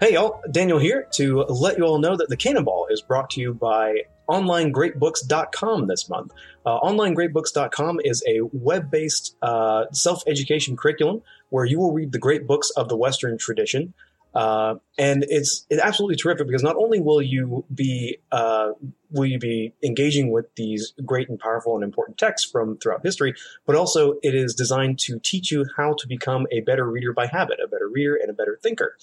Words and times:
Hey 0.00 0.14
y'all, 0.14 0.40
Daniel 0.50 0.78
here 0.78 1.06
to 1.12 1.40
let 1.42 1.76
you 1.76 1.84
all 1.84 1.98
know 1.98 2.16
that 2.16 2.30
the 2.30 2.36
Canon 2.38 2.64
Ball 2.64 2.86
is 2.88 3.02
brought 3.02 3.28
to 3.32 3.40
you 3.42 3.52
by 3.52 4.04
OnlineGreatBooks.com 4.30 5.88
this 5.88 6.08
month. 6.08 6.32
Uh, 6.64 6.80
OnlineGreatBooks.com 6.80 8.00
is 8.02 8.24
a 8.26 8.40
web 8.54 8.90
based 8.90 9.36
uh, 9.42 9.84
self 9.92 10.22
education 10.26 10.74
curriculum 10.74 11.20
where 11.50 11.66
you 11.66 11.78
will 11.78 11.92
read 11.92 12.12
the 12.12 12.18
great 12.18 12.46
books 12.46 12.70
of 12.78 12.88
the 12.88 12.96
Western 12.96 13.36
tradition. 13.36 13.92
Uh, 14.34 14.76
and 14.96 15.26
it's 15.28 15.66
it's 15.68 15.82
absolutely 15.82 16.16
terrific 16.16 16.46
because 16.46 16.62
not 16.62 16.76
only 16.76 16.98
will 17.00 17.20
you 17.20 17.64
be 17.74 18.16
uh, 18.32 18.70
will 19.10 19.26
you 19.26 19.38
be 19.38 19.74
engaging 19.82 20.30
with 20.30 20.46
these 20.54 20.94
great 21.04 21.28
and 21.28 21.38
powerful 21.38 21.74
and 21.74 21.84
important 21.84 22.16
texts 22.16 22.48
from 22.50 22.78
throughout 22.78 23.02
history, 23.02 23.34
but 23.66 23.76
also 23.76 24.14
it 24.22 24.34
is 24.34 24.54
designed 24.54 24.98
to 25.00 25.18
teach 25.18 25.50
you 25.50 25.66
how 25.76 25.94
to 25.98 26.06
become 26.06 26.46
a 26.52 26.60
better 26.60 26.88
reader 26.88 27.12
by 27.12 27.26
habit, 27.26 27.58
a 27.62 27.68
better 27.68 27.88
reader 27.88 28.14
and 28.14 28.30
a 28.30 28.32
better 28.32 28.58
thinker. 28.62 28.96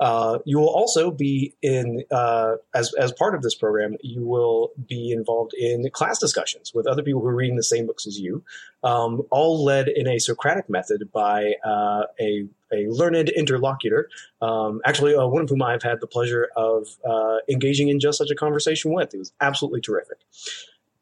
Uh, 0.00 0.38
you 0.44 0.58
will 0.58 0.68
also 0.68 1.10
be 1.10 1.54
in 1.60 2.04
uh, 2.10 2.54
as 2.74 2.94
as 2.94 3.12
part 3.12 3.34
of 3.34 3.42
this 3.42 3.54
program. 3.54 3.96
You 4.00 4.24
will 4.24 4.70
be 4.86 5.10
involved 5.10 5.54
in 5.54 5.88
class 5.90 6.18
discussions 6.18 6.72
with 6.72 6.86
other 6.86 7.02
people 7.02 7.20
who 7.20 7.26
are 7.26 7.34
reading 7.34 7.56
the 7.56 7.64
same 7.64 7.86
books 7.86 8.06
as 8.06 8.18
you, 8.18 8.44
um, 8.84 9.22
all 9.30 9.64
led 9.64 9.88
in 9.88 10.06
a 10.06 10.18
Socratic 10.18 10.70
method 10.70 11.10
by 11.12 11.54
uh, 11.64 12.02
a 12.20 12.46
a 12.72 12.86
learned 12.88 13.30
interlocutor. 13.30 14.08
Um, 14.40 14.80
actually, 14.84 15.16
uh, 15.16 15.26
one 15.26 15.42
of 15.42 15.48
whom 15.48 15.62
I've 15.62 15.82
had 15.82 16.00
the 16.00 16.06
pleasure 16.06 16.48
of 16.54 16.86
uh, 17.04 17.38
engaging 17.48 17.88
in 17.88 17.98
just 17.98 18.18
such 18.18 18.30
a 18.30 18.36
conversation 18.36 18.92
with. 18.92 19.14
It 19.14 19.18
was 19.18 19.32
absolutely 19.40 19.80
terrific. 19.80 20.18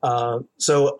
Uh, 0.02 0.40
so 0.56 0.96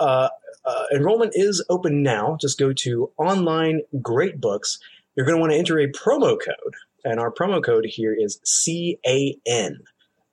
enrollment 0.93 1.33
is 1.35 1.65
open 1.71 2.03
now. 2.03 2.37
Just 2.41 2.59
go 2.59 2.73
to 2.75 3.11
online 3.17 3.83
Great 4.03 4.41
Books. 4.41 4.81
You're 5.15 5.25
going 5.25 5.37
to 5.37 5.41
want 5.41 5.53
to 5.53 5.59
enter 5.59 5.79
a 5.79 5.89
promo 5.89 6.37
code 6.39 6.75
and 7.05 7.21
our 7.21 7.33
promo 7.33 7.63
code 7.63 7.87
here 7.87 8.15
is 8.19 8.41
CAN. 8.65 9.79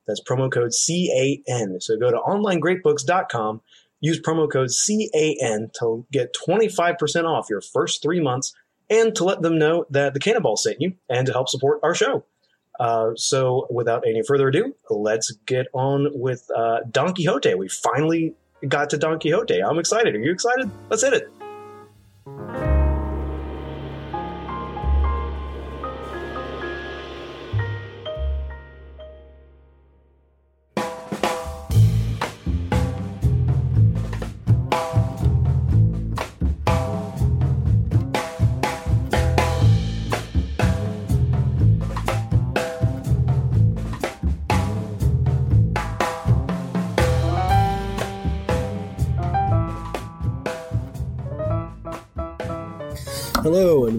That's 0.06 0.22
promo 0.22 0.50
code 0.52 0.72
CAN. 0.72 1.80
So 1.80 1.96
go 1.96 2.10
to 2.10 2.18
onlinegreatbooks.com, 2.18 3.60
use 4.00 4.20
promo 4.20 4.50
code 4.50 4.70
CAN 4.70 5.70
to 5.80 6.06
get 6.12 6.34
25% 6.46 7.24
off 7.24 7.46
your 7.48 7.60
first 7.60 8.02
three 8.02 8.20
months 8.20 8.54
and 8.90 9.14
to 9.16 9.24
let 9.24 9.40
them 9.40 9.58
know 9.58 9.86
that 9.90 10.14
the 10.14 10.20
Canon 10.20 10.42
Ball 10.42 10.56
sent 10.56 10.80
you 10.80 10.94
and 11.08 11.26
to 11.26 11.32
help 11.32 11.48
support 11.48 11.80
our 11.82 11.94
show. 11.94 12.24
Uh, 12.78 13.10
so 13.14 13.66
without 13.70 14.04
any 14.06 14.22
further 14.22 14.48
ado, 14.48 14.74
let's 14.90 15.32
get 15.46 15.66
on 15.72 16.08
with 16.12 16.50
uh, 16.54 16.80
Don 16.90 17.14
Quixote. 17.14 17.54
We 17.54 17.68
finally 17.68 18.34
got 18.66 18.90
to 18.90 18.98
Don 18.98 19.18
Quixote. 19.18 19.60
I'm 19.62 19.78
excited. 19.78 20.14
Are 20.14 20.18
you 20.18 20.32
excited? 20.32 20.70
Let's 20.90 21.02
hit 21.02 21.14
it. 21.14 21.43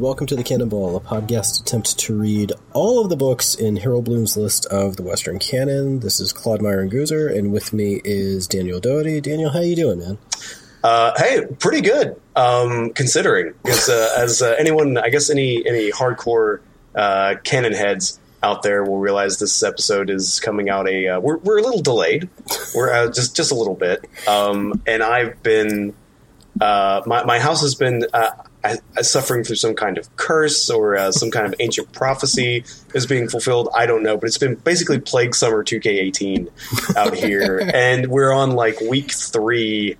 Welcome 0.05 0.27
to 0.27 0.35
the 0.35 0.43
Canon 0.43 0.69
Ball, 0.69 0.95
a 0.95 0.99
podcast 0.99 1.59
attempt 1.59 1.97
to 1.97 2.15
read 2.15 2.53
all 2.73 3.01
of 3.01 3.09
the 3.09 3.15
books 3.15 3.55
in 3.55 3.77
Harold 3.77 4.05
Bloom's 4.05 4.37
list 4.37 4.67
of 4.67 4.97
the 4.97 5.01
Western 5.01 5.39
canon. 5.39 6.01
This 6.01 6.19
is 6.19 6.31
Claude 6.31 6.61
Myron 6.61 6.91
Goozer, 6.91 7.35
and 7.35 7.51
with 7.51 7.73
me 7.73 8.01
is 8.05 8.47
Daniel 8.47 8.79
Doherty. 8.79 9.19
Daniel, 9.19 9.49
how 9.49 9.61
you 9.61 9.75
doing, 9.75 9.97
man? 9.97 10.19
Uh, 10.83 11.11
hey, 11.17 11.47
pretty 11.57 11.81
good, 11.81 12.21
um, 12.35 12.91
considering. 12.91 13.55
Because 13.63 13.89
uh, 13.89 14.13
as 14.19 14.43
uh, 14.43 14.53
anyone, 14.59 14.99
I 14.99 15.09
guess 15.09 15.31
any 15.31 15.65
any 15.67 15.91
hardcore 15.91 16.59
uh, 16.93 17.37
canon 17.43 17.73
heads 17.73 18.19
out 18.43 18.61
there 18.61 18.83
will 18.83 18.99
realize 18.99 19.39
this 19.39 19.63
episode 19.63 20.11
is 20.11 20.39
coming 20.39 20.69
out 20.69 20.87
a 20.87 21.07
uh, 21.07 21.19
we're 21.19 21.37
we're 21.37 21.57
a 21.57 21.63
little 21.63 21.81
delayed. 21.81 22.29
We're 22.75 22.93
uh, 22.93 23.11
just 23.11 23.35
just 23.35 23.51
a 23.51 23.55
little 23.55 23.73
bit, 23.73 24.07
um, 24.27 24.83
and 24.85 25.01
I've 25.01 25.41
been 25.41 25.95
my 26.59 27.23
my 27.25 27.39
house 27.39 27.61
has 27.61 27.73
been 27.73 28.05
suffering 29.01 29.43
through 29.43 29.55
some 29.57 29.75
kind 29.75 29.97
of 29.97 30.13
curse 30.15 30.69
or 30.69 30.97
uh, 30.97 31.11
some 31.11 31.31
kind 31.31 31.45
of 31.45 31.55
ancient 31.59 31.91
prophecy 31.91 32.63
is 32.93 33.05
being 33.05 33.27
fulfilled. 33.27 33.69
I 33.75 33.85
don't 33.85 34.03
know, 34.03 34.17
but 34.17 34.27
it's 34.27 34.37
been 34.37 34.55
basically 34.55 34.99
plague 34.99 35.35
summer 35.35 35.63
2K18 35.63 36.95
out 36.97 37.13
here, 37.15 37.69
and 37.73 38.07
we're 38.07 38.31
on 38.31 38.51
like 38.51 38.79
week 38.81 39.11
three 39.11 39.97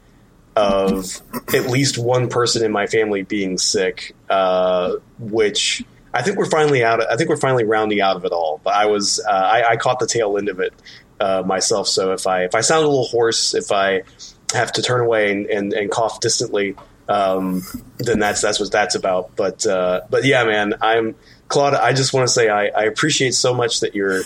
of 0.55 1.21
at 1.53 1.67
least 1.67 1.97
one 1.97 2.29
person 2.29 2.63
in 2.63 2.71
my 2.71 2.87
family 2.87 3.23
being 3.23 3.57
sick, 3.57 4.15
uh, 4.29 4.95
which 5.19 5.83
I 6.13 6.21
think 6.21 6.37
we're 6.37 6.49
finally 6.49 6.83
out. 6.83 7.01
Of, 7.01 7.07
I 7.11 7.17
think 7.17 7.29
we're 7.29 7.37
finally 7.37 7.65
rounding 7.65 7.99
out 7.99 8.15
of 8.15 8.23
it 8.23 8.31
all. 8.31 8.61
But 8.63 8.75
I 8.75 8.85
was 8.85 9.19
uh, 9.19 9.31
I, 9.31 9.71
I, 9.71 9.75
caught 9.75 9.99
the 9.99 10.07
tail 10.07 10.37
end 10.37 10.47
of 10.47 10.61
it 10.61 10.73
uh, 11.19 11.43
myself. 11.45 11.89
So 11.89 12.13
if 12.13 12.25
I 12.25 12.45
if 12.45 12.55
I 12.55 12.61
sound 12.61 12.85
a 12.85 12.87
little 12.87 13.05
hoarse, 13.05 13.53
if 13.53 13.71
I 13.71 14.03
have 14.53 14.71
to 14.73 14.81
turn 14.81 15.01
away 15.01 15.31
and, 15.31 15.45
and, 15.47 15.73
and 15.73 15.91
cough 15.91 16.21
distantly 16.21 16.75
um, 17.07 17.61
then 17.97 18.19
that's 18.19 18.41
that's 18.41 18.59
what 18.59 18.71
that's 18.71 18.95
about. 18.95 19.35
But 19.35 19.65
uh, 19.65 20.01
but 20.09 20.25
yeah, 20.25 20.43
man, 20.43 20.75
I'm 20.81 21.15
Claude. 21.47 21.73
I 21.73 21.93
just 21.93 22.13
want 22.13 22.27
to 22.27 22.33
say 22.33 22.49
I, 22.49 22.67
I 22.67 22.83
appreciate 22.83 23.33
so 23.33 23.53
much 23.53 23.81
that 23.81 23.95
you're 23.95 24.23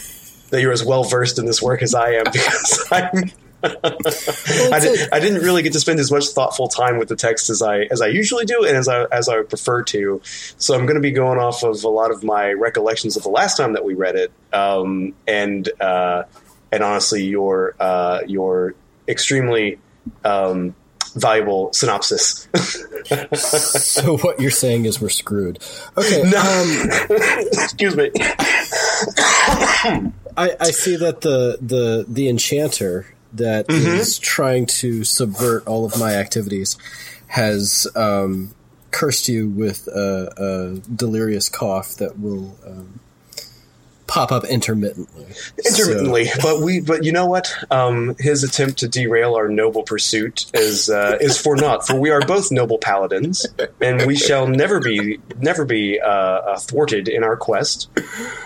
that 0.51 0.61
you're 0.61 0.71
as 0.71 0.83
well 0.83 1.03
versed 1.03 1.39
in 1.39 1.45
this 1.45 1.61
work 1.61 1.81
as 1.81 1.93
I 1.93 2.13
am 2.13 2.23
because 2.31 2.87
I'm. 2.91 3.31
I, 3.61 4.79
did, 4.79 5.09
I 5.11 5.19
didn't 5.19 5.41
really 5.41 5.63
get 5.63 5.73
to 5.73 5.81
spend 5.81 5.99
as 5.99 6.09
much 6.09 6.27
thoughtful 6.27 6.69
time 6.69 6.97
with 6.97 7.09
the 7.09 7.17
text 7.17 7.49
as 7.49 7.61
I 7.61 7.79
as 7.91 7.99
I 7.99 8.07
usually 8.07 8.45
do 8.45 8.63
and 8.63 8.77
as 8.77 8.87
I 8.87 9.03
as 9.11 9.27
I 9.27 9.41
prefer 9.41 9.83
to. 9.83 10.21
So 10.23 10.75
I'm 10.75 10.85
going 10.85 10.95
to 10.95 11.01
be 11.01 11.11
going 11.11 11.39
off 11.39 11.61
of 11.63 11.83
a 11.83 11.89
lot 11.89 12.11
of 12.11 12.23
my 12.23 12.53
recollections 12.53 13.17
of 13.17 13.23
the 13.23 13.29
last 13.29 13.57
time 13.57 13.73
that 13.73 13.83
we 13.83 13.95
read 13.95 14.15
it, 14.15 14.31
um, 14.53 15.13
and 15.27 15.69
uh, 15.81 16.23
and 16.71 16.83
honestly, 16.83 17.25
your 17.25 17.75
uh, 17.81 18.21
your 18.27 18.75
extremely 19.09 19.77
um, 20.23 20.73
valuable 21.13 21.71
synopsis. 21.73 22.47
so 23.33 24.17
what 24.17 24.39
you're 24.39 24.51
saying 24.51 24.85
is 24.85 25.01
we're 25.01 25.09
screwed. 25.09 25.59
Okay. 25.97 26.23
No. 26.29 26.39
Um, 26.39 26.89
excuse 27.53 27.95
me. 27.95 28.11
I, 30.37 30.55
I, 30.59 30.71
see 30.71 30.95
that 30.97 31.21
the 31.21 31.57
the 31.61 32.05
the 32.07 32.29
enchanter 32.29 33.07
that 33.33 33.67
mm-hmm. 33.67 33.87
is 33.87 34.19
trying 34.19 34.65
to 34.65 35.03
subvert 35.03 35.67
all 35.67 35.85
of 35.85 35.99
my 35.99 36.13
activities 36.13 36.77
has 37.27 37.87
um, 37.95 38.53
cursed 38.91 39.27
you 39.27 39.47
with 39.47 39.87
a, 39.87 40.33
a, 40.37 40.89
delirious 40.89 41.47
cough 41.49 41.95
that 41.95 42.19
will 42.19 42.57
um, 42.65 42.99
pop 44.09 44.31
up 44.31 44.43
intermittently. 44.43 45.27
intermittently. 45.65 46.25
So. 46.25 46.41
But 46.41 46.61
we, 46.61 46.81
but 46.81 47.05
you 47.05 47.11
know 47.11 47.27
what? 47.27 47.53
Um, 47.71 48.15
his 48.19 48.43
attempt 48.43 48.79
to 48.79 48.87
derail 48.87 49.35
our 49.35 49.47
noble 49.47 49.83
pursuit 49.83 50.45
is 50.53 50.89
uh, 50.89 51.17
is 51.21 51.39
for 51.39 51.55
naught. 51.55 51.87
For 51.87 51.95
we 51.95 52.09
are 52.09 52.21
both 52.21 52.51
noble 52.51 52.79
paladins, 52.79 53.45
and 53.79 54.05
we 54.05 54.15
shall 54.15 54.47
never 54.47 54.79
be 54.79 55.19
never 55.37 55.63
be 55.63 55.99
uh, 56.01 56.09
uh 56.09 56.59
thwarted 56.59 57.07
in 57.07 57.23
our 57.23 57.37
quest. 57.37 57.89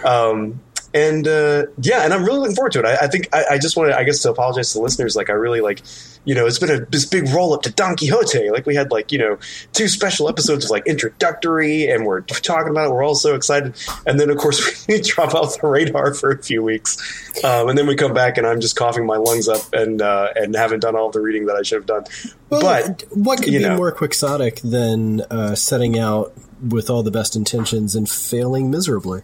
Um, 0.06 0.60
and 0.94 1.28
uh, 1.28 1.66
yeah, 1.82 2.04
and 2.04 2.14
I'm 2.14 2.24
really 2.24 2.40
looking 2.40 2.56
forward 2.56 2.74
to 2.74 2.80
it. 2.80 2.86
I, 2.86 3.06
I 3.06 3.08
think 3.08 3.30
I, 3.34 3.46
I 3.52 3.58
just 3.58 3.76
wanted, 3.76 3.94
I 3.94 4.04
guess, 4.04 4.22
to 4.24 4.30
apologize 4.30 4.74
to 4.74 4.78
the 4.78 4.84
listeners. 4.84 5.16
Like, 5.16 5.30
I 5.30 5.34
really 5.34 5.62
like, 5.62 5.82
you 6.26 6.34
know, 6.34 6.46
it's 6.46 6.60
been 6.60 6.72
a 6.72 6.86
this 6.86 7.06
big 7.06 7.28
roll 7.30 7.54
up 7.54 7.64
to 7.64 7.72
Don 7.72 7.96
Quixote. 7.96 8.50
Like, 8.50 8.66
we 8.66 8.76
had 8.76 8.92
like, 8.92 9.12
you 9.12 9.18
know, 9.18 9.38
two 9.74 9.88
special 9.88 10.30
episodes 10.30 10.66
of 10.66 10.72
like 10.72 10.88
introductory, 10.88 11.88
and 11.88 12.06
we're 12.06 12.22
talking 12.22 12.70
about 12.70 12.88
it. 12.88 12.94
We're 12.94 13.04
all 13.04 13.16
so 13.16 13.36
excited, 13.36 13.76
and 14.06 14.20
then 14.20 14.30
of 14.30 14.38
course 14.38 14.88
we 14.88 15.02
drop 15.02 15.34
off 15.34 15.60
the 15.60 15.68
radar 15.68 16.14
for 16.14 16.32
a 16.32 16.42
few 16.42 16.64
weeks, 16.64 17.44
um, 17.44 17.70
and 17.70 17.78
then 17.78 17.88
we 17.88 17.96
come 17.96 18.14
back, 18.14 18.38
and 18.38 18.48
I'm 18.48 18.62
just 18.62 18.76
coughing 18.76 19.06
my 19.06 19.18
lungs 19.18 19.48
up, 19.48 19.62
and 19.74 20.02
uh, 20.02 20.30
and 20.36 20.56
haven't 20.56 20.82
done 20.82 20.96
all 20.96 21.10
the 21.12 21.20
reading 21.20 21.48
that 21.48 21.56
I 21.56 21.64
should 21.64 21.78
have 21.78 21.86
done. 21.86 22.06
Well, 22.50 22.62
but 22.62 23.04
what 23.12 23.40
could 23.40 23.52
be 23.52 23.60
know, 23.60 23.76
more 23.76 23.92
quixotic 23.92 24.62
than 24.62 25.22
uh, 25.22 25.56
setting 25.56 25.98
out 25.98 26.34
with 26.62 26.90
all 26.90 27.04
the 27.04 27.12
best 27.12 27.36
intentions 27.36 27.96
and 27.96 28.10
failing 28.10 28.72
miserably? 28.72 29.24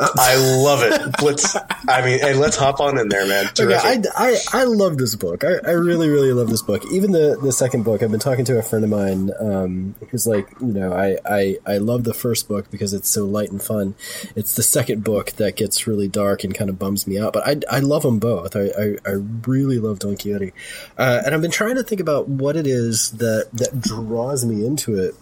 I 0.00 0.36
love 0.36 0.82
it. 0.82 1.22
Let's. 1.22 1.56
I 1.88 2.04
mean, 2.04 2.18
hey, 2.18 2.34
let's 2.34 2.56
hop 2.56 2.80
on 2.80 2.98
in 2.98 3.08
there, 3.08 3.26
man. 3.26 3.46
Okay, 3.58 3.76
I, 3.76 4.02
I, 4.16 4.36
I 4.52 4.64
love 4.64 4.98
this 4.98 5.14
book. 5.14 5.44
I, 5.44 5.54
I 5.64 5.70
really 5.72 6.08
really 6.08 6.32
love 6.32 6.48
this 6.48 6.62
book. 6.62 6.84
Even 6.90 7.12
the 7.12 7.38
the 7.40 7.52
second 7.52 7.84
book. 7.84 8.02
I've 8.02 8.10
been 8.10 8.18
talking 8.20 8.44
to 8.46 8.58
a 8.58 8.62
friend 8.62 8.84
of 8.84 8.90
mine 8.90 9.30
um, 9.38 9.94
who's 10.10 10.26
like, 10.26 10.48
you 10.60 10.72
know, 10.72 10.92
I, 10.92 11.18
I 11.24 11.58
I 11.64 11.76
love 11.78 12.04
the 12.04 12.14
first 12.14 12.48
book 12.48 12.70
because 12.70 12.92
it's 12.92 13.08
so 13.08 13.24
light 13.24 13.50
and 13.50 13.62
fun. 13.62 13.94
It's 14.34 14.56
the 14.56 14.64
second 14.64 15.04
book 15.04 15.32
that 15.32 15.54
gets 15.56 15.86
really 15.86 16.08
dark 16.08 16.42
and 16.42 16.54
kind 16.54 16.70
of 16.70 16.78
bums 16.78 17.06
me 17.06 17.18
out. 17.18 17.32
But 17.32 17.46
I 17.46 17.76
I 17.76 17.80
love 17.80 18.02
them 18.02 18.18
both. 18.18 18.56
I 18.56 18.70
I, 18.76 18.96
I 19.06 19.12
really 19.46 19.78
love 19.78 20.00
Don 20.00 20.16
Quixote, 20.16 20.52
uh, 20.98 21.22
and 21.24 21.34
I've 21.34 21.42
been 21.42 21.52
trying 21.52 21.76
to 21.76 21.84
think 21.84 22.00
about 22.00 22.28
what 22.28 22.56
it 22.56 22.66
is 22.66 23.12
that 23.12 23.48
that 23.52 23.80
draws 23.80 24.44
me 24.44 24.66
into 24.66 24.96
it 24.96 25.14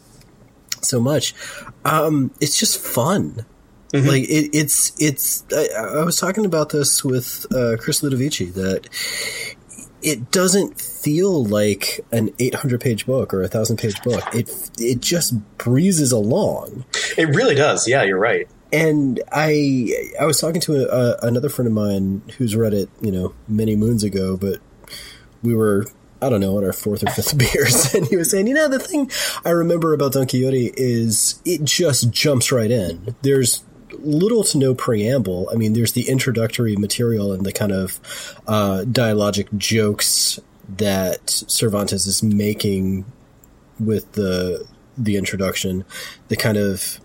so 0.81 0.99
much. 0.99 1.35
Um, 1.85 2.31
it's 2.41 2.59
just 2.59 2.79
fun. 2.79 3.45
Mm-hmm. 3.93 4.09
Like 4.09 4.23
it, 4.23 4.51
it's 4.55 4.93
it's. 5.01 5.45
I, 5.55 6.01
I, 6.01 6.05
was 6.05 6.17
talking 6.17 6.47
about 6.47 6.71
this 6.71 7.05
with 7.05 7.47
uh, 7.53 7.77
Chris 7.79 8.01
Ludovici 8.01 8.53
that 8.55 8.89
it 10.03 10.31
doesn't 10.31 10.81
feel 10.81 11.45
like 11.45 12.01
an 12.11 12.31
800 12.39 12.81
page 12.81 13.07
book 13.07 13.35
or 13.35 13.41
a 13.41 13.45
1000 13.45 13.77
page 13.77 14.03
book. 14.03 14.23
It 14.35 14.71
it 14.79 15.01
just 15.01 15.35
breezes 15.59 16.11
along. 16.11 16.87
It 17.19 17.29
really 17.35 17.55
does. 17.55 17.87
Yeah, 17.87 18.03
you're 18.03 18.19
right. 18.19 18.49
And 18.73 19.21
I 19.31 19.93
I 20.19 20.25
was 20.25 20.41
talking 20.41 20.63
to 20.63 20.77
a, 20.77 20.87
a, 20.87 21.29
another 21.29 21.51
friend 21.51 21.67
of 21.67 21.75
mine 21.75 22.23
who's 22.39 22.57
read 22.57 22.73
it, 22.73 22.89
you 23.03 23.13
know, 23.13 23.35
many 23.47 23.77
moons 23.77 24.05
ago, 24.05 24.39
but 24.39 24.61
we 25.43 25.55
were 25.55 25.87
I 26.23 26.29
don't 26.29 26.41
know, 26.41 26.57
on 26.57 26.65
our 26.65 26.73
fourth 26.73 27.03
or 27.03 27.11
fifth 27.11 27.37
beers. 27.53 27.95
And 27.95 28.07
he 28.07 28.17
was 28.17 28.31
saying, 28.31 28.47
you 28.47 28.55
know, 28.55 28.69
the 28.69 28.79
thing 28.79 29.11
I 29.45 29.51
remember 29.51 29.93
about 29.93 30.13
Don 30.13 30.27
Quixote 30.27 30.73
is 30.77 31.43
it 31.45 31.65
just 31.65 32.11
jumps 32.11 32.53
right 32.53 32.71
in. 32.71 33.17
There's 33.23 33.65
little 33.99 34.45
to 34.45 34.59
no 34.59 34.75
preamble. 34.75 35.49
I 35.53 35.57
mean, 35.57 35.73
there's 35.73 35.93
the 35.93 36.09
introductory 36.09 36.77
material 36.77 37.33
and 37.33 37.45
the 37.45 37.53
kind 37.53 37.73
of 37.73 38.01
uh, 38.47 38.85
dialogic 38.87 39.57
jokes 39.57 40.41
that 40.77 41.29
Cervantes 41.31 42.07
is 42.07 42.23
making 42.23 43.05
with 43.79 44.13
the 44.13 44.67
the 44.97 45.17
introduction, 45.17 45.85
the 46.29 46.37
kind 46.37 46.59
of 46.59 46.99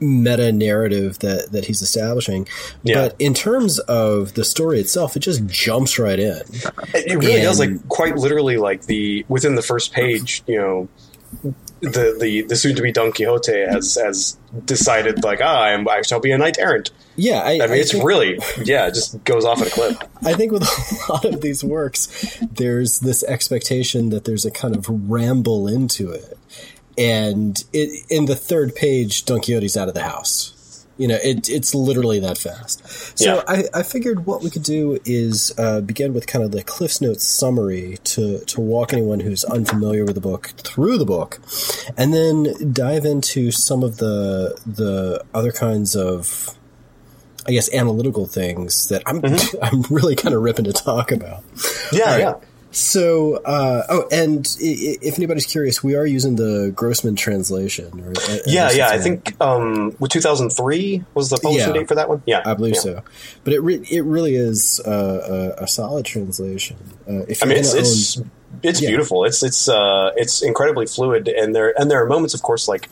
meta 0.00 0.50
narrative 0.52 1.18
that 1.20 1.52
that 1.52 1.66
he's 1.66 1.82
establishing. 1.82 2.46
Yeah. 2.82 2.94
But 3.08 3.16
in 3.18 3.34
terms 3.34 3.78
of 3.80 4.34
the 4.34 4.44
story 4.44 4.80
itself, 4.80 5.16
it 5.16 5.20
just 5.20 5.46
jumps 5.46 5.98
right 5.98 6.18
in. 6.18 6.42
It 6.94 7.18
really 7.18 7.34
and, 7.34 7.42
does, 7.42 7.58
like 7.58 7.88
quite 7.88 8.16
literally, 8.16 8.56
like 8.56 8.86
the 8.86 9.24
within 9.28 9.54
the 9.54 9.62
first 9.62 9.92
page, 9.92 10.42
you 10.46 10.58
know 10.58 10.88
the 11.82 12.16
the 12.18 12.42
the 12.42 12.56
soon 12.56 12.76
to 12.76 12.82
be 12.82 12.92
Don 12.92 13.12
Quixote 13.12 13.52
has 13.52 13.96
has 13.96 14.38
decided 14.64 15.24
like 15.24 15.40
ah 15.42 15.64
I'm, 15.64 15.88
I 15.88 16.02
shall 16.02 16.20
be 16.20 16.30
a 16.30 16.38
knight 16.38 16.58
errant. 16.58 16.90
Yeah, 17.16 17.40
I, 17.40 17.54
I 17.54 17.58
mean 17.58 17.72
I 17.72 17.74
it's 17.76 17.92
think, 17.92 18.04
really 18.04 18.38
yeah 18.62 18.86
it 18.86 18.94
just 18.94 19.22
goes 19.24 19.44
off 19.44 19.60
at 19.60 19.66
a 19.66 19.70
clip. 19.70 19.96
I 20.24 20.34
think 20.34 20.52
with 20.52 20.62
a 20.62 21.12
lot 21.12 21.24
of 21.24 21.40
these 21.40 21.64
works, 21.64 22.38
there's 22.52 23.00
this 23.00 23.24
expectation 23.24 24.10
that 24.10 24.24
there's 24.24 24.44
a 24.44 24.50
kind 24.50 24.76
of 24.76 24.86
ramble 24.88 25.66
into 25.66 26.10
it, 26.12 26.38
and 26.96 27.62
it, 27.72 28.06
in 28.08 28.26
the 28.26 28.36
third 28.36 28.76
page, 28.76 29.24
Don 29.24 29.40
Quixote's 29.40 29.76
out 29.76 29.88
of 29.88 29.94
the 29.94 30.04
house. 30.04 30.51
You 31.02 31.08
know, 31.08 31.18
it, 31.20 31.48
it's 31.48 31.74
literally 31.74 32.20
that 32.20 32.38
fast. 32.38 33.18
So 33.18 33.34
yeah. 33.34 33.42
I, 33.48 33.64
I 33.74 33.82
figured 33.82 34.24
what 34.24 34.40
we 34.40 34.50
could 34.50 34.62
do 34.62 35.00
is 35.04 35.52
uh, 35.58 35.80
begin 35.80 36.14
with 36.14 36.28
kind 36.28 36.44
of 36.44 36.52
the 36.52 36.62
Cliff's 36.62 37.00
Notes 37.00 37.26
summary 37.26 37.98
to, 38.04 38.38
to 38.44 38.60
walk 38.60 38.92
anyone 38.92 39.18
who's 39.18 39.42
unfamiliar 39.42 40.04
with 40.04 40.14
the 40.14 40.20
book 40.20 40.52
through 40.58 40.98
the 40.98 41.04
book, 41.04 41.40
and 41.96 42.14
then 42.14 42.72
dive 42.72 43.04
into 43.04 43.50
some 43.50 43.82
of 43.82 43.96
the 43.96 44.56
the 44.64 45.24
other 45.34 45.50
kinds 45.50 45.96
of 45.96 46.56
I 47.48 47.50
guess 47.50 47.68
analytical 47.74 48.26
things 48.26 48.86
that 48.86 49.02
I'm 49.04 49.20
mm-hmm. 49.20 49.56
I'm 49.64 49.82
really 49.92 50.14
kind 50.14 50.36
of 50.36 50.42
ripping 50.42 50.66
to 50.66 50.72
talk 50.72 51.10
about. 51.10 51.42
Yeah, 51.90 52.04
right. 52.04 52.20
yeah. 52.20 52.34
So, 52.72 53.36
uh, 53.36 53.82
oh, 53.90 54.08
and 54.10 54.46
if 54.58 55.18
anybody's 55.18 55.44
curious, 55.44 55.84
we 55.84 55.94
are 55.94 56.06
using 56.06 56.36
the 56.36 56.72
Grossman 56.74 57.16
translation. 57.16 58.00
Or, 58.00 58.10
uh, 58.10 58.38
yeah, 58.46 58.70
yeah. 58.70 58.88
I 58.88 58.98
think 58.98 59.38
um, 59.42 59.94
2003 60.08 61.04
was 61.12 61.28
the 61.28 61.36
publishing 61.36 61.68
yeah, 61.68 61.80
date 61.80 61.88
for 61.88 61.96
that 61.96 62.08
one. 62.08 62.22
Yeah, 62.24 62.42
I 62.46 62.54
believe 62.54 62.76
yeah. 62.76 62.80
so. 62.80 63.02
But 63.44 63.52
it 63.52 63.60
re- 63.60 63.86
it 63.90 64.04
really 64.04 64.36
is 64.36 64.80
uh, 64.86 65.54
a, 65.58 65.64
a, 65.64 65.68
solid 65.68 66.06
translation. 66.06 66.78
Uh, 67.06 67.24
if 67.28 67.42
I 67.42 67.46
mean, 67.46 67.58
it's 67.58 67.74
it's, 67.74 68.18
own, 68.18 68.30
it's 68.62 68.80
yeah. 68.80 68.88
beautiful. 68.88 69.26
It's 69.26 69.42
it's 69.42 69.68
uh, 69.68 70.12
it's 70.16 70.42
incredibly 70.42 70.86
fluid, 70.86 71.28
and 71.28 71.54
there 71.54 71.78
and 71.78 71.90
there 71.90 72.02
are 72.02 72.06
moments, 72.06 72.34
of 72.34 72.42
course, 72.42 72.68
like. 72.68 72.88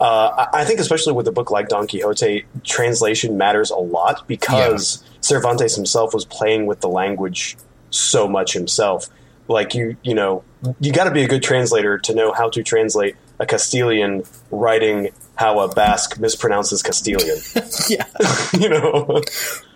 Uh, 0.00 0.48
I 0.52 0.64
think, 0.64 0.80
especially 0.80 1.12
with 1.12 1.28
a 1.28 1.32
book 1.32 1.52
like 1.52 1.68
Don 1.68 1.86
Quixote, 1.86 2.44
translation 2.64 3.38
matters 3.38 3.70
a 3.70 3.76
lot 3.76 4.26
because 4.26 5.04
Cervantes 5.20 5.76
himself 5.76 6.12
was 6.12 6.24
playing 6.24 6.66
with 6.66 6.80
the 6.80 6.88
language 6.88 7.56
so 7.92 8.28
much 8.28 8.52
himself. 8.52 9.08
Like 9.48 9.74
you, 9.74 9.96
you 10.02 10.14
know, 10.14 10.44
you 10.80 10.92
got 10.92 11.04
to 11.04 11.10
be 11.10 11.22
a 11.22 11.28
good 11.28 11.42
translator 11.42 11.98
to 11.98 12.14
know 12.14 12.32
how 12.32 12.48
to 12.50 12.62
translate 12.62 13.16
a 13.38 13.46
Castilian 13.46 14.24
writing 14.50 15.10
how 15.34 15.60
a 15.60 15.74
Basque 15.74 16.18
mispronounces 16.18 16.82
Castilian. 16.84 17.38
yeah, 17.88 18.06
you 18.60 18.68
know. 18.68 19.22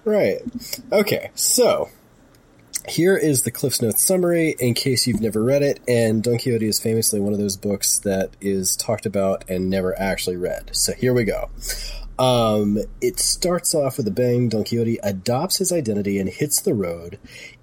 Right. 0.04 0.40
Okay. 0.92 1.30
So 1.34 1.88
here 2.88 3.16
is 3.16 3.42
the 3.42 3.50
Cliffs 3.50 3.82
Notes 3.82 4.02
summary 4.02 4.54
in 4.60 4.74
case 4.74 5.06
you've 5.06 5.20
never 5.20 5.42
read 5.42 5.62
it. 5.62 5.80
And 5.88 6.22
Don 6.22 6.38
Quixote 6.38 6.66
is 6.66 6.80
famously 6.80 7.20
one 7.20 7.32
of 7.32 7.38
those 7.38 7.56
books 7.56 7.98
that 8.00 8.30
is 8.40 8.76
talked 8.76 9.06
about 9.06 9.44
and 9.48 9.68
never 9.68 9.98
actually 9.98 10.36
read. 10.36 10.70
So 10.72 10.92
here 10.92 11.12
we 11.12 11.24
go. 11.24 11.50
Um, 12.18 12.78
it 13.00 13.18
starts 13.18 13.74
off 13.74 13.98
with 13.98 14.06
a 14.08 14.12
bang. 14.12 14.48
Don 14.48 14.64
Quixote 14.64 14.98
adopts 15.02 15.58
his 15.58 15.72
identity 15.72 16.18
and 16.18 16.28
hits 16.28 16.60
the 16.60 16.74
road. 16.74 17.18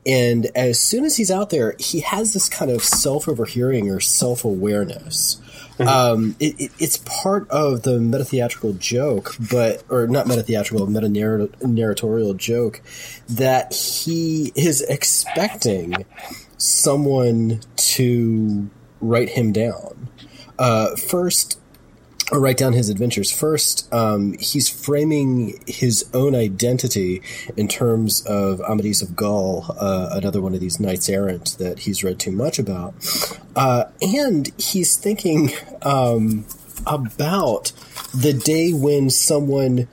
And 0.05 0.47
as 0.55 0.79
soon 0.79 1.05
as 1.05 1.15
he's 1.15 1.31
out 1.31 1.49
there, 1.49 1.75
he 1.79 2.01
has 2.01 2.33
this 2.33 2.49
kind 2.49 2.69
of 2.69 2.83
self 2.83 3.27
overhearing 3.27 3.89
or 3.89 3.99
self 3.99 4.43
awareness. 4.43 5.39
Mm-hmm. 5.77 5.87
Um, 5.87 6.35
it, 6.39 6.59
it, 6.59 6.71
it's 6.77 6.97
part 6.97 7.49
of 7.49 7.83
the 7.83 7.99
meta 7.99 8.25
theatrical 8.25 8.73
joke, 8.73 9.35
but 9.39 9.83
or 9.89 10.07
not 10.07 10.27
meta 10.27 10.43
theatrical, 10.43 10.85
meta 10.87 11.09
narratorial 11.09 12.33
joke 12.35 12.81
that 13.29 13.73
he 13.73 14.51
is 14.55 14.81
expecting 14.81 16.05
someone 16.57 17.61
to 17.75 18.69
write 19.01 19.29
him 19.29 19.51
down. 19.51 20.09
Uh, 20.59 20.95
first, 20.95 21.59
or 22.33 22.39
write 22.39 22.57
down 22.57 22.73
his 22.73 22.89
adventures. 22.89 23.31
First, 23.31 23.93
um, 23.93 24.33
he's 24.39 24.67
framing 24.67 25.63
his 25.67 26.09
own 26.15 26.33
identity 26.33 27.21
in 27.55 27.67
terms 27.67 28.25
of 28.25 28.59
Amadis 28.61 29.03
of 29.03 29.15
Gaul, 29.15 29.67
uh, 29.79 30.09
another 30.13 30.41
one 30.41 30.55
of 30.55 30.59
these 30.59 30.79
knights 30.79 31.07
errant 31.09 31.55
that 31.59 31.79
he's 31.79 32.03
read 32.03 32.17
too 32.17 32.31
much 32.31 32.57
about. 32.57 32.95
Uh, 33.55 33.85
and 34.01 34.51
he's 34.57 34.97
thinking 34.97 35.51
um, 35.83 36.45
about 36.87 37.71
the 38.15 38.33
day 38.33 38.73
when 38.73 39.11
someone 39.11 39.87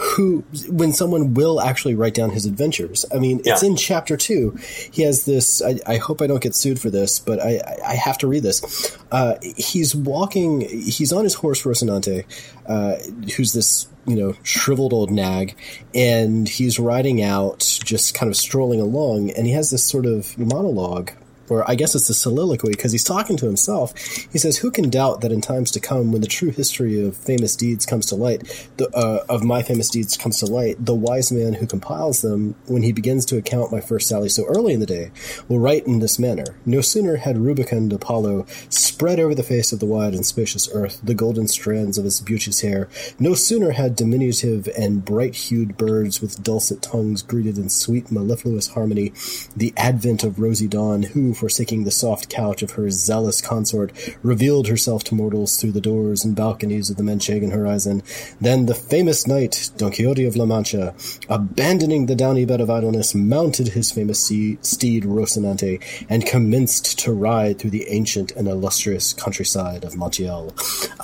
who 0.00 0.40
when 0.68 0.94
someone 0.94 1.34
will 1.34 1.60
actually 1.60 1.94
write 1.94 2.14
down 2.14 2.30
his 2.30 2.46
adventures. 2.46 3.04
I 3.14 3.18
mean, 3.18 3.40
it's 3.44 3.62
yeah. 3.62 3.68
in 3.68 3.76
chapter 3.76 4.16
two. 4.16 4.58
He 4.90 5.02
has 5.02 5.24
this. 5.24 5.60
I, 5.60 5.78
I, 5.86 5.96
hope 5.98 6.22
I 6.22 6.26
don't 6.26 6.42
get 6.42 6.54
sued 6.54 6.80
for 6.80 6.88
this, 6.88 7.18
but 7.18 7.38
I, 7.38 7.60
I 7.86 7.94
have 7.96 8.16
to 8.18 8.26
read 8.26 8.42
this. 8.42 8.96
Uh, 9.12 9.36
he's 9.42 9.94
walking. 9.94 10.62
He's 10.62 11.12
on 11.12 11.24
his 11.24 11.34
horse 11.34 11.64
Rocinante, 11.64 12.24
uh, 12.66 12.96
who's 13.36 13.52
this 13.52 13.88
you 14.06 14.16
know 14.16 14.34
shriveled 14.42 14.94
old 14.94 15.10
nag, 15.10 15.54
and 15.94 16.48
he's 16.48 16.78
riding 16.78 17.22
out, 17.22 17.58
just 17.84 18.14
kind 18.14 18.30
of 18.30 18.36
strolling 18.36 18.80
along, 18.80 19.30
and 19.30 19.46
he 19.46 19.52
has 19.52 19.70
this 19.70 19.84
sort 19.84 20.06
of 20.06 20.36
monologue 20.38 21.10
or 21.50 21.70
I 21.70 21.74
guess 21.74 21.94
it's 21.94 22.08
a 22.08 22.14
soliloquy, 22.14 22.70
because 22.70 22.92
he's 22.92 23.04
talking 23.04 23.36
to 23.36 23.46
himself. 23.46 23.92
He 24.32 24.38
says, 24.38 24.58
"Who 24.58 24.70
can 24.70 24.88
doubt 24.88 25.20
that 25.20 25.32
in 25.32 25.40
times 25.40 25.70
to 25.72 25.80
come, 25.80 26.12
when 26.12 26.22
the 26.22 26.26
true 26.26 26.50
history 26.50 27.04
of 27.04 27.16
famous 27.16 27.56
deeds 27.56 27.84
comes 27.84 28.06
to 28.06 28.14
light, 28.14 28.68
the, 28.76 28.88
uh, 28.96 29.24
of 29.28 29.42
my 29.42 29.62
famous 29.62 29.90
deeds 29.90 30.16
comes 30.16 30.38
to 30.38 30.46
light, 30.46 30.82
the 30.84 30.94
wise 30.94 31.30
man 31.32 31.54
who 31.54 31.66
compiles 31.66 32.22
them, 32.22 32.54
when 32.66 32.82
he 32.82 32.92
begins 32.92 33.24
to 33.26 33.36
account 33.36 33.72
my 33.72 33.80
first 33.80 34.08
sally 34.08 34.28
so 34.28 34.44
early 34.46 34.72
in 34.72 34.80
the 34.80 34.86
day, 34.86 35.10
will 35.48 35.58
write 35.58 35.86
in 35.86 35.98
this 35.98 36.18
manner: 36.18 36.44
No 36.64 36.80
sooner 36.80 37.16
had 37.16 37.38
rubicund 37.38 37.92
Apollo 37.92 38.46
spread 38.68 39.18
over 39.18 39.34
the 39.34 39.42
face 39.42 39.72
of 39.72 39.80
the 39.80 39.86
wide 39.86 40.14
and 40.14 40.24
spacious 40.24 40.68
earth 40.72 41.00
the 41.02 41.14
golden 41.14 41.48
strands 41.48 41.98
of 41.98 42.04
his 42.04 42.20
beauteous 42.20 42.60
hair, 42.60 42.88
no 43.18 43.34
sooner 43.34 43.72
had 43.72 43.96
diminutive 43.96 44.68
and 44.78 45.04
bright-hued 45.04 45.76
birds 45.76 46.20
with 46.20 46.42
dulcet 46.42 46.80
tongues 46.80 47.22
greeted 47.22 47.58
in 47.58 47.68
sweet 47.68 48.10
mellifluous 48.10 48.68
harmony 48.68 49.12
the 49.56 49.72
advent 49.76 50.22
of 50.22 50.38
rosy 50.38 50.68
dawn, 50.68 51.02
who, 51.02 51.34
forsaking 51.40 51.84
the 51.84 51.90
soft 51.90 52.28
couch 52.28 52.62
of 52.62 52.72
her 52.72 52.90
zealous 52.90 53.40
consort, 53.40 53.92
revealed 54.22 54.68
herself 54.68 55.02
to 55.04 55.14
mortals 55.14 55.56
through 55.56 55.72
the 55.72 55.80
doors 55.80 56.24
and 56.24 56.36
balconies 56.36 56.90
of 56.90 56.96
the 56.96 57.02
Manchegan 57.02 57.52
horizon. 57.52 58.02
Then 58.40 58.66
the 58.66 58.74
famous 58.74 59.26
knight, 59.26 59.70
Don 59.76 59.90
Quixote 59.90 60.26
of 60.26 60.36
La 60.36 60.44
Mancha, 60.44 60.94
abandoning 61.28 62.06
the 62.06 62.14
downy 62.14 62.44
bed 62.44 62.60
of 62.60 62.70
idleness, 62.70 63.14
mounted 63.14 63.68
his 63.68 63.90
famous 63.90 64.20
steed 64.20 65.04
Rocinante, 65.04 65.80
and 66.08 66.26
commenced 66.26 66.98
to 67.00 67.12
ride 67.12 67.58
through 67.58 67.70
the 67.70 67.88
ancient 67.88 68.32
and 68.32 68.46
illustrious 68.46 69.12
countryside 69.14 69.84
of 69.84 69.94
Montiel. 69.94 70.52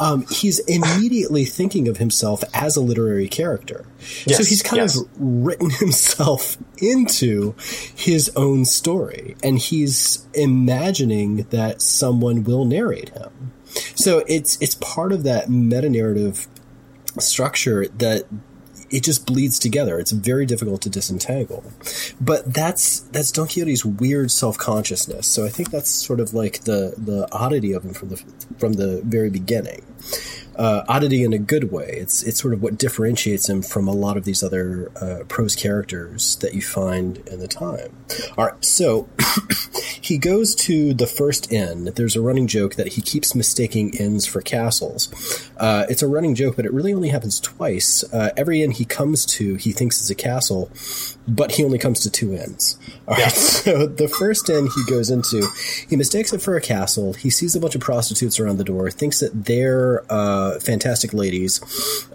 Um, 0.01 0.27
he's 0.31 0.59
immediately 0.61 1.45
thinking 1.45 1.89
of 1.89 1.97
himself 1.97 2.45
as 2.53 2.77
a 2.77 2.81
literary 2.81 3.29
character. 3.29 3.87
Yes, 4.27 4.39
so 4.39 4.45
he's 4.45 4.63
kind 4.63 4.83
yes. 4.83 5.01
of 5.01 5.09
written 5.19 5.71
himself 5.81 6.59
into 6.79 7.55
his 7.95 8.31
own 8.37 8.65
story, 8.65 9.37
and 9.43 9.59
he's 9.59 10.26
imagining 10.37 11.39
that 11.51 11.83
someone 11.83 12.45
will 12.45 12.65
narrate 12.65 13.11
him. 13.11 13.53
So 13.95 14.25
it's 14.27 14.61
it's 14.61 14.75
part 14.77 15.13
of 15.13 15.25
that 15.25 15.51
meta 15.51 15.91
narrative 15.91 16.47
structure 17.19 17.87
that 17.89 18.25
it 18.91 19.03
just 19.03 19.27
bleeds 19.27 19.59
together. 19.59 19.99
It's 19.99 20.13
very 20.13 20.47
difficult 20.47 20.83
to 20.83 20.91
disentangle. 20.91 21.65
But 22.21 22.53
that's 22.53 23.01
that's 23.01 23.33
Don 23.33 23.49
Quixote's 23.49 23.85
weird 23.85 24.31
self 24.31 24.57
consciousness. 24.57 25.27
So 25.27 25.45
I 25.45 25.49
think 25.49 25.71
that's 25.71 25.91
sort 25.91 26.21
of 26.21 26.35
like 26.35 26.61
the 26.61 26.95
the 26.97 27.29
oddity 27.33 27.73
of 27.73 27.85
him 27.85 27.95
from 27.95 28.11
the 28.11 28.23
from 28.59 28.75
the 28.75 29.03
very 29.05 29.31
beginning. 29.31 29.85
Uh, 30.57 30.85
oddity 30.89 31.23
in 31.23 31.33
a 31.33 31.39
good 31.39 31.71
way. 31.71 31.97
It's 31.99 32.23
it's 32.23 32.41
sort 32.41 32.55
of 32.55 32.63
what 32.63 32.79
differentiates 32.79 33.49
him 33.49 33.63
from 33.63 33.87
a 33.87 33.93
lot 33.93 34.17
of 34.17 34.25
these 34.25 34.43
other 34.43 34.91
uh, 35.01 35.25
prose 35.29 35.55
characters 35.55 36.37
that 36.37 36.55
you 36.55 36.63
find 36.63 37.19
in 37.29 37.41
the 37.41 37.49
time. 37.49 37.95
All 38.39 38.47
right, 38.47 38.65
so 38.65 39.09
he 40.01 40.19
goes 40.19 40.55
to 40.55 40.95
the 40.95 41.07
first 41.07 41.53
inn. 41.53 41.93
There's 41.97 42.17
a 42.17 42.21
running 42.21 42.47
joke 42.47 42.77
that 42.77 42.95
he 42.95 43.03
keeps 43.03 43.35
mistaking 43.35 43.91
inns 43.97 44.27
for 44.27 44.41
castles. 44.41 45.51
Uh, 45.57 45.87
it's 45.89 46.03
a 46.03 46.09
running 46.09 46.35
joke, 46.35 46.57
but 46.57 46.65
it 46.65 46.73
really 46.73 46.93
only 46.93 47.09
happens 47.09 47.41
twice. 47.41 48.05
Uh, 48.13 48.31
every 48.37 48.63
inn 48.63 48.71
he 48.71 48.85
comes 48.85 49.27
to, 49.27 49.57
he 49.57 49.73
thinks 49.73 50.01
is 50.01 50.11
a 50.11 50.15
castle, 50.15 50.71
but 51.27 51.53
he 51.53 51.65
only 51.65 51.79
comes 51.79 52.01
to 52.01 52.11
two 52.11 52.35
inns. 52.35 52.79
All 53.09 53.17
right, 53.17 53.33
so 53.33 53.87
the 53.87 54.09
first 54.09 54.49
inn 54.49 54.67
he 54.67 54.85
goes 54.91 55.11
into, 55.11 55.47
he 55.89 55.97
mistakes 55.97 56.33
it 56.33 56.41
for 56.43 56.57
a 56.57 56.61
castle. 56.61 57.13
He 57.15 57.31
sees 57.31 57.55
a 57.57 57.61
bunch 57.61 57.75
of 57.75 57.81
prostitutes 57.81 58.39
around 58.39 58.59
the 58.59 58.65
door, 58.65 58.91
thinks 58.91 59.21
that 59.21 59.45
they're 59.45 60.05
uh, 60.11 60.46
fantastic 60.61 61.13
ladies. 61.13 61.61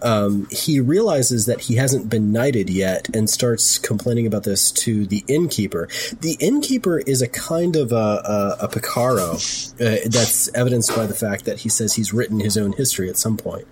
Um, 0.02 0.46
he 0.50 0.80
realizes 0.80 1.46
that 1.46 1.62
he 1.62 1.76
hasn't 1.76 2.08
been 2.08 2.32
knighted 2.32 2.68
yet 2.70 3.08
and 3.14 3.28
starts 3.28 3.78
complaining 3.78 4.26
about 4.26 4.44
this 4.44 4.70
to 4.72 5.06
the 5.06 5.24
innkeeper. 5.28 5.88
The 6.20 6.36
innkeeper 6.40 6.98
is 6.98 7.22
a 7.22 7.28
kind 7.28 7.76
of 7.76 7.92
a, 7.92 8.56
a, 8.60 8.64
a 8.64 8.68
Picaro 8.68 9.34
uh, 9.34 10.08
that's 10.08 10.52
evidenced 10.54 10.94
by 10.94 11.06
the 11.06 11.14
fact 11.14 11.44
that 11.44 11.60
he 11.60 11.68
says 11.68 11.94
he's 11.94 12.12
written 12.12 12.40
his 12.40 12.56
own 12.56 12.72
history 12.72 13.08
at 13.08 13.16
some 13.16 13.36
point. 13.36 13.66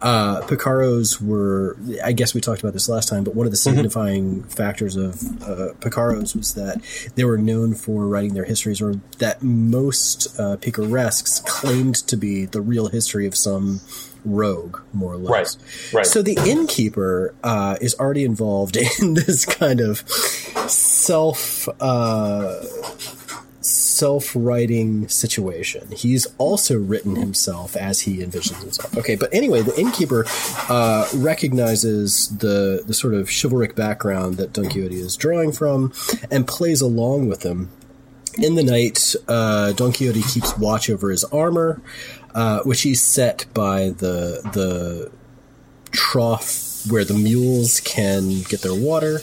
Uh, 0.00 0.40
Picaros 0.42 1.20
were, 1.20 1.76
I 2.04 2.12
guess 2.12 2.34
we 2.34 2.40
talked 2.40 2.60
about 2.60 2.72
this 2.72 2.88
last 2.88 3.08
time, 3.08 3.24
but 3.24 3.34
one 3.34 3.46
of 3.46 3.52
the 3.52 3.56
signifying 3.56 4.42
factors 4.44 4.96
of 4.96 5.14
uh, 5.42 5.72
Picaros 5.80 6.36
was 6.36 6.54
that 6.54 6.80
they 7.14 7.24
were 7.24 7.38
known 7.38 7.74
for 7.74 8.06
writing 8.06 8.34
their 8.34 8.44
histories, 8.44 8.80
or 8.80 8.94
that 9.18 9.42
most 9.42 10.38
uh, 10.38 10.56
picaresques 10.56 11.40
claimed 11.40 11.94
to 11.94 12.16
be 12.16 12.44
the 12.46 12.60
real 12.60 12.88
history 12.88 13.26
of 13.26 13.36
some 13.36 13.80
rogue, 14.24 14.78
more 14.92 15.14
or 15.14 15.16
less. 15.16 15.56
Right, 15.92 15.98
right. 15.98 16.06
So 16.06 16.22
the 16.22 16.38
innkeeper 16.46 17.34
uh, 17.42 17.76
is 17.80 17.94
already 17.98 18.24
involved 18.24 18.76
in 19.00 19.14
this 19.14 19.44
kind 19.44 19.80
of 19.80 20.08
self. 20.68 21.68
Uh, 21.80 22.64
self-writing 23.64 25.06
situation. 25.06 25.86
He's 25.92 26.26
also 26.36 26.76
written 26.76 27.14
himself 27.14 27.76
as 27.76 28.00
he 28.00 28.18
envisions 28.18 28.60
himself. 28.60 28.98
Okay, 28.98 29.14
but 29.14 29.32
anyway, 29.32 29.62
the 29.62 29.78
innkeeper 29.78 30.24
uh, 30.68 31.08
recognizes 31.14 32.36
the 32.38 32.82
the 32.84 32.94
sort 32.94 33.14
of 33.14 33.28
chivalric 33.28 33.76
background 33.76 34.38
that 34.38 34.52
Don 34.52 34.64
Quixote 34.64 34.98
is 34.98 35.16
drawing 35.16 35.52
from, 35.52 35.92
and 36.32 36.48
plays 36.48 36.80
along 36.80 37.28
with 37.28 37.44
him. 37.44 37.70
In 38.38 38.54
the 38.54 38.64
night, 38.64 39.14
uh, 39.28 39.72
Don 39.72 39.92
Quixote 39.92 40.22
keeps 40.22 40.56
watch 40.56 40.88
over 40.88 41.10
his 41.10 41.22
armor, 41.24 41.80
uh, 42.34 42.60
which 42.60 42.82
he's 42.82 43.02
set 43.02 43.46
by 43.54 43.90
the 43.90 44.40
the 44.52 45.10
trough 45.90 46.86
where 46.88 47.04
the 47.04 47.14
mules 47.14 47.80
can 47.80 48.42
get 48.42 48.62
their 48.62 48.74
water. 48.74 49.20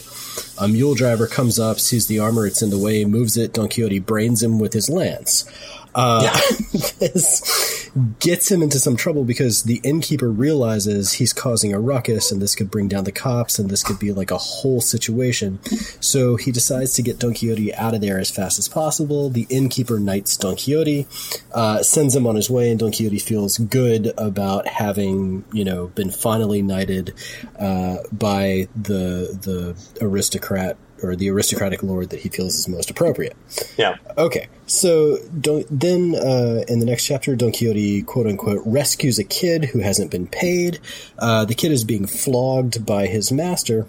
A 0.58 0.68
mule 0.68 0.94
driver 0.94 1.26
comes 1.26 1.58
up, 1.58 1.80
sees 1.80 2.06
the 2.06 2.18
armor, 2.18 2.46
it's 2.46 2.62
in 2.62 2.70
the 2.70 2.78
way, 2.78 3.04
moves 3.04 3.36
it. 3.36 3.52
Don 3.52 3.68
Quixote 3.68 3.98
brains 3.98 4.42
him 4.42 4.58
with 4.58 4.72
his 4.72 4.88
lance. 4.88 5.44
Uh, 5.94 6.22
this 6.98 7.90
gets 8.20 8.50
him 8.50 8.62
into 8.62 8.78
some 8.78 8.96
trouble 8.96 9.24
because 9.24 9.64
the 9.64 9.80
innkeeper 9.82 10.30
realizes 10.30 11.14
he's 11.14 11.32
causing 11.32 11.72
a 11.72 11.80
ruckus 11.80 12.30
and 12.30 12.40
this 12.40 12.54
could 12.54 12.70
bring 12.70 12.88
down 12.88 13.04
the 13.04 13.12
cops 13.12 13.58
and 13.58 13.68
this 13.68 13.82
could 13.82 13.98
be 13.98 14.12
like 14.12 14.30
a 14.30 14.38
whole 14.38 14.80
situation. 14.80 15.58
So 16.00 16.36
he 16.36 16.52
decides 16.52 16.94
to 16.94 17.02
get 17.02 17.18
Don 17.18 17.34
Quixote 17.34 17.74
out 17.74 17.94
of 17.94 18.00
there 18.00 18.18
as 18.18 18.30
fast 18.30 18.58
as 18.58 18.68
possible. 18.68 19.30
The 19.30 19.46
innkeeper 19.50 19.98
knights 19.98 20.36
Don 20.36 20.56
Quixote, 20.56 21.06
uh, 21.52 21.82
sends 21.82 22.14
him 22.14 22.26
on 22.26 22.36
his 22.36 22.48
way, 22.48 22.70
and 22.70 22.78
Don 22.78 22.92
Quixote 22.92 23.18
feels 23.18 23.58
good 23.58 24.12
about 24.16 24.66
having, 24.66 25.44
you 25.52 25.64
know, 25.64 25.88
been 25.88 26.10
finally 26.10 26.62
knighted 26.62 27.14
uh, 27.58 27.98
by 28.12 28.68
the 28.76 29.38
the 29.42 30.04
aristocrat 30.04 30.76
or 31.02 31.16
the 31.16 31.30
aristocratic 31.30 31.82
lord 31.82 32.10
that 32.10 32.20
he 32.20 32.28
feels 32.28 32.54
is 32.54 32.68
most 32.68 32.90
appropriate. 32.90 33.36
Yeah. 33.76 33.96
Okay, 34.16 34.48
so 34.66 35.18
Don, 35.40 35.64
then 35.70 36.14
uh, 36.14 36.64
in 36.68 36.80
the 36.80 36.86
next 36.86 37.04
chapter, 37.06 37.36
Don 37.36 37.52
Quixote 37.52 38.02
quote 38.02 38.26
unquote 38.26 38.62
rescues 38.64 39.18
a 39.18 39.24
kid 39.24 39.66
who 39.66 39.80
hasn't 39.80 40.10
been 40.10 40.26
paid. 40.26 40.78
Uh, 41.18 41.44
the 41.44 41.54
kid 41.54 41.72
is 41.72 41.84
being 41.84 42.06
flogged 42.06 42.84
by 42.84 43.06
his 43.06 43.32
master, 43.32 43.86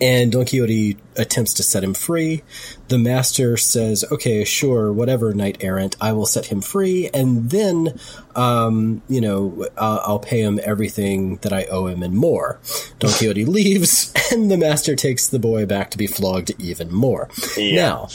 and 0.00 0.30
Don 0.32 0.44
Quixote 0.44 0.96
attempts 1.16 1.54
to 1.54 1.62
set 1.62 1.82
him 1.82 1.94
free. 1.94 2.42
The 2.88 2.98
master 2.98 3.56
says, 3.56 4.04
"Okay, 4.10 4.44
sure, 4.44 4.92
whatever, 4.92 5.34
knight 5.34 5.58
errant, 5.60 5.96
I 6.00 6.12
will 6.12 6.26
set 6.26 6.46
him 6.46 6.60
free, 6.60 7.10
and 7.12 7.50
then, 7.50 7.98
um, 8.36 9.02
you 9.08 9.20
know, 9.20 9.66
uh, 9.76 10.00
I'll 10.04 10.20
pay 10.20 10.40
him 10.40 10.60
everything 10.62 11.36
that 11.38 11.52
I 11.52 11.64
owe 11.64 11.86
him 11.86 12.02
and 12.02 12.14
more." 12.14 12.60
Don 12.98 13.10
Quixote 13.10 13.44
leaves, 13.46 14.12
and 14.32 14.50
the 14.50 14.56
master 14.56 14.94
takes 14.94 15.26
the 15.26 15.38
boy 15.38 15.66
back 15.66 15.90
to 15.90 15.98
be 15.98 16.06
flogged 16.06 16.52
even 16.58 16.92
more. 16.92 17.28
Yeah. 17.56 17.76
Now, 17.76 18.08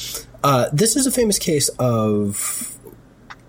uh, 0.44 0.70
this 0.72 0.96
is 0.96 1.06
a 1.06 1.12
famous 1.12 1.40
case 1.40 1.70
of. 1.80 2.70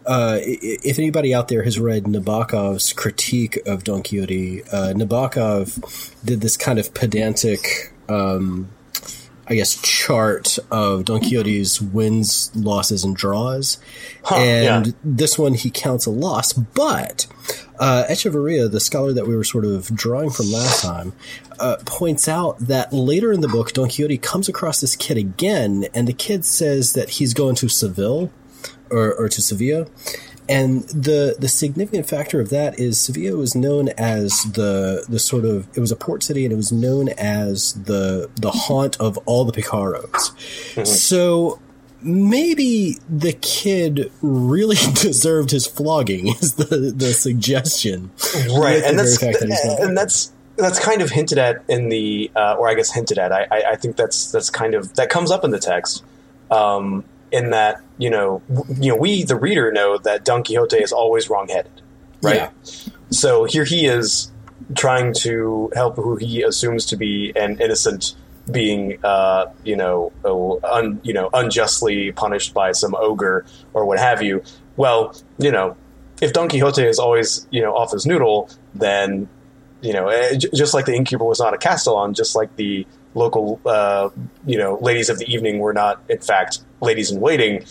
Uh, 0.07 0.39
if 0.43 0.99
anybody 0.99 1.33
out 1.33 1.49
there 1.49 1.63
has 1.63 1.79
read 1.79 2.05
Nabokov's 2.05 2.93
critique 2.93 3.59
of 3.65 3.85
Don 3.85 4.03
Quixote, 4.03 4.63
uh, 4.65 4.93
Nabokov 4.95 6.13
did 6.23 6.43
this 6.43 6.59
kind 6.59 6.79
of 6.79 6.93
pedantic 6.93 7.94
um, 8.09 8.69
I 9.47 9.55
guess, 9.55 9.81
chart 9.83 10.59
of 10.71 11.05
Don 11.05 11.21
Quixote's 11.21 11.81
wins, 11.81 12.51
losses, 12.57 13.05
and 13.05 13.15
draws. 13.15 13.79
and 14.31 14.87
yeah. 14.87 14.93
this 15.05 15.39
one 15.39 15.55
he 15.55 15.71
counts 15.71 16.07
a 16.07 16.11
loss, 16.11 16.53
but 16.53 17.27
uh, 17.79 18.05
Echevarría, 18.09 18.71
the 18.71 18.81
scholar 18.81 19.13
that 19.13 19.27
we 19.27 19.37
were 19.37 19.45
sort 19.45 19.65
of 19.65 19.95
drawing 19.95 20.31
from 20.31 20.51
last 20.51 20.83
time, 20.83 21.13
uh, 21.59 21.77
points 21.85 22.27
out 22.29 22.59
that 22.59 22.93
later 22.93 23.33
in 23.33 23.43
the 23.43 23.49
book, 23.49 23.73
Don 23.73 23.89
Quixote 23.89 24.19
comes 24.19 24.49
across 24.49 24.81
this 24.81 24.97
kid 24.97 25.19
again, 25.19 25.87
and 25.93 26.09
the 26.09 26.13
kid 26.13 26.45
says 26.45 26.95
that 26.95 27.11
he's 27.11 27.35
going 27.35 27.55
to 27.57 27.69
Seville 27.69 28.33
or, 28.91 29.13
or 29.13 29.29
to 29.29 29.43
Sevilla. 29.43 29.87
And 30.49 30.83
the 30.85 31.37
the 31.39 31.49
significant 31.49 32.09
factor 32.09 32.41
of 32.41 32.51
that 32.51 32.79
is 32.79 32.99
Sevilla 32.99 33.37
was 33.37 33.55
known 33.55 33.89
as 33.91 34.43
the 34.43 35.05
the 35.09 35.19
sort 35.19 35.45
of 35.45 35.69
it 35.75 35.81
was 35.81 35.91
a 35.91 35.97
port 35.97 36.23
city 36.23 36.45
and 36.45 36.53
it 36.53 36.57
was 36.57 36.71
known 36.71 37.09
as 37.11 37.73
the 37.75 38.31
the 38.37 38.51
haunt 38.51 39.01
of 39.01 39.17
all 39.27 39.45
the 39.45 39.53
picaros. 39.53 40.87
So 40.87 41.61
maybe 42.03 42.99
the 43.09 43.33
kid 43.33 44.13
really 44.21 44.77
deserved 44.95 45.51
his 45.51 45.67
flogging 45.67 46.29
is 46.29 46.55
the 46.55 46.93
the 46.95 47.13
suggestion. 47.15 48.11
right 48.59 48.83
and 48.85 48.99
that's 48.99 49.19
that 49.19 49.79
and 49.81 49.97
that's 49.97 50.33
that's 50.57 50.79
kind 50.79 51.03
of 51.03 51.11
hinted 51.11 51.39
at 51.39 51.65
in 51.69 51.89
the 51.89 52.31
uh, 52.37 52.55
or 52.59 52.69
i 52.69 52.75
guess 52.75 52.93
hinted 52.93 53.19
at 53.19 53.33
I, 53.33 53.47
I 53.51 53.63
i 53.73 53.77
think 53.77 53.97
that's 53.97 54.31
that's 54.31 54.51
kind 54.51 54.75
of 54.75 54.95
that 54.95 55.11
comes 55.11 55.31
up 55.31 55.45
in 55.45 55.51
the 55.51 55.59
text 55.59 56.05
um 56.51 57.05
in 57.35 57.51
that 57.51 57.83
you 57.99 58.09
know 58.09 58.43
w- 58.49 58.83
you 58.83 58.91
know 58.93 58.97
we 58.97 59.25
the 59.25 59.37
reader 59.37 59.73
know 59.73 59.99
that 59.99 60.25
Don 60.25 60.43
Quixote 60.45 60.77
is 60.77 60.93
always 60.93 61.29
wrongheaded, 61.29 61.83
right? 62.23 62.37
Yeah. 62.37 62.51
So 63.11 63.45
here 63.45 63.65
he 63.65 63.87
is 63.87 64.31
trying 64.75 65.13
to 65.13 65.71
help 65.75 65.97
who 65.97 66.17
he 66.17 66.43
assumes 66.43 66.87
to 66.87 66.97
be 66.97 67.33
an 67.37 67.61
innocent 67.61 68.15
being, 68.51 68.99
uh, 69.05 69.47
you 69.65 69.77
know, 69.77 70.13
un, 70.65 71.01
you 71.03 71.13
know, 71.13 71.31
unjustly 71.33 72.13
punished 72.13 72.55
by 72.55 72.73
some 72.73 72.95
ogre 72.95 73.45
or 73.73 73.85
what 73.85 73.99
have 73.99 74.23
you. 74.23 74.43
Well, 74.77 75.15
you 75.39 75.51
know, 75.51 75.77
if 76.21 76.33
Don 76.33 76.49
Quixote 76.49 76.83
is 76.83 76.99
always 76.99 77.47
you 77.51 77.63
know 77.63 77.75
off 77.75 77.93
his 77.93 78.07
noodle, 78.07 78.49
then 78.75 79.29
you 79.81 79.93
know, 79.93 80.09
eh, 80.09 80.37
just 80.37 80.73
like 80.73 80.87
the 80.87 80.95
innkeeper 80.95 81.25
was 81.25 81.41
not 81.41 81.53
a 81.53 81.59
Castellan, 81.59 82.15
just 82.15 82.35
like 82.35 82.55
the 82.57 82.87
local, 83.15 83.61
uh, 83.65 84.11
you 84.47 84.59
know, 84.59 84.79
ladies 84.81 85.09
of 85.09 85.19
the 85.19 85.33
evening 85.33 85.59
were 85.59 85.73
not, 85.73 86.03
in 86.09 86.19
fact, 86.19 86.61
ladies 86.81 87.11
in 87.11 87.21
waiting. 87.21 87.65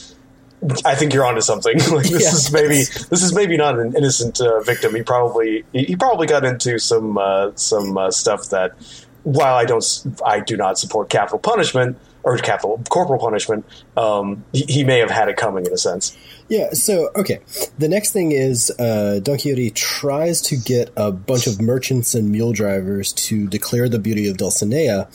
I 0.85 0.95
think 0.95 1.13
you're 1.13 1.25
onto 1.25 1.41
something. 1.41 1.77
like 1.91 2.09
this 2.09 2.21
Yes. 2.23 2.33
is 2.45 2.51
maybe 2.53 2.75
this 3.09 3.21
is 3.21 3.33
maybe 3.33 3.57
not 3.57 3.77
an 3.77 3.95
innocent 3.97 4.39
uh, 4.39 4.61
victim. 4.61 4.95
He 4.95 5.03
probably 5.03 5.65
he, 5.73 5.95
probably 5.97 6.25
got 6.25 6.45
into 6.45 6.79
some 6.79 7.17
uh, 7.17 7.51
some 7.55 7.97
uh, 7.97 8.11
stuff 8.11 8.49
that, 8.49 8.71
while 9.23 9.55
I 9.55 9.65
don't 9.65 9.83
I 10.25 10.39
do 10.39 10.55
not 10.55 10.79
support 10.79 11.09
capital 11.09 11.39
punishment 11.39 11.97
or 12.23 12.37
capital 12.37 12.81
corporal 12.89 13.19
punishment, 13.19 13.65
um, 13.97 14.45
he, 14.53 14.63
he 14.69 14.83
may 14.85 14.99
have 14.99 15.11
had 15.11 15.27
it 15.27 15.35
coming 15.35 15.65
in 15.65 15.73
a 15.73 15.77
sense. 15.77 16.15
Yeah, 16.49 16.71
so, 16.71 17.09
okay. 17.15 17.39
The 17.77 17.87
next 17.87 18.11
thing 18.11 18.31
is 18.31 18.71
uh, 18.79 19.19
Don 19.23 19.37
Quixote 19.37 19.71
tries 19.71 20.41
to 20.41 20.57
get 20.57 20.91
a 20.95 21.11
bunch 21.11 21.47
of 21.47 21.61
merchants 21.61 22.13
and 22.15 22.31
mule 22.31 22.53
drivers 22.53 23.13
to 23.13 23.47
declare 23.47 23.89
the 23.89 23.99
beauty 23.99 24.29
of 24.29 24.37
Dulcinea, 24.37 25.07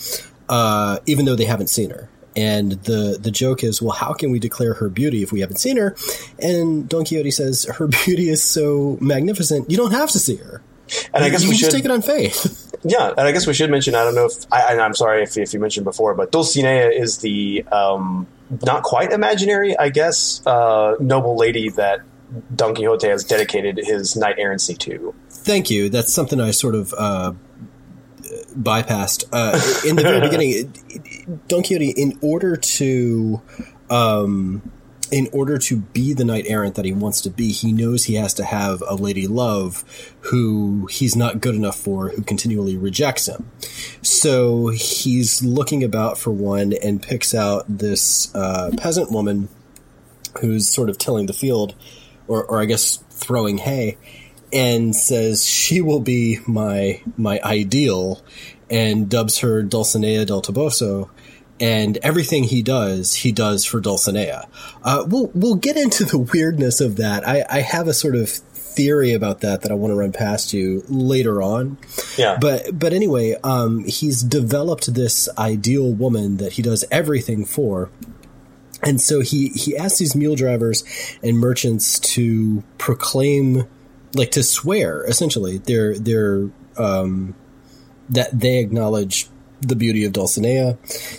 uh, 0.49 0.99
even 1.07 1.27
though 1.27 1.37
they 1.37 1.45
haven't 1.45 1.69
seen 1.69 1.91
her. 1.91 2.09
And 2.37 2.73
the, 2.73 3.19
the 3.21 3.31
joke 3.31 3.65
is, 3.65 3.83
well, 3.83 3.93
how 3.93 4.13
can 4.13 4.31
we 4.31 4.39
declare 4.39 4.75
her 4.75 4.89
beauty 4.89 5.23
if 5.23 5.33
we 5.33 5.41
haven't 5.41 5.57
seen 5.57 5.77
her? 5.77 5.97
And 6.39 6.89
Don 6.89 7.05
Quixote 7.05 7.31
says, 7.31 7.65
her 7.65 7.87
beauty 8.05 8.29
is 8.29 8.43
so 8.43 8.97
magnificent, 9.01 9.71
you 9.71 9.77
don't 9.77 9.93
have 9.93 10.11
to 10.11 10.19
see 10.19 10.37
her. 10.37 10.63
And 11.13 11.25
I 11.25 11.29
guess 11.29 11.43
you 11.43 11.51
we 11.51 11.57
should 11.57 11.71
take 11.71 11.85
it 11.85 11.91
on 11.91 12.03
faith. 12.03 12.65
Yeah, 12.85 13.09
and 13.09 13.21
I 13.21 13.33
guess 13.33 13.45
we 13.45 13.55
should 13.55 13.71
mention. 13.73 13.97
I 13.97 14.05
don't 14.05 14.15
know 14.15 14.27
if 14.27 14.53
I, 14.53 14.79
I'm 14.79 14.95
sorry 14.95 15.25
if, 15.25 15.37
if 15.37 15.53
you 15.53 15.59
mentioned 15.59 15.83
before, 15.83 16.15
but 16.15 16.31
Dulcinea 16.31 16.97
is 16.97 17.19
the 17.19 17.65
um, 17.73 18.29
not 18.63 18.83
quite 18.83 19.13
imaginary, 19.13 19.79
I 19.79 19.89
guess, 19.91 20.45
uh, 20.47 20.97
noble 21.01 21.37
lady 21.37 21.69
that 21.71 22.01
Don 22.55 22.75
Quixote 22.75 23.09
has 23.09 23.25
dedicated 23.25 23.79
his 23.79 24.17
knight 24.17 24.39
errancy 24.39 24.75
to. 24.75 25.15
Thank 25.31 25.71
you. 25.71 25.89
That's 25.89 26.13
something 26.13 26.41
I 26.41 26.51
sort 26.51 26.75
of 26.75 26.95
uh, 26.97 27.33
bypassed 28.59 29.25
uh, 29.33 29.61
in 29.87 29.97
the 29.97 30.03
very 30.03 30.21
beginning. 30.29 31.41
Don 31.49 31.63
Quixote, 31.63 31.91
in 31.91 32.19
order 32.21 32.57
to, 32.57 33.41
um, 33.91 34.71
in 35.11 35.29
order 35.33 35.59
to 35.59 35.77
be 35.77 36.13
the 36.13 36.25
knight 36.25 36.45
errant 36.49 36.75
that 36.75 36.85
he 36.85 36.93
wants 36.93 37.21
to 37.23 37.31
be, 37.31 37.53
he 37.53 37.73
knows 37.73 38.05
he 38.05 38.15
has 38.15 38.35
to 38.35 38.45
have 38.45 38.83
a 38.87 38.95
lady 38.95 39.27
love 39.27 39.85
who 40.21 40.87
he's 40.91 41.17
not 41.17 41.41
good 41.41 41.55
enough 41.55 41.79
for, 41.79 42.11
who 42.11 42.23
continually 42.23 42.77
rejects 42.77 43.27
him. 43.27 43.51
So 44.03 44.69
he's 44.69 45.43
looking 45.43 45.83
about 45.83 46.19
for 46.19 46.31
one 46.31 46.73
and 46.83 47.03
picks 47.03 47.35
out 47.35 47.65
this 47.69 48.35
uh, 48.35 48.71
peasant 48.77 49.11
woman 49.11 49.49
who's 50.41 50.69
sort 50.69 50.91
of 50.91 50.99
tilling 50.99 51.27
the 51.27 51.33
field, 51.33 51.75
or, 52.27 52.45
or 52.45 52.61
I 52.61 52.67
guess 52.67 52.99
throwing 53.11 53.59
hay, 53.59 53.97
and 54.53 54.95
says 54.95 55.45
she 55.45 55.81
will 55.81 56.01
be 56.01 56.39
my 56.47 57.03
my 57.17 57.41
ideal, 57.43 58.23
and 58.71 59.09
dubs 59.09 59.39
her 59.39 59.63
Dulcinea 59.63 60.27
del 60.27 60.43
Toboso. 60.43 61.11
And 61.61 61.99
everything 61.99 62.45
he 62.45 62.63
does, 62.63 63.15
he 63.15 63.33
does 63.33 63.65
for 63.65 63.81
Dulcinea. 63.81 64.47
Uh, 64.83 65.05
we'll 65.09 65.31
we'll 65.35 65.57
get 65.57 65.77
into 65.77 66.05
the 66.05 66.19
weirdness 66.19 66.81
of 66.81 66.97
that. 66.97 67.27
I, 67.27 67.45
I 67.51 67.61
have 67.63 67.89
a 67.89 67.95
sort 67.95 68.15
of 68.15 68.31
theory 68.31 69.13
about 69.13 69.41
that 69.41 69.63
that 69.63 69.73
I 69.73 69.75
want 69.75 69.91
to 69.91 69.97
run 69.97 70.13
past 70.13 70.53
you 70.53 70.85
later 70.89 71.43
on. 71.43 71.79
Yeah, 72.17 72.39
But 72.41 72.79
but 72.79 72.93
anyway, 72.93 73.35
um, 73.43 73.85
he's 73.85 74.23
developed 74.23 74.95
this 74.95 75.29
ideal 75.37 75.93
woman 75.93 76.37
that 76.37 76.53
he 76.53 76.63
does 76.63 76.85
everything 76.91 77.45
for. 77.45 77.91
And 78.81 79.01
so 79.01 79.21
he, 79.21 79.49
he 79.49 79.77
asks 79.77 79.99
these 79.99 80.15
mule 80.15 80.37
drivers 80.37 80.85
and 81.21 81.37
merchants 81.37 81.99
to 82.15 82.63
proclaim, 82.79 83.67
like 84.15 84.31
to 84.31 84.45
swear, 84.45 85.05
essentially, 85.05 85.59
their 85.59 85.99
their 85.99 86.49
um, 86.77 87.35
that 88.09 88.39
they 88.39 88.59
acknowledge 88.59 89.29
the 89.61 89.77
beauty 89.77 90.05
of 90.05 90.13
Dulcinea. 90.13 90.79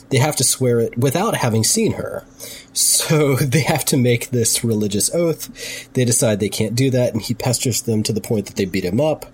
They 0.10 0.18
have 0.18 0.36
to 0.38 0.44
swear 0.44 0.80
it 0.80 0.98
without 0.98 1.36
having 1.36 1.64
seen 1.64 1.94
her. 1.94 2.26
So 2.74 3.36
they 3.42 3.62
have 3.62 3.86
to 3.86 3.98
make 3.98 4.30
this 4.30 4.64
religious 4.64 5.14
oath. 5.14 5.92
They 5.94 6.06
decide 6.06 6.40
they 6.40 6.50
can't 6.50 6.76
do 6.76 6.90
that, 6.92 7.14
and 7.14 7.22
he 7.22 7.34
pesters 7.34 7.82
them 7.82 8.04
to 8.04 8.14
the 8.14 8.22
point 8.22 8.48
that 8.48 8.56
they 8.56 8.66
beat 8.66 8.86
him 8.86 9.02
up. 9.02 9.26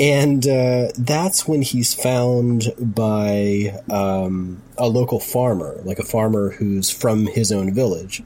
And 0.00 0.44
uh, 0.46 0.88
that's 0.98 1.46
when 1.46 1.62
he's 1.62 1.94
found 1.94 2.74
by 2.80 3.80
um, 3.88 4.60
a 4.76 4.88
local 4.88 5.20
farmer, 5.20 5.80
like 5.84 6.00
a 6.00 6.04
farmer 6.04 6.50
who's 6.50 6.90
from 6.90 7.26
his 7.26 7.52
own 7.52 7.72
village. 7.72 8.22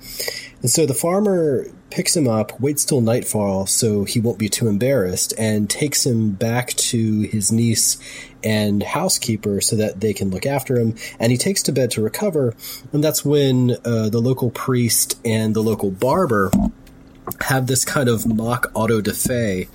And 0.60 0.70
so 0.70 0.86
the 0.86 0.94
farmer 0.94 1.66
picks 1.90 2.16
him 2.16 2.28
up, 2.28 2.60
waits 2.60 2.84
till 2.84 3.00
nightfall 3.00 3.66
so 3.66 4.04
he 4.04 4.20
won't 4.20 4.38
be 4.38 4.48
too 4.48 4.68
embarrassed, 4.68 5.32
and 5.38 5.70
takes 5.70 6.04
him 6.04 6.32
back 6.32 6.70
to 6.74 7.22
his 7.22 7.52
niece 7.52 7.96
and 8.42 8.82
housekeeper 8.82 9.60
so 9.60 9.76
that 9.76 10.00
they 10.00 10.12
can 10.12 10.30
look 10.30 10.46
after 10.46 10.78
him. 10.78 10.94
And 11.18 11.32
he 11.32 11.38
takes 11.38 11.62
to 11.64 11.72
bed 11.72 11.90
to 11.92 12.02
recover. 12.02 12.54
And 12.92 13.02
that's 13.02 13.24
when 13.24 13.76
uh, 13.84 14.08
the 14.08 14.20
local 14.20 14.50
priest 14.50 15.18
and 15.24 15.54
the 15.54 15.62
local 15.62 15.90
barber 15.90 16.50
have 17.42 17.66
this 17.66 17.84
kind 17.84 18.08
of 18.08 18.26
mock 18.26 18.70
auto 18.74 19.00
da 19.00 19.12
fe 19.12 19.68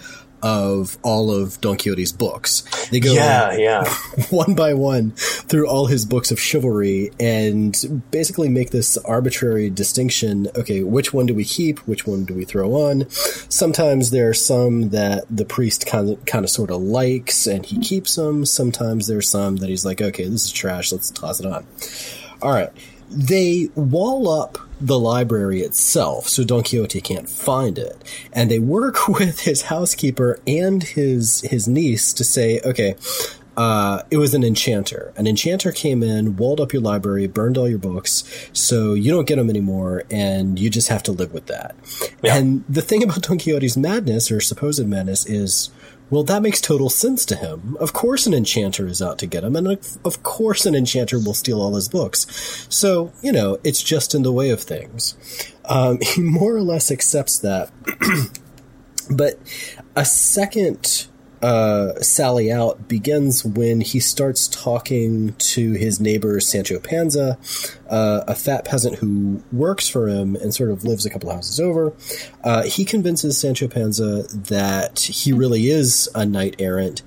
of 0.44 0.98
all 1.04 1.32
of 1.32 1.60
Don 1.62 1.78
Quixote's 1.78 2.12
books. 2.12 2.62
They 2.90 3.00
go 3.00 3.14
yeah, 3.14 3.56
yeah. 3.56 3.94
one 4.30 4.54
by 4.54 4.74
one 4.74 5.12
through 5.12 5.68
all 5.68 5.88
his 5.88 6.06
books 6.06 6.32
of 6.32 6.40
chivalry 6.40 7.12
and 7.20 8.04
basically 8.12 8.50
make 8.50 8.70
this 8.70 8.98
arbitrary 8.98 9.70
distinction. 9.70 10.50
Okay, 10.56 10.84
which 10.84 11.14
one 11.14 11.26
do 11.26 11.34
we 11.34 11.46
keep? 11.46 11.80
Which 11.88 12.06
one 12.06 12.26
do 12.26 12.34
we 12.34 12.44
throw 12.44 12.74
on? 12.74 13.10
Sometimes 13.10 14.12
there 14.12 14.30
are 14.30 14.34
some 14.34 14.90
that 14.90 15.24
the 15.30 15.46
priest 15.46 15.86
kind 15.86 16.10
of, 16.10 16.26
kind 16.26 16.44
of 16.44 16.52
sort 16.52 16.70
of 16.70 16.82
likes 16.82 17.48
and 17.48 17.66
he 17.66 17.80
keeps 17.80 18.16
them. 18.16 18.46
Sometimes 18.46 19.08
there's 19.08 19.30
some 19.30 19.56
that 19.58 19.70
he's 19.70 19.86
like, 19.86 20.02
okay, 20.02 20.28
this 20.28 20.46
is 20.46 20.52
trash. 20.52 20.92
Let's 20.92 21.10
toss 21.10 21.40
it 21.40 21.46
on. 21.46 21.66
All 22.42 22.52
right. 22.52 22.70
They 23.14 23.70
wall 23.76 24.30
up 24.30 24.58
the 24.82 25.00
library 25.00 25.62
itself 25.62 26.28
so 26.28 26.44
Don 26.44 26.62
Quixote 26.62 27.00
can't 27.00 27.30
find 27.30 27.78
it. 27.78 28.04
And 28.34 28.52
they 28.52 28.60
work 28.60 29.08
with 29.08 29.42
his 29.42 29.64
housekeeper 29.64 30.40
and 30.46 30.84
his 30.84 31.42
his 31.42 31.68
niece 31.68 32.14
to 32.14 32.24
say, 32.24 32.60
okay, 32.66 32.96
uh, 33.56 34.02
it 34.10 34.18
was 34.18 34.34
an 34.34 34.44
enchanter. 34.44 35.14
An 35.16 35.28
enchanter 35.28 35.72
came 35.72 36.02
in, 36.02 36.38
walled 36.38 36.60
up 36.60 36.74
your 36.74 36.82
library, 36.82 37.28
burned 37.28 37.58
all 37.58 37.70
your 37.70 37.78
books, 37.78 38.24
so 38.52 38.94
you 38.94 39.12
don't 39.12 39.28
get 39.28 39.36
them 39.36 39.50
anymore, 39.50 40.04
and 40.10 40.58
you 40.58 40.70
just 40.70 40.88
have 40.88 41.04
to 41.04 41.12
live 41.12 41.34
with 41.34 41.46
that. 41.48 41.76
And 42.24 42.64
the 42.68 42.82
thing 42.82 43.04
about 43.04 43.22
Don 43.22 43.38
Quixote's 43.38 43.78
madness, 43.78 44.32
or 44.32 44.42
supposed 44.42 44.86
madness, 44.88 45.26
is 45.28 45.70
well, 46.14 46.24
that 46.24 46.42
makes 46.42 46.62
total 46.62 46.90
sense 46.90 47.26
to 47.26 47.36
him. 47.36 47.76
Of 47.80 47.94
course, 47.94 48.28
an 48.28 48.34
enchanter 48.34 48.88
is 48.88 49.02
out 49.02 49.18
to 49.20 49.26
get 49.26 49.44
him, 49.44 49.56
and 49.56 49.68
of, 50.06 50.24
course, 50.24 50.66
an 50.66 50.76
enchanter 50.76 51.18
will 51.18 51.34
steal 51.34 51.62
all 51.62 51.76
his 51.76 51.90
books. 51.90 52.68
So, 52.70 53.12
you 53.22 53.32
know, 53.32 53.60
it's 53.64 53.82
just 53.82 54.14
in 54.14 54.24
the 54.24 54.32
way 54.32 54.50
of 54.50 54.62
things. 54.62 55.18
Um, 55.66 56.00
he 56.02 56.22
more 56.22 56.56
or 56.56 56.62
less 56.62 56.92
accepts 56.92 57.40
that. 57.40 57.72
but 59.10 59.40
a 59.96 60.06
second 60.06 61.08
uh, 61.44 62.00
sally 62.02 62.50
out 62.50 62.88
begins 62.88 63.44
when 63.44 63.82
he 63.82 64.00
starts 64.00 64.48
talking 64.48 65.34
to 65.34 65.74
his 65.74 66.00
neighbor 66.00 66.40
Sancho 66.40 66.80
Panza, 66.80 67.38
uh, 67.90 68.24
a 68.28 68.34
fat 68.34 68.64
peasant 68.64 68.96
who 68.96 69.44
works 69.52 69.90
for 69.90 70.08
him 70.08 70.38
and 70.38 70.56
sort 70.56 70.72
of 70.72 70.86
lives 70.86 71.06
a 71.06 71.10
couple 71.10 71.30
houses 71.30 71.60
over. 71.60 71.94
Uh, 72.46 72.64
he 72.64 72.86
convinces 72.86 73.38
Sancho 73.38 73.68
Panza 73.68 74.24
that 74.34 75.00
he 75.00 75.34
really 75.34 75.68
is 75.70 76.10
a 76.16 76.26
knight 76.26 76.56
errant. 76.60 77.02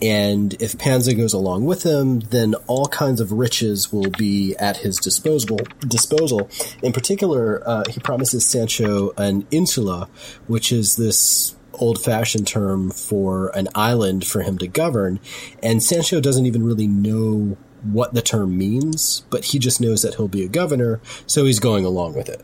And 0.00 0.60
if 0.60 0.78
Panza 0.78 1.14
goes 1.14 1.34
along 1.34 1.66
with 1.66 1.84
him, 1.84 2.20
then 2.20 2.54
all 2.66 2.86
kinds 2.86 3.20
of 3.20 3.30
riches 3.30 3.92
will 3.92 4.10
be 4.10 4.56
at 4.56 4.78
his 4.78 4.96
disposal. 4.96 5.58
Disposal. 5.86 6.50
In 6.82 6.92
particular, 6.92 7.62
uh, 7.64 7.84
he 7.88 8.00
promises 8.00 8.44
Sancho 8.44 9.12
an 9.16 9.46
insula, 9.52 10.08
which 10.48 10.72
is 10.72 10.96
this 10.96 11.54
old-fashioned 11.74 12.46
term 12.46 12.90
for 12.90 13.48
an 13.56 13.68
island 13.74 14.26
for 14.26 14.42
him 14.42 14.58
to 14.58 14.66
govern, 14.66 15.20
and 15.62 15.82
Sancho 15.82 16.20
doesn't 16.20 16.46
even 16.46 16.64
really 16.64 16.86
know 16.86 17.56
what 17.82 18.14
the 18.14 18.22
term 18.22 18.56
means, 18.56 19.22
but 19.30 19.46
he 19.46 19.58
just 19.58 19.80
knows 19.80 20.02
that 20.02 20.14
he'll 20.14 20.28
be 20.28 20.44
a 20.44 20.48
governor, 20.48 21.00
so 21.26 21.44
he's 21.44 21.60
going 21.60 21.84
along 21.84 22.14
with 22.14 22.28
it. 22.28 22.42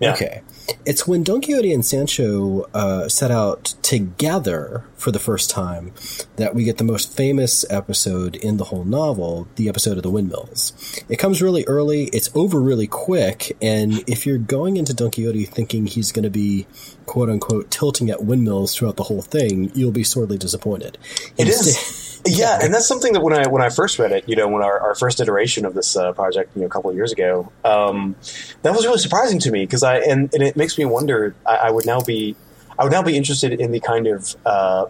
Yeah. 0.00 0.12
Okay. 0.12 0.42
It's 0.84 1.06
when 1.06 1.22
Don 1.24 1.40
Quixote 1.40 1.72
and 1.72 1.84
Sancho 1.84 2.68
uh, 2.74 3.08
set 3.08 3.30
out 3.30 3.74
together 3.82 4.84
for 4.94 5.10
the 5.10 5.18
first 5.18 5.50
time 5.50 5.92
that 6.36 6.54
we 6.54 6.64
get 6.64 6.78
the 6.78 6.84
most 6.84 7.14
famous 7.16 7.64
episode 7.70 8.36
in 8.36 8.58
the 8.58 8.64
whole 8.64 8.84
novel, 8.84 9.48
the 9.56 9.68
episode 9.68 9.96
of 9.96 10.02
the 10.02 10.10
windmills. 10.10 11.02
It 11.08 11.18
comes 11.18 11.42
really 11.42 11.64
early, 11.66 12.04
it's 12.12 12.30
over 12.34 12.60
really 12.60 12.86
quick, 12.86 13.56
and 13.62 14.04
if 14.06 14.26
you're 14.26 14.38
going 14.38 14.76
into 14.76 14.94
Don 14.94 15.10
Quixote 15.10 15.44
thinking 15.46 15.86
he's 15.86 16.12
going 16.12 16.24
to 16.24 16.30
be 16.30 16.66
quote 17.06 17.30
unquote 17.30 17.70
tilting 17.70 18.10
at 18.10 18.24
windmills 18.24 18.74
throughout 18.76 18.96
the 18.96 19.04
whole 19.04 19.22
thing, 19.22 19.72
you'll 19.74 19.90
be 19.90 20.04
sorely 20.04 20.38
disappointed. 20.38 20.98
It 21.36 21.48
is. 21.48 22.04
Yeah, 22.26 22.58
and 22.60 22.72
that's 22.74 22.88
something 22.88 23.12
that 23.12 23.20
when 23.20 23.32
I 23.32 23.46
when 23.48 23.62
I 23.62 23.68
first 23.68 23.98
read 23.98 24.12
it, 24.12 24.28
you 24.28 24.36
know, 24.36 24.48
when 24.48 24.62
our, 24.62 24.78
our 24.80 24.94
first 24.94 25.20
iteration 25.20 25.64
of 25.64 25.74
this 25.74 25.96
uh, 25.96 26.12
project, 26.12 26.54
you 26.54 26.60
know, 26.60 26.66
a 26.66 26.70
couple 26.70 26.90
of 26.90 26.96
years 26.96 27.12
ago, 27.12 27.52
um, 27.64 28.16
that 28.62 28.72
was 28.74 28.84
really 28.84 28.98
surprising 28.98 29.38
to 29.40 29.50
me 29.50 29.64
because 29.64 29.82
I 29.82 29.98
and, 29.98 30.32
and 30.34 30.42
it 30.42 30.56
makes 30.56 30.78
me 30.78 30.84
wonder. 30.84 31.34
I, 31.46 31.56
I, 31.56 31.70
would 31.70 31.86
now 31.86 32.00
be, 32.00 32.36
I 32.78 32.84
would 32.84 32.92
now 32.92 33.02
be 33.02 33.16
interested 33.16 33.52
in 33.52 33.72
the 33.72 33.80
kind 33.80 34.06
of 34.06 34.36
uh, 34.44 34.86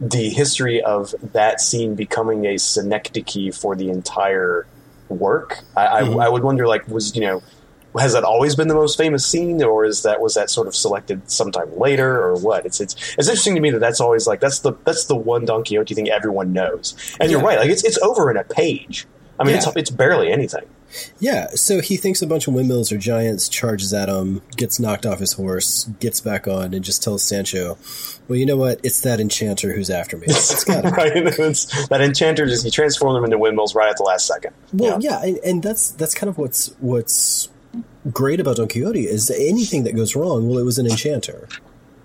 the 0.00 0.28
history 0.30 0.82
of 0.82 1.14
that 1.32 1.60
scene 1.60 1.94
becoming 1.94 2.46
a 2.46 2.58
synecdoche 2.58 3.54
for 3.54 3.76
the 3.76 3.90
entire 3.90 4.66
work. 5.08 5.60
I, 5.76 6.02
mm-hmm. 6.02 6.20
I, 6.20 6.26
I 6.26 6.28
would 6.28 6.42
wonder, 6.42 6.66
like, 6.66 6.86
was 6.88 7.14
you 7.14 7.22
know 7.22 7.42
has 7.98 8.12
that 8.12 8.24
always 8.24 8.54
been 8.54 8.68
the 8.68 8.74
most 8.74 8.96
famous 8.96 9.26
scene, 9.26 9.62
or 9.62 9.84
is 9.84 10.02
that 10.02 10.20
was 10.20 10.34
that 10.34 10.50
sort 10.50 10.66
of 10.66 10.76
selected 10.76 11.28
sometime 11.30 11.76
later, 11.76 12.22
or 12.22 12.36
what? 12.36 12.64
It's 12.64 12.80
it's 12.80 12.94
it's 13.18 13.28
interesting 13.28 13.54
to 13.56 13.60
me 13.60 13.70
that 13.70 13.80
that's 13.80 14.00
always 14.00 14.26
like 14.26 14.40
that's 14.40 14.60
the 14.60 14.72
that's 14.84 15.06
the 15.06 15.16
one 15.16 15.44
Don 15.44 15.64
Quixote 15.64 15.94
thing 15.94 16.08
everyone 16.08 16.52
knows, 16.52 16.94
and 17.20 17.30
yeah. 17.30 17.36
you're 17.36 17.44
right, 17.44 17.58
like 17.58 17.70
it's 17.70 17.84
it's 17.84 17.98
over 17.98 18.30
in 18.30 18.36
a 18.36 18.44
page. 18.44 19.06
I 19.38 19.44
mean, 19.44 19.52
yeah. 19.54 19.62
it's 19.66 19.76
it's 19.76 19.90
barely 19.90 20.30
anything. 20.30 20.66
Yeah, 21.20 21.48
so 21.54 21.80
he 21.80 21.96
thinks 21.96 22.20
a 22.20 22.26
bunch 22.26 22.48
of 22.48 22.54
windmills 22.54 22.90
are 22.90 22.98
giants, 22.98 23.48
charges 23.48 23.94
at 23.94 24.08
him, 24.08 24.42
gets 24.56 24.80
knocked 24.80 25.06
off 25.06 25.20
his 25.20 25.34
horse, 25.34 25.84
gets 26.00 26.20
back 26.20 26.48
on, 26.48 26.74
and 26.74 26.84
just 26.84 27.02
tells 27.02 27.22
Sancho, 27.22 27.78
"Well, 28.28 28.38
you 28.38 28.44
know 28.44 28.56
what? 28.56 28.80
It's 28.82 29.00
that 29.00 29.20
enchanter 29.20 29.72
who's 29.72 29.90
after 29.90 30.16
me." 30.16 30.26
It's 30.30 30.68
right. 30.68 31.12
It's, 31.14 31.88
that 31.88 32.00
enchanter 32.00 32.46
just 32.46 32.64
he 32.64 32.70
transformed 32.70 33.16
them 33.16 33.24
into 33.24 33.38
windmills 33.38 33.74
right 33.74 33.88
at 33.88 33.96
the 33.96 34.02
last 34.02 34.26
second. 34.26 34.52
Well, 34.72 35.00
yeah, 35.00 35.22
yeah 35.22 35.28
and, 35.28 35.38
and 35.38 35.62
that's 35.62 35.90
that's 35.92 36.14
kind 36.14 36.28
of 36.28 36.38
what's 36.38 36.68
what's 36.80 37.48
great 38.12 38.40
about 38.40 38.56
Don 38.56 38.68
Quixote 38.68 39.06
is 39.06 39.30
anything 39.30 39.84
that 39.84 39.94
goes 39.94 40.16
wrong, 40.16 40.48
well, 40.48 40.58
it 40.58 40.64
was 40.64 40.78
an 40.78 40.86
enchanter. 40.86 41.48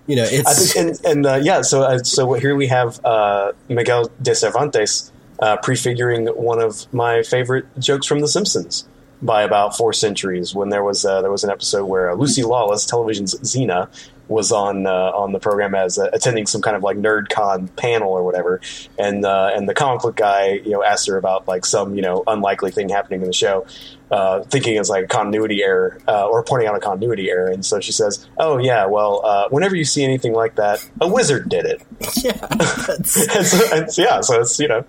You 0.06 0.16
know, 0.16 0.24
it's 0.24 0.48
I 0.48 0.52
think, 0.54 1.04
and, 1.04 1.06
and 1.06 1.26
uh, 1.26 1.40
yeah. 1.42 1.62
So, 1.62 1.82
uh, 1.82 1.98
so 1.98 2.32
here 2.34 2.54
we 2.54 2.68
have 2.68 3.04
uh, 3.04 3.52
Miguel 3.68 4.10
de 4.22 4.34
Cervantes 4.34 5.10
uh, 5.40 5.56
prefiguring 5.56 6.26
one 6.26 6.60
of 6.60 6.92
my 6.92 7.22
favorite 7.22 7.66
jokes 7.78 8.06
from 8.06 8.20
The 8.20 8.28
Simpsons 8.28 8.86
by 9.20 9.42
about 9.42 9.76
four 9.76 9.92
centuries. 9.92 10.54
When 10.54 10.68
there 10.68 10.84
was 10.84 11.04
uh, 11.04 11.22
there 11.22 11.30
was 11.30 11.44
an 11.44 11.50
episode 11.50 11.86
where 11.86 12.14
Lucy 12.14 12.42
Lawless, 12.42 12.86
television's 12.86 13.34
Xena, 13.40 13.88
was 14.28 14.52
on 14.52 14.86
uh, 14.86 15.10
on 15.14 15.32
the 15.32 15.38
program 15.38 15.74
as 15.74 15.98
uh, 15.98 16.08
attending 16.12 16.46
some 16.46 16.62
kind 16.62 16.76
of 16.76 16.82
like 16.82 16.96
nerd 16.96 17.28
con 17.28 17.68
panel 17.68 18.10
or 18.10 18.22
whatever, 18.22 18.60
and 18.98 19.24
uh, 19.24 19.50
and 19.54 19.68
the 19.68 19.74
comic 19.74 20.02
book 20.02 20.16
guy 20.16 20.60
you 20.64 20.70
know 20.70 20.82
asked 20.82 21.06
her 21.08 21.16
about 21.16 21.46
like 21.48 21.64
some 21.64 21.94
you 21.94 22.02
know 22.02 22.22
unlikely 22.26 22.70
thing 22.70 22.88
happening 22.88 23.20
in 23.22 23.26
the 23.26 23.32
show, 23.32 23.66
uh, 24.10 24.42
thinking 24.44 24.76
it's 24.76 24.88
like 24.88 25.04
a 25.04 25.08
continuity 25.08 25.62
error 25.62 25.98
uh, 26.06 26.26
or 26.26 26.42
pointing 26.42 26.68
out 26.68 26.76
a 26.76 26.80
continuity 26.80 27.30
error, 27.30 27.48
and 27.48 27.64
so 27.64 27.80
she 27.80 27.92
says, 27.92 28.26
"Oh 28.38 28.58
yeah, 28.58 28.86
well, 28.86 29.24
uh, 29.24 29.48
whenever 29.48 29.74
you 29.74 29.84
see 29.84 30.04
anything 30.04 30.32
like 30.32 30.56
that, 30.56 30.88
a 31.00 31.08
wizard 31.08 31.48
did 31.48 31.64
it." 31.64 31.82
Yeah, 32.16 32.46
and 32.88 33.06
so, 33.06 33.76
and, 33.76 33.98
yeah, 33.98 34.20
so 34.20 34.40
it's 34.40 34.58
you 34.58 34.68
know. 34.68 34.84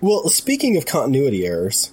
Well, 0.00 0.28
speaking 0.28 0.76
of 0.76 0.86
continuity 0.86 1.44
errors, 1.44 1.90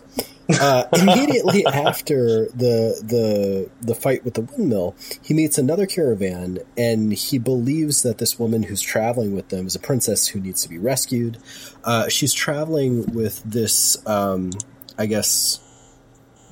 uh, 0.50 0.86
immediately 0.94 1.66
after 1.66 2.46
the 2.48 3.02
the 3.04 3.70
the 3.82 3.96
fight 3.96 4.24
with 4.24 4.36
the 4.36 4.42
windmill, 4.42 4.96
he 5.22 5.34
meets 5.34 5.58
another 5.58 5.86
caravan, 5.86 6.60
and 6.78 7.14
he 7.14 7.38
believes 7.38 8.04
that 8.04 8.18
this 8.18 8.40
woman 8.40 8.64
who's 8.64 8.82
traveling 8.82 9.36
with 9.36 9.50
them 9.50 9.68
is 9.68 9.76
a 9.76 9.80
princess 9.80 10.28
who 10.28 10.40
needs 10.40 10.62
to 10.64 10.70
be 10.70 10.78
rescued. 10.78 11.38
Uh, 11.84 12.08
she's 12.08 12.34
traveling 12.34 13.06
with 13.14 13.42
this, 13.44 13.98
um, 14.06 14.52
I 14.98 15.06
guess, 15.06 15.60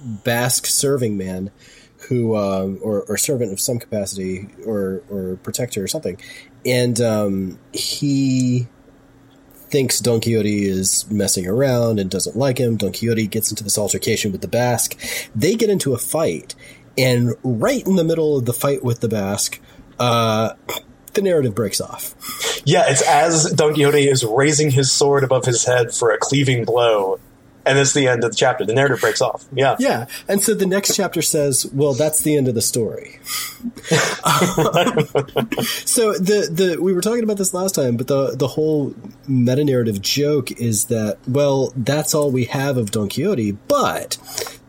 Basque 0.06 0.66
serving 0.66 1.18
man 1.18 1.52
who 2.10 2.36
um, 2.36 2.80
or, 2.82 3.02
or, 3.04 3.18
servant 3.18 3.52
of 3.52 3.60
some 3.60 3.80
capacity 3.80 4.48
or 4.66 5.04
or 5.10 5.40
protector 5.44 5.84
or 5.84 5.88
something, 5.88 6.20
and 6.66 7.02
um, 7.02 7.60
he 7.74 8.68
thinks 9.70 10.00
Don 10.00 10.22
Quixote 10.22 10.66
is 10.66 11.10
messing 11.10 11.48
around 11.48 12.00
and 12.00 12.10
doesn't 12.10 12.36
like 12.36 12.60
him. 12.60 12.78
Don 12.78 12.92
Quixote 12.92 13.28
gets 13.28 13.50
into 13.50 13.64
this 13.64 13.78
altercation 13.78 14.32
with 14.32 14.42
the 14.42 14.48
Basque. 14.48 14.98
They 15.36 15.56
get 15.56 15.70
into 15.70 15.94
a 15.94 15.98
fight, 15.98 16.54
and 16.98 17.34
right 17.44 17.86
in 17.86 17.96
the 17.96 18.04
middle 18.04 18.38
of 18.38 18.46
the 18.46 18.54
fight 18.54 18.84
with 18.84 19.00
the 19.00 19.10
Basque, 19.10 19.60
uh, 20.00 20.54
the 21.14 21.22
narrative 21.22 21.56
breaks 21.56 21.82
off. 21.82 22.14
Yeah, 22.66 22.86
it's 22.88 23.02
as 23.02 23.52
Don 23.54 23.74
Quixote 23.74 24.08
is 24.08 24.24
raising 24.24 24.70
his 24.70 24.92
sword 24.92 25.24
above 25.24 25.46
his 25.46 25.66
head 25.66 25.94
for 25.94 26.12
a 26.12 26.18
cleaving 26.18 26.66
blow, 26.66 27.20
and 27.66 27.80
it's 27.80 27.94
the 27.94 28.08
end 28.08 28.24
of 28.24 28.32
the 28.32 28.38
chapter. 28.38 28.66
The 28.66 28.74
narrative 28.74 29.02
breaks 29.02 29.22
off. 29.22 29.46
Yeah, 29.54 29.76
yeah. 29.80 30.06
And 30.28 30.42
so 30.42 30.54
the 30.54 30.66
next 30.66 30.96
chapter 30.96 31.22
says, 31.22 31.66
"Well, 31.74 31.94
that's 31.94 32.22
the 32.22 32.36
end 32.36 32.48
of 32.48 32.56
the 32.56 32.62
story." 32.62 33.20
so 35.86 36.14
the 36.14 36.48
the 36.52 36.78
we 36.80 36.94
were 36.94 37.02
talking 37.02 37.24
about 37.24 37.38
this 37.38 37.54
last 37.54 37.76
time, 37.76 37.98
but 37.98 38.08
the 38.08 38.36
the 38.36 38.48
whole 38.48 38.94
meta 39.28 39.64
narrative 39.64 40.02
joke 40.02 40.52
is 40.52 40.86
that 40.86 41.18
well, 41.28 41.74
that's 41.76 42.14
all 42.14 42.32
we 42.32 42.46
have 42.46 42.78
of 42.78 42.92
Don 42.92 43.10
Quixote, 43.10 43.54
but 43.68 44.18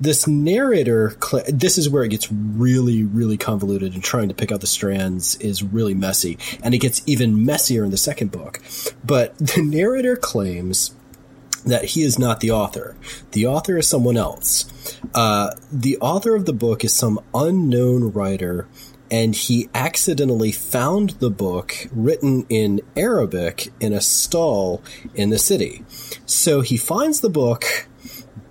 this 0.01 0.27
narrator 0.27 1.17
this 1.49 1.79
is 1.79 1.89
where 1.89 2.05
it 2.05 2.09
gets 2.09 2.31
really 2.31 3.03
really 3.03 3.37
convoluted 3.37 3.95
and 3.95 4.05
trying 4.05 4.29
to 4.29 4.35
pick 4.35 4.53
out 4.53 4.61
the 4.61 4.67
strands 4.67 5.37
is 5.37 5.63
really 5.63 5.95
messy 5.95 6.39
and 6.63 6.75
it 6.75 6.79
gets 6.79 7.03
even 7.07 7.45
messier 7.45 7.85
in 7.85 7.91
the 7.91 7.97
second 7.97 8.31
book 8.31 8.61
but 9.05 9.37
the 9.39 9.63
narrator 9.63 10.17
claims 10.17 10.95
that 11.67 11.85
he 11.85 12.03
is 12.03 12.19
not 12.19 12.41
the 12.41 12.51
author. 12.51 12.97
The 13.33 13.47
author 13.47 13.77
is 13.77 13.89
someone 13.89 14.17
else. 14.17 14.65
Uh, 15.15 15.51
the 15.71 15.99
author 15.99 16.35
of 16.35 16.47
the 16.47 16.53
book 16.53 16.85
is 16.85 16.95
some 16.95 17.21
unknown 17.35 18.13
writer, 18.13 18.69
and 19.11 19.35
he 19.35 19.69
accidentally 19.75 20.53
found 20.53 21.11
the 21.11 21.31
book 21.31 21.75
written 21.93 22.47
in 22.49 22.81
Arabic 22.97 23.73
in 23.81 23.93
a 23.93 24.01
stall 24.01 24.83
in 25.15 25.31
the 25.31 25.39
city. 25.39 25.85
So 26.25 26.61
he 26.61 26.77
finds 26.77 27.21
the 27.21 27.31
book, 27.31 27.89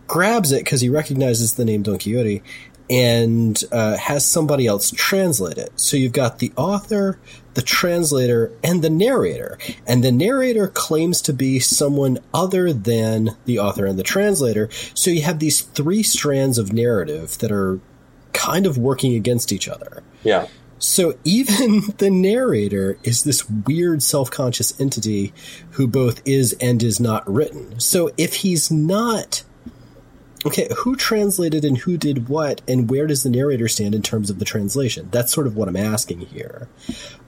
grabs 0.08 0.52
it 0.52 0.64
because 0.64 0.82
he 0.82 0.90
recognizes 0.90 1.56
the 1.56 1.66
name 1.66 1.84
Don 1.84 1.98
Quixote, 1.98 2.44
and 2.90 3.62
uh, 3.72 3.98
has 3.98 4.26
somebody 4.26 4.68
else 4.68 4.92
translate 4.92 5.58
it. 5.58 5.72
So 5.80 5.98
you've 5.98 6.14
got 6.14 6.40
the 6.40 6.52
author, 6.56 7.20
the 7.56 7.62
translator, 7.62 8.52
and 8.64 8.82
the 8.82 8.90
narrator. 8.90 9.58
And 9.88 10.04
the 10.04 10.12
narrator 10.12 10.68
claims 10.68 11.22
to 11.24 11.34
be 11.34 11.60
someone 11.60 12.20
other 12.34 12.72
than 12.72 13.36
the 13.46 13.60
author 13.60 13.86
and 13.86 13.98
the 13.98 14.04
translator. 14.04 14.70
So 14.94 15.10
you 15.10 15.24
have 15.24 15.40
these 15.40 15.62
three 15.62 16.04
strands 16.04 16.58
of 16.58 16.72
narrative 16.72 17.38
that 17.40 17.52
are 17.52 17.80
kind 18.34 18.66
of 18.66 18.78
working 18.78 19.16
against 19.16 19.52
each 19.52 19.68
other. 19.68 20.04
Yeah. 20.24 20.48
So 20.78 21.18
even 21.24 21.82
the 21.98 22.12
narrator 22.12 22.98
is 23.04 23.24
this 23.24 23.50
weird 23.50 24.04
self-conscious 24.04 24.80
entity 24.80 25.34
who 25.72 25.88
both 25.88 26.22
is 26.26 26.54
and 26.62 26.84
is 26.84 27.00
not 27.00 27.28
written. 27.32 27.80
So 27.80 28.12
if 28.18 28.36
he's 28.36 28.70
not 28.70 29.44
Okay, 30.46 30.68
who 30.78 30.96
translated 30.96 31.66
and 31.66 31.76
who 31.76 31.98
did 31.98 32.30
what, 32.30 32.62
and 32.68 32.88
where 32.88 33.08
does 33.08 33.24
the 33.24 33.32
narrator 33.32 33.68
stand 33.68 33.96
in 33.96 34.04
terms 34.04 34.30
of 34.30 34.38
the 34.38 34.46
translation? 34.46 35.10
That's 35.12 35.34
sort 35.34 35.48
of 35.48 35.56
what 35.56 35.68
I'm 35.68 35.76
asking 35.76 36.20
here. 36.20 36.68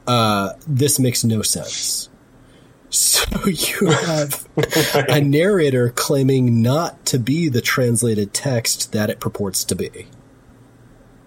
Uh, 0.08 0.54
this 0.66 1.00
makes 1.00 1.24
no 1.24 1.42
sense. 1.42 2.10
So 2.90 3.26
you 3.46 3.88
have 3.88 4.48
a 5.10 5.22
narrator 5.22 5.90
claiming 5.90 6.62
not 6.62 7.06
to 7.08 7.20
be 7.20 7.50
the 7.50 7.62
translated 7.62 8.34
text 8.34 8.94
that 8.94 9.10
it 9.10 9.20
purports 9.20 9.64
to 9.66 9.76
be. 9.76 10.08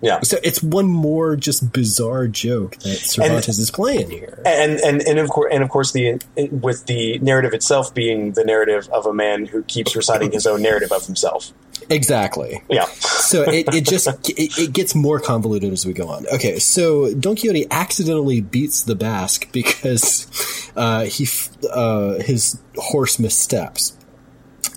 Yeah. 0.02 0.20
So 0.20 0.38
it's 0.42 0.62
one 0.62 0.86
more 0.86 1.36
just 1.36 1.72
bizarre 1.72 2.26
joke 2.26 2.76
that 2.78 2.96
Cervantes 2.96 3.48
and, 3.48 3.58
is 3.58 3.70
playing 3.70 4.10
here. 4.10 4.42
And 4.46 4.80
and 4.80 5.02
and 5.02 5.18
of 5.18 5.28
course 5.28 5.52
and 5.52 5.62
of 5.62 5.68
course 5.68 5.92
the 5.92 6.18
with 6.50 6.86
the 6.86 7.18
narrative 7.18 7.52
itself 7.52 7.94
being 7.94 8.32
the 8.32 8.44
narrative 8.44 8.88
of 8.94 9.04
a 9.04 9.12
man 9.12 9.44
who 9.46 9.62
keeps 9.64 9.94
reciting 9.94 10.32
his 10.32 10.46
own 10.46 10.62
narrative 10.62 10.90
of 10.90 11.04
himself. 11.04 11.52
Exactly. 11.90 12.62
Yeah. 12.70 12.84
so 12.86 13.42
it, 13.42 13.74
it 13.74 13.84
just 13.84 14.06
it, 14.28 14.58
it, 14.58 14.72
gets 14.72 14.94
more 14.94 15.18
convoluted 15.18 15.72
as 15.72 15.84
we 15.84 15.92
go 15.92 16.08
on. 16.08 16.26
Okay, 16.32 16.58
so 16.58 17.12
Don 17.12 17.34
Quixote 17.34 17.66
accidentally 17.70 18.40
beats 18.40 18.84
the 18.84 18.94
Basque 18.94 19.50
because 19.52 20.72
uh, 20.76 21.04
he 21.04 21.26
uh, 21.70 22.20
his 22.20 22.60
horse 22.76 23.18
missteps. 23.18 23.96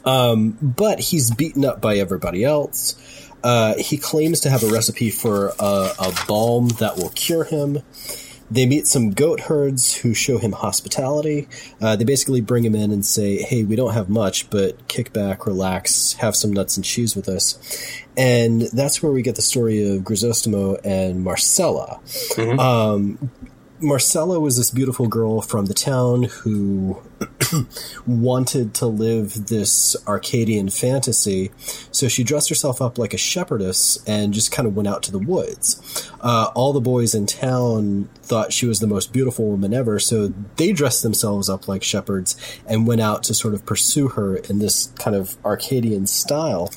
Um, 0.05 0.57
but 0.61 0.99
he's 0.99 1.31
beaten 1.31 1.63
up 1.63 1.79
by 1.79 1.97
everybody 1.97 2.43
else. 2.43 2.99
Uh, 3.43 3.75
he 3.77 3.97
claims 3.97 4.41
to 4.41 4.49
have 4.49 4.63
a 4.63 4.67
recipe 4.67 5.09
for 5.09 5.53
a, 5.59 5.91
a 5.99 6.13
balm 6.27 6.69
that 6.79 6.97
will 6.97 7.09
cure 7.09 7.43
him. 7.43 7.79
They 8.53 8.67
meet 8.67 8.85
some 8.85 9.11
goat 9.11 9.39
herds 9.41 9.95
who 9.95 10.13
show 10.13 10.37
him 10.37 10.51
hospitality. 10.51 11.47
Uh, 11.81 11.95
they 11.95 12.03
basically 12.03 12.39
bring 12.39 12.63
him 12.63 12.75
in 12.75 12.91
and 12.91 13.03
say, 13.03 13.41
"Hey, 13.41 13.63
we 13.63 13.75
don't 13.75 13.93
have 13.93 14.09
much, 14.09 14.47
but 14.51 14.87
kick 14.87 15.11
back, 15.11 15.47
relax, 15.47 16.13
have 16.13 16.35
some 16.35 16.53
nuts 16.53 16.77
and 16.77 16.85
cheese 16.85 17.15
with 17.15 17.27
us." 17.27 17.57
And 18.15 18.61
that's 18.61 19.01
where 19.01 19.11
we 19.11 19.23
get 19.23 19.35
the 19.35 19.41
story 19.41 19.95
of 19.95 20.03
Grisostomo 20.03 20.79
and 20.83 21.23
Marcela. 21.23 21.99
Um, 22.59 23.31
Marcela 23.83 24.39
was 24.39 24.57
this 24.57 24.71
beautiful 24.71 25.07
girl 25.07 25.41
from 25.41 25.65
the 25.65 25.73
town 25.73 26.23
who 26.23 27.01
wanted 28.07 28.73
to 28.75 28.85
live 28.85 29.47
this 29.47 29.95
Arcadian 30.07 30.69
fantasy. 30.69 31.51
So 31.91 32.07
she 32.07 32.23
dressed 32.23 32.49
herself 32.49 32.81
up 32.81 32.97
like 32.97 33.13
a 33.13 33.17
shepherdess 33.17 34.01
and 34.07 34.33
just 34.33 34.51
kind 34.51 34.67
of 34.67 34.75
went 34.75 34.87
out 34.87 35.03
to 35.03 35.11
the 35.11 35.19
woods. 35.19 36.09
Uh, 36.21 36.49
all 36.55 36.71
the 36.73 36.81
boys 36.81 37.13
in 37.13 37.25
town 37.25 38.09
thought 38.23 38.53
she 38.53 38.65
was 38.65 38.79
the 38.79 38.87
most 38.87 39.11
beautiful 39.11 39.45
woman 39.45 39.73
ever, 39.73 39.99
so 39.99 40.27
they 40.55 40.71
dressed 40.71 41.03
themselves 41.03 41.49
up 41.49 41.67
like 41.67 41.83
shepherds 41.83 42.37
and 42.65 42.87
went 42.87 43.01
out 43.01 43.23
to 43.23 43.33
sort 43.33 43.53
of 43.53 43.65
pursue 43.65 44.07
her 44.09 44.37
in 44.37 44.59
this 44.59 44.87
kind 44.97 45.15
of 45.15 45.35
Arcadian 45.43 46.07
style. 46.07 46.71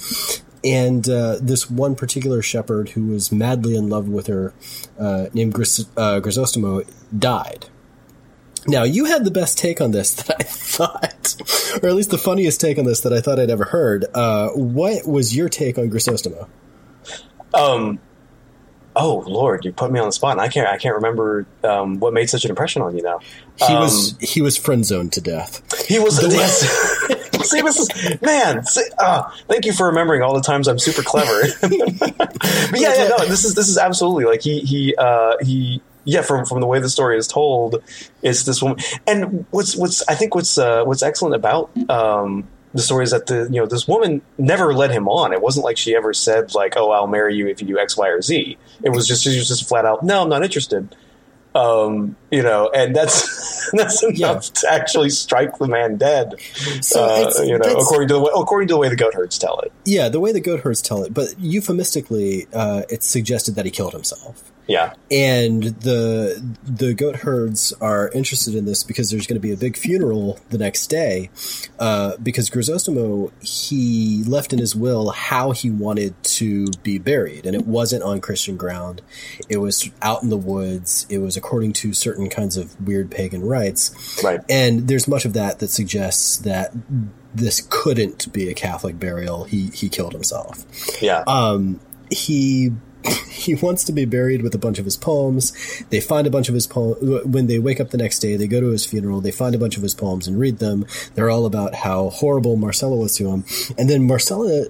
And 0.65 1.09
uh, 1.09 1.37
this 1.41 1.71
one 1.71 1.95
particular 1.95 2.43
shepherd 2.43 2.91
who 2.91 3.07
was 3.07 3.31
madly 3.31 3.77
in 3.77 3.89
love 3.89 4.09
with 4.09 4.27
her, 4.27 4.53
uh, 4.99 5.27
named 5.33 5.55
Gris- 5.55 5.87
uh, 5.97 6.19
Grisostomo, 6.21 6.85
died. 7.17 7.67
Now, 8.69 8.83
you 8.83 9.05
had 9.05 9.25
the 9.25 9.31
best 9.31 9.59
take 9.59 9.81
on 9.81 9.93
this 9.93 10.13
that 10.25 10.37
I 10.41 10.43
thought, 10.43 11.37
or 11.83 11.89
at 11.89 11.95
least 11.95 12.11
the 12.11 12.19
funniest 12.19 12.61
take 12.61 12.79
on 12.79 12.85
this 12.85 13.01
that 13.03 13.13
I 13.13 13.21
thought 13.21 13.39
I'd 13.39 13.51
ever 13.51 13.65
heard. 13.65 14.07
Uh, 14.13 14.49
what 14.51 15.07
was 15.07 15.37
your 15.37 15.49
take 15.49 15.79
on 15.79 15.89
Grisostomo? 15.91 16.49
Um, 17.55 18.01
oh 18.97 19.23
Lord, 19.27 19.65
you 19.65 19.73
put 19.73 19.91
me 19.93 20.01
on 20.01 20.07
the 20.07 20.13
spot. 20.13 20.33
And 20.33 20.41
I 20.41 20.49
can't. 20.49 20.69
I 20.69 20.79
can't 20.79 20.97
remember 20.97 21.47
um, 21.63 22.01
what 22.01 22.13
made 22.13 22.29
such 22.29 22.45
an 22.45 22.51
impression 22.51 22.83
on 22.83 22.97
you 22.97 23.03
now. 23.03 23.21
He 23.57 23.73
Um, 23.73 23.81
was 23.83 24.17
he 24.21 24.43
was 24.43 24.57
friend 24.57 24.85
zoned 24.85 25.13
to 25.15 25.21
death. 25.21 25.63
He 25.87 25.99
was. 25.99 26.21
yes. 26.33 27.13
See, 27.47 27.61
this 27.63 27.79
is 27.79 28.21
man. 28.23 28.65
See, 28.65 28.83
uh, 28.99 29.23
thank 29.47 29.67
you 29.67 29.73
for 29.73 29.87
remembering 29.87 30.21
all 30.23 30.35
the 30.35 30.41
times 30.41 30.67
I'm 30.67 30.81
super 30.81 31.03
clever. 31.03 31.43
but 31.61 31.71
yeah, 32.81 32.95
yeah, 32.95 33.09
no, 33.17 33.25
this 33.27 33.45
is 33.45 33.55
this 33.55 33.69
is 33.69 33.79
absolutely 33.79 34.25
like 34.25 34.43
he 34.43 34.61
he 34.61 34.97
uh, 34.97 35.37
he. 35.41 35.81
Yeah, 36.07 36.23
from 36.23 36.47
from 36.47 36.61
the 36.61 36.67
way 36.67 36.79
the 36.79 36.89
story 36.89 37.19
is 37.19 37.27
told, 37.29 37.83
it's 38.23 38.45
this 38.45 38.63
woman. 38.63 38.79
And 39.07 39.45
what's 39.51 39.77
what's 39.77 40.03
I 40.09 40.15
think 40.15 40.35
what's 40.35 40.57
uh, 40.57 40.85
what's 40.85 41.03
excellent 41.03 41.35
about 41.35 41.71
um, 41.91 42.47
the 42.73 42.81
story 42.81 43.05
is 43.05 43.11
that 43.11 43.27
the 43.27 43.49
you 43.51 43.61
know 43.61 43.67
this 43.67 43.87
woman 43.89 44.23
never 44.39 44.73
led 44.73 44.93
him 44.93 45.09
on. 45.09 45.33
It 45.33 45.43
wasn't 45.43 45.65
like 45.65 45.77
she 45.77 45.95
ever 45.97 46.15
said 46.15 46.55
like, 46.55 46.75
"Oh, 46.77 46.91
I'll 46.93 47.07
marry 47.09 47.35
you 47.35 47.49
if 47.49 47.61
you 47.61 47.67
do 47.67 47.79
X, 47.79 47.97
Y, 47.97 48.09
or 48.09 48.23
Z." 48.23 48.57
It 48.83 48.91
was 48.91 49.07
just 49.09 49.25
she 49.25 49.37
was 49.37 49.49
just 49.49 49.69
flat 49.69 49.85
out, 49.85 50.03
"No, 50.05 50.23
I'm 50.23 50.29
not 50.29 50.43
interested." 50.45 50.95
Um, 51.55 52.17
you 52.31 52.43
know, 52.43 52.69
and 52.75 52.95
that's 52.95 53.71
that's 53.73 54.03
enough 54.05 54.17
Yeah. 54.17 54.39
to 54.61 54.73
actually 54.73 55.09
strike 55.09 55.57
the 55.59 55.67
man 55.67 55.97
dead. 55.97 56.35
So 56.83 57.03
uh, 57.03 57.19
it's- 57.21 57.47
you 57.49 57.59
know, 57.59 57.65
according 57.73 58.09
to 58.09 58.15
the 58.15 58.21
way, 58.21 58.31
according 58.37 58.69
to 58.69 58.75
the 58.75 58.79
way 58.79 58.91
the 58.91 58.97
goat 58.97 59.15
herds 59.15 59.39
tell 59.39 59.59
it. 59.61 59.73
Yeah, 59.87 60.11
the 60.11 60.21
way 60.21 60.33
the 60.33 60.41
goat 60.41 60.61
herds 60.61 60.83
tell 60.83 61.03
it, 61.03 61.15
but 61.15 61.35
euphemistically, 61.39 62.47
uh, 62.53 62.83
it's 62.91 63.07
suggested 63.07 63.55
that 63.55 63.65
he 63.65 63.71
killed 63.71 63.95
himself. 63.95 64.53
Yeah, 64.67 64.95
and 65.11 65.63
the 65.63 66.57
the 66.65 66.95
goat 66.95 67.17
herds 67.17 67.73
are 67.81 68.11
interested 68.11 68.55
in 68.55 68.65
this 68.65 68.83
because 68.83 69.11
there's 69.11 69.27
going 69.27 69.41
to 69.41 69.47
be 69.47 69.53
a 69.53 69.57
big 69.57 69.77
funeral 69.77 70.41
the 70.51 70.59
next 70.59 70.89
day 70.89 71.31
uh, 71.79 72.17
because 72.17 72.51
Grisostomo 72.51 73.31
he 73.47 74.25
left 74.25 74.53
in 74.53 74.59
his 74.59 74.75
will 74.75 75.11
how 75.11 75.53
he 75.53 75.71
wanted 75.71 76.21
to 76.23 76.67
be 76.83 76.99
buried. 76.99 77.47
And 77.47 77.55
it 77.55 77.67
wasn't 77.67 78.03
on 78.03 78.21
Christian 78.21 78.57
ground. 78.57 79.03
It 79.49 79.59
was 79.59 79.91
out 80.03 80.23
in 80.23 80.31
the 80.31 80.37
woods. 80.37 81.07
It 81.09 81.19
was 81.19 81.37
according 81.37 81.75
to 81.75 81.93
certain 81.93 82.29
kinds 82.29 82.57
of 82.57 82.79
weird 82.81 83.11
pagan 83.11 83.43
rites. 83.43 84.21
Right. 84.23 84.41
and 84.49 84.89
there's 84.89 85.07
much 85.07 85.25
of 85.25 85.33
that 85.35 85.61
that 85.61 85.69
suggests 85.69 86.39
that 86.39 86.73
this 87.35 87.67
couldn't 87.69 88.33
be 88.33 88.49
a 88.49 88.55
Catholic 88.55 88.99
burial. 88.99 89.45
He 89.45 89.69
he 89.69 89.89
killed 89.89 90.13
himself. 90.13 90.65
Yeah, 91.01 91.23
um, 91.27 91.81
he 92.11 92.73
he 93.31 93.55
wants 93.55 93.85
to 93.85 93.93
be 93.93 94.05
buried 94.05 94.43
with 94.43 94.55
a 94.55 94.59
bunch 94.59 94.79
of 94.79 94.85
his 94.85 94.97
poems. 94.97 95.53
They 95.91 96.01
find 96.01 96.27
a 96.27 96.31
bunch 96.31 96.49
of 96.49 96.55
his 96.55 96.67
poems 96.67 96.99
when 97.25 97.47
they 97.47 97.59
wake 97.59 97.81
up 97.81 97.91
the 97.91 97.99
next 97.99 98.19
day. 98.21 98.37
They 98.37 98.47
go 98.47 98.61
to 98.61 98.69
his 98.69 98.85
funeral. 98.87 99.21
They 99.21 99.31
find 99.31 99.55
a 99.55 99.59
bunch 99.59 99.77
of 99.77 99.83
his 99.83 99.95
poems 99.95 100.27
and 100.27 100.39
read 100.39 100.59
them. 100.59 100.87
They're 101.15 101.31
all 101.31 101.47
about 101.47 101.75
how 101.75 102.11
horrible 102.11 102.57
Marcela 102.57 102.97
was 102.97 103.17
to 103.17 103.29
him. 103.29 103.45
And 103.79 103.89
then 103.89 104.07
Marcela 104.07 104.67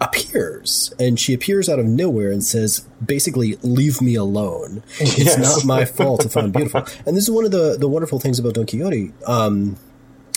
appears, 0.00 0.92
and 0.98 1.18
she 1.18 1.32
appears 1.32 1.68
out 1.68 1.78
of 1.78 1.86
nowhere 1.86 2.30
and 2.30 2.44
says, 2.44 2.80
basically, 3.04 3.56
"Leave 3.62 4.00
me 4.02 4.14
alone. 4.16 4.82
It's 5.00 5.18
Yes. 5.18 5.38
not 5.38 5.64
my 5.64 5.84
fault 5.84 6.26
if 6.26 6.36
I'm 6.36 6.50
beautiful." 6.50 6.84
And 7.06 7.16
this 7.16 7.24
is 7.24 7.30
one 7.30 7.44
of 7.44 7.52
the 7.52 7.76
the 7.78 7.88
wonderful 7.88 8.18
things 8.20 8.38
about 8.38 8.54
Don 8.54 8.66
Quixote. 8.66 9.12
Um, 9.26 9.76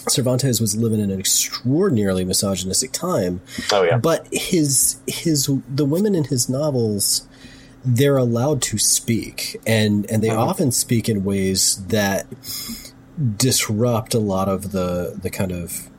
Cervantes 0.09 0.59
was 0.61 0.75
living 0.75 0.99
in 0.99 1.11
an 1.11 1.19
extraordinarily 1.19 2.23
misogynistic 2.25 2.91
time. 2.91 3.41
Oh, 3.71 3.83
yeah. 3.83 3.97
But 3.97 4.27
his 4.31 4.97
his 5.07 5.49
the 5.67 5.85
women 5.85 6.15
in 6.15 6.25
his 6.25 6.49
novels 6.49 7.27
they're 7.85 8.17
allowed 8.17 8.61
to 8.61 8.77
speak 8.77 9.55
and 9.65 10.09
and 10.11 10.21
they 10.21 10.27
Mm-hmm. 10.29 10.39
often 10.39 10.71
speak 10.71 11.07
in 11.07 11.23
ways 11.23 11.81
that 11.87 12.25
disrupt 13.37 14.13
a 14.13 14.19
lot 14.19 14.47
of 14.49 14.71
the 14.71 15.17
the 15.21 15.29
kind 15.29 15.51
of 15.51 15.89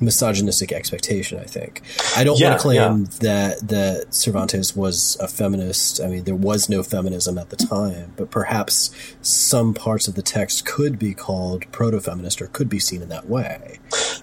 misogynistic 0.00 0.72
expectation 0.72 1.38
i 1.38 1.44
think 1.44 1.82
i 2.16 2.24
don't 2.24 2.38
Yeah, 2.38 2.50
want 2.50 2.60
to 2.60 2.62
claim 2.62 3.04
that 3.20 3.66
that 3.68 4.14
cervantes 4.14 4.76
was 4.76 5.16
a 5.20 5.28
feminist 5.28 6.00
i 6.00 6.06
mean 6.06 6.24
there 6.24 6.34
was 6.34 6.68
no 6.68 6.82
feminism 6.82 7.38
at 7.38 7.50
the 7.50 7.56
time 7.56 8.12
but 8.16 8.30
perhaps 8.30 8.90
some 9.22 9.74
parts 9.74 10.08
of 10.08 10.14
the 10.14 10.22
text 10.22 10.64
could 10.66 10.98
be 10.98 11.14
called 11.14 11.70
proto-feminist 11.72 12.40
or 12.40 12.46
could 12.48 12.68
be 12.68 12.78
seen 12.78 13.02
in 13.02 13.08
that 13.08 13.28
way 13.28 13.78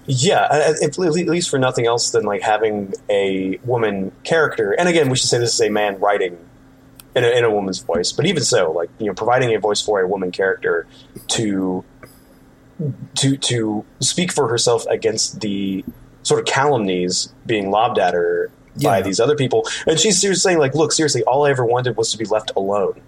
Yeah, 0.06 0.46
at 0.50 0.98
least 0.98 1.50
for 1.50 1.58
nothing 1.58 1.86
else 1.86 2.10
than 2.10 2.24
like 2.24 2.42
having 2.42 2.94
a 3.10 3.58
woman 3.64 4.12
character. 4.22 4.70
And 4.72 4.88
again, 4.88 5.08
we 5.08 5.16
should 5.16 5.28
say 5.28 5.38
this 5.38 5.54
is 5.54 5.60
a 5.60 5.68
man 5.70 5.98
writing 5.98 6.38
in 7.16 7.24
a, 7.24 7.28
in 7.28 7.44
a 7.44 7.50
woman's 7.50 7.80
voice. 7.80 8.12
But 8.12 8.26
even 8.26 8.44
so, 8.44 8.70
like 8.70 8.90
you 8.98 9.06
know, 9.06 9.14
providing 9.14 9.54
a 9.54 9.58
voice 9.58 9.80
for 9.82 10.00
a 10.00 10.06
woman 10.06 10.30
character 10.30 10.86
to 11.28 11.84
to 13.16 13.36
to 13.36 13.84
speak 14.00 14.32
for 14.32 14.48
herself 14.48 14.86
against 14.86 15.40
the 15.40 15.84
sort 16.22 16.40
of 16.40 16.46
calumnies 16.46 17.32
being 17.46 17.70
lobbed 17.70 17.98
at 17.98 18.14
her 18.14 18.50
by 18.82 19.00
these 19.00 19.20
other 19.20 19.36
people, 19.36 19.66
and 19.86 19.98
she's 19.98 20.20
seriously 20.20 20.50
saying 20.50 20.58
like, 20.58 20.74
"Look, 20.74 20.92
seriously, 20.92 21.22
all 21.24 21.46
I 21.46 21.50
ever 21.50 21.64
wanted 21.64 21.96
was 21.96 22.12
to 22.12 22.18
be 22.18 22.26
left 22.26 22.52
alone." 22.56 23.00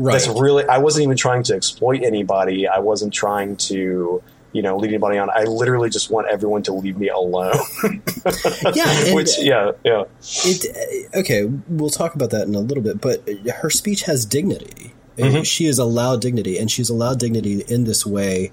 right 0.00 0.12
That's 0.12 0.28
really. 0.28 0.64
I 0.66 0.78
wasn't 0.78 1.04
even 1.04 1.16
trying 1.16 1.42
to 1.44 1.54
exploit 1.54 2.02
anybody. 2.02 2.66
I 2.66 2.78
wasn't 2.78 3.12
trying 3.12 3.56
to, 3.56 4.22
you 4.52 4.62
know, 4.62 4.76
lead 4.76 4.88
anybody 4.88 5.18
on. 5.18 5.30
I 5.30 5.44
literally 5.44 5.90
just 5.90 6.10
want 6.10 6.28
everyone 6.28 6.62
to 6.64 6.72
leave 6.72 6.96
me 6.96 7.08
alone. 7.08 7.54
yeah 8.74 9.14
Which, 9.14 9.38
yeah, 9.38 9.72
yeah, 9.84 10.04
It, 10.44 11.14
okay, 11.14 11.44
we'll 11.44 11.90
talk 11.90 12.14
about 12.14 12.30
that 12.30 12.48
in 12.48 12.54
a 12.54 12.60
little 12.60 12.82
bit, 12.82 13.00
but 13.00 13.28
her 13.56 13.70
speech 13.70 14.02
has 14.02 14.24
dignity. 14.24 14.94
Mm-hmm. 15.22 15.42
She 15.42 15.66
is 15.66 15.78
allowed 15.78 16.20
dignity, 16.20 16.58
and 16.58 16.70
she's 16.70 16.90
allowed 16.90 17.18
dignity 17.18 17.62
in 17.68 17.84
this 17.84 18.04
way 18.06 18.52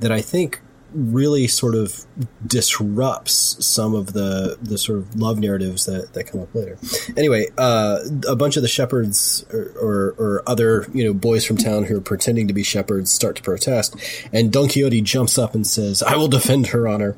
that 0.00 0.12
I 0.12 0.20
think 0.20 0.60
really 0.92 1.46
sort 1.46 1.74
of 1.74 2.06
disrupts 2.46 3.56
some 3.64 3.94
of 3.94 4.12
the 4.14 4.56
the 4.62 4.78
sort 4.78 4.98
of 4.98 5.14
love 5.16 5.38
narratives 5.38 5.84
that, 5.86 6.12
that 6.14 6.24
come 6.24 6.40
up 6.40 6.54
later. 6.54 6.78
Anyway, 7.16 7.46
uh, 7.58 7.98
a 8.26 8.34
bunch 8.34 8.56
of 8.56 8.62
the 8.62 8.68
shepherds 8.68 9.44
or, 9.52 9.72
or, 9.80 10.14
or 10.18 10.42
other 10.46 10.86
you 10.94 11.04
know 11.04 11.12
boys 11.12 11.44
from 11.44 11.56
town 11.56 11.84
who 11.84 11.96
are 11.98 12.00
pretending 12.00 12.48
to 12.48 12.54
be 12.54 12.62
shepherds 12.62 13.10
start 13.10 13.36
to 13.36 13.42
protest, 13.42 13.96
and 14.32 14.52
Don 14.52 14.68
Quixote 14.68 15.00
jumps 15.02 15.38
up 15.38 15.54
and 15.54 15.66
says, 15.66 16.02
"I 16.02 16.16
will 16.16 16.28
defend 16.28 16.68
her 16.68 16.88
honor," 16.88 17.16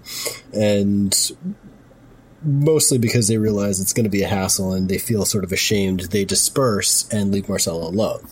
and 0.53 1.15
mostly 2.43 2.99
because 2.99 3.29
they 3.29 3.39
realize 3.39 3.81
it's 3.81 3.93
going 3.93 4.05
to 4.05 4.11
be 4.11 4.23
a 4.23 4.29
hassle 4.29 4.73
and 4.73 4.89
they 4.89 4.99
feel 4.99 5.25
sort 5.25 5.45
of 5.45 5.53
ashamed, 5.53 6.01
they 6.11 6.25
disperse 6.25 7.09
and 7.11 7.31
leave 7.31 7.49
Marcela 7.49 7.89
alone. 7.89 8.27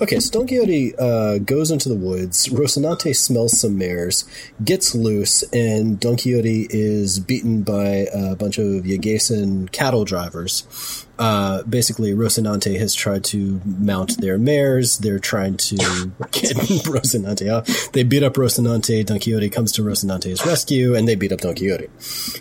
Okay, 0.00 0.20
so 0.20 0.38
Don 0.38 0.46
Quixote 0.46 0.94
uh, 0.98 1.38
goes 1.38 1.70
into 1.70 1.88
the 1.88 1.94
woods. 1.94 2.48
Rocinante 2.48 3.16
smells 3.16 3.58
some 3.58 3.78
mares, 3.78 4.24
gets 4.62 4.94
loose, 4.94 5.42
and 5.54 5.98
Don 5.98 6.16
Quixote 6.16 6.66
is 6.68 7.18
beaten 7.18 7.62
by 7.62 8.06
a 8.12 8.36
bunch 8.36 8.58
of 8.58 8.84
Yanguesan 8.84 9.72
cattle 9.72 10.04
drivers. 10.04 11.06
Uh, 11.18 11.62
basically, 11.62 12.12
Rocinante 12.12 12.78
has 12.78 12.94
tried 12.94 13.24
to 13.24 13.60
mount 13.64 14.20
their 14.20 14.36
mares. 14.36 14.98
They're 14.98 15.18
trying 15.18 15.56
to 15.56 15.76
get 16.30 16.56
Rocinante 16.84 17.48
out. 17.48 17.66
They 17.94 18.02
beat 18.02 18.22
up 18.22 18.34
Rocinante. 18.34 19.06
Don 19.06 19.18
Quixote 19.18 19.48
comes 19.48 19.72
to 19.72 19.82
Rocinante's 19.82 20.44
rescue, 20.44 20.94
and 20.94 21.08
they 21.08 21.14
beat 21.14 21.32
up 21.32 21.40
Don 21.40 21.54
Quixote. 21.54 21.88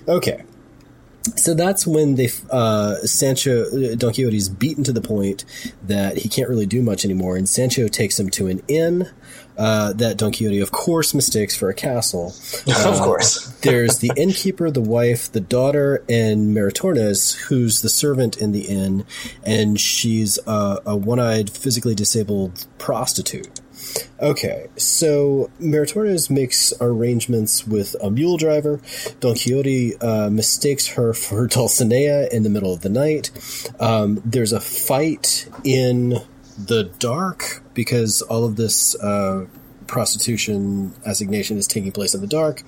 Okay. 0.10 0.43
So 1.38 1.53
that's 1.53 1.88
when 1.88 2.15
they 2.15 2.29
uh, 2.51 2.95
Sancho 2.97 3.95
Don 3.95 4.13
Quixote 4.13 4.38
is 4.38 4.49
beaten 4.49 4.83
to 4.83 4.93
the 4.93 5.01
point 5.01 5.45
that 5.83 6.17
he 6.17 6.29
can't 6.29 6.49
really 6.49 6.65
do 6.65 6.81
much 6.81 7.05
anymore, 7.05 7.35
and 7.35 7.47
Sancho 7.47 7.88
takes 7.88 8.19
him 8.19 8.29
to 8.31 8.47
an 8.47 8.61
inn 8.67 9.09
uh, 9.57 9.93
that 9.93 10.17
Don 10.17 10.31
Quixote, 10.31 10.59
of 10.59 10.71
course, 10.71 11.13
mistakes 11.13 11.55
for 11.55 11.69
a 11.69 11.73
castle. 11.73 12.33
Uh, 12.67 12.89
of 12.89 12.99
course, 12.99 13.47
there's 13.61 13.99
the 13.99 14.11
innkeeper, 14.17 14.69
the 14.69 14.81
wife, 14.81 15.31
the 15.31 15.39
daughter, 15.39 16.03
and 16.09 16.55
Maritornes, 16.55 17.35
who's 17.47 17.81
the 17.81 17.89
servant 17.89 18.38
in 18.38 18.51
the 18.51 18.63
inn, 18.63 19.05
and 19.43 19.79
she's 19.79 20.39
a, 20.47 20.81
a 20.85 20.95
one-eyed, 20.95 21.49
physically 21.49 21.95
disabled 21.95 22.65
prostitute. 22.77 23.47
Okay, 24.19 24.67
so 24.77 25.49
Maritornes 25.59 26.29
makes 26.29 26.73
arrangements 26.79 27.67
with 27.67 27.95
a 28.01 28.09
mule 28.09 28.37
driver. 28.37 28.79
Don 29.19 29.35
Quixote 29.35 29.97
uh, 29.97 30.29
mistakes 30.29 30.87
her 30.87 31.13
for 31.13 31.47
Dulcinea 31.49 32.29
in 32.31 32.43
the 32.43 32.49
middle 32.49 32.73
of 32.73 32.81
the 32.81 32.89
night. 32.89 33.31
Um, 33.79 34.21
there's 34.25 34.53
a 34.53 34.61
fight 34.61 35.47
in 35.63 36.15
the 36.57 36.85
dark 36.99 37.61
because 37.73 38.21
all 38.23 38.45
of 38.45 38.55
this 38.55 38.95
uh, 39.01 39.45
prostitution 39.87 40.93
assignation 41.05 41.57
is 41.57 41.67
taking 41.67 41.91
place 41.91 42.13
in 42.13 42.21
the 42.21 42.27
dark. 42.27 42.63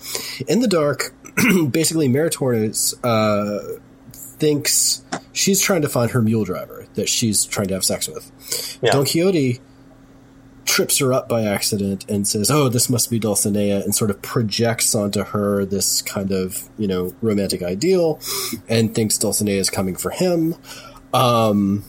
In 0.48 0.60
the 0.60 0.68
dark, 0.68 1.14
basically, 1.72 2.08
Maritornes 2.08 2.94
uh, 3.04 3.80
thinks 4.12 5.04
she's 5.34 5.62
trying 5.62 5.82
to 5.82 5.90
find 5.90 6.12
her 6.12 6.22
mule 6.22 6.44
driver 6.44 6.86
that 6.96 7.10
she's 7.10 7.46
trying 7.46 7.68
to 7.68 7.74
have 7.74 7.86
sex 7.86 8.08
with. 8.08 8.80
Yeah. 8.82 8.92
Don 8.92 9.06
Quixote 9.06 9.60
trips 10.68 11.00
her 11.00 11.12
up 11.14 11.28
by 11.28 11.44
accident 11.44 12.06
and 12.08 12.28
says, 12.28 12.52
"Oh, 12.52 12.70
this 12.70 12.90
must 12.90 13.10
be 13.10 13.20
Dulcinea," 13.20 13.84
and 13.84 13.96
sort 13.96 14.12
of 14.12 14.22
projects 14.22 14.94
onto 14.94 15.24
her 15.24 15.66
this 15.66 16.02
kind 16.02 16.32
of 16.32 16.70
you 16.78 16.88
know 16.88 17.16
romantic 17.22 17.64
ideal, 17.64 18.20
and 18.70 18.94
thinks 18.94 19.18
Dulcinea 19.18 19.58
is 19.58 19.70
coming 19.70 19.96
for 19.96 20.12
him. 20.12 20.56
Um, 21.14 21.84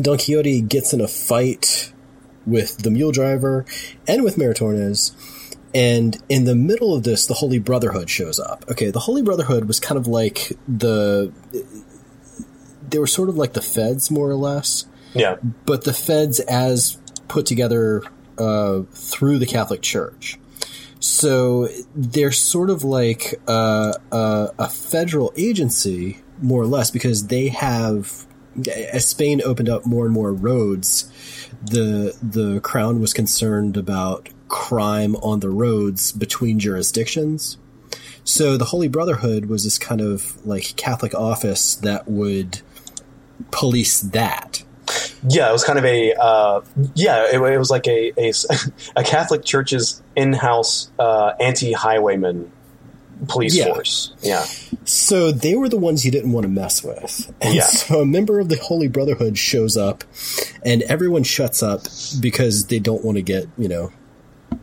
Don 0.00 0.18
Quixote 0.18 0.60
gets 0.60 0.92
in 0.92 1.00
a 1.00 1.08
fight 1.08 1.92
with 2.44 2.78
the 2.78 2.90
mule 2.90 3.12
driver 3.12 3.64
and 4.06 4.22
with 4.22 4.36
Maritornes. 4.36 5.12
And 5.74 6.16
in 6.28 6.44
the 6.44 6.54
middle 6.54 6.94
of 6.94 7.02
this, 7.02 7.26
the 7.26 7.34
Holy 7.34 7.58
Brotherhood 7.58 8.08
shows 8.08 8.38
up. 8.38 8.64
Okay, 8.70 8.90
the 8.90 9.00
Holy 9.00 9.22
Brotherhood 9.22 9.66
was 9.66 9.80
kind 9.80 9.98
of 9.98 10.06
like 10.06 10.52
the. 10.66 11.32
They 12.88 12.98
were 12.98 13.06
sort 13.06 13.28
of 13.28 13.36
like 13.36 13.52
the 13.52 13.62
feds, 13.62 14.10
more 14.10 14.30
or 14.30 14.36
less. 14.36 14.86
Yeah. 15.12 15.36
But 15.66 15.84
the 15.84 15.92
feds 15.92 16.40
as 16.40 16.98
put 17.28 17.46
together 17.46 18.02
uh, 18.38 18.82
through 18.92 19.38
the 19.38 19.46
Catholic 19.46 19.82
Church. 19.82 20.38
So 21.00 21.68
they're 21.94 22.32
sort 22.32 22.70
of 22.70 22.82
like 22.82 23.40
uh, 23.46 23.92
uh, 24.10 24.48
a 24.58 24.68
federal 24.68 25.32
agency, 25.36 26.18
more 26.40 26.62
or 26.62 26.66
less, 26.66 26.90
because 26.90 27.28
they 27.28 27.48
have, 27.48 28.26
as 28.92 29.06
Spain 29.06 29.40
opened 29.44 29.68
up 29.68 29.86
more 29.86 30.04
and 30.04 30.14
more 30.14 30.32
roads, 30.32 31.10
the 31.62 32.16
the 32.22 32.60
crown 32.60 33.00
was 33.00 33.12
concerned 33.12 33.76
about 33.76 34.28
crime 34.48 35.16
on 35.16 35.40
the 35.40 35.50
roads 35.50 36.12
between 36.12 36.58
jurisdictions. 36.58 37.58
So 38.24 38.56
the 38.56 38.66
Holy 38.66 38.88
Brotherhood 38.88 39.46
was 39.46 39.64
this 39.64 39.78
kind 39.78 40.00
of 40.00 40.44
like 40.44 40.74
Catholic 40.76 41.14
office 41.14 41.76
that 41.76 42.08
would 42.08 42.62
police 43.50 44.00
that. 44.00 44.64
Yeah, 45.28 45.48
it 45.48 45.52
was 45.52 45.64
kind 45.64 45.78
of 45.78 45.84
a 45.84 46.14
uh, 46.14 46.60
yeah. 46.94 47.26
It, 47.32 47.40
it, 47.40 47.58
was 47.58 47.70
like 47.70 47.86
a, 47.88 48.12
a, 48.16 48.32
a 48.96 49.02
Catholic 49.02 49.44
Church's 49.44 50.02
in-house 50.14 50.90
uh, 50.98 51.32
anti-highwayman 51.40 52.52
police 53.28 53.56
yeah. 53.56 53.66
force. 53.66 54.12
Yeah. 54.20 54.44
So 54.84 55.32
they 55.32 55.56
were 55.56 55.68
the 55.68 55.78
ones 55.78 56.04
you 56.04 56.10
didn't 56.10 56.32
want 56.32 56.44
to 56.44 56.48
mess 56.48 56.84
with. 56.84 57.32
And 57.40 57.54
yeah. 57.54 57.62
so 57.62 58.00
a 58.00 58.06
member 58.06 58.38
of 58.38 58.48
the 58.48 58.56
Holy 58.56 58.88
Brotherhood 58.88 59.38
shows 59.38 59.76
up, 59.76 60.04
and 60.64 60.82
everyone 60.82 61.22
shuts 61.22 61.62
up 61.62 61.82
because 62.20 62.66
they 62.66 62.78
don't 62.78 63.04
want 63.04 63.16
to 63.16 63.22
get 63.22 63.46
you 63.58 63.68
know 63.68 63.92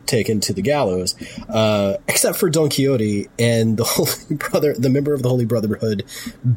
taken 0.06 0.40
to 0.40 0.52
the 0.52 0.62
gallows, 0.62 1.14
uh, 1.48 1.96
except 2.08 2.38
for 2.38 2.50
Don 2.50 2.68
Quixote 2.68 3.28
and 3.38 3.76
the 3.76 3.84
Holy 3.86 4.36
Brother. 4.36 4.74
The 4.74 4.90
member 4.90 5.14
of 5.14 5.22
the 5.22 5.28
Holy 5.28 5.44
Brotherhood 5.44 6.04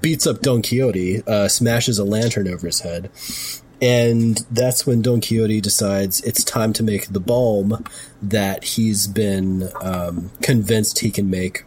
beats 0.02 0.28
up 0.28 0.41
Don 0.41 0.62
Quixote, 0.62 1.24
uh, 1.28 1.48
smashes 1.48 2.00
a 2.00 2.04
lantern 2.04 2.48
over 2.48 2.67
his 2.67 2.82
head, 2.82 3.10
and 3.82 4.46
that's 4.50 4.88
when 4.88 5.02
Don 5.02 5.22
Quixote 5.22 5.62
decides 5.62 6.22
it's 6.22 6.44
time 6.44 6.74
to 6.74 6.84
make 6.84 7.08
the 7.08 7.20
balm 7.20 7.84
that 8.22 8.63
he's 8.63 9.08
been 9.08 9.70
um, 9.82 10.32
convinced 10.42 11.00
he 11.00 11.12
can 11.12 11.30
make. 11.30 11.63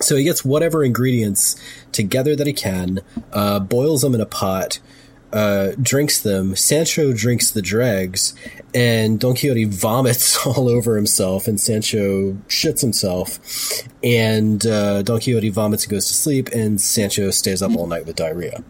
So 0.00 0.16
he 0.16 0.24
gets 0.24 0.44
whatever 0.44 0.82
ingredients 0.82 1.56
together 1.92 2.34
that 2.34 2.46
he 2.46 2.52
can, 2.52 3.00
uh, 3.32 3.60
boils 3.60 4.02
them 4.02 4.14
in 4.14 4.20
a 4.20 4.26
pot, 4.26 4.80
uh, 5.32 5.72
drinks 5.80 6.20
them. 6.20 6.56
Sancho 6.56 7.12
drinks 7.12 7.50
the 7.50 7.62
dregs, 7.62 8.34
and 8.74 9.20
Don 9.20 9.34
Quixote 9.34 9.64
vomits 9.68 10.44
all 10.46 10.68
over 10.68 10.96
himself, 10.96 11.46
and 11.46 11.60
Sancho 11.60 12.32
shits 12.48 12.80
himself. 12.80 13.38
And 14.02 14.66
uh, 14.66 15.02
Don 15.02 15.20
Quixote 15.20 15.50
vomits 15.50 15.84
and 15.84 15.92
goes 15.92 16.06
to 16.06 16.14
sleep, 16.14 16.48
and 16.48 16.80
Sancho 16.80 17.30
stays 17.30 17.62
up 17.62 17.76
all 17.76 17.86
night 17.86 18.06
with 18.06 18.16
diarrhea. 18.16 18.64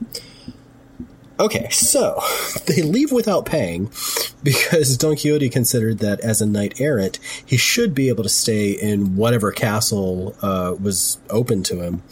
Okay, 1.38 1.68
so 1.70 2.20
they 2.66 2.82
leave 2.82 3.10
without 3.10 3.44
paying 3.44 3.90
because 4.42 4.96
Don 4.96 5.16
Quixote 5.16 5.48
considered 5.48 5.98
that 5.98 6.20
as 6.20 6.40
a 6.40 6.46
knight 6.46 6.80
errant, 6.80 7.18
he 7.44 7.56
should 7.56 7.94
be 7.94 8.08
able 8.08 8.22
to 8.22 8.28
stay 8.28 8.70
in 8.70 9.16
whatever 9.16 9.50
castle 9.50 10.36
uh, 10.42 10.74
was 10.80 11.18
open 11.30 11.62
to 11.64 11.80
him. 11.80 12.02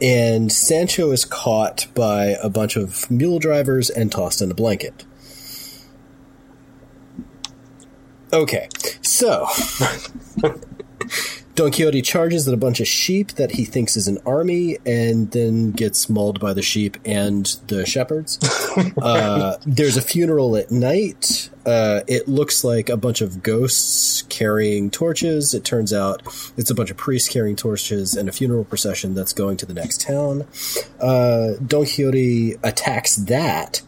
And 0.00 0.52
Sancho 0.52 1.10
is 1.12 1.24
caught 1.24 1.86
by 1.94 2.36
a 2.42 2.50
bunch 2.50 2.76
of 2.76 3.10
mule 3.10 3.38
drivers 3.38 3.88
and 3.88 4.12
tossed 4.12 4.42
in 4.42 4.50
a 4.50 4.54
blanket. 4.54 5.06
Okay, 8.32 8.68
so 9.00 9.46
Don 11.56 11.70
Quixote 11.70 12.02
charges 12.02 12.46
at 12.46 12.52
a 12.52 12.58
bunch 12.58 12.80
of 12.80 12.86
sheep 12.86 13.32
that 13.32 13.52
he 13.52 13.64
thinks 13.64 13.96
is 13.96 14.08
an 14.08 14.18
army 14.26 14.76
and 14.84 15.30
then 15.30 15.72
gets 15.72 16.10
mauled 16.10 16.38
by 16.38 16.52
the 16.52 16.60
sheep 16.60 16.98
and 17.06 17.46
the 17.68 17.86
shepherds. 17.86 18.38
uh, 18.98 19.56
there's 19.64 19.96
a 19.96 20.02
funeral 20.02 20.54
at 20.58 20.70
night. 20.70 21.48
Uh, 21.64 22.02
it 22.06 22.28
looks 22.28 22.62
like 22.62 22.90
a 22.90 22.96
bunch 22.98 23.22
of 23.22 23.42
ghosts 23.42 24.20
carrying 24.28 24.90
torches. 24.90 25.54
It 25.54 25.64
turns 25.64 25.94
out 25.94 26.22
it's 26.58 26.70
a 26.70 26.74
bunch 26.74 26.90
of 26.90 26.98
priests 26.98 27.30
carrying 27.30 27.56
torches 27.56 28.14
and 28.14 28.28
a 28.28 28.32
funeral 28.32 28.64
procession 28.64 29.14
that's 29.14 29.32
going 29.32 29.56
to 29.56 29.66
the 29.66 29.74
next 29.74 30.02
town. 30.02 30.46
Uh, 31.00 31.54
Don 31.66 31.86
Quixote 31.86 32.56
attacks 32.62 33.16
that 33.16 33.80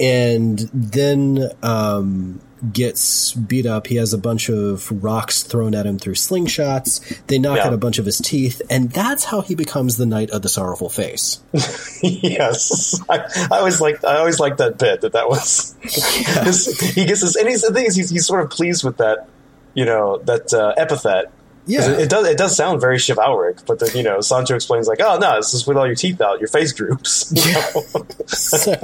and 0.00 0.58
then 0.72 1.50
um, 1.62 2.40
gets 2.72 3.32
beat 3.32 3.66
up. 3.66 3.86
He 3.86 3.96
has 3.96 4.12
a 4.12 4.18
bunch 4.18 4.48
of 4.48 4.90
rocks 5.02 5.42
thrown 5.42 5.74
at 5.74 5.86
him 5.86 5.98
through 5.98 6.14
slingshots. 6.14 7.26
They 7.26 7.38
knock 7.38 7.58
yeah. 7.58 7.66
out 7.66 7.72
a 7.72 7.78
bunch 7.78 7.98
of 7.98 8.06
his 8.06 8.18
teeth, 8.18 8.62
and 8.70 8.90
that's 8.90 9.24
how 9.24 9.40
he 9.40 9.54
becomes 9.54 9.96
the 9.96 10.06
Knight 10.06 10.30
of 10.30 10.42
the 10.42 10.48
Sorrowful 10.48 10.88
Face. 10.88 11.40
yes, 12.02 13.00
I, 13.08 13.48
I, 13.50 13.58
always 13.58 13.80
like 13.80 14.04
I 14.04 14.18
always 14.18 14.38
like 14.40 14.58
that 14.58 14.78
bit 14.78 15.02
that 15.02 15.12
that 15.12 15.28
was. 15.28 15.74
Yeah. 16.14 16.44
he 16.94 17.04
gets 17.06 17.20
this, 17.20 17.36
and 17.36 17.48
he's, 17.48 17.62
the 17.62 17.72
thing 17.72 17.86
is 17.86 17.96
he's, 17.96 18.10
he's 18.10 18.26
sort 18.26 18.42
of 18.42 18.50
pleased 18.50 18.84
with 18.84 18.96
that, 18.98 19.28
you 19.74 19.84
know, 19.84 20.18
that 20.24 20.52
uh, 20.52 20.74
epithet. 20.76 21.30
Yeah, 21.66 21.90
it, 21.90 22.00
it, 22.00 22.10
does. 22.10 22.26
It 22.26 22.38
does 22.38 22.56
sound 22.56 22.80
very 22.80 22.98
chivalric, 22.98 23.64
but 23.66 23.78
then 23.78 23.96
you 23.96 24.02
know, 24.02 24.20
Sancho 24.20 24.54
explains 24.54 24.86
like, 24.86 25.00
"Oh 25.00 25.18
no, 25.18 25.36
this 25.36 25.54
is 25.54 25.66
with 25.66 25.76
all 25.76 25.86
your 25.86 25.94
teeth 25.94 26.20
out, 26.20 26.40
your 26.40 26.48
face 26.48 26.72
droops." 26.74 27.32
Yeah. 27.34 27.62
so, 28.26 28.74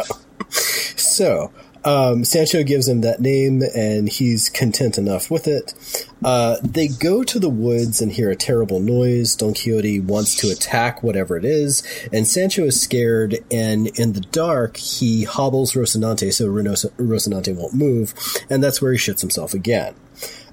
so 0.97 1.53
um, 1.85 2.25
Sancho 2.25 2.63
gives 2.63 2.89
him 2.89 3.01
that 3.01 3.21
name, 3.21 3.63
and 3.75 4.09
he's 4.09 4.49
content 4.49 4.99
enough 4.99 5.31
with 5.31 5.47
it. 5.47 5.75
Uh, 6.23 6.57
they 6.63 6.89
go 6.89 7.25
to 7.25 7.39
the 7.39 7.49
woods 7.49 8.01
and 8.01 8.13
hear 8.13 8.31
a 8.31 8.37
terrible 8.37 8.81
noise. 8.81 9.35
Don 9.35 9.55
Quixote 9.55 10.01
wants 10.01 10.35
to 10.37 10.51
attack 10.51 11.03
whatever 11.03 11.37
it 11.37 11.45
is, 11.45 11.83
and 12.13 12.27
Sancho 12.27 12.65
is 12.65 12.81
scared. 12.81 13.39
And 13.51 13.89
in 13.99 14.13
the 14.13 14.21
dark, 14.21 14.77
he 14.77 15.25
hobbles 15.25 15.73
Rocinante 15.73 16.33
so 16.33 16.47
Rocinante 16.47 17.57
won't 17.57 17.75
move, 17.75 18.15
and 18.51 18.63
that's 18.63 18.83
where 18.83 18.93
he 18.93 18.99
shits 18.99 19.21
himself 19.21 19.55
again. 19.55 19.95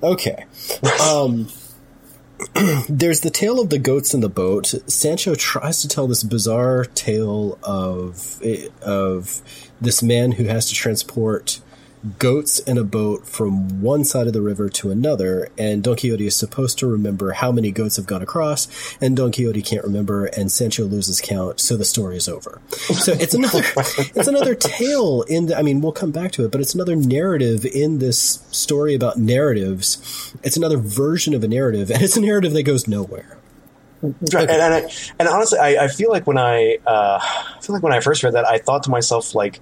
Okay. 0.01 0.45
Um, 1.01 1.49
there's 2.89 3.21
the 3.21 3.29
tale 3.29 3.59
of 3.59 3.69
the 3.69 3.79
goats 3.79 4.13
in 4.13 4.21
the 4.21 4.29
boat. 4.29 4.73
Sancho 4.87 5.35
tries 5.35 5.81
to 5.81 5.87
tell 5.87 6.07
this 6.07 6.23
bizarre 6.23 6.85
tale 6.85 7.57
of 7.63 8.39
eh, 8.43 8.67
of 8.81 9.41
this 9.81 10.03
man 10.03 10.33
who 10.33 10.45
has 10.45 10.67
to 10.67 10.75
transport 10.75 11.61
goats 12.19 12.59
in 12.59 12.77
a 12.77 12.83
boat 12.83 13.25
from 13.25 13.81
one 13.81 14.03
side 14.03 14.27
of 14.27 14.33
the 14.33 14.41
river 14.41 14.69
to 14.69 14.91
another, 14.91 15.49
and 15.57 15.83
Don 15.83 15.95
Quixote 15.95 16.27
is 16.27 16.35
supposed 16.35 16.77
to 16.79 16.87
remember 16.87 17.31
how 17.31 17.51
many 17.51 17.71
goats 17.71 17.97
have 17.97 18.05
gone 18.05 18.21
across, 18.21 18.67
and 19.01 19.15
Don 19.15 19.31
Quixote 19.31 19.61
can't 19.61 19.83
remember, 19.83 20.25
and 20.25 20.51
Sancho 20.51 20.85
loses 20.85 21.21
count, 21.21 21.59
so 21.59 21.77
the 21.77 21.85
story 21.85 22.17
is 22.17 22.27
over. 22.27 22.61
So 22.69 23.13
it's 23.13 23.33
another 23.33 23.59
it's 24.15 24.27
another 24.27 24.55
tale 24.55 25.23
in 25.23 25.47
the 25.47 25.57
I 25.57 25.61
mean, 25.61 25.81
we'll 25.81 25.91
come 25.91 26.11
back 26.11 26.31
to 26.33 26.45
it, 26.45 26.51
but 26.51 26.61
it's 26.61 26.75
another 26.75 26.95
narrative 26.95 27.65
in 27.65 27.99
this 27.99 28.43
story 28.51 28.93
about 28.93 29.17
narratives. 29.17 30.33
It's 30.43 30.57
another 30.57 30.77
version 30.77 31.33
of 31.33 31.43
a 31.43 31.47
narrative, 31.47 31.91
and 31.91 32.01
it's 32.01 32.17
a 32.17 32.21
narrative 32.21 32.53
that 32.53 32.63
goes 32.63 32.87
nowhere. 32.87 33.37
Okay. 34.03 34.41
And, 34.41 34.51
and, 34.51 34.73
I, 34.73 34.91
and, 35.19 35.27
honestly, 35.27 35.57
I, 35.57 35.85
I, 35.85 35.87
feel 35.87 36.11
like 36.11 36.27
when 36.27 36.37
I, 36.37 36.77
uh, 36.85 37.19
I 37.19 37.59
feel 37.61 37.73
like 37.73 37.81
when 37.81 37.93
I 37.93 37.99
first 37.99 38.21
read 38.21 38.33
that, 38.33 38.45
I 38.45 38.59
thought 38.59 38.83
to 38.83 38.91
myself, 38.91 39.33
like, 39.33 39.59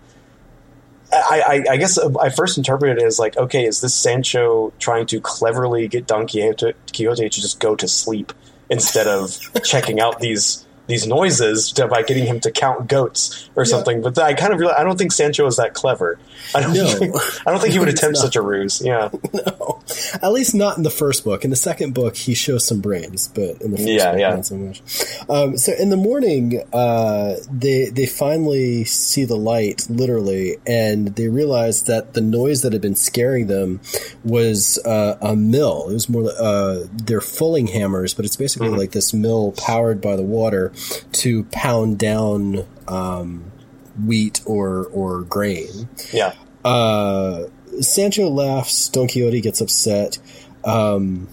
I, 1.16 1.44
I, 1.48 1.74
I, 1.74 1.78
guess 1.78 1.98
uh, 1.98 2.10
I 2.20 2.30
first 2.30 2.58
interpreted 2.58 2.98
it 2.98 3.06
as 3.06 3.20
like, 3.20 3.38
okay, 3.38 3.66
is 3.66 3.82
this 3.82 3.96
Sancho 3.96 4.74
trying 4.80 5.06
to 5.08 5.20
cleverly 5.22 5.88
get 5.88 6.08
Don 6.08 6.28
Quixote, 6.28 6.74
Quixote 6.94 7.30
to 7.30 7.42
just 7.42 7.60
go 7.60 7.76
to 7.76 7.88
sleep 7.88 8.34
instead 8.70 9.08
of 9.08 9.38
checking 9.64 10.00
out 10.00 10.20
these 10.20 10.65
these 10.88 11.08
noises 11.08 11.72
to, 11.74 11.88
by 11.88 12.04
getting 12.04 12.26
him 12.26 12.40
to 12.42 12.52
count 12.52 12.88
goats 12.88 13.50
or 13.56 13.64
yeah. 13.64 13.70
something. 13.70 14.02
But 14.02 14.18
I 14.20 14.34
kind 14.34 14.54
of 14.54 14.60
realize, 14.60 14.78
I 14.80 14.84
don't 14.84 14.98
think 14.98 15.12
Sancho 15.12 15.46
is 15.48 15.58
that 15.58 15.74
clever. 15.74 16.20
I 16.54 16.62
don't. 16.62 16.74
No. 16.74 16.88
Think, 16.88 17.16
I 17.48 17.52
don't 17.52 17.60
think 17.60 17.74
he 17.74 17.80
would 17.80 17.90
attempt 17.96 18.18
such 18.18 18.36
a 18.36 18.42
ruse. 18.42 18.82
Yeah. 18.82 19.10
No, 19.36 19.82
at 20.22 20.32
least 20.32 20.56
not 20.56 20.78
in 20.78 20.84
the 20.84 20.90
first 20.90 21.26
book. 21.26 21.44
In 21.44 21.50
the 21.50 21.58
second 21.58 21.94
book, 21.94 22.16
he 22.16 22.34
shows 22.34 22.66
some 22.66 22.80
brains, 22.80 23.28
but 23.28 23.62
in 23.62 23.72
the 23.72 23.78
first 23.78 23.90
yeah, 23.90 24.12
book, 24.12 24.20
yeah. 24.20 24.36
not 24.36 24.46
so 24.46 24.56
much. 24.56 24.82
Um, 25.30 25.58
so 25.58 25.74
in 25.74 25.90
the 25.90 25.98
morning, 25.98 26.64
uh, 26.72 27.36
they 27.52 27.90
they 27.90 28.06
finally 28.06 28.86
see 28.86 29.26
the 29.26 29.36
light, 29.36 29.88
literally, 29.90 30.58
and 30.66 31.16
they 31.16 31.28
realize 31.28 31.84
that 31.84 32.14
the 32.14 32.22
noise 32.22 32.62
that 32.62 32.72
had 32.72 32.82
been 32.82 32.96
scaring 32.96 33.48
them 33.48 33.82
was 34.24 34.78
uh, 34.86 35.18
a 35.22 35.36
mill. 35.36 35.90
It 35.90 35.94
was 35.94 36.08
more 36.08 36.32
uh, 36.40 36.86
they're 36.94 37.20
fulling 37.20 37.68
hammers, 37.68 38.14
but 38.14 38.24
it's 38.24 38.38
basically 38.38 38.70
mm-hmm. 38.70 38.78
like 38.78 38.92
this 38.92 39.14
mill 39.14 39.52
powered 39.52 40.00
by 40.00 40.16
the 40.16 40.24
water 40.24 40.72
to 41.14 41.44
pound 41.46 41.98
down 42.00 42.66
um, 42.88 43.52
wheat 44.04 44.42
or 44.46 44.86
or 44.88 45.22
grain. 45.22 45.90
Yeah. 46.12 46.34
Uh, 46.64 47.46
Sancho 47.82 48.30
laughs. 48.30 48.90
Don 48.90 49.08
Quixote 49.08 49.42
gets 49.42 49.62
upset, 49.62 50.18
um, 50.64 51.28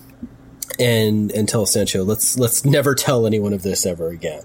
and 0.78 1.30
and 1.32 1.48
tells 1.48 1.72
Sancho, 1.72 2.04
"Let's 2.04 2.38
let's 2.38 2.64
never 2.64 2.94
tell 2.94 3.26
anyone 3.26 3.52
of 3.52 3.62
this 3.62 3.86
ever 3.86 4.08
again." 4.08 4.42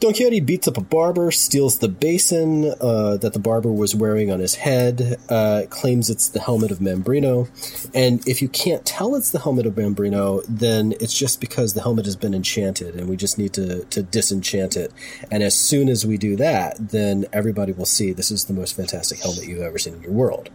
Don 0.00 0.14
Quixote 0.14 0.40
beats 0.40 0.66
up 0.66 0.78
a 0.78 0.80
barber, 0.80 1.30
steals 1.30 1.80
the 1.80 1.88
basin 1.88 2.74
uh, 2.80 3.18
that 3.18 3.34
the 3.34 3.38
barber 3.38 3.70
was 3.70 3.94
wearing 3.94 4.32
on 4.32 4.40
his 4.40 4.54
head, 4.54 5.20
uh, 5.28 5.64
claims 5.68 6.08
it's 6.08 6.30
the 6.30 6.40
helmet 6.40 6.70
of 6.70 6.78
Mambrino. 6.78 7.50
And 7.94 8.26
if 8.26 8.40
you 8.40 8.48
can't 8.48 8.86
tell 8.86 9.14
it's 9.14 9.30
the 9.30 9.40
helmet 9.40 9.66
of 9.66 9.74
Mambrino, 9.74 10.42
then 10.48 10.92
it's 11.00 11.12
just 11.12 11.38
because 11.38 11.74
the 11.74 11.82
helmet 11.82 12.06
has 12.06 12.16
been 12.16 12.32
enchanted 12.32 12.94
and 12.94 13.10
we 13.10 13.16
just 13.16 13.36
need 13.36 13.52
to, 13.52 13.84
to 13.84 14.02
disenchant 14.02 14.74
it. 14.74 14.90
And 15.30 15.42
as 15.42 15.54
soon 15.54 15.90
as 15.90 16.06
we 16.06 16.16
do 16.16 16.34
that, 16.36 16.76
then 16.78 17.26
everybody 17.30 17.72
will 17.72 17.84
see 17.84 18.14
this 18.14 18.30
is 18.30 18.46
the 18.46 18.54
most 18.54 18.76
fantastic 18.76 19.18
helmet 19.18 19.44
you've 19.44 19.60
ever 19.60 19.78
seen 19.78 19.96
in 19.96 20.02
your 20.02 20.12
world. 20.12 20.48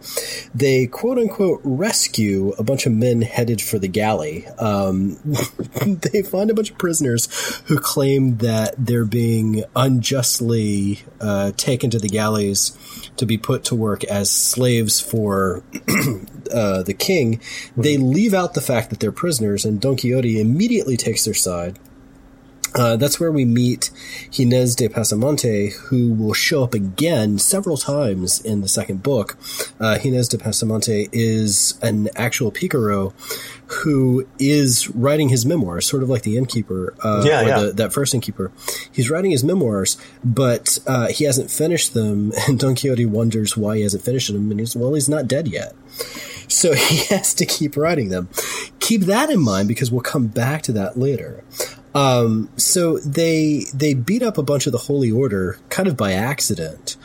They 0.56 0.88
quote 0.88 1.18
unquote 1.18 1.60
rescue 1.62 2.52
a 2.58 2.64
bunch 2.64 2.84
of 2.84 2.92
men 2.92 3.22
headed 3.22 3.62
for 3.62 3.78
the 3.78 3.86
galley. 3.86 4.48
Um, 4.58 5.20
they 5.86 6.22
find 6.22 6.50
a 6.50 6.54
bunch 6.54 6.72
of 6.72 6.78
prisoners 6.78 7.26
who 7.66 7.78
claim 7.78 8.38
that 8.38 8.74
they're 8.76 9.04
being 9.04 9.35
being 9.36 9.64
unjustly 9.74 11.00
uh, 11.20 11.52
taken 11.58 11.90
to 11.90 11.98
the 11.98 12.08
galleys 12.08 12.72
to 13.18 13.26
be 13.26 13.36
put 13.36 13.64
to 13.64 13.74
work 13.74 14.02
as 14.04 14.30
slaves 14.30 14.98
for 14.98 15.62
uh, 16.54 16.82
the 16.82 16.96
king, 16.98 17.38
they 17.76 17.98
leave 17.98 18.32
out 18.32 18.54
the 18.54 18.62
fact 18.62 18.88
that 18.88 18.98
they're 18.98 19.12
prisoners, 19.12 19.66
and 19.66 19.78
Don 19.78 19.96
Quixote 19.96 20.40
immediately 20.40 20.96
takes 20.96 21.26
their 21.26 21.34
side 21.34 21.78
uh, 22.76 22.96
that's 22.96 23.18
where 23.18 23.32
we 23.32 23.44
meet 23.44 23.90
Gines 24.30 24.74
de 24.74 24.88
Pasamonte, 24.88 25.72
who 25.72 26.12
will 26.12 26.34
show 26.34 26.62
up 26.62 26.74
again 26.74 27.38
several 27.38 27.76
times 27.76 28.40
in 28.40 28.60
the 28.60 28.68
second 28.68 29.02
book. 29.02 29.36
Uh, 29.80 29.96
de 29.98 30.38
Pasamonte 30.38 31.08
is 31.12 31.78
an 31.82 32.08
actual 32.16 32.52
Picaro 32.52 33.14
who 33.68 34.26
is 34.38 34.88
writing 34.90 35.28
his 35.28 35.44
memoirs, 35.44 35.86
sort 35.86 36.02
of 36.02 36.08
like 36.08 36.22
the 36.22 36.36
innkeeper, 36.36 36.94
uh, 37.02 37.24
yeah, 37.26 37.42
yeah. 37.42 37.60
The, 37.60 37.72
that 37.72 37.92
first 37.92 38.14
innkeeper. 38.14 38.52
He's 38.92 39.10
writing 39.10 39.32
his 39.32 39.42
memoirs, 39.42 39.96
but 40.24 40.78
uh, 40.86 41.08
he 41.08 41.24
hasn't 41.24 41.50
finished 41.50 41.94
them, 41.94 42.32
and 42.48 42.58
Don 42.58 42.74
Quixote 42.74 43.06
wonders 43.06 43.56
why 43.56 43.76
he 43.76 43.82
hasn't 43.82 44.04
finished 44.04 44.32
them, 44.32 44.50
and 44.50 44.60
he's, 44.60 44.76
well, 44.76 44.94
he's 44.94 45.08
not 45.08 45.26
dead 45.26 45.48
yet. 45.48 45.74
So 46.48 46.72
he 46.74 47.04
has 47.14 47.34
to 47.34 47.46
keep 47.46 47.76
writing 47.76 48.10
them. 48.10 48.28
Keep 48.80 49.02
that 49.02 49.30
in 49.30 49.40
mind 49.40 49.68
because 49.68 49.90
we'll 49.90 50.02
come 50.02 50.28
back 50.28 50.62
to 50.62 50.72
that 50.72 50.98
later. 50.98 51.42
Um, 51.96 52.50
so 52.56 52.98
they 52.98 53.64
they 53.72 53.94
beat 53.94 54.22
up 54.22 54.36
a 54.36 54.42
bunch 54.42 54.66
of 54.66 54.72
the 54.72 54.78
Holy 54.78 55.10
Order 55.10 55.58
kind 55.70 55.88
of 55.88 55.96
by 55.96 56.12
accident, 56.12 56.96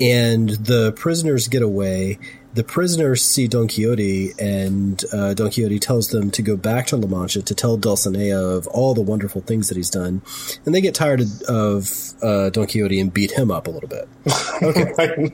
and 0.00 0.48
the 0.48 0.92
prisoners 0.92 1.46
get 1.46 1.62
away. 1.62 2.18
The 2.52 2.64
prisoners 2.64 3.22
see 3.22 3.46
Don 3.46 3.68
Quixote, 3.68 4.32
and 4.40 5.00
uh, 5.12 5.34
Don 5.34 5.52
Quixote 5.52 5.78
tells 5.78 6.08
them 6.08 6.32
to 6.32 6.42
go 6.42 6.56
back 6.56 6.88
to 6.88 6.96
La 6.96 7.06
Mancha 7.06 7.42
to 7.42 7.54
tell 7.54 7.78
Dulcinea 7.78 8.56
of 8.56 8.66
all 8.66 8.92
the 8.92 9.02
wonderful 9.02 9.40
things 9.40 9.68
that 9.68 9.76
he's 9.76 9.88
done. 9.88 10.20
And 10.66 10.74
they 10.74 10.80
get 10.80 10.96
tired 10.96 11.20
of, 11.20 11.42
of 11.42 12.14
uh, 12.20 12.50
Don 12.50 12.66
Quixote 12.66 12.98
and 12.98 13.14
beat 13.14 13.30
him 13.30 13.52
up 13.52 13.68
a 13.68 13.70
little 13.70 13.88
bit. 13.88 14.08
Okay. 14.62 15.32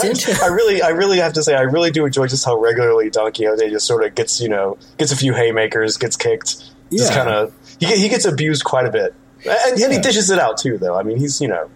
I 0.42 0.46
really, 0.48 0.82
I 0.82 0.88
really 0.88 1.18
have 1.18 1.34
to 1.34 1.42
say, 1.42 1.54
I 1.54 1.60
really 1.60 1.92
do 1.92 2.04
enjoy 2.04 2.26
just 2.26 2.44
how 2.44 2.58
regularly 2.58 3.10
Don 3.10 3.30
Quixote 3.30 3.70
just 3.70 3.86
sort 3.86 4.02
of 4.02 4.14
gets, 4.14 4.40
you 4.40 4.48
know, 4.48 4.76
gets 4.98 5.12
a 5.12 5.16
few 5.16 5.34
haymakers, 5.34 5.98
gets 5.98 6.16
kicked, 6.16 6.56
just 6.90 7.12
yeah. 7.12 7.14
kind 7.14 7.28
of 7.28 7.54
he, 7.84 8.02
he 8.02 8.08
gets 8.08 8.24
abused 8.24 8.64
quite 8.64 8.86
a 8.86 8.90
bit, 8.90 9.14
and, 9.44 9.80
and, 9.80 9.92
he 9.92 9.98
dishes 9.98 10.30
it 10.30 10.38
out 10.38 10.58
too. 10.58 10.78
Though 10.78 10.98
I 10.98 11.02
mean, 11.02 11.18
he's 11.18 11.40
you 11.40 11.48
know. 11.48 11.70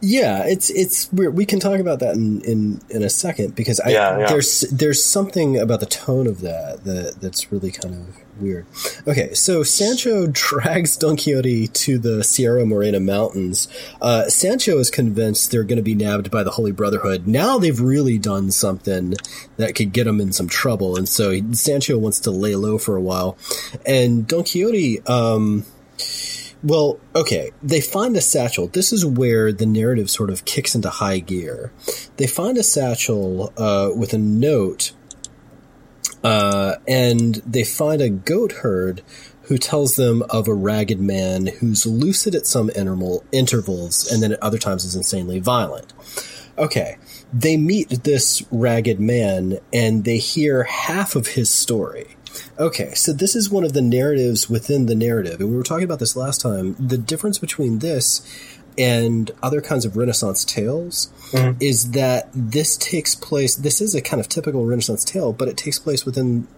Yeah, 0.00 0.44
it's 0.44 0.68
it's 0.70 1.10
weird. 1.12 1.34
We 1.34 1.46
can 1.46 1.60
talk 1.60 1.80
about 1.80 2.00
that 2.00 2.14
in 2.14 2.42
in, 2.42 2.80
in 2.90 3.02
a 3.02 3.08
second 3.08 3.54
because 3.54 3.80
I, 3.80 3.90
yeah, 3.90 4.18
yeah. 4.18 4.26
there's 4.26 4.60
there's 4.70 5.02
something 5.02 5.58
about 5.58 5.80
the 5.80 5.86
tone 5.86 6.26
of 6.26 6.42
that 6.42 6.84
that 6.84 7.20
that's 7.20 7.50
really 7.50 7.70
kind 7.70 7.94
of 7.94 8.23
weird. 8.40 8.66
Okay, 9.06 9.34
so 9.34 9.62
Sancho 9.62 10.26
drags 10.30 10.96
Don 10.96 11.16
Quixote 11.16 11.68
to 11.68 11.98
the 11.98 12.24
Sierra 12.24 12.66
Morena 12.66 13.00
mountains. 13.00 13.68
Uh, 14.00 14.28
Sancho 14.28 14.78
is 14.78 14.90
convinced 14.90 15.50
they're 15.50 15.64
going 15.64 15.76
to 15.76 15.82
be 15.82 15.94
nabbed 15.94 16.30
by 16.30 16.42
the 16.42 16.50
Holy 16.50 16.72
Brotherhood. 16.72 17.26
Now 17.26 17.58
they've 17.58 17.80
really 17.80 18.18
done 18.18 18.50
something 18.50 19.14
that 19.56 19.74
could 19.74 19.92
get 19.92 20.04
them 20.04 20.20
in 20.20 20.32
some 20.32 20.48
trouble, 20.48 20.96
and 20.96 21.08
so 21.08 21.40
Sancho 21.52 21.98
wants 21.98 22.20
to 22.20 22.30
lay 22.30 22.54
low 22.56 22.78
for 22.78 22.96
a 22.96 23.02
while. 23.02 23.36
And 23.86 24.26
Don 24.26 24.44
Quixote, 24.44 25.00
um, 25.06 25.64
well, 26.64 26.98
okay, 27.14 27.50
they 27.62 27.82
find 27.82 28.16
a 28.16 28.22
satchel. 28.22 28.68
This 28.68 28.90
is 28.90 29.04
where 29.04 29.52
the 29.52 29.66
narrative 29.66 30.08
sort 30.08 30.30
of 30.30 30.46
kicks 30.46 30.74
into 30.74 30.88
high 30.88 31.18
gear. 31.18 31.72
They 32.16 32.26
find 32.26 32.56
a 32.56 32.62
satchel 32.62 33.52
uh, 33.58 33.90
with 33.94 34.14
a 34.14 34.18
note 34.18 34.92
uh, 36.22 36.76
and 36.88 37.36
they 37.46 37.64
find 37.64 38.00
a 38.00 38.08
goat 38.08 38.52
herd 38.52 39.02
who 39.42 39.58
tells 39.58 39.96
them 39.96 40.22
of 40.30 40.48
a 40.48 40.54
ragged 40.54 41.00
man 41.00 41.46
who's 41.46 41.86
lucid 41.86 42.34
at 42.34 42.46
some 42.46 42.70
interval, 42.74 43.24
intervals 43.30 44.10
and 44.10 44.22
then 44.22 44.32
at 44.32 44.42
other 44.42 44.58
times 44.58 44.84
is 44.84 44.96
insanely 44.96 45.38
violent. 45.38 45.92
Okay, 46.56 46.96
they 47.32 47.56
meet 47.56 48.04
this 48.04 48.42
ragged 48.50 49.00
man 49.00 49.58
and 49.72 50.04
they 50.04 50.18
hear 50.18 50.62
half 50.64 51.16
of 51.16 51.28
his 51.28 51.50
story. 51.50 52.16
Okay, 52.58 52.94
so 52.94 53.12
this 53.12 53.36
is 53.36 53.50
one 53.50 53.64
of 53.64 53.72
the 53.72 53.82
narratives 53.82 54.48
within 54.50 54.86
the 54.86 54.94
narrative, 54.94 55.40
and 55.40 55.50
we 55.50 55.56
were 55.56 55.62
talking 55.62 55.84
about 55.84 55.98
this 56.00 56.16
last 56.16 56.40
time. 56.40 56.74
The 56.78 56.98
difference 56.98 57.38
between 57.38 57.78
this 57.78 58.22
and 58.76 59.30
other 59.42 59.60
kinds 59.60 59.84
of 59.84 59.96
Renaissance 59.96 60.44
tales 60.44 61.12
mm-hmm. 61.30 61.56
is 61.60 61.92
that 61.92 62.28
this 62.34 62.76
takes 62.76 63.14
place. 63.14 63.54
This 63.54 63.80
is 63.80 63.94
a 63.94 64.02
kind 64.02 64.20
of 64.20 64.28
typical 64.28 64.64
Renaissance 64.64 65.04
tale, 65.04 65.32
but 65.32 65.48
it 65.48 65.56
takes 65.56 65.78
place 65.78 66.04
within 66.04 66.48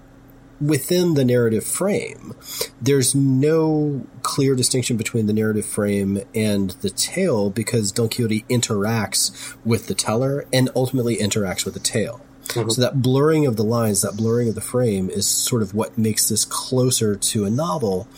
within 0.60 1.14
the 1.14 1.24
narrative 1.24 1.64
frame. 1.64 2.34
There's 2.80 3.14
no 3.14 4.06
clear 4.22 4.54
distinction 4.54 4.96
between 4.96 5.26
the 5.26 5.32
narrative 5.32 5.66
frame 5.66 6.22
and 6.34 6.70
the 6.70 6.90
tale 6.90 7.50
because 7.50 7.92
Don 7.92 8.08
Quixote 8.08 8.44
interacts 8.48 9.54
with 9.64 9.86
the 9.86 9.94
teller 9.94 10.46
and 10.52 10.70
ultimately 10.74 11.16
interacts 11.16 11.64
with 11.64 11.74
the 11.74 11.80
tale. 11.80 12.20
Mm-hmm. 12.44 12.70
So 12.70 12.80
that 12.80 13.02
blurring 13.02 13.46
of 13.46 13.56
the 13.56 13.64
lines, 13.64 14.02
that 14.02 14.16
blurring 14.16 14.48
of 14.48 14.54
the 14.54 14.60
frame 14.60 15.10
is 15.10 15.26
sort 15.26 15.62
of 15.62 15.74
what 15.74 15.98
makes 15.98 16.28
this 16.28 16.44
closer 16.44 17.16
to 17.16 17.44
a 17.44 17.50
novel 17.50 18.08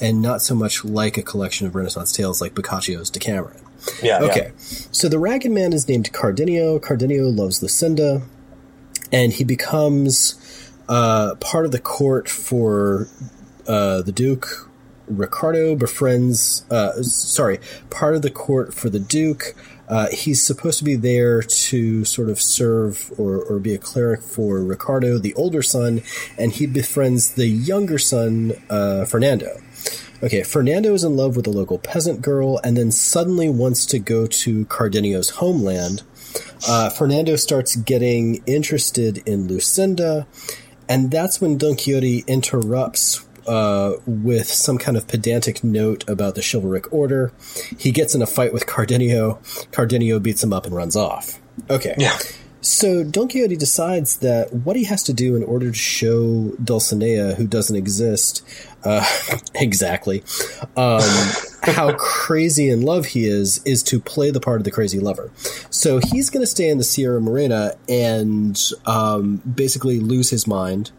and 0.00 0.22
not 0.22 0.42
so 0.42 0.54
much 0.54 0.84
like 0.84 1.16
a 1.16 1.22
collection 1.22 1.66
of 1.66 1.74
Renaissance 1.74 2.12
tales 2.12 2.40
like 2.40 2.54
Boccaccio's 2.54 3.10
Decameron. 3.10 3.60
Yeah. 4.02 4.20
Okay. 4.20 4.52
Yeah. 4.52 4.52
So 4.92 5.08
the 5.08 5.18
Ragged 5.18 5.50
Man 5.50 5.72
is 5.72 5.88
named 5.88 6.12
Cardenio. 6.12 6.80
Cardenio 6.80 7.34
loves 7.34 7.62
Lucinda, 7.62 8.22
and 9.12 9.32
he 9.32 9.44
becomes 9.44 10.34
uh, 10.88 11.34
part 11.36 11.64
of 11.64 11.72
the 11.72 11.80
court 11.80 12.28
for 12.28 13.08
uh, 13.66 14.02
the 14.02 14.12
Duke. 14.12 14.68
Ricardo 15.06 15.74
befriends, 15.74 16.66
uh, 16.70 17.02
sorry, 17.02 17.60
part 17.88 18.14
of 18.14 18.22
the 18.22 18.30
court 18.30 18.74
for 18.74 18.90
the 18.90 18.98
Duke. 18.98 19.54
Uh, 19.88 20.08
he's 20.12 20.42
supposed 20.42 20.78
to 20.78 20.84
be 20.84 20.96
there 20.96 21.40
to 21.40 22.04
sort 22.04 22.28
of 22.28 22.38
serve 22.38 23.10
or, 23.16 23.42
or 23.42 23.58
be 23.58 23.72
a 23.72 23.78
cleric 23.78 24.20
for 24.20 24.62
Ricardo, 24.62 25.16
the 25.16 25.32
older 25.32 25.62
son, 25.62 26.02
and 26.36 26.52
he 26.52 26.66
befriends 26.66 27.34
the 27.34 27.46
younger 27.46 27.96
son, 27.96 28.52
uh, 28.68 29.06
Fernando. 29.06 29.60
Okay, 30.22 30.42
Fernando 30.42 30.94
is 30.94 31.04
in 31.04 31.16
love 31.16 31.36
with 31.36 31.46
a 31.46 31.50
local 31.50 31.78
peasant 31.78 32.22
girl 32.22 32.60
and 32.64 32.76
then 32.76 32.90
suddenly 32.90 33.48
wants 33.48 33.86
to 33.86 33.98
go 33.98 34.26
to 34.26 34.64
Cardenio's 34.66 35.30
homeland. 35.30 36.02
Uh, 36.66 36.90
Fernando 36.90 37.36
starts 37.36 37.76
getting 37.76 38.42
interested 38.44 39.18
in 39.18 39.46
Lucinda, 39.46 40.26
and 40.88 41.10
that's 41.10 41.40
when 41.40 41.56
Don 41.56 41.76
Quixote 41.76 42.24
interrupts 42.26 43.24
uh, 43.46 43.94
with 44.06 44.48
some 44.48 44.76
kind 44.76 44.96
of 44.96 45.06
pedantic 45.08 45.64
note 45.64 46.08
about 46.08 46.34
the 46.34 46.42
chivalric 46.42 46.92
order. 46.92 47.32
He 47.78 47.92
gets 47.92 48.14
in 48.14 48.20
a 48.20 48.26
fight 48.26 48.52
with 48.52 48.66
Cardenio. 48.66 49.38
Cardenio 49.70 50.22
beats 50.22 50.42
him 50.42 50.52
up 50.52 50.66
and 50.66 50.74
runs 50.74 50.96
off. 50.96 51.40
Okay. 51.70 51.94
Yeah. 51.96 52.18
So 52.60 53.04
Don 53.04 53.28
Quixote 53.28 53.56
decides 53.56 54.18
that 54.18 54.52
what 54.52 54.76
he 54.76 54.84
has 54.84 55.02
to 55.04 55.12
do 55.12 55.36
in 55.36 55.44
order 55.44 55.68
to 55.68 55.76
show 55.76 56.52
Dulcinea, 56.62 57.36
who 57.36 57.46
doesn't 57.46 57.76
exist, 57.76 58.44
uh, 58.84 59.04
exactly, 59.54 60.24
um, 60.76 61.00
how 61.62 61.94
crazy 61.96 62.68
in 62.68 62.82
love 62.82 63.06
he 63.06 63.26
is, 63.26 63.62
is 63.64 63.82
to 63.84 64.00
play 64.00 64.30
the 64.30 64.40
part 64.40 64.60
of 64.60 64.64
the 64.64 64.70
crazy 64.70 64.98
lover. 64.98 65.30
So 65.70 66.00
he's 66.10 66.30
going 66.30 66.42
to 66.42 66.46
stay 66.46 66.68
in 66.68 66.78
the 66.78 66.84
Sierra 66.84 67.20
Morena 67.20 67.76
and 67.88 68.60
um, 68.86 69.36
basically 69.36 70.00
lose 70.00 70.30
his 70.30 70.46
mind. 70.46 70.90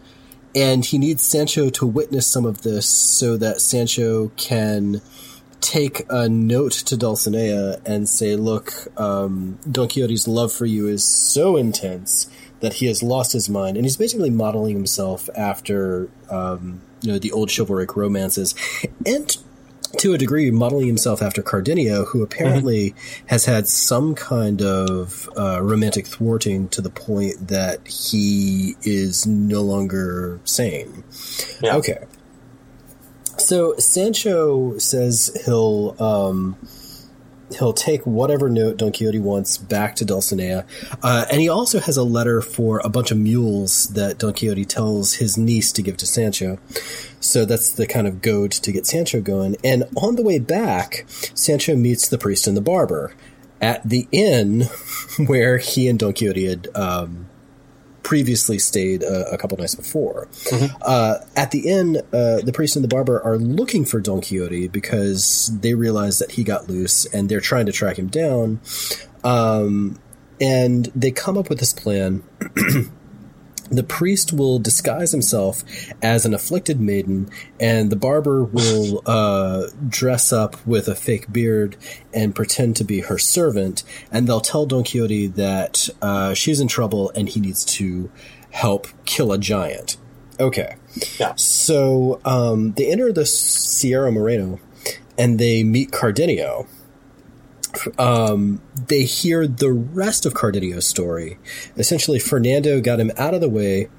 And 0.56 0.84
he 0.84 0.98
needs 0.98 1.22
Sancho 1.22 1.70
to 1.70 1.86
witness 1.86 2.26
some 2.26 2.46
of 2.46 2.64
this 2.64 2.88
so 2.88 3.38
that 3.38 3.62
Sancho 3.62 4.30
can 4.30 5.02
take 5.62 6.06
a 6.10 6.30
note 6.30 6.72
to 6.72 6.98
Dulcinea 6.98 7.82
and 7.86 8.08
say, 8.08 8.36
"Look, 8.36 8.74
um, 9.00 9.60
Don 9.70 9.88
Quixote's 9.88 10.28
love 10.28 10.52
for 10.52 10.66
you 10.66 10.88
is 10.88 11.04
so 11.04 11.58
intense 11.58 12.30
that 12.60 12.74
he 12.74 12.88
has 12.88 13.04
lost 13.04 13.34
his 13.34 13.50
mind," 13.50 13.78
and 13.78 13.86
he's 13.86 13.98
basically 13.98 14.30
modeling 14.30 14.76
himself 14.76 15.30
after 15.36 16.10
um, 16.30 16.82
you 17.02 17.12
know 17.12 17.20
the 17.20 17.32
old 17.32 17.52
chivalric 17.52 17.96
romances, 17.96 18.56
and 19.06 19.38
to 19.98 20.14
a 20.14 20.18
degree, 20.18 20.52
modeling 20.52 20.88
himself 20.88 21.22
after 21.22 21.42
Cardenio, 21.42 22.06
who 22.06 22.22
apparently 22.22 22.92
mm-hmm. 22.92 23.28
has 23.28 23.46
had 23.46 23.68
some 23.68 24.14
kind 24.16 24.62
of 24.62 25.30
uh, 25.38 25.62
romantic 25.62 26.06
thwarting 26.06 26.70
to 26.70 26.82
the 26.82 26.90
point 26.90 27.48
that 27.48 27.88
he 27.88 28.76
is 28.84 29.26
no 29.26 29.62
longer 29.62 30.40
sane. 30.44 31.04
Yeah. 31.62 31.78
Okay. 31.78 32.06
So 33.40 33.76
Sancho 33.78 34.78
says 34.78 35.36
he'll 35.46 35.96
um, 36.00 36.58
he'll 37.58 37.74
take 37.74 38.06
whatever 38.06 38.50
note 38.50 38.78
Don 38.78 38.92
Quixote 38.92 39.20
wants 39.20 39.58
back 39.58 39.96
to 39.96 40.06
Dulcinea, 40.06 40.66
uh, 41.02 41.26
and 41.32 41.42
he 41.42 41.50
also 41.50 41.80
has 41.80 41.98
a 41.98 42.04
letter 42.04 42.42
for 42.42 42.82
a 42.84 42.90
bunch 42.90 43.12
of 43.12 43.18
mules 43.18 43.88
that 43.90 44.18
Don 44.20 44.34
Quixote 44.34 44.66
tells 44.66 45.16
his 45.16 45.38
niece 45.38 45.72
to 45.74 45.82
give 45.82 45.98
to 45.98 46.06
Sancho. 46.06 46.60
So 47.20 47.46
that's 47.46 47.72
the 47.72 47.88
kind 47.88 48.08
of 48.08 48.22
goad 48.22 48.52
to 48.52 48.72
get 48.72 48.86
Sancho 48.86 49.22
going. 49.22 49.58
And 49.64 49.86
on 49.96 50.16
the 50.16 50.24
way 50.24 50.40
back, 50.40 51.06
Sancho 51.34 51.76
meets 51.76 52.08
the 52.08 52.18
priest 52.18 52.48
and 52.48 52.56
the 52.56 52.62
barber 52.62 53.14
at 53.62 53.88
the 53.88 54.08
inn 54.12 54.62
where 55.28 55.58
he 55.58 55.88
and 55.88 56.00
Don 56.00 56.14
Quixote 56.14 56.46
had 56.46 56.68
um, 56.76 57.29
previously 58.10 58.58
stayed 58.58 59.04
a, 59.04 59.34
a 59.34 59.38
couple 59.38 59.56
nights 59.56 59.76
before. 59.76 60.28
Mm-hmm. 60.46 60.76
Uh, 60.82 61.20
at 61.36 61.52
the 61.52 61.70
inn, 61.70 61.98
uh, 62.12 62.42
the 62.42 62.52
priest 62.52 62.76
and 62.76 62.84
the 62.84 62.88
barber 62.88 63.22
are 63.22 63.38
looking 63.38 63.86
for 63.86 64.02
Don 64.02 64.20
Quixote 64.20 64.68
because 64.68 65.56
they 65.62 65.76
realize 65.76 66.18
that 66.18 66.32
he 66.32 66.44
got 66.44 66.68
loose 66.68 67.06
and 67.14 67.30
they're 67.30 67.40
trying 67.40 67.68
to 67.68 67.72
track 67.72 68.00
him 68.00 68.08
down. 68.08 68.62
Um, 69.24 70.00
and 70.42 70.86
they 70.96 71.12
come 71.12 71.38
up 71.38 71.50
with 71.50 71.60
this 71.60 71.72
plan 71.72 72.24
the 73.70 73.84
priest 73.84 74.34
will 74.34 74.60
disguise 74.60 75.12
himself 75.12 75.64
as 76.02 76.26
an 76.26 76.34
afflicted 76.34 76.80
maiden, 76.80 77.30
and 77.60 77.92
the 77.92 77.96
barber 77.96 78.44
will 78.44 79.02
uh, 79.06 79.68
dress 79.88 80.34
up 80.34 80.66
with 80.66 80.88
a 80.88 80.96
fake 80.96 81.32
beard 81.32 81.78
and 82.14 82.36
pretend 82.36 82.76
to 82.78 82.84
be 82.84 83.02
her 83.02 83.18
servant. 83.18 83.84
And 84.12 84.28
they'll 84.28 84.42
tell 84.42 84.66
Don 84.66 84.84
Quixote 84.84 85.28
that 85.28 85.90
uh, 86.02 86.34
she's 86.34 86.60
in 86.60 86.68
trouble 86.68 87.12
and 87.16 87.30
he 87.30 87.40
needs 87.40 87.64
to 87.66 88.12
help 88.52 88.88
kill 89.06 89.32
a 89.32 89.38
giant. 89.38 89.98
Okay. 90.40 90.76
Yeah. 91.20 91.34
So 91.36 92.22
um, 92.26 92.72
they 92.74 92.92
enter 92.92 93.12
the 93.12 93.26
Sierra 93.26 94.12
Morena 94.12 94.58
and 95.18 95.38
they 95.38 95.64
meet 95.64 95.92
Cardenio 95.92 96.68
um, 97.98 98.62
they 98.88 99.04
hear 99.04 99.48
the 99.48 99.72
rest 99.72 100.26
of 100.26 100.34
Cardenio's 100.34 100.88
story. 100.88 101.38
Essentially, 101.78 102.20
Fernando 102.20 102.82
got 102.82 103.00
him 103.00 103.12
out 103.18 103.34
of 103.34 103.42
the 103.42 103.50
way, 103.50 103.90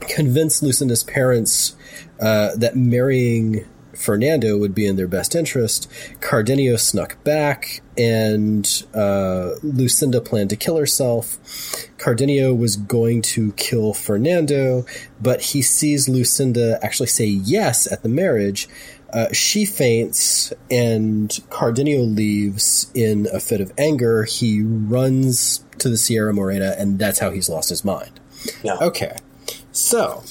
convinced 0.00 0.62
Lucinda's 0.62 1.04
parents 1.04 1.76
uh, 2.20 2.54
that 2.56 2.76
marrying 2.76 3.66
Fernando 3.96 4.58
would 4.58 4.74
be 4.74 4.86
in 4.86 4.96
their 4.96 5.08
best 5.08 5.34
interest. 5.34 5.90
Cardenio 6.20 6.78
snuck 6.78 7.22
back, 7.24 7.82
and 7.96 8.84
uh, 8.94 9.52
Lucinda 9.62 10.20
planned 10.20 10.50
to 10.50 10.56
kill 10.56 10.76
herself. 10.76 11.38
Cardenio 11.98 12.56
was 12.56 12.76
going 12.76 13.22
to 13.22 13.52
kill 13.52 13.94
Fernando, 13.94 14.84
but 15.20 15.40
he 15.40 15.62
sees 15.62 16.08
Lucinda 16.08 16.78
actually 16.82 17.08
say 17.08 17.26
yes 17.26 17.90
at 17.90 18.02
the 18.02 18.08
marriage, 18.08 18.68
uh, 19.12 19.32
she 19.32 19.64
faints, 19.64 20.52
and 20.70 21.30
Cardenio 21.50 22.02
leaves 22.02 22.90
in 22.94 23.28
a 23.32 23.40
fit 23.40 23.60
of 23.60 23.72
anger. 23.78 24.24
He 24.24 24.62
runs 24.62 25.64
to 25.78 25.88
the 25.88 25.96
Sierra 25.96 26.34
Morena, 26.34 26.74
and 26.78 26.98
that's 26.98 27.18
how 27.18 27.30
he's 27.30 27.48
lost 27.48 27.68
his 27.68 27.84
mind. 27.84 28.20
Yeah. 28.62 28.76
Okay, 28.80 29.16
so 29.72 30.22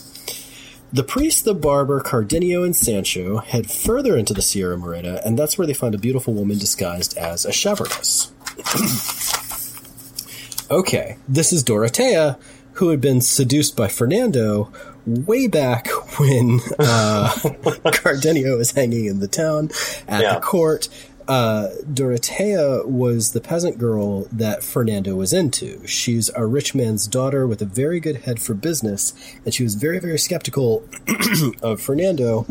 the 0.91 1.03
priest, 1.03 1.45
the 1.45 1.53
barber, 1.53 2.01
Cardenio, 2.01 2.63
and 2.63 2.75
Sancho 2.75 3.37
head 3.37 3.69
further 3.69 4.17
into 4.17 4.33
the 4.33 4.41
Sierra 4.41 4.77
Morena, 4.77 5.21
and 5.25 5.37
that's 5.37 5.57
where 5.57 5.67
they 5.67 5.73
find 5.73 5.95
a 5.95 5.97
beautiful 5.97 6.33
woman 6.33 6.57
disguised 6.57 7.17
as 7.17 7.45
a 7.45 7.51
shepherdess. 7.51 8.31
okay, 10.71 11.17
this 11.27 11.51
is 11.51 11.63
Dorotea, 11.63 12.37
who 12.73 12.89
had 12.89 13.01
been 13.01 13.21
seduced 13.21 13.75
by 13.75 13.87
Fernando 13.87 14.71
way 15.05 15.47
back 15.47 15.87
when 16.17 16.59
uh, 16.79 17.29
Cardenio 17.91 18.57
was 18.57 18.71
hanging 18.71 19.05
in 19.05 19.19
the 19.19 19.27
town 19.27 19.69
at 20.07 20.21
yeah. 20.21 20.35
the 20.35 20.41
court. 20.41 20.89
Uh, 21.27 21.69
Dorotea 21.91 22.85
was 22.85 23.31
the 23.31 23.41
peasant 23.41 23.79
girl 23.79 24.27
that 24.31 24.63
Fernando 24.63 25.15
was 25.15 25.33
into. 25.33 25.85
She's 25.87 26.29
a 26.35 26.45
rich 26.45 26.75
man's 26.75 27.07
daughter 27.07 27.47
with 27.47 27.63
a 27.63 27.65
very 27.65 27.99
good 27.99 28.17
head 28.17 28.39
for 28.39 28.53
business, 28.53 29.11
and 29.43 29.51
she 29.51 29.63
was 29.63 29.73
very, 29.73 29.97
very 29.99 30.19
skeptical 30.19 30.87
of 31.63 31.81
Fernando 31.81 32.45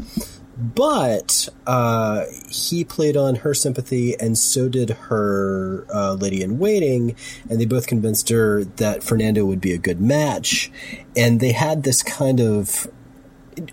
but 0.57 1.49
uh, 1.67 2.25
he 2.49 2.85
played 2.85 3.17
on 3.17 3.37
her 3.37 3.55
sympathy, 3.55 4.19
and 4.19 4.39
so 4.39 4.69
did 4.69 4.91
her 4.91 5.87
uh, 5.93 6.15
lady 6.15 6.43
in 6.43 6.59
waiting, 6.59 7.17
and 7.49 7.61
they 7.61 7.65
both 7.65 7.87
convinced 7.87 8.29
her 8.29 8.65
that 8.65 9.03
Fernando 9.03 9.45
would 9.45 9.61
be 9.61 9.73
a 9.73 9.79
good 9.79 10.01
match. 10.01 10.71
And 11.17 11.41
they 11.41 11.53
had 11.53 11.83
this 11.83 12.03
kind 12.03 12.41
of 12.41 12.87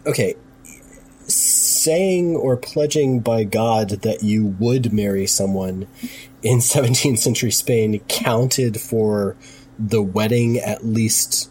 okay, 0.06 0.36
saying 1.28 2.36
or 2.36 2.58
pledging 2.58 3.20
by 3.20 3.44
God 3.44 3.90
that 3.90 4.24
you 4.24 4.46
would 4.46 4.94
marry 4.94 5.28
someone 5.28 5.88
in 6.42 6.58
17th 6.60 7.20
century 7.20 7.52
Spain 7.52 8.00
counted 8.08 8.80
for 8.80 9.36
the 9.80 10.02
wedding 10.02 10.58
at 10.58 10.86
least 10.86 11.50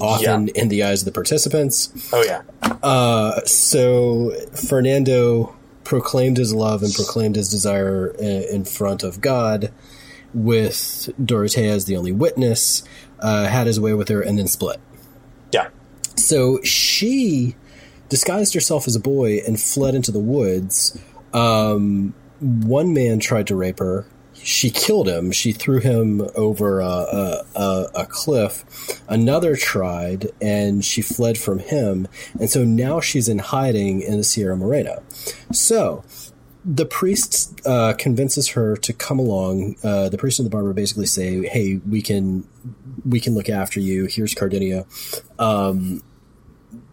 often 0.00 0.48
yeah. 0.48 0.62
in 0.62 0.68
the 0.68 0.82
eyes 0.82 1.02
of 1.02 1.06
the 1.06 1.12
participants. 1.12 2.10
Oh 2.12 2.22
yeah. 2.22 2.42
Uh, 2.82 3.40
so 3.44 4.32
Fernando 4.52 5.56
proclaimed 5.84 6.36
his 6.36 6.52
love 6.52 6.82
and 6.82 6.92
proclaimed 6.92 7.36
his 7.36 7.48
desire 7.48 8.08
in 8.08 8.64
front 8.64 9.02
of 9.02 9.20
God, 9.20 9.72
with 10.34 11.08
Dorotea 11.18 11.70
as 11.70 11.86
the 11.86 11.96
only 11.96 12.12
witness. 12.12 12.82
Uh, 13.20 13.46
had 13.46 13.66
his 13.66 13.80
way 13.80 13.92
with 13.94 14.08
her, 14.08 14.20
and 14.20 14.38
then 14.38 14.46
split. 14.46 14.78
Yeah. 15.50 15.68
So 16.14 16.62
she 16.62 17.56
disguised 18.08 18.54
herself 18.54 18.86
as 18.86 18.96
a 18.96 19.00
boy 19.00 19.40
and 19.46 19.60
fled 19.60 19.94
into 19.94 20.12
the 20.12 20.18
woods. 20.18 20.98
Um, 21.32 22.14
one 22.40 22.92
man 22.94 23.18
tried 23.18 23.46
to 23.48 23.56
rape 23.56 23.78
her 23.78 24.06
she 24.42 24.70
killed 24.70 25.08
him. 25.08 25.32
She 25.32 25.52
threw 25.52 25.80
him 25.80 26.26
over 26.34 26.80
a, 26.80 27.44
a, 27.54 27.86
a, 27.94 28.06
cliff. 28.06 28.64
Another 29.08 29.56
tried, 29.56 30.30
and 30.40 30.84
she 30.84 31.02
fled 31.02 31.38
from 31.38 31.58
him. 31.58 32.08
And 32.38 32.50
so 32.50 32.64
now 32.64 33.00
she's 33.00 33.28
in 33.28 33.38
hiding 33.38 34.00
in 34.00 34.16
the 34.16 34.24
Sierra 34.24 34.56
Morena. 34.56 35.02
So 35.52 36.04
the 36.64 36.86
priest 36.86 37.60
uh, 37.66 37.94
convinces 37.98 38.48
her 38.50 38.76
to 38.76 38.92
come 38.92 39.18
along. 39.18 39.76
Uh, 39.82 40.08
the 40.08 40.18
priest 40.18 40.38
and 40.38 40.46
the 40.46 40.50
barber 40.50 40.72
basically 40.72 41.06
say, 41.06 41.46
"Hey, 41.46 41.80
we 41.88 42.02
can 42.02 42.46
we 43.04 43.20
can 43.20 43.34
look 43.34 43.48
after 43.48 43.80
you. 43.80 44.06
Here's 44.06 44.34
Cardenio." 44.34 44.86
Um, 45.40 46.02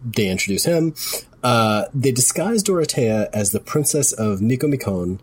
they 0.06 0.28
introduce 0.28 0.64
him. 0.64 0.94
Uh, 1.42 1.86
they 1.92 2.12
disguise 2.12 2.62
Dorothea 2.62 3.28
as 3.32 3.52
the 3.52 3.60
princess 3.60 4.12
of 4.12 4.40
Micomicon 4.40 5.18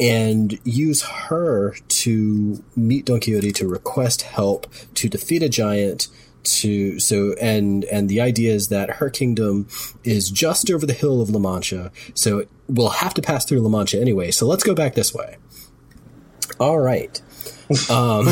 and 0.00 0.58
use 0.64 1.02
her 1.02 1.76
to 1.88 2.62
meet 2.76 3.06
Don 3.06 3.20
Quixote 3.20 3.52
to 3.52 3.68
request 3.68 4.22
help 4.22 4.66
to 4.94 5.08
defeat 5.08 5.42
a 5.42 5.48
giant 5.48 6.08
to 6.42 6.98
so 7.00 7.34
and 7.40 7.84
and 7.84 8.08
the 8.08 8.20
idea 8.20 8.52
is 8.52 8.68
that 8.68 8.90
her 8.90 9.08
kingdom 9.08 9.66
is 10.02 10.30
just 10.30 10.70
over 10.70 10.84
the 10.84 10.92
hill 10.92 11.22
of 11.22 11.30
La 11.30 11.38
Mancha 11.38 11.90
so 12.12 12.44
we'll 12.68 12.90
have 12.90 13.14
to 13.14 13.22
pass 13.22 13.46
through 13.46 13.60
La 13.60 13.70
Mancha 13.70 13.98
anyway 13.98 14.30
so 14.30 14.46
let's 14.46 14.62
go 14.62 14.74
back 14.74 14.94
this 14.94 15.14
way. 15.14 15.36
All 16.58 16.78
right. 16.78 17.20
Um, 17.90 18.26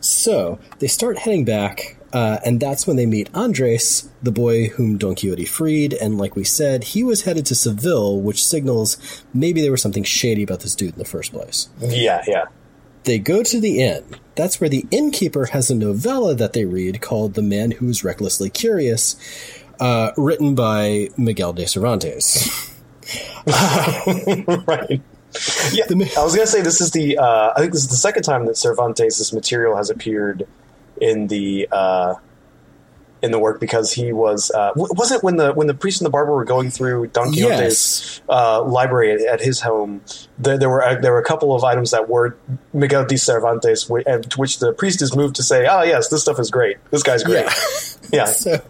so 0.00 0.58
they 0.78 0.86
start 0.86 1.18
heading 1.18 1.44
back 1.44 1.99
Uh, 2.12 2.38
and 2.44 2.58
that's 2.58 2.86
when 2.86 2.96
they 2.96 3.06
meet 3.06 3.30
Andres, 3.34 4.08
the 4.22 4.32
boy 4.32 4.68
whom 4.68 4.98
Don 4.98 5.14
Quixote 5.14 5.44
freed. 5.44 5.92
And 5.94 6.18
like 6.18 6.34
we 6.34 6.44
said, 6.44 6.82
he 6.84 7.04
was 7.04 7.22
headed 7.22 7.46
to 7.46 7.54
Seville, 7.54 8.20
which 8.20 8.44
signals 8.44 9.24
maybe 9.32 9.60
there 9.60 9.70
was 9.70 9.82
something 9.82 10.04
shady 10.04 10.42
about 10.42 10.60
this 10.60 10.74
dude 10.74 10.94
in 10.94 10.98
the 10.98 11.04
first 11.04 11.32
place. 11.32 11.68
Yeah, 11.78 12.22
yeah. 12.26 12.44
They 13.04 13.18
go 13.18 13.42
to 13.42 13.60
the 13.60 13.80
inn. 13.80 14.04
That's 14.34 14.60
where 14.60 14.68
the 14.68 14.86
innkeeper 14.90 15.46
has 15.46 15.70
a 15.70 15.74
novella 15.74 16.34
that 16.34 16.52
they 16.52 16.64
read 16.64 17.00
called 17.00 17.34
The 17.34 17.42
Man 17.42 17.70
Who 17.72 17.88
is 17.88 18.04
Recklessly 18.04 18.50
Curious, 18.50 19.16
uh, 19.78 20.12
written 20.16 20.54
by 20.54 21.08
Miguel 21.16 21.52
de 21.52 21.66
Cervantes. 21.66 22.74
right. 23.46 25.00
Yeah, 25.72 25.84
I 25.88 26.24
was 26.24 26.34
gonna 26.34 26.46
say 26.46 26.60
this 26.60 26.80
is 26.80 26.90
the. 26.90 27.16
Uh, 27.16 27.52
I 27.56 27.60
think 27.60 27.72
this 27.72 27.82
is 27.82 27.88
the 27.88 27.96
second 27.96 28.24
time 28.24 28.46
that 28.46 28.56
Cervantes' 28.56 29.32
material 29.32 29.76
has 29.76 29.88
appeared 29.88 30.46
in 31.00 31.26
the 31.26 31.68
uh, 31.70 32.14
in 33.22 33.30
the 33.32 33.38
work 33.38 33.60
because 33.60 33.92
he 33.92 34.12
was 34.12 34.50
uh, 34.50 34.72
wasn't 34.74 35.22
when 35.22 35.36
the 35.36 35.52
when 35.52 35.66
the 35.66 35.74
priest 35.74 36.00
and 36.00 36.06
the 36.06 36.10
barber 36.10 36.32
were 36.32 36.44
going 36.44 36.70
through 36.70 37.08
Don 37.08 37.32
Quixote's 37.32 38.18
yes. 38.18 38.20
uh, 38.28 38.62
library 38.62 39.12
at, 39.12 39.20
at, 39.20 39.40
his 39.40 39.60
home. 39.60 40.02
There, 40.38 40.58
there, 40.58 40.70
were 40.70 40.98
there 41.00 41.12
were 41.12 41.18
a 41.18 41.24
couple 41.24 41.54
of 41.54 41.64
items 41.64 41.90
that 41.90 42.08
were 42.08 42.36
Miguel 42.72 43.04
de 43.04 43.18
Cervantes, 43.18 43.84
to 43.84 44.34
which 44.36 44.58
the 44.58 44.72
priest 44.72 45.02
is 45.02 45.14
moved 45.14 45.36
to 45.36 45.42
say, 45.42 45.66
"Ah, 45.66 45.82
yes, 45.82 46.08
this 46.08 46.22
stuff 46.22 46.38
is 46.38 46.50
great. 46.50 46.78
This 46.90 47.02
guy's 47.02 47.22
great." 47.22 47.44
Yeah. 47.44 47.54
yeah. 48.12 48.24
so 48.24 48.62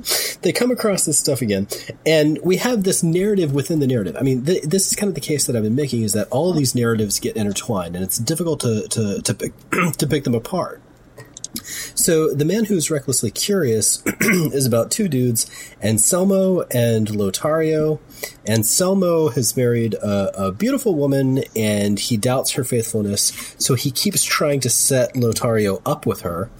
they 0.42 0.52
come 0.52 0.70
across 0.70 1.04
this 1.04 1.18
stuff 1.18 1.42
again, 1.42 1.68
and 2.04 2.38
we 2.42 2.56
have 2.56 2.82
this 2.82 3.02
narrative 3.02 3.52
within 3.52 3.78
the 3.78 3.86
narrative. 3.86 4.16
I 4.18 4.22
mean, 4.22 4.44
th- 4.44 4.64
this 4.64 4.88
is 4.88 4.96
kind 4.96 5.08
of 5.08 5.14
the 5.14 5.20
case 5.20 5.46
that 5.46 5.54
I've 5.54 5.62
been 5.62 5.76
making: 5.76 6.02
is 6.02 6.12
that 6.14 6.28
all 6.30 6.50
of 6.50 6.56
these 6.56 6.74
narratives 6.74 7.20
get 7.20 7.36
intertwined, 7.36 7.94
and 7.94 8.04
it's 8.04 8.18
difficult 8.18 8.60
to 8.60 8.88
to 8.88 9.22
to 9.22 9.34
pick, 9.34 9.52
to 9.98 10.06
pick 10.06 10.24
them 10.24 10.34
apart. 10.34 10.82
So 11.54 12.32
the 12.32 12.44
man 12.44 12.64
who's 12.64 12.90
recklessly 12.90 13.30
curious 13.30 14.02
is 14.20 14.66
about 14.66 14.90
two 14.90 15.08
dudes, 15.08 15.50
Anselmo 15.82 16.62
and 16.70 17.08
Lotario. 17.08 17.98
Anselmo 18.46 19.28
has 19.28 19.56
married 19.56 19.94
a, 19.94 20.46
a, 20.46 20.52
beautiful 20.52 20.94
woman, 20.94 21.42
and 21.56 21.98
he 21.98 22.16
doubts 22.16 22.52
her 22.52 22.64
faithfulness, 22.64 23.54
so 23.58 23.74
he 23.74 23.90
keeps 23.90 24.22
trying 24.24 24.60
to 24.60 24.70
set 24.70 25.14
Lotario 25.14 25.80
up 25.84 26.06
with 26.06 26.22
her. 26.22 26.50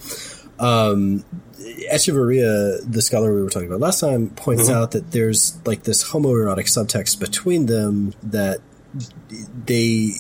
Um, 0.58 1.24
Echevarría, 1.90 2.80
the 2.90 3.02
scholar 3.02 3.34
we 3.34 3.42
were 3.42 3.50
talking 3.50 3.68
about 3.68 3.80
last 3.80 4.00
time, 4.00 4.30
points 4.30 4.64
mm-hmm. 4.64 4.74
out 4.74 4.90
that 4.92 5.12
there's 5.12 5.58
like 5.66 5.84
this 5.84 6.10
homoerotic 6.10 6.66
subtext 6.66 7.20
between 7.20 7.66
them 7.66 8.14
that 8.22 8.60
they 9.66 10.14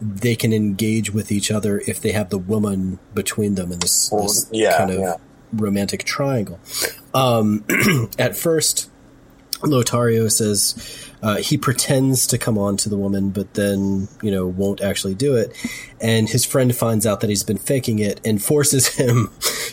they 0.00 0.36
can 0.36 0.52
engage 0.52 1.12
with 1.12 1.32
each 1.32 1.50
other 1.50 1.82
if 1.86 2.00
they 2.00 2.12
have 2.12 2.30
the 2.30 2.38
woman 2.38 2.98
between 3.14 3.54
them 3.54 3.72
in 3.72 3.78
this, 3.78 4.10
this 4.10 4.48
yeah, 4.52 4.76
kind 4.76 4.90
of 4.90 4.98
yeah. 4.98 5.16
romantic 5.52 6.04
triangle. 6.04 6.60
Um, 7.14 7.64
at 8.18 8.36
first, 8.36 8.90
Lotario 9.60 10.30
says 10.30 11.10
uh, 11.22 11.36
he 11.36 11.56
pretends 11.56 12.26
to 12.28 12.38
come 12.38 12.58
on 12.58 12.76
to 12.78 12.88
the 12.88 12.96
woman, 12.96 13.30
but 13.30 13.54
then 13.54 14.08
you 14.22 14.30
know 14.30 14.46
won't 14.46 14.80
actually 14.80 15.14
do 15.14 15.34
it. 15.36 15.56
And 16.00 16.28
his 16.28 16.44
friend 16.44 16.74
finds 16.74 17.06
out 17.06 17.20
that 17.20 17.30
he's 17.30 17.42
been 17.42 17.58
faking 17.58 17.98
it 17.98 18.20
and 18.24 18.42
forces 18.42 18.86
him 18.96 19.30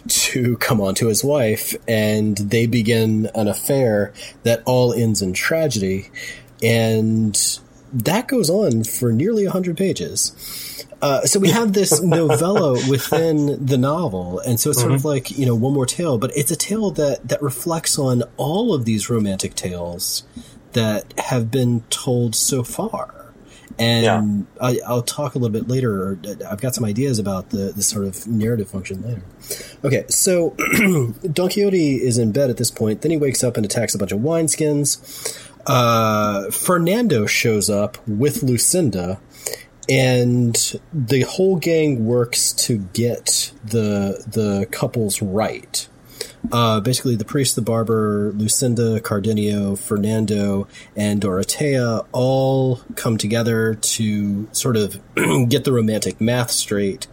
to 0.08 0.58
come 0.58 0.80
on 0.80 0.96
to 0.96 1.08
his 1.08 1.24
wife, 1.24 1.76
and 1.88 2.38
they 2.38 2.66
begin 2.66 3.30
an 3.36 3.48
affair 3.48 4.14
that 4.44 4.64
all 4.66 4.94
ends 4.94 5.22
in 5.22 5.34
tragedy. 5.34 6.10
And 6.62 7.38
that 7.94 8.28
goes 8.28 8.50
on 8.50 8.84
for 8.84 9.12
nearly 9.12 9.46
100 9.46 9.78
pages. 9.78 10.86
Uh, 11.02 11.22
so 11.26 11.40
we 11.40 11.50
have 11.50 11.74
this 11.74 12.02
novella 12.04 12.74
within 12.90 13.64
the 13.64 13.78
novel, 13.78 14.40
and 14.40 14.60
so 14.60 14.70
it's 14.70 14.80
sort 14.80 14.90
mm-hmm. 14.92 14.96
of 14.96 15.06
like 15.06 15.38
you 15.38 15.46
know 15.46 15.54
one 15.54 15.74
more 15.74 15.86
tale, 15.86 16.18
but 16.18 16.32
it's 16.36 16.50
a 16.50 16.56
tale 16.56 16.92
that 16.92 17.28
that 17.28 17.42
reflects 17.42 18.00
on 18.00 18.24
all 18.38 18.74
of 18.74 18.86
these 18.86 19.10
romantic 19.10 19.54
tales 19.54 20.24
that 20.72 21.14
have 21.20 21.52
been 21.52 21.82
told 21.90 22.36
so 22.36 22.64
far. 22.64 23.20
And 23.80 24.46
yeah. 24.62 24.80
I, 24.88 24.94
will 24.94 25.02
talk 25.02 25.34
a 25.36 25.40
little 25.40 25.52
bit 25.52 25.68
later. 25.68 26.20
I've 26.48 26.62
got 26.62 26.76
some 26.76 26.86
ideas 26.86 27.18
about 27.18 27.50
the, 27.50 27.74
the 27.76 27.82
sort 27.82 28.06
of 28.06 28.28
narrative 28.28 28.70
function 28.70 29.02
later. 29.02 29.24
Okay, 29.84 30.06
so 30.10 30.52
Don 31.34 31.50
Quixote 31.50 31.96
is 31.96 32.20
in 32.20 32.32
bed 32.32 32.52
at 32.52 32.58
this 32.58 32.70
point. 32.70 33.02
Then 33.02 33.10
he 33.10 33.18
wakes 33.18 33.44
up 33.44 33.58
and 33.58 33.66
attacks 33.66 33.96
a 33.96 33.98
bunch 33.98 34.12
of 34.12 34.20
wineskins 34.20 35.52
uh, 35.66 36.50
Fernando 36.52 37.26
shows 37.26 37.70
up 37.70 37.98
with 38.08 38.44
Lucinda, 38.44 39.20
and 39.90 40.80
the 40.94 41.22
whole 41.22 41.58
gang 41.58 42.06
works 42.06 42.52
to 42.54 42.80
get 42.94 43.54
the 43.64 44.24
the 44.28 44.68
couples 44.72 45.22
right. 45.22 45.88
Uh, 46.52 46.82
basically, 46.82 47.16
the 47.16 47.24
priest, 47.24 47.56
the 47.56 47.62
barber, 47.62 48.34
Lucinda, 48.36 49.00
Cardenio, 49.00 49.80
Fernando, 49.80 50.68
and 50.96 51.22
Dorotea 51.22 52.06
all 52.12 52.82
come 52.96 53.18
together 53.18 53.76
to 53.76 54.50
sort 54.52 54.76
of 54.76 55.00
get 55.48 55.64
the 55.64 55.72
romantic 55.72 56.20
math 56.20 56.52
straight. 56.52 57.08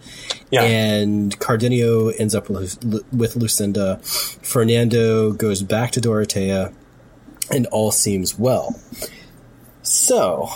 Yeah. 0.51 0.63
And 0.63 1.39
Cardenio 1.39 2.13
ends 2.19 2.35
up 2.35 2.51
with, 2.51 2.83
with 3.13 3.37
Lucinda. 3.37 3.99
Fernando 4.03 5.33
goes 5.33 5.63
back 5.63 5.93
to 5.93 6.01
Dorotea 6.01 6.73
and 7.51 7.67
all 7.67 7.91
seems 7.91 8.39
well. 8.39 8.79
So, 9.83 10.51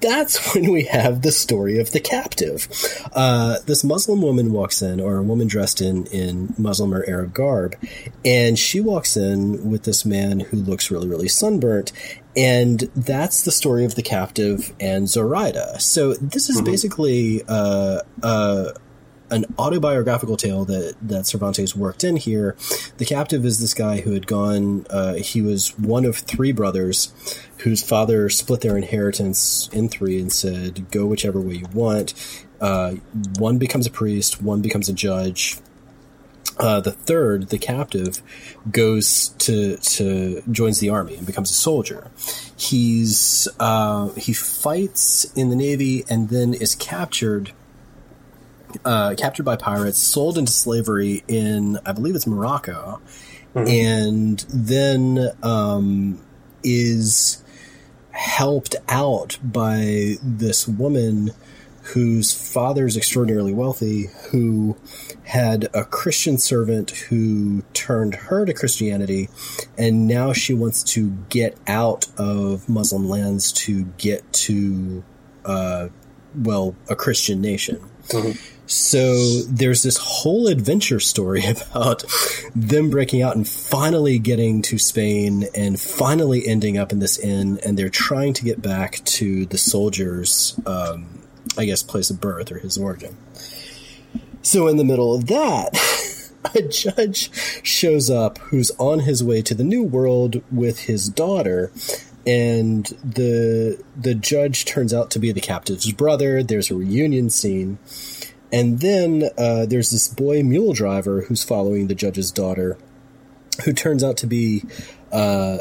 that's 0.00 0.54
when 0.54 0.70
we 0.70 0.84
have 0.84 1.22
the 1.22 1.32
story 1.32 1.78
of 1.78 1.92
the 1.92 2.00
captive. 2.00 2.68
Uh, 3.12 3.58
this 3.66 3.84
Muslim 3.84 4.22
woman 4.22 4.52
walks 4.52 4.82
in, 4.82 5.00
or 5.00 5.16
a 5.16 5.22
woman 5.22 5.48
dressed 5.48 5.80
in, 5.80 6.06
in 6.06 6.54
Muslim 6.58 6.94
or 6.94 7.04
Arab 7.08 7.34
garb, 7.34 7.76
and 8.24 8.58
she 8.58 8.80
walks 8.80 9.16
in 9.16 9.70
with 9.70 9.84
this 9.84 10.04
man 10.04 10.40
who 10.40 10.56
looks 10.56 10.90
really, 10.90 11.08
really 11.08 11.28
sunburnt. 11.28 11.92
And 12.36 12.80
that's 12.94 13.42
the 13.42 13.50
story 13.50 13.84
of 13.84 13.96
the 13.96 14.02
captive 14.02 14.72
and 14.78 15.08
Zoraida. 15.08 15.80
So 15.80 16.14
this 16.14 16.48
is 16.48 16.56
mm-hmm. 16.56 16.64
basically 16.64 17.42
uh, 17.48 18.02
uh, 18.22 18.72
an 19.30 19.46
autobiographical 19.58 20.36
tale 20.36 20.64
that 20.64 20.96
that 21.02 21.26
Cervantes 21.26 21.74
worked 21.76 22.04
in 22.04 22.16
here. 22.16 22.56
The 22.98 23.04
captive 23.04 23.44
is 23.44 23.60
this 23.60 23.74
guy 23.74 24.00
who 24.00 24.12
had 24.12 24.26
gone. 24.26 24.86
Uh, 24.90 25.14
he 25.14 25.40
was 25.40 25.78
one 25.78 26.04
of 26.04 26.16
three 26.16 26.52
brothers 26.52 27.12
whose 27.58 27.82
father 27.82 28.28
split 28.28 28.60
their 28.60 28.76
inheritance 28.76 29.68
in 29.72 29.88
three 29.88 30.20
and 30.20 30.32
said, 30.32 30.90
"Go 30.90 31.06
whichever 31.06 31.40
way 31.40 31.54
you 31.56 31.66
want." 31.72 32.14
Uh, 32.60 32.94
one 33.38 33.58
becomes 33.58 33.86
a 33.86 33.90
priest, 33.90 34.42
one 34.42 34.60
becomes 34.60 34.88
a 34.88 34.92
judge. 34.92 35.58
Uh, 36.58 36.78
the 36.78 36.92
third, 36.92 37.48
the 37.48 37.58
captive, 37.58 38.22
goes 38.70 39.30
to 39.38 39.78
to 39.78 40.42
joins 40.50 40.78
the 40.78 40.90
army 40.90 41.16
and 41.16 41.26
becomes 41.26 41.50
a 41.50 41.54
soldier. 41.54 42.10
He's 42.56 43.48
uh, 43.58 44.10
he 44.10 44.34
fights 44.34 45.24
in 45.34 45.48
the 45.48 45.56
navy 45.56 46.04
and 46.10 46.28
then 46.28 46.52
is 46.52 46.74
captured 46.74 47.52
uh, 48.84 49.14
captured 49.16 49.44
by 49.44 49.56
pirates, 49.56 49.98
sold 49.98 50.38
into 50.38 50.52
slavery 50.52 51.22
in, 51.28 51.78
I 51.84 51.92
believe 51.92 52.14
it's 52.14 52.26
Morocco, 52.26 53.00
mm-hmm. 53.54 53.68
and 53.68 54.44
then 54.48 55.30
um, 55.42 56.20
is 56.62 57.42
helped 58.10 58.76
out 58.88 59.38
by 59.42 60.16
this 60.22 60.68
woman 60.68 61.30
whose 61.82 62.32
father 62.32 62.86
is 62.86 62.96
extraordinarily 62.96 63.52
wealthy, 63.52 64.08
who 64.30 64.76
had 65.24 65.68
a 65.74 65.84
Christian 65.84 66.38
servant 66.38 66.90
who 66.90 67.62
turned 67.72 68.14
her 68.14 68.44
to 68.44 68.52
Christianity, 68.52 69.28
and 69.78 70.06
now 70.06 70.32
she 70.32 70.54
wants 70.54 70.82
to 70.84 71.10
get 71.28 71.56
out 71.66 72.06
of 72.16 72.68
Muslim 72.68 73.08
lands 73.08 73.50
to 73.52 73.84
get 73.98 74.30
to, 74.32 75.02
uh, 75.44 75.88
well, 76.34 76.76
a 76.88 76.94
Christian 76.94 77.40
nation. 77.40 77.80
Mm-hmm. 78.08 78.59
So 78.70 79.42
there's 79.48 79.82
this 79.82 79.96
whole 79.96 80.46
adventure 80.46 81.00
story 81.00 81.44
about 81.70 82.04
them 82.54 82.88
breaking 82.88 83.20
out 83.20 83.34
and 83.34 83.46
finally 83.46 84.20
getting 84.20 84.62
to 84.62 84.78
Spain 84.78 85.48
and 85.56 85.78
finally 85.78 86.46
ending 86.46 86.78
up 86.78 86.92
in 86.92 87.00
this 87.00 87.18
inn, 87.18 87.58
and 87.64 87.76
they're 87.76 87.88
trying 87.88 88.32
to 88.34 88.44
get 88.44 88.62
back 88.62 89.04
to 89.04 89.44
the 89.46 89.58
soldier's, 89.58 90.56
um, 90.66 91.20
I 91.58 91.64
guess, 91.64 91.82
place 91.82 92.10
of 92.10 92.20
birth 92.20 92.52
or 92.52 92.58
his 92.60 92.78
origin. 92.78 93.16
So 94.42 94.68
in 94.68 94.76
the 94.76 94.84
middle 94.84 95.16
of 95.16 95.26
that, 95.26 95.76
a 96.54 96.62
judge 96.62 97.32
shows 97.64 98.08
up 98.08 98.38
who's 98.38 98.70
on 98.78 99.00
his 99.00 99.22
way 99.22 99.42
to 99.42 99.54
the 99.54 99.64
new 99.64 99.82
world 99.82 100.42
with 100.52 100.82
his 100.82 101.08
daughter 101.08 101.72
and 102.26 102.86
the 103.02 103.82
the 103.96 104.14
judge 104.14 104.64
turns 104.64 104.92
out 104.92 105.10
to 105.10 105.18
be 105.18 105.32
the 105.32 105.40
captive's 105.40 105.90
brother 105.92 106.42
there's 106.42 106.70
a 106.70 106.74
reunion 106.74 107.30
scene 107.30 107.78
and 108.52 108.80
then 108.80 109.24
uh, 109.38 109.66
there's 109.66 109.90
this 109.90 110.08
boy 110.08 110.42
mule 110.42 110.72
driver 110.72 111.22
who's 111.22 111.42
following 111.44 111.86
the 111.88 111.94
judge's 111.94 112.30
daughter, 112.30 112.78
who 113.64 113.72
turns 113.72 114.02
out 114.02 114.16
to 114.18 114.26
be 114.26 114.64
uh, 115.12 115.58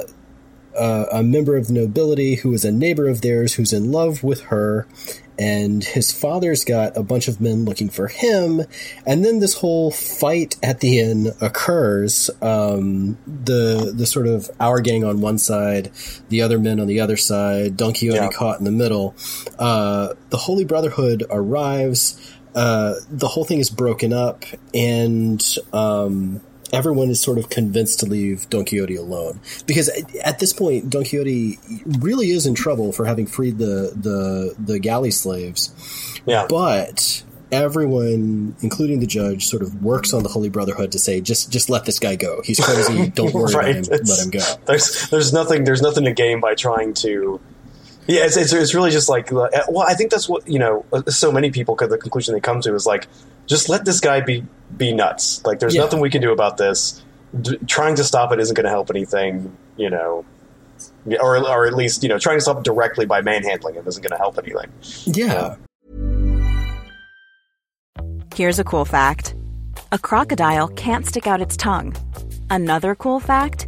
a 0.76 1.24
member 1.24 1.58
of 1.58 1.68
the 1.68 1.74
nobility 1.74 2.36
who 2.36 2.54
is 2.54 2.64
a 2.64 2.72
neighbor 2.72 3.08
of 3.08 3.22
theirs 3.22 3.56
who's 3.56 3.74
in 3.74 3.92
love 3.92 4.24
with 4.24 4.42
her. 4.44 4.88
and 5.38 5.86
his 5.86 6.12
father's 6.12 6.66
got 6.66 6.98
a 6.98 7.02
bunch 7.04 7.30
of 7.30 7.40
men 7.40 7.64
looking 7.64 7.88
for 7.90 8.10
him, 8.10 8.62
and 9.06 9.24
then 9.24 9.40
this 9.40 9.54
whole 9.56 9.90
fight 9.90 10.58
at 10.62 10.82
the 10.82 11.00
inn 11.00 11.32
occurs. 11.40 12.30
Um, 12.42 13.18
the 13.26 13.94
the 13.96 14.06
sort 14.06 14.28
of 14.28 14.50
our 14.60 14.82
gang 14.82 15.06
on 15.06 15.22
one 15.22 15.38
side, 15.38 15.92
the 16.28 16.42
other 16.42 16.60
men 16.60 16.78
on 16.82 16.88
the 16.88 17.00
other 17.00 17.16
side, 17.16 17.78
Don 17.78 17.94
Quixote 17.94 18.16
Yeah. 18.18 18.30
caught 18.32 18.60
in 18.60 18.66
the 18.66 18.72
middle. 18.72 19.16
Uh, 19.58 20.14
the 20.30 20.36
Holy 20.38 20.66
Brotherhood 20.66 21.24
arrives. 21.30 22.20
Uh, 22.56 22.96
the 23.10 23.28
whole 23.28 23.46
thing 23.46 23.60
is 23.60 23.70
broken 23.70 24.12
up, 24.14 24.44
and 24.74 25.42
um, 25.74 26.42
everyone 26.74 27.10
is 27.10 27.22
sort 27.22 27.38
of 27.38 27.50
convinced 27.50 28.00
to 28.00 28.06
leave 28.06 28.50
Don 28.50 28.66
Quixote 28.66 28.96
alone 28.96 29.40
because 29.68 29.90
at- 29.90 30.16
at 30.18 30.40
this 30.40 30.54
point, 30.54 30.90
Don 30.90 31.04
Quixote 31.04 31.60
really 32.00 32.32
is 32.32 32.46
in 32.46 32.56
trouble 32.56 32.92
for 32.92 33.06
having 33.06 33.26
freed 33.28 33.58
the 33.60 33.94
the 33.96 34.56
the 34.58 34.80
galley 34.80 35.12
slaves. 35.12 35.74
Yeah. 36.26 36.46
But 36.50 37.24
everyone, 37.52 38.56
including 38.62 39.00
the 39.00 39.08
judge, 39.08 39.46
sort 39.48 39.62
of 39.64 39.84
works 39.84 40.14
on 40.14 40.24
the 40.24 40.30
Holy 40.30 40.50
Brotherhood 40.50 40.92
to 40.92 41.00
say, 41.00 41.22
just 41.22 41.52
just 41.52 41.70
let 41.70 41.86
this 41.86 42.00
guy 42.00 42.16
go. 42.16 42.42
He's 42.44 42.60
crazy. 42.60 43.10
Don't 43.16 43.34
worry 43.34 43.54
Right. 43.54 43.76
about 43.78 43.88
him. 43.88 43.94
It's- 43.94 44.10
Let 44.10 44.26
him 44.26 44.32
go. 44.32 44.62
There's 44.66 45.10
there's 45.10 45.34
nothing 45.34 45.64
there's 45.64 45.82
nothing 45.82 46.06
to 46.06 46.12
gain 46.14 46.40
by 46.40 46.56
trying 46.56 46.94
to. 46.96 47.40
Yeah, 48.10 48.26
it's, 48.26 48.36
it's, 48.38 48.52
it's 48.54 48.74
really 48.74 48.90
just 48.90 49.08
like 49.08 49.32
uh, 49.32 49.50
well, 49.70 49.86
I 49.88 49.94
think 49.94 50.10
that's 50.10 50.28
what 50.28 50.48
you 50.48 50.58
know. 50.58 50.84
uh, 50.92 51.04
So 51.12 51.32
many 51.32 51.52
people, 51.52 51.76
the 51.76 51.96
conclusion 51.98 52.34
they 52.34 52.40
come 52.40 52.60
to 52.62 52.74
is 52.74 52.88
like, 52.88 53.08
just 53.46 53.70
let 53.70 53.86
this 53.86 54.00
guy 54.00 54.20
be 54.22 54.44
be 54.76 54.94
nuts. 54.94 55.46
Like, 55.46 55.60
there's 55.60 55.76
Yeah. 55.76 55.82
nothing 55.82 56.00
we 56.00 56.10
can 56.10 56.22
do 56.22 56.32
about 56.32 56.58
this. 56.58 57.04
D- 57.40 57.58
trying 57.68 57.96
to 57.98 58.04
stop 58.04 58.32
it 58.34 58.40
isn't 58.40 58.56
going 58.56 58.64
to 58.64 58.72
help 58.72 58.90
anything. 58.90 59.56
You 59.78 59.92
know, 59.92 60.26
or 61.22 61.38
or 61.38 61.68
at 61.68 61.76
least 61.76 62.02
you 62.02 62.10
know, 62.10 62.18
trying 62.18 62.38
to 62.38 62.42
stop 62.42 62.58
it 62.58 62.64
directly 62.64 63.06
by 63.06 63.22
manhandling 63.22 63.76
him 63.76 63.88
isn't 63.88 64.02
going 64.02 64.12
to 64.12 64.18
help 64.18 64.40
anything. 64.40 64.72
Yeah. 65.06 65.56
Here's 68.34 68.58
a 68.60 68.64
cool 68.64 68.86
fact 68.86 69.36
a 69.92 70.00
crocodile 70.00 70.68
can't 70.70 71.06
stick 71.06 71.28
out 71.28 71.42
its 71.42 71.56
tongue. 71.58 71.96
Another 72.50 72.96
cool 72.96 73.20
fact 73.20 73.68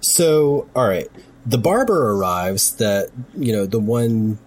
So, 0.00 0.68
all 0.74 0.88
right, 0.88 1.08
the 1.46 1.58
barber 1.58 2.12
arrives. 2.12 2.76
That 2.76 3.10
you 3.36 3.52
know, 3.52 3.66
the 3.66 3.80
one 3.80 4.38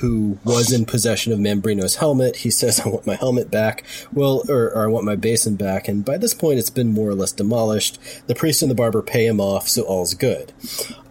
who 0.00 0.38
was 0.44 0.72
in 0.72 0.84
possession 0.84 1.32
of 1.32 1.38
Mambrino's 1.38 1.96
helmet. 1.96 2.36
He 2.36 2.50
says, 2.50 2.80
"I 2.80 2.88
want 2.88 3.06
my 3.06 3.14
helmet 3.14 3.50
back." 3.50 3.84
Well, 4.12 4.42
or, 4.48 4.70
or 4.72 4.84
I 4.84 4.86
want 4.88 5.04
my 5.04 5.16
basin 5.16 5.56
back. 5.56 5.88
And 5.88 6.04
by 6.04 6.18
this 6.18 6.34
point, 6.34 6.58
it's 6.58 6.70
been 6.70 6.92
more 6.92 7.08
or 7.08 7.14
less 7.14 7.32
demolished. 7.32 7.98
The 8.26 8.34
priest 8.34 8.62
and 8.62 8.70
the 8.70 8.74
barber 8.74 9.02
pay 9.02 9.26
him 9.26 9.40
off, 9.40 9.68
so 9.68 9.82
all's 9.82 10.14
good. 10.14 10.52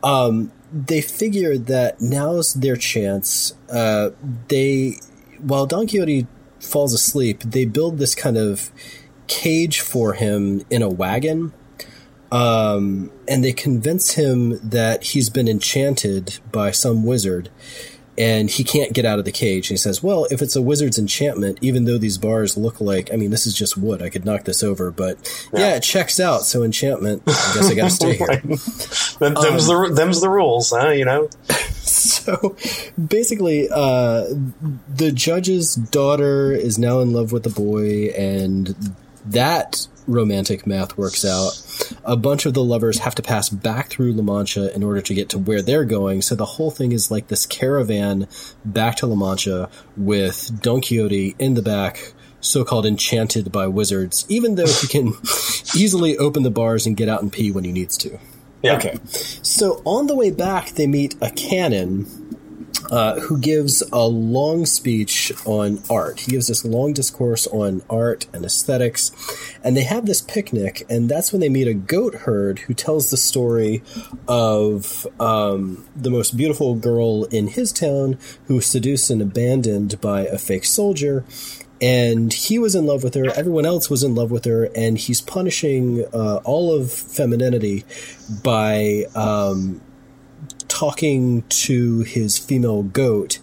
Um, 0.03 0.51
they 0.71 1.01
figure 1.01 1.57
that 1.57 2.01
now's 2.01 2.53
their 2.53 2.75
chance. 2.75 3.53
Uh, 3.69 4.11
they, 4.49 4.99
while 5.39 5.65
Don 5.65 5.87
Quixote 5.87 6.27
falls 6.59 6.93
asleep, 6.93 7.41
they 7.43 7.65
build 7.65 7.97
this 7.97 8.15
kind 8.15 8.37
of 8.37 8.71
cage 9.27 9.81
for 9.81 10.13
him 10.13 10.61
in 10.69 10.81
a 10.81 10.89
wagon 10.89 11.53
um, 12.31 13.11
and 13.27 13.43
they 13.43 13.53
convince 13.53 14.11
him 14.11 14.59
that 14.69 15.03
he's 15.03 15.29
been 15.29 15.47
enchanted 15.47 16.39
by 16.51 16.71
some 16.71 17.05
wizard 17.05 17.49
and 18.17 18.49
he 18.49 18.63
can't 18.63 18.93
get 18.93 19.05
out 19.05 19.19
of 19.19 19.25
the 19.25 19.31
cage. 19.31 19.69
And 19.69 19.75
he 19.75 19.77
says, 19.77 20.01
Well, 20.01 20.25
if 20.31 20.41
it's 20.41 20.55
a 20.55 20.61
wizard's 20.61 20.97
enchantment, 20.97 21.59
even 21.61 21.85
though 21.85 21.97
these 21.97 22.17
bars 22.17 22.57
look 22.57 22.81
like, 22.81 23.13
I 23.13 23.15
mean, 23.15 23.29
this 23.29 23.45
is 23.45 23.53
just 23.53 23.77
wood, 23.77 24.01
I 24.01 24.09
could 24.09 24.25
knock 24.25 24.45
this 24.45 24.63
over, 24.63 24.91
but 24.91 25.17
yeah, 25.53 25.75
it 25.75 25.83
checks 25.83 26.19
out. 26.19 26.43
So, 26.43 26.63
enchantment, 26.63 27.23
I 27.27 27.51
guess 27.53 27.69
I 27.69 27.75
gotta 27.75 27.89
stay 27.91 28.15
here. 28.17 28.27
Them, 28.27 29.35
them's 29.35 29.67
the 29.67 29.91
them's 29.93 30.21
the 30.21 30.29
rules, 30.29 30.71
huh? 30.71 30.89
You 30.89 31.05
know. 31.05 31.29
so 31.75 32.55
basically, 33.07 33.69
uh, 33.69 34.25
the 34.93 35.11
judge's 35.13 35.75
daughter 35.75 36.51
is 36.51 36.79
now 36.79 36.99
in 37.01 37.13
love 37.13 37.31
with 37.31 37.43
the 37.43 37.49
boy, 37.49 38.07
and 38.17 38.75
that 39.25 39.87
romantic 40.07 40.65
math 40.65 40.97
works 40.97 41.23
out. 41.25 41.61
A 42.03 42.15
bunch 42.15 42.45
of 42.45 42.53
the 42.53 42.63
lovers 42.63 42.99
have 42.99 43.15
to 43.15 43.21
pass 43.21 43.49
back 43.49 43.89
through 43.89 44.13
La 44.13 44.23
Mancha 44.23 44.73
in 44.73 44.83
order 44.83 45.01
to 45.01 45.13
get 45.13 45.29
to 45.29 45.37
where 45.37 45.61
they're 45.61 45.85
going. 45.85 46.21
So 46.21 46.35
the 46.35 46.45
whole 46.45 46.71
thing 46.71 46.91
is 46.91 47.11
like 47.11 47.27
this 47.27 47.45
caravan 47.45 48.27
back 48.65 48.95
to 48.97 49.07
La 49.07 49.15
Mancha 49.15 49.69
with 49.95 50.61
Don 50.61 50.81
Quixote 50.81 51.35
in 51.37 51.53
the 51.53 51.61
back. 51.61 52.13
So 52.39 52.63
called 52.63 52.85
enchanted 52.85 53.51
by 53.51 53.67
wizards, 53.67 54.25
even 54.29 54.55
though 54.55 54.67
he 54.67 54.87
can 54.87 55.07
easily 55.75 56.17
open 56.17 56.43
the 56.43 56.51
bars 56.51 56.85
and 56.85 56.95
get 56.95 57.09
out 57.09 57.21
and 57.21 57.33
pee 57.33 57.51
when 57.51 57.63
he 57.63 57.71
needs 57.71 57.97
to. 57.97 58.19
Yeah. 58.63 58.77
Okay. 58.77 58.97
So 59.05 59.81
on 59.85 60.07
the 60.07 60.15
way 60.15 60.31
back, 60.31 60.69
they 60.71 60.87
meet 60.87 61.15
a 61.21 61.31
canon 61.31 62.05
uh, 62.91 63.19
who 63.21 63.37
gives 63.37 63.83
a 63.91 64.07
long 64.07 64.65
speech 64.65 65.31
on 65.45 65.81
art. 65.89 66.21
He 66.21 66.31
gives 66.31 66.47
this 66.47 66.63
long 66.63 66.93
discourse 66.93 67.47
on 67.47 67.81
art 67.89 68.27
and 68.33 68.45
aesthetics, 68.45 69.11
and 69.63 69.75
they 69.75 69.83
have 69.83 70.05
this 70.05 70.21
picnic, 70.21 70.85
and 70.89 71.09
that's 71.09 71.31
when 71.31 71.41
they 71.41 71.49
meet 71.49 71.67
a 71.67 71.73
goat 71.73 72.15
herd 72.15 72.59
who 72.59 72.73
tells 72.73 73.09
the 73.09 73.17
story 73.17 73.83
of 74.27 75.05
um, 75.19 75.85
the 75.95 76.09
most 76.09 76.37
beautiful 76.37 76.75
girl 76.75 77.25
in 77.25 77.47
his 77.47 77.73
town 77.73 78.17
who 78.45 78.55
was 78.55 78.65
seduced 78.65 79.09
and 79.09 79.21
abandoned 79.21 79.99
by 79.99 80.21
a 80.21 80.37
fake 80.37 80.65
soldier. 80.65 81.25
and 81.79 82.33
he 82.33 82.57
was 82.57 82.75
in 82.75 82.85
love 82.85 83.03
with 83.03 83.13
her. 83.13 83.29
Everyone 83.35 83.65
else 83.65 83.89
was 83.89 84.03
in 84.03 84.15
love 84.15 84.31
with 84.31 84.45
her, 84.45 84.69
and 84.75 84.97
he's 84.97 85.21
punishing 85.21 86.05
uh, 86.13 86.37
all 86.43 86.73
of 86.73 86.91
femininity 86.91 87.85
by 88.43 89.05
um, 89.15 89.81
talking 90.67 91.43
to 91.49 92.01
his 92.01 92.37
female 92.37 92.83
goat 92.83 93.39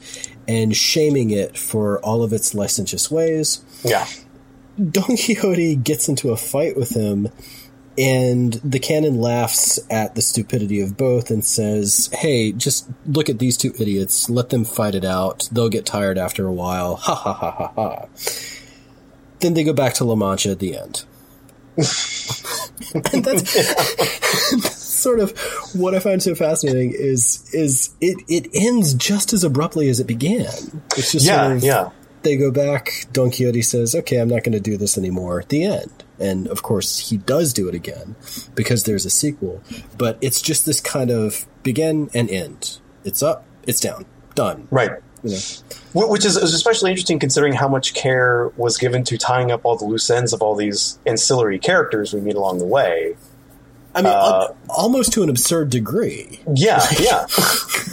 and 0.47 0.77
shaming 0.77 1.31
it 1.31 1.57
for 1.57 1.99
all 2.01 2.22
of 2.22 2.33
its 2.33 2.55
licentious 2.55 3.11
ways. 3.11 3.64
Yeah. 3.83 4.07
Don 4.77 5.16
Quixote 5.16 5.77
gets 5.77 6.09
into 6.09 6.31
a 6.31 6.37
fight 6.37 6.77
with 6.77 6.91
him, 6.91 7.29
and 7.97 8.55
the 8.55 8.81
canon 8.81 9.20
laughs 9.20 9.79
at 9.89 10.14
the 10.16 10.22
stupidity 10.22 10.81
of 10.81 10.97
both 10.97 11.31
and 11.31 11.45
says, 11.45 12.11
Hey, 12.12 12.51
just 12.53 12.91
look 13.07 13.29
at 13.29 13.39
these 13.39 13.57
two 13.57 13.72
idiots. 13.79 14.29
Let 14.29 14.51
them 14.51 14.64
fight 14.64 14.97
it 14.97 15.05
out. 15.05 15.49
They'll 15.53 15.68
get 15.68 15.87
tired 15.87 16.18
after 16.18 16.47
a 16.47 16.53
while. 16.53 16.97
Ha 17.05 17.14
ha 17.14 17.33
ha 17.33 17.51
ha 17.51 17.72
ha. 17.75 18.07
Then 19.41 19.55
they 19.55 19.62
go 19.62 19.72
back 19.72 19.95
to 19.95 20.05
La 20.05 20.14
Mancha 20.16 20.51
at 20.51 20.59
the 20.59 20.77
end. 20.77 21.05
and 23.12 23.25
that's, 23.25 23.55
sort 25.05 25.21
of 25.21 25.39
what 25.75 25.95
I 25.95 26.01
find 26.01 26.21
so 26.21 26.35
fascinating 26.35 26.93
is 26.93 27.49
is 27.55 27.95
it, 28.01 28.19
it 28.29 28.49
ends 28.53 28.95
just 28.95 29.33
as 29.33 29.45
abruptly 29.45 29.89
as 29.89 30.01
it 30.01 30.09
began. 30.09 30.83
It's 30.97 31.13
just 31.13 31.25
yeah, 31.25 31.45
sort 31.45 31.57
of, 31.59 31.63
yeah. 31.63 31.91
They 32.23 32.37
go 32.37 32.51
back. 32.51 33.07
Don 33.13 33.31
Quixote 33.31 33.63
says, 33.63 33.95
"Okay, 33.95 34.17
I'm 34.17 34.29
not 34.29 34.43
going 34.43 34.55
to 34.55 34.61
do 34.61 34.77
this 34.77 34.99
anymore." 34.99 35.45
The 35.49 35.65
end. 35.65 36.05
And 36.19 36.49
of 36.49 36.63
course, 36.63 37.11
he 37.11 37.19
does 37.19 37.53
do 37.53 37.69
it 37.69 37.75
again 37.75 38.17
because 38.55 38.85
there's 38.85 39.05
a 39.05 39.11
sequel. 39.11 39.63
But 39.99 40.19
it's 40.21 40.41
just 40.41 40.65
this 40.65 40.81
kind 40.81 41.11
of 41.11 41.47
begin 41.63 42.11
and 42.15 42.31
end. 42.31 42.79
It's 43.05 43.23
up, 43.23 43.45
it's 43.67 43.81
down, 43.81 44.07
done. 44.35 44.69
Right. 44.71 44.91
You 45.23 45.31
know. 45.31 46.09
Which 46.09 46.25
is, 46.25 46.37
is 46.37 46.55
especially 46.55 46.91
interesting 46.91 47.19
considering 47.19 47.55
how 47.55 47.69
much 47.69 47.95
care 47.95 48.49
was 48.57 48.79
given 48.79 49.05
to 49.05 49.19
tying 49.19 49.51
up 49.51 49.65
all 49.65 49.77
the 49.77 49.85
loose 49.85 50.09
ends 50.11 50.33
of 50.33 50.43
all 50.43 50.55
these 50.55 50.99
ancillary 51.07 51.59
characters 51.59 52.13
we 52.13 52.21
meet 52.21 52.37
along 52.37 52.59
the 52.59 52.67
way. 52.67 53.17
I 53.95 54.03
mean, 54.03 54.12
uh, 54.12 54.55
almost 54.68 55.12
to 55.14 55.22
an 55.22 55.28
absurd 55.28 55.70
degree. 55.70 56.40
Yeah, 56.55 56.80
yeah, 56.99 57.26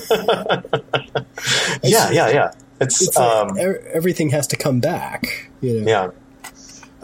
yeah, 1.84 2.12
yeah, 2.12 2.30
yeah. 2.30 2.52
It's, 2.80 3.02
it's 3.02 3.18
um, 3.18 3.50
like 3.50 3.68
everything 3.94 4.30
has 4.30 4.48
to 4.48 4.58
come 4.58 4.80
back. 4.80 5.52
You 5.62 5.82
know? 5.82 5.88
Yeah. 5.88 6.12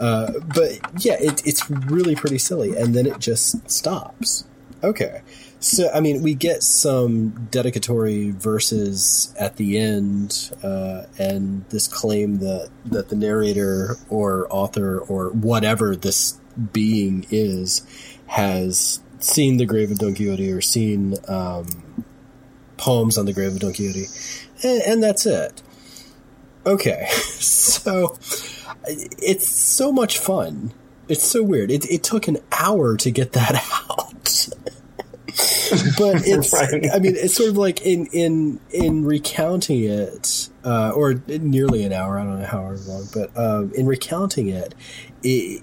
Uh, 0.00 0.32
but 0.54 0.80
yeah, 1.04 1.16
it, 1.20 1.46
it's 1.46 1.70
really 1.70 2.14
pretty 2.14 2.38
silly, 2.38 2.76
and 2.76 2.94
then 2.94 3.06
it 3.06 3.18
just 3.18 3.70
stops. 3.70 4.44
Okay, 4.82 5.22
so 5.60 5.90
I 5.92 6.00
mean, 6.00 6.22
we 6.22 6.34
get 6.34 6.62
some 6.62 7.48
dedicatory 7.50 8.30
verses 8.30 9.34
at 9.38 9.56
the 9.56 9.78
end, 9.78 10.52
uh, 10.62 11.04
and 11.18 11.64
this 11.70 11.88
claim 11.88 12.38
that 12.38 12.70
that 12.86 13.08
the 13.08 13.16
narrator 13.16 13.96
or 14.08 14.46
author 14.50 14.98
or 15.00 15.30
whatever 15.30 15.96
this 15.96 16.38
being 16.72 17.26
is 17.30 17.86
has 18.28 19.00
seen 19.18 19.56
the 19.56 19.66
grave 19.66 19.90
of 19.90 19.98
Don 19.98 20.14
Quixote 20.14 20.52
or 20.52 20.60
seen 20.60 21.14
um, 21.26 22.04
poems 22.76 23.18
on 23.18 23.26
the 23.26 23.32
grave 23.32 23.52
of 23.52 23.60
Don 23.60 23.72
Quixote, 23.72 24.06
and, 24.62 24.82
and 24.82 25.02
that's 25.02 25.26
it. 25.26 25.62
Okay, 26.64 27.06
so 27.10 28.16
it's 28.86 29.46
so 29.48 29.92
much 29.92 30.18
fun. 30.18 30.72
It's 31.08 31.26
so 31.26 31.42
weird. 31.42 31.70
It, 31.70 31.90
it 31.90 32.02
took 32.02 32.28
an 32.28 32.38
hour 32.52 32.96
to 32.98 33.10
get 33.10 33.32
that 33.32 33.54
out. 33.90 34.48
but 35.98 36.22
it's 36.26 36.52
right. 36.52 36.90
I 36.92 36.98
mean 36.98 37.14
it's 37.16 37.34
sort 37.34 37.50
of 37.50 37.56
like 37.56 37.82
in 37.82 38.06
in 38.06 38.60
in 38.70 39.04
recounting 39.04 39.84
it 39.84 40.48
uh, 40.64 40.90
or 40.90 41.22
nearly 41.28 41.84
an 41.84 41.92
hour 41.92 42.18
I 42.18 42.24
don't 42.24 42.40
know 42.40 42.46
how 42.46 42.62
long 42.62 43.06
but 43.14 43.36
um, 43.36 43.72
in 43.74 43.86
recounting 43.86 44.48
it 44.48 44.74
it 45.22 45.62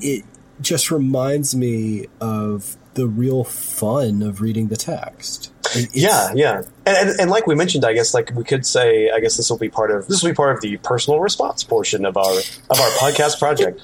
it 0.00 0.24
just 0.60 0.90
reminds 0.90 1.54
me 1.54 2.06
of 2.20 2.76
the 2.94 3.06
real 3.06 3.44
fun 3.44 4.22
of 4.22 4.40
reading 4.40 4.68
the 4.68 4.76
text. 4.76 5.52
Yeah, 5.92 6.32
yeah, 6.34 6.62
and, 6.86 7.10
and, 7.10 7.20
and 7.20 7.30
like 7.30 7.46
we 7.46 7.54
mentioned, 7.54 7.84
I 7.84 7.92
guess 7.92 8.14
like 8.14 8.32
we 8.34 8.42
could 8.42 8.64
say, 8.64 9.10
I 9.10 9.20
guess 9.20 9.36
this 9.36 9.50
will 9.50 9.58
be 9.58 9.68
part 9.68 9.90
of 9.90 10.08
this 10.08 10.22
will 10.22 10.30
be 10.30 10.34
part 10.34 10.56
of 10.56 10.62
the 10.62 10.78
personal 10.78 11.20
response 11.20 11.62
portion 11.62 12.06
of 12.06 12.16
our 12.16 12.32
of 12.70 12.80
our 12.80 12.90
podcast 12.98 13.38
project. 13.38 13.80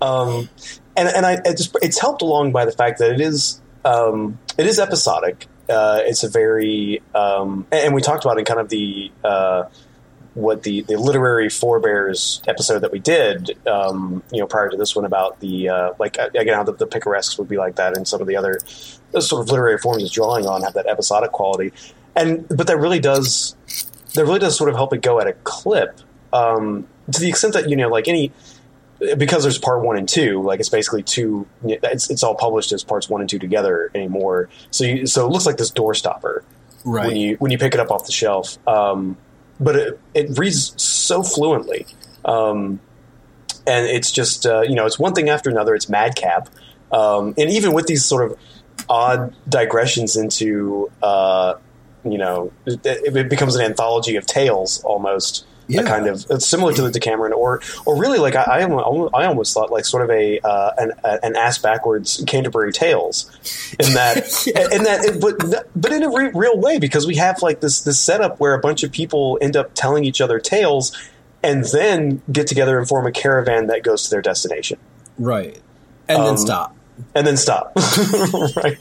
Um, 0.00 0.48
and 0.96 1.08
and 1.08 1.26
I 1.26 1.34
it 1.44 1.58
just 1.58 1.76
it's 1.82 2.00
helped 2.00 2.22
along 2.22 2.52
by 2.52 2.64
the 2.64 2.72
fact 2.72 2.98
that 3.00 3.12
it 3.12 3.20
is 3.20 3.60
um, 3.84 4.38
it 4.56 4.66
is 4.66 4.78
episodic. 4.78 5.46
Uh, 5.68 6.00
it's 6.02 6.24
a 6.24 6.28
very 6.28 7.02
um, 7.14 7.66
and 7.70 7.94
we 7.94 8.00
talked 8.00 8.24
about 8.24 8.38
in 8.38 8.44
kind 8.44 8.60
of 8.60 8.68
the 8.68 9.12
uh, 9.22 9.64
what 10.36 10.64
the, 10.64 10.82
the 10.82 10.98
literary 10.98 11.48
forebears 11.48 12.42
episode 12.46 12.80
that 12.80 12.92
we 12.92 12.98
did, 12.98 13.56
um, 13.66 14.22
you 14.30 14.38
know, 14.38 14.46
prior 14.46 14.68
to 14.68 14.76
this 14.76 14.94
one 14.94 15.06
about 15.06 15.40
the 15.40 15.70
uh, 15.70 15.92
like 15.98 16.18
again 16.18 16.54
how 16.54 16.62
the, 16.62 16.72
the, 16.72 16.86
picaresques 16.86 17.38
would 17.38 17.48
be 17.48 17.56
like 17.56 17.76
that, 17.76 17.96
and 17.96 18.06
some 18.06 18.20
of 18.20 18.26
the 18.26 18.36
other 18.36 18.58
sort 19.18 19.42
of 19.42 19.48
literary 19.48 19.78
forms 19.78 20.02
it's 20.02 20.12
drawing 20.12 20.44
on 20.46 20.62
have 20.62 20.74
that 20.74 20.86
episodic 20.86 21.32
quality, 21.32 21.72
and 22.14 22.46
but 22.48 22.66
that 22.66 22.78
really 22.78 23.00
does 23.00 23.56
that 24.14 24.24
really 24.24 24.38
does 24.38 24.56
sort 24.56 24.68
of 24.68 24.76
help 24.76 24.92
it 24.92 25.00
go 25.00 25.20
at 25.20 25.26
a 25.26 25.32
clip 25.32 25.98
um, 26.34 26.86
to 27.10 27.18
the 27.18 27.30
extent 27.30 27.54
that 27.54 27.70
you 27.70 27.76
know 27.76 27.88
like 27.88 28.06
any 28.06 28.30
because 29.16 29.42
there's 29.42 29.58
part 29.58 29.82
one 29.82 29.96
and 29.96 30.08
two, 30.08 30.42
like 30.42 30.60
it's 30.60 30.68
basically 30.68 31.02
two. 31.02 31.46
It's, 31.64 32.10
it's 32.10 32.22
all 32.22 32.34
published 32.34 32.72
as 32.72 32.84
parts 32.84 33.08
one 33.08 33.22
and 33.22 33.30
two 33.30 33.38
together 33.38 33.90
anymore. 33.94 34.50
So 34.70 34.84
you, 34.84 35.06
so 35.06 35.26
it 35.26 35.30
looks 35.30 35.46
like 35.46 35.56
this 35.56 35.70
door 35.70 35.94
stopper 35.94 36.44
right. 36.84 37.06
when 37.06 37.16
you 37.16 37.36
when 37.36 37.50
you 37.50 37.58
pick 37.58 37.74
it 37.74 37.80
up 37.80 37.90
off 37.90 38.06
the 38.06 38.12
shelf. 38.12 38.58
Um, 38.68 39.16
but 39.58 39.76
it, 39.76 40.00
it 40.14 40.38
reads 40.38 40.80
so 40.82 41.22
fluently. 41.22 41.86
Um, 42.24 42.80
and 43.66 43.86
it's 43.86 44.12
just, 44.12 44.46
uh, 44.46 44.62
you 44.62 44.74
know, 44.74 44.86
it's 44.86 44.98
one 44.98 45.14
thing 45.14 45.28
after 45.28 45.50
another. 45.50 45.74
It's 45.74 45.88
madcap. 45.88 46.48
Um, 46.92 47.34
and 47.36 47.50
even 47.50 47.72
with 47.72 47.86
these 47.86 48.04
sort 48.04 48.30
of 48.30 48.38
odd 48.88 49.34
digressions 49.48 50.16
into, 50.16 50.90
uh, 51.02 51.54
you 52.04 52.18
know, 52.18 52.52
it, 52.66 52.80
it, 52.84 53.28
becomes 53.28 53.56
an 53.56 53.64
anthology 53.64 54.16
of 54.16 54.26
tales 54.26 54.82
almost 54.84 55.45
yeah. 55.68 55.82
kind 55.82 56.06
of 56.06 56.20
similar 56.42 56.72
to 56.72 56.82
the 56.82 56.90
Decameron, 56.90 57.32
or 57.32 57.60
or 57.84 58.00
really 58.00 58.18
like 58.18 58.34
I, 58.34 58.42
I, 58.42 58.60
I 58.60 59.26
almost 59.26 59.54
thought 59.54 59.70
like 59.70 59.84
sort 59.84 60.04
of 60.04 60.10
a 60.10 60.38
uh, 60.40 60.72
an, 60.78 60.92
an 61.04 61.36
ass 61.36 61.58
backwards 61.58 62.22
Canterbury 62.26 62.72
Tales, 62.72 63.30
in 63.78 63.94
that 63.94 64.16
yeah. 64.46 64.76
in 64.76 64.84
that 64.84 65.18
but 65.20 65.66
but 65.74 65.92
in 65.92 66.02
a 66.02 66.10
re- 66.10 66.30
real 66.34 66.58
way 66.58 66.78
because 66.78 67.06
we 67.06 67.16
have 67.16 67.42
like 67.42 67.60
this 67.60 67.80
this 67.80 67.98
setup 67.98 68.38
where 68.40 68.54
a 68.54 68.60
bunch 68.60 68.82
of 68.82 68.92
people 68.92 69.38
end 69.40 69.56
up 69.56 69.72
telling 69.74 70.04
each 70.04 70.20
other 70.20 70.38
tales, 70.38 70.96
and 71.42 71.64
then 71.72 72.22
get 72.30 72.46
together 72.46 72.78
and 72.78 72.88
form 72.88 73.06
a 73.06 73.12
caravan 73.12 73.66
that 73.68 73.82
goes 73.82 74.04
to 74.04 74.10
their 74.10 74.22
destination. 74.22 74.78
Right, 75.18 75.60
and 76.08 76.18
um, 76.18 76.24
then 76.24 76.36
stop 76.38 76.76
and 77.14 77.26
then 77.26 77.36
stop. 77.36 77.72
right. 78.56 78.78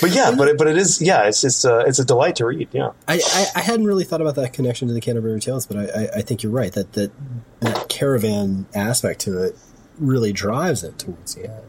But 0.00 0.10
yeah, 0.12 0.34
but 0.36 0.48
it, 0.48 0.58
but 0.58 0.66
it 0.66 0.76
is 0.76 1.00
yeah, 1.00 1.26
it's 1.26 1.44
it's 1.44 1.64
a, 1.64 1.80
it's 1.80 1.98
a 1.98 2.04
delight 2.04 2.36
to 2.36 2.46
read. 2.46 2.68
Yeah. 2.72 2.92
I, 3.06 3.20
I, 3.24 3.46
I, 3.56 3.60
hadn't 3.60 3.86
really 3.86 4.04
thought 4.04 4.20
about 4.20 4.34
that 4.36 4.52
connection 4.52 4.88
to 4.88 4.94
the 4.94 5.00
Canterbury 5.00 5.40
Tales, 5.40 5.66
but 5.66 5.76
I, 5.76 5.84
I, 5.84 6.08
I, 6.16 6.22
think 6.22 6.42
you're 6.42 6.52
right 6.52 6.72
that, 6.72 6.92
that 6.94 7.12
that 7.60 7.88
caravan 7.88 8.66
aspect 8.74 9.20
to 9.22 9.42
it 9.42 9.56
really 9.98 10.32
drives 10.32 10.82
it 10.82 10.98
towards 10.98 11.34
the 11.34 11.44
end. 11.44 11.64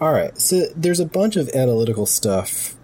All 0.00 0.12
right, 0.12 0.38
so 0.38 0.66
there's 0.76 1.00
a 1.00 1.06
bunch 1.06 1.36
of 1.36 1.48
analytical 1.50 2.06
stuff. 2.06 2.76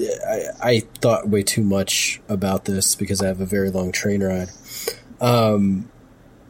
I, 0.00 0.42
I 0.62 0.80
thought 1.00 1.28
way 1.28 1.42
too 1.42 1.62
much 1.62 2.20
about 2.28 2.64
this 2.64 2.94
because 2.94 3.22
I 3.22 3.28
have 3.28 3.40
a 3.40 3.46
very 3.46 3.70
long 3.70 3.92
train 3.92 4.22
ride. 4.22 4.50
Um, 5.20 5.90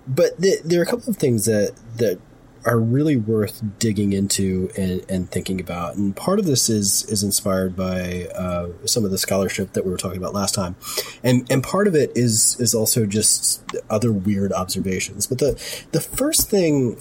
but 0.07 0.41
th- 0.41 0.63
there 0.63 0.81
are 0.81 0.83
a 0.83 0.87
couple 0.87 1.11
of 1.11 1.17
things 1.17 1.45
that 1.45 1.75
that 1.97 2.19
are 2.67 2.79
really 2.79 3.17
worth 3.17 3.63
digging 3.79 4.13
into 4.13 4.69
and, 4.77 5.09
and, 5.09 5.31
thinking 5.31 5.61
about. 5.61 5.95
And 5.95 6.15
part 6.17 6.41
of 6.41 6.47
this 6.47 6.69
is 6.69 7.05
is 7.05 7.23
inspired 7.23 7.77
by 7.77 8.27
uh, 8.35 8.71
some 8.85 9.05
of 9.05 9.13
the 9.13 9.19
scholarship 9.19 9.73
that 9.75 9.85
we 9.85 9.91
were 9.91 9.97
talking 9.97 10.19
about 10.19 10.35
last 10.35 10.55
time, 10.55 10.75
and 11.23 11.51
and 11.51 11.63
part 11.63 11.87
of 11.87 11.95
it 11.95 12.11
is 12.17 12.57
is 12.59 12.75
also 12.75 13.07
just 13.07 13.65
other 13.89 14.13
weird 14.13 14.53
observations. 14.53 15.27
But 15.27 15.39
the 15.39 15.87
the 15.93 16.01
first 16.01 16.51
thing 16.51 17.01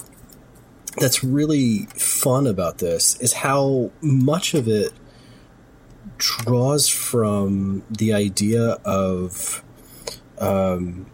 that's 0.98 1.24
really 1.24 1.88
fun 1.96 2.48
about 2.48 2.78
this 2.78 3.20
is 3.20 3.34
how 3.34 3.92
much 4.02 4.54
of 4.54 4.68
it 4.68 4.94
draws 6.18 6.88
from 6.88 7.84
the 7.90 8.14
idea 8.14 8.78
of 8.86 9.64
um, 10.40 11.08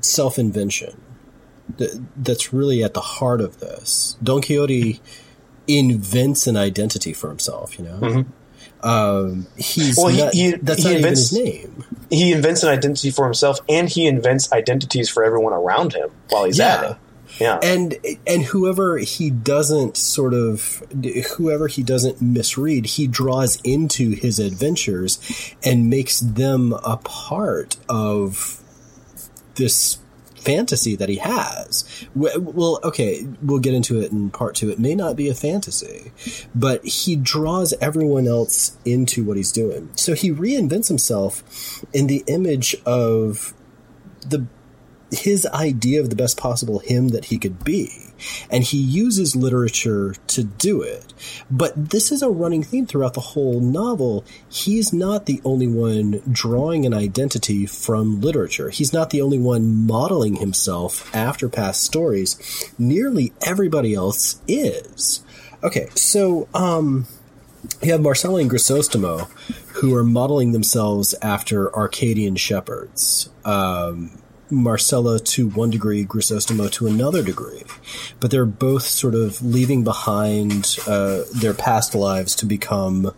self 0.00 0.38
invention 0.38 1.00
that's 2.16 2.52
really 2.52 2.82
at 2.82 2.94
the 2.94 3.00
heart 3.00 3.40
of 3.40 3.60
this. 3.60 4.16
Don 4.22 4.40
Quixote 4.40 5.00
invents 5.68 6.46
an 6.46 6.56
identity 6.56 7.12
for 7.12 7.28
himself. 7.28 7.78
You 7.78 7.84
know, 7.86 7.98
mm-hmm. 7.98 8.86
um, 8.88 9.46
he's 9.56 9.96
well, 9.96 10.14
not, 10.14 10.34
he, 10.34 10.52
that's 10.52 10.82
he 10.82 10.88
not 10.88 10.96
invents, 10.96 11.32
even 11.32 11.46
his 11.46 11.64
name. 11.64 11.84
He 12.10 12.32
invents 12.32 12.62
an 12.62 12.70
identity 12.70 13.10
for 13.10 13.24
himself, 13.24 13.58
and 13.68 13.88
he 13.88 14.06
invents 14.06 14.52
identities 14.52 15.08
for 15.08 15.24
everyone 15.24 15.52
around 15.52 15.92
him 15.92 16.10
while 16.28 16.44
he's 16.44 16.58
yeah. 16.58 16.74
at 16.74 16.90
it. 16.90 16.96
Yeah. 17.40 17.58
And 17.62 17.98
and 18.26 18.42
whoever 18.44 18.98
he 18.98 19.30
doesn't 19.30 19.96
sort 19.96 20.32
of 20.32 20.82
whoever 21.36 21.68
he 21.68 21.82
doesn't 21.82 22.22
misread, 22.22 22.86
he 22.86 23.06
draws 23.06 23.60
into 23.62 24.12
his 24.12 24.38
adventures 24.38 25.54
and 25.62 25.90
makes 25.90 26.20
them 26.20 26.72
a 26.72 26.96
part 26.98 27.76
of 27.88 28.62
this 29.56 29.98
fantasy 30.46 30.94
that 30.96 31.08
he 31.08 31.16
has. 31.16 32.06
Well, 32.14 32.78
okay, 32.84 33.26
we'll 33.42 33.58
get 33.58 33.74
into 33.74 34.00
it 34.00 34.12
in 34.12 34.30
part 34.30 34.54
two. 34.54 34.70
It 34.70 34.78
may 34.78 34.94
not 34.94 35.16
be 35.16 35.28
a 35.28 35.34
fantasy, 35.34 36.12
but 36.54 36.84
he 36.84 37.16
draws 37.16 37.74
everyone 37.80 38.28
else 38.28 38.78
into 38.84 39.24
what 39.24 39.36
he's 39.36 39.52
doing. 39.52 39.90
So 39.96 40.14
he 40.14 40.30
reinvents 40.30 40.88
himself 40.88 41.84
in 41.92 42.06
the 42.06 42.22
image 42.28 42.76
of 42.86 43.52
the 44.20 44.46
his 45.12 45.46
idea 45.46 46.00
of 46.00 46.10
the 46.10 46.16
best 46.16 46.36
possible 46.36 46.80
him 46.80 47.08
that 47.08 47.26
he 47.26 47.38
could 47.38 47.62
be. 47.64 48.05
And 48.50 48.64
he 48.64 48.78
uses 48.78 49.36
literature 49.36 50.14
to 50.28 50.44
do 50.44 50.82
it. 50.82 51.12
But 51.50 51.90
this 51.90 52.12
is 52.12 52.22
a 52.22 52.30
running 52.30 52.62
theme 52.62 52.86
throughout 52.86 53.14
the 53.14 53.20
whole 53.20 53.60
novel. 53.60 54.24
He's 54.48 54.92
not 54.92 55.26
the 55.26 55.40
only 55.44 55.66
one 55.66 56.22
drawing 56.30 56.86
an 56.86 56.94
identity 56.94 57.66
from 57.66 58.20
literature. 58.20 58.70
He's 58.70 58.92
not 58.92 59.10
the 59.10 59.20
only 59.20 59.38
one 59.38 59.86
modeling 59.86 60.36
himself 60.36 61.14
after 61.14 61.48
past 61.48 61.82
stories. 61.82 62.72
Nearly 62.78 63.32
everybody 63.42 63.94
else 63.94 64.40
is. 64.46 65.22
Okay, 65.62 65.88
so, 65.94 66.48
um, 66.54 67.06
you 67.82 67.92
have 67.92 68.00
Marcela 68.00 68.40
and 68.40 68.50
Grisostomo, 68.50 69.28
who 69.74 69.94
are 69.94 70.04
modeling 70.04 70.52
themselves 70.52 71.14
after 71.22 71.74
Arcadian 71.74 72.36
shepherds. 72.36 73.30
Um, 73.44 74.18
Marcela 74.50 75.18
to 75.18 75.48
one 75.48 75.70
degree, 75.70 76.04
Grisostomo 76.04 76.70
to 76.72 76.86
another 76.86 77.22
degree. 77.22 77.64
But 78.20 78.30
they're 78.30 78.46
both 78.46 78.84
sort 78.84 79.14
of 79.14 79.42
leaving 79.42 79.84
behind 79.84 80.78
uh, 80.86 81.22
their 81.34 81.54
past 81.54 81.94
lives 81.94 82.34
to 82.36 82.46
become 82.46 83.12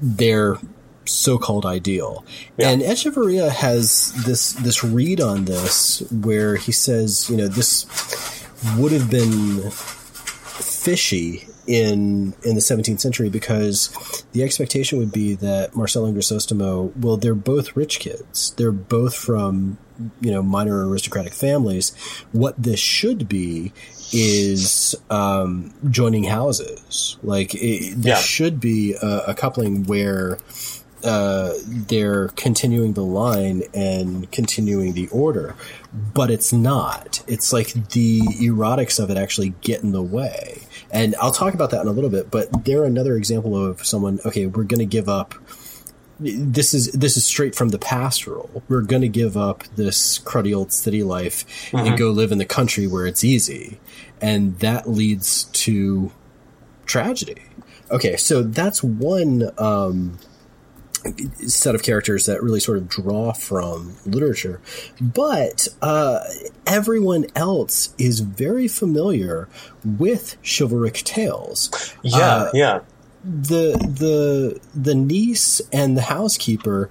their 0.00 0.58
so-called 1.04 1.66
ideal. 1.66 2.24
Yeah. 2.56 2.70
And 2.70 2.82
Echevarría 2.82 3.50
has 3.50 4.12
this 4.24 4.52
this 4.52 4.84
read 4.84 5.20
on 5.20 5.44
this 5.44 6.00
where 6.10 6.56
he 6.56 6.72
says, 6.72 7.28
you 7.28 7.36
know, 7.36 7.48
this 7.48 7.86
would 8.76 8.92
have 8.92 9.10
been 9.10 9.70
fishy 9.70 11.46
in 11.66 12.34
in 12.42 12.54
the 12.54 12.60
17th 12.60 13.00
century 13.00 13.28
because 13.28 14.24
the 14.32 14.42
expectation 14.42 14.98
would 14.98 15.12
be 15.12 15.34
that 15.36 15.76
Marcela 15.76 16.08
and 16.08 16.16
Grisostomo, 16.16 16.94
well, 16.96 17.16
they're 17.16 17.34
both 17.34 17.76
rich 17.76 18.00
kids. 18.00 18.52
They're 18.56 18.72
both 18.72 19.14
from 19.14 19.78
you 20.20 20.30
know 20.30 20.42
minor 20.42 20.88
aristocratic 20.88 21.32
families. 21.32 21.94
What 22.32 22.60
this 22.60 22.80
should 22.80 23.28
be 23.28 23.72
is 24.12 24.94
um, 25.10 25.72
joining 25.90 26.24
houses. 26.24 27.16
Like 27.22 27.54
it, 27.54 27.94
this 27.96 28.06
yeah. 28.06 28.16
should 28.16 28.60
be 28.60 28.94
a, 28.94 29.24
a 29.28 29.34
coupling 29.34 29.84
where 29.84 30.38
uh, 31.04 31.54
they're 31.66 32.28
continuing 32.28 32.92
the 32.92 33.04
line 33.04 33.62
and 33.74 34.30
continuing 34.30 34.92
the 34.92 35.08
order, 35.08 35.56
but 35.92 36.30
it's 36.30 36.52
not. 36.52 37.22
It's 37.26 37.52
like 37.52 37.72
the 37.90 38.20
erotics 38.20 39.02
of 39.02 39.10
it 39.10 39.16
actually 39.16 39.54
get 39.62 39.82
in 39.82 39.92
the 39.92 40.02
way. 40.02 40.62
And 40.92 41.16
I'll 41.16 41.32
talk 41.32 41.54
about 41.54 41.70
that 41.70 41.80
in 41.80 41.88
a 41.88 41.92
little 41.92 42.10
bit, 42.10 42.30
but 42.30 42.64
they're 42.64 42.84
another 42.84 43.16
example 43.16 43.56
of 43.56 43.84
someone, 43.84 44.20
okay, 44.26 44.46
we're 44.46 44.64
going 44.64 44.78
to 44.78 44.86
give 44.86 45.08
up 45.08 45.34
this 46.20 46.72
is 46.72 46.92
this 46.92 47.16
is 47.16 47.24
straight 47.24 47.54
from 47.54 47.70
the 47.70 47.78
pastoral. 47.78 48.62
We're 48.68 48.82
going 48.82 49.02
to 49.02 49.08
give 49.08 49.36
up 49.36 49.64
this 49.76 50.18
cruddy 50.20 50.56
old 50.56 50.72
city 50.72 51.02
life 51.02 51.44
mm-hmm. 51.70 51.78
and 51.78 51.98
go 51.98 52.10
live 52.10 52.32
in 52.32 52.38
the 52.38 52.44
country 52.44 52.86
where 52.86 53.06
it's 53.06 53.24
easy, 53.24 53.80
and 54.20 54.58
that 54.60 54.88
leads 54.88 55.44
to 55.44 56.12
tragedy. 56.86 57.42
Okay, 57.90 58.16
so 58.16 58.42
that's 58.42 58.82
one 58.82 59.50
um, 59.58 60.18
set 61.46 61.74
of 61.74 61.82
characters 61.82 62.26
that 62.26 62.42
really 62.42 62.60
sort 62.60 62.78
of 62.78 62.88
draw 62.88 63.32
from 63.32 63.96
literature, 64.04 64.60
but 65.00 65.68
uh, 65.80 66.20
everyone 66.66 67.26
else 67.34 67.94
is 67.98 68.20
very 68.20 68.68
familiar 68.68 69.48
with 69.84 70.36
chivalric 70.42 71.02
tales. 71.04 71.94
Yeah, 72.02 72.18
uh, 72.18 72.50
yeah 72.54 72.80
the 73.24 73.72
the 73.72 74.60
the 74.74 74.94
niece 74.94 75.60
and 75.72 75.96
the 75.96 76.02
housekeeper 76.02 76.90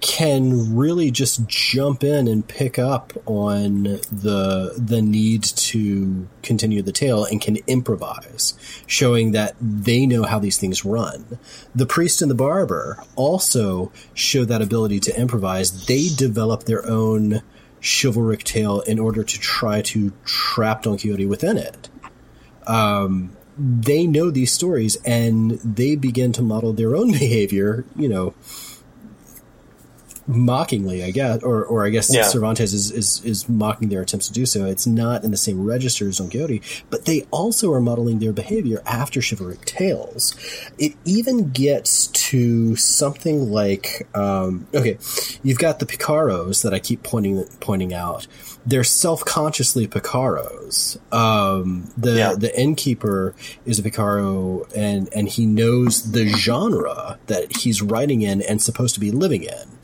can 0.00 0.74
really 0.74 1.10
just 1.10 1.46
jump 1.46 2.02
in 2.02 2.26
and 2.26 2.46
pick 2.46 2.78
up 2.78 3.12
on 3.26 3.82
the 4.10 4.74
the 4.76 5.02
need 5.02 5.42
to 5.42 6.26
continue 6.42 6.80
the 6.80 6.92
tale 6.92 7.24
and 7.24 7.40
can 7.40 7.58
improvise, 7.66 8.54
showing 8.86 9.32
that 9.32 9.54
they 9.60 10.06
know 10.06 10.22
how 10.22 10.38
these 10.38 10.58
things 10.58 10.84
run. 10.84 11.38
The 11.74 11.86
priest 11.86 12.22
and 12.22 12.30
the 12.30 12.34
barber 12.34 13.02
also 13.14 13.92
show 14.14 14.44
that 14.46 14.62
ability 14.62 15.00
to 15.00 15.20
improvise. 15.20 15.86
They 15.86 16.08
develop 16.08 16.64
their 16.64 16.86
own 16.88 17.42
chivalric 17.82 18.44
tale 18.44 18.80
in 18.80 18.98
order 18.98 19.22
to 19.22 19.38
try 19.38 19.82
to 19.82 20.12
trap 20.24 20.82
Don 20.82 20.98
Quixote 20.98 21.26
within 21.26 21.56
it. 21.58 21.88
Um, 22.66 23.36
they 23.58 24.06
know 24.06 24.30
these 24.30 24.52
stories 24.52 24.96
and 25.04 25.52
they 25.60 25.96
begin 25.96 26.32
to 26.32 26.42
model 26.42 26.72
their 26.72 26.96
own 26.96 27.12
behavior, 27.12 27.84
you 27.96 28.08
know, 28.08 28.34
mockingly, 30.26 31.02
I 31.02 31.10
guess, 31.10 31.42
or, 31.42 31.64
or 31.64 31.84
I 31.86 31.90
guess 31.90 32.12
yeah. 32.12 32.22
Cervantes 32.22 32.72
is, 32.72 32.90
is, 32.90 33.24
is 33.24 33.48
mocking 33.48 33.88
their 33.88 34.02
attempts 34.02 34.28
to 34.28 34.32
do 34.32 34.46
so. 34.46 34.64
It's 34.66 34.86
not 34.86 35.24
in 35.24 35.30
the 35.30 35.36
same 35.36 35.64
register 35.64 36.08
as 36.08 36.18
Don 36.18 36.30
Quixote, 36.30 36.62
but 36.90 37.04
they 37.04 37.26
also 37.30 37.72
are 37.72 37.80
modeling 37.80 38.18
their 38.18 38.32
behavior 38.32 38.82
after 38.86 39.20
chivalric 39.20 39.64
tales. 39.64 40.34
It 40.78 40.94
even 41.04 41.50
gets 41.50 42.08
to 42.08 42.76
something 42.76 43.50
like, 43.50 44.08
um, 44.14 44.66
okay, 44.74 44.98
you've 45.42 45.58
got 45.58 45.78
the 45.78 45.86
Picaros 45.86 46.62
that 46.62 46.74
I 46.74 46.78
keep 46.78 47.02
pointing, 47.02 47.44
pointing 47.60 47.92
out. 47.94 48.26
They're 48.66 48.84
self-consciously 48.84 49.88
Picaros. 49.88 50.98
Um, 51.12 51.90
the, 51.96 52.16
yeah. 52.16 52.34
the 52.34 52.58
innkeeper 52.58 53.34
is 53.64 53.78
a 53.78 53.82
Picaro 53.82 54.70
and, 54.76 55.08
and 55.14 55.28
he 55.28 55.46
knows 55.46 56.12
the 56.12 56.28
genre 56.28 57.18
that 57.26 57.56
he's 57.58 57.80
writing 57.82 58.22
in 58.22 58.42
and 58.42 58.60
supposed 58.60 58.94
to 58.94 59.00
be 59.00 59.10
living 59.10 59.44
in. 59.44 59.78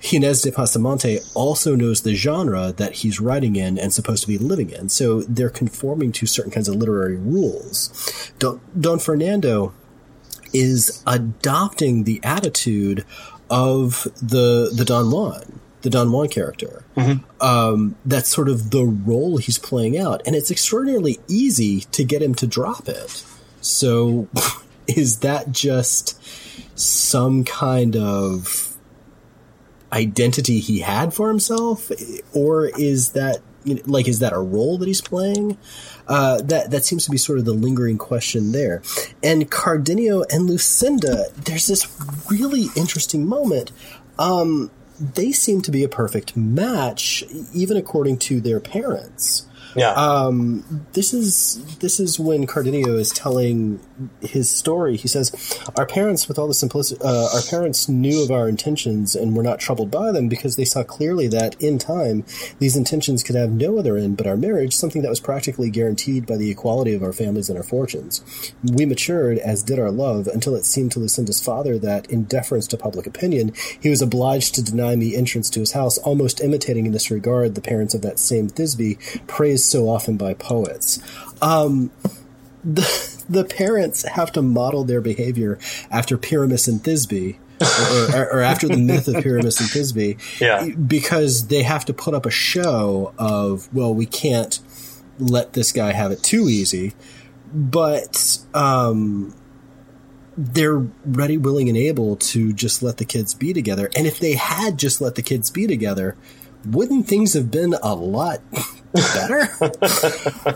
Gines 0.00 0.42
de 0.42 0.50
Pasamonte 0.50 1.30
also 1.34 1.74
knows 1.74 2.02
the 2.02 2.14
genre 2.14 2.72
that 2.72 2.92
he's 2.94 3.20
writing 3.20 3.56
in 3.56 3.78
and 3.78 3.92
supposed 3.92 4.22
to 4.22 4.28
be 4.28 4.38
living 4.38 4.70
in. 4.70 4.88
So 4.88 5.22
they're 5.22 5.50
conforming 5.50 6.12
to 6.12 6.26
certain 6.26 6.52
kinds 6.52 6.68
of 6.68 6.76
literary 6.76 7.16
rules. 7.16 8.32
Don, 8.38 8.60
Don 8.78 8.98
Fernando 8.98 9.72
is 10.52 11.02
adopting 11.06 12.04
the 12.04 12.20
attitude 12.22 13.04
of 13.50 14.04
the 14.20 14.70
the 14.74 14.84
Don 14.84 15.10
Juan, 15.10 15.60
the 15.86 15.90
Don 15.90 16.10
Juan 16.10 16.26
character. 16.28 16.84
Mm-hmm. 16.96 17.24
Um, 17.40 17.94
that's 18.04 18.28
sort 18.28 18.48
of 18.48 18.72
the 18.72 18.84
role 18.84 19.36
he's 19.36 19.56
playing 19.56 19.96
out, 19.96 20.20
and 20.26 20.34
it's 20.34 20.50
extraordinarily 20.50 21.20
easy 21.28 21.82
to 21.92 22.02
get 22.02 22.20
him 22.20 22.34
to 22.34 22.46
drop 22.46 22.88
it. 22.88 23.24
So, 23.60 24.28
is 24.88 25.20
that 25.20 25.52
just 25.52 26.20
some 26.76 27.44
kind 27.44 27.96
of 27.96 28.76
identity 29.92 30.58
he 30.58 30.80
had 30.80 31.14
for 31.14 31.28
himself, 31.28 31.92
or 32.34 32.66
is 32.66 33.10
that 33.10 33.38
like 33.86 34.08
is 34.08 34.18
that 34.18 34.32
a 34.32 34.40
role 34.40 34.78
that 34.78 34.88
he's 34.88 35.00
playing? 35.00 35.56
Uh, 36.08 36.42
that 36.42 36.72
that 36.72 36.84
seems 36.84 37.04
to 37.04 37.12
be 37.12 37.16
sort 37.16 37.38
of 37.38 37.44
the 37.44 37.52
lingering 37.52 37.96
question 37.96 38.50
there. 38.50 38.82
And 39.22 39.48
Cardenio 39.48 40.24
and 40.32 40.48
Lucinda, 40.48 41.26
there's 41.36 41.68
this 41.68 41.86
really 42.28 42.66
interesting 42.74 43.24
moment. 43.24 43.70
Um, 44.18 44.72
they 44.98 45.32
seem 45.32 45.60
to 45.62 45.70
be 45.70 45.84
a 45.84 45.88
perfect 45.88 46.36
match, 46.36 47.24
even 47.52 47.76
according 47.76 48.18
to 48.18 48.40
their 48.40 48.60
parents. 48.60 49.46
Yeah. 49.76 49.92
Um, 49.92 50.86
this 50.92 51.12
is 51.12 51.76
this 51.78 52.00
is 52.00 52.18
when 52.18 52.46
Cardenio 52.46 52.98
is 52.98 53.10
telling 53.10 53.80
his 54.20 54.48
story. 54.48 54.96
He 54.96 55.08
says, 55.08 55.32
"Our 55.76 55.86
parents, 55.86 56.28
with 56.28 56.38
all 56.38 56.48
the 56.48 56.54
simplicity, 56.54 57.00
uh, 57.04 57.28
our 57.34 57.42
parents 57.42 57.88
knew 57.88 58.22
of 58.22 58.30
our 58.30 58.48
intentions 58.48 59.14
and 59.14 59.36
were 59.36 59.42
not 59.42 59.60
troubled 59.60 59.90
by 59.90 60.12
them 60.12 60.28
because 60.28 60.56
they 60.56 60.64
saw 60.64 60.82
clearly 60.82 61.28
that 61.28 61.60
in 61.60 61.78
time 61.78 62.24
these 62.58 62.76
intentions 62.76 63.22
could 63.22 63.36
have 63.36 63.50
no 63.50 63.78
other 63.78 63.96
end 63.96 64.16
but 64.16 64.26
our 64.26 64.36
marriage, 64.36 64.74
something 64.74 65.02
that 65.02 65.08
was 65.08 65.20
practically 65.20 65.70
guaranteed 65.70 66.26
by 66.26 66.36
the 66.36 66.50
equality 66.50 66.94
of 66.94 67.02
our 67.02 67.12
families 67.12 67.48
and 67.48 67.58
our 67.58 67.64
fortunes. 67.64 68.22
We 68.62 68.86
matured, 68.86 69.38
as 69.38 69.62
did 69.62 69.78
our 69.78 69.90
love, 69.90 70.26
until 70.26 70.54
it 70.54 70.64
seemed 70.64 70.92
to 70.92 70.98
Lucinda's 70.98 71.40
father 71.40 71.78
that, 71.78 72.10
in 72.10 72.24
deference 72.24 72.66
to 72.68 72.76
public 72.76 73.06
opinion, 73.06 73.52
he 73.80 73.90
was 73.90 74.02
obliged 74.02 74.54
to 74.54 74.62
deny 74.62 74.96
me 74.96 75.14
entrance 75.14 75.50
to 75.50 75.60
his 75.60 75.72
house, 75.72 75.98
almost 75.98 76.40
imitating 76.40 76.86
in 76.86 76.92
this 76.92 77.10
regard 77.10 77.54
the 77.54 77.60
parents 77.60 77.94
of 77.94 78.02
that 78.02 78.18
same 78.18 78.48
Thisbe, 78.48 78.98
praised 79.26 79.65
so 79.68 79.88
often 79.88 80.16
by 80.16 80.34
poets. 80.34 81.00
Um, 81.42 81.90
the, 82.64 83.24
the 83.28 83.44
parents 83.44 84.06
have 84.06 84.32
to 84.32 84.42
model 84.42 84.84
their 84.84 85.00
behavior 85.00 85.58
after 85.90 86.16
Pyramus 86.16 86.68
and 86.68 86.82
Thisbe. 86.82 87.38
or, 87.58 88.14
or, 88.14 88.32
or, 88.34 88.40
after 88.42 88.68
the 88.68 88.76
myth 88.76 89.08
of 89.08 89.14
Pyramus 89.22 89.60
and 89.60 89.70
Thisbe, 89.70 90.18
yeah. 90.42 90.68
because 90.68 91.46
they 91.46 91.62
have 91.62 91.86
to 91.86 91.94
put 91.94 92.12
up 92.12 92.26
a 92.26 92.30
show 92.30 93.14
of, 93.18 93.72
well, 93.72 93.94
we 93.94 94.04
can't 94.04 94.60
let 95.18 95.54
this 95.54 95.72
guy 95.72 95.92
have 95.92 96.10
it 96.10 96.22
too 96.22 96.50
easy, 96.50 96.92
but 97.54 98.38
um, 98.52 99.34
they're 100.36 100.86
ready, 101.04 101.38
willing, 101.38 101.68
and 101.68 101.78
able 101.78 102.16
to 102.16 102.52
just 102.52 102.82
let 102.82 102.98
the 102.98 103.04
kids 103.04 103.34
be 103.34 103.52
together. 103.52 103.90
And 103.96 104.06
if 104.06 104.18
they 104.18 104.34
had 104.34 104.78
just 104.78 105.00
let 105.00 105.14
the 105.14 105.22
kids 105.22 105.50
be 105.50 105.66
together, 105.66 106.16
wouldn't 106.66 107.06
things 107.06 107.34
have 107.34 107.50
been 107.50 107.74
a 107.82 107.94
lot 107.94 108.40
better? 108.92 109.48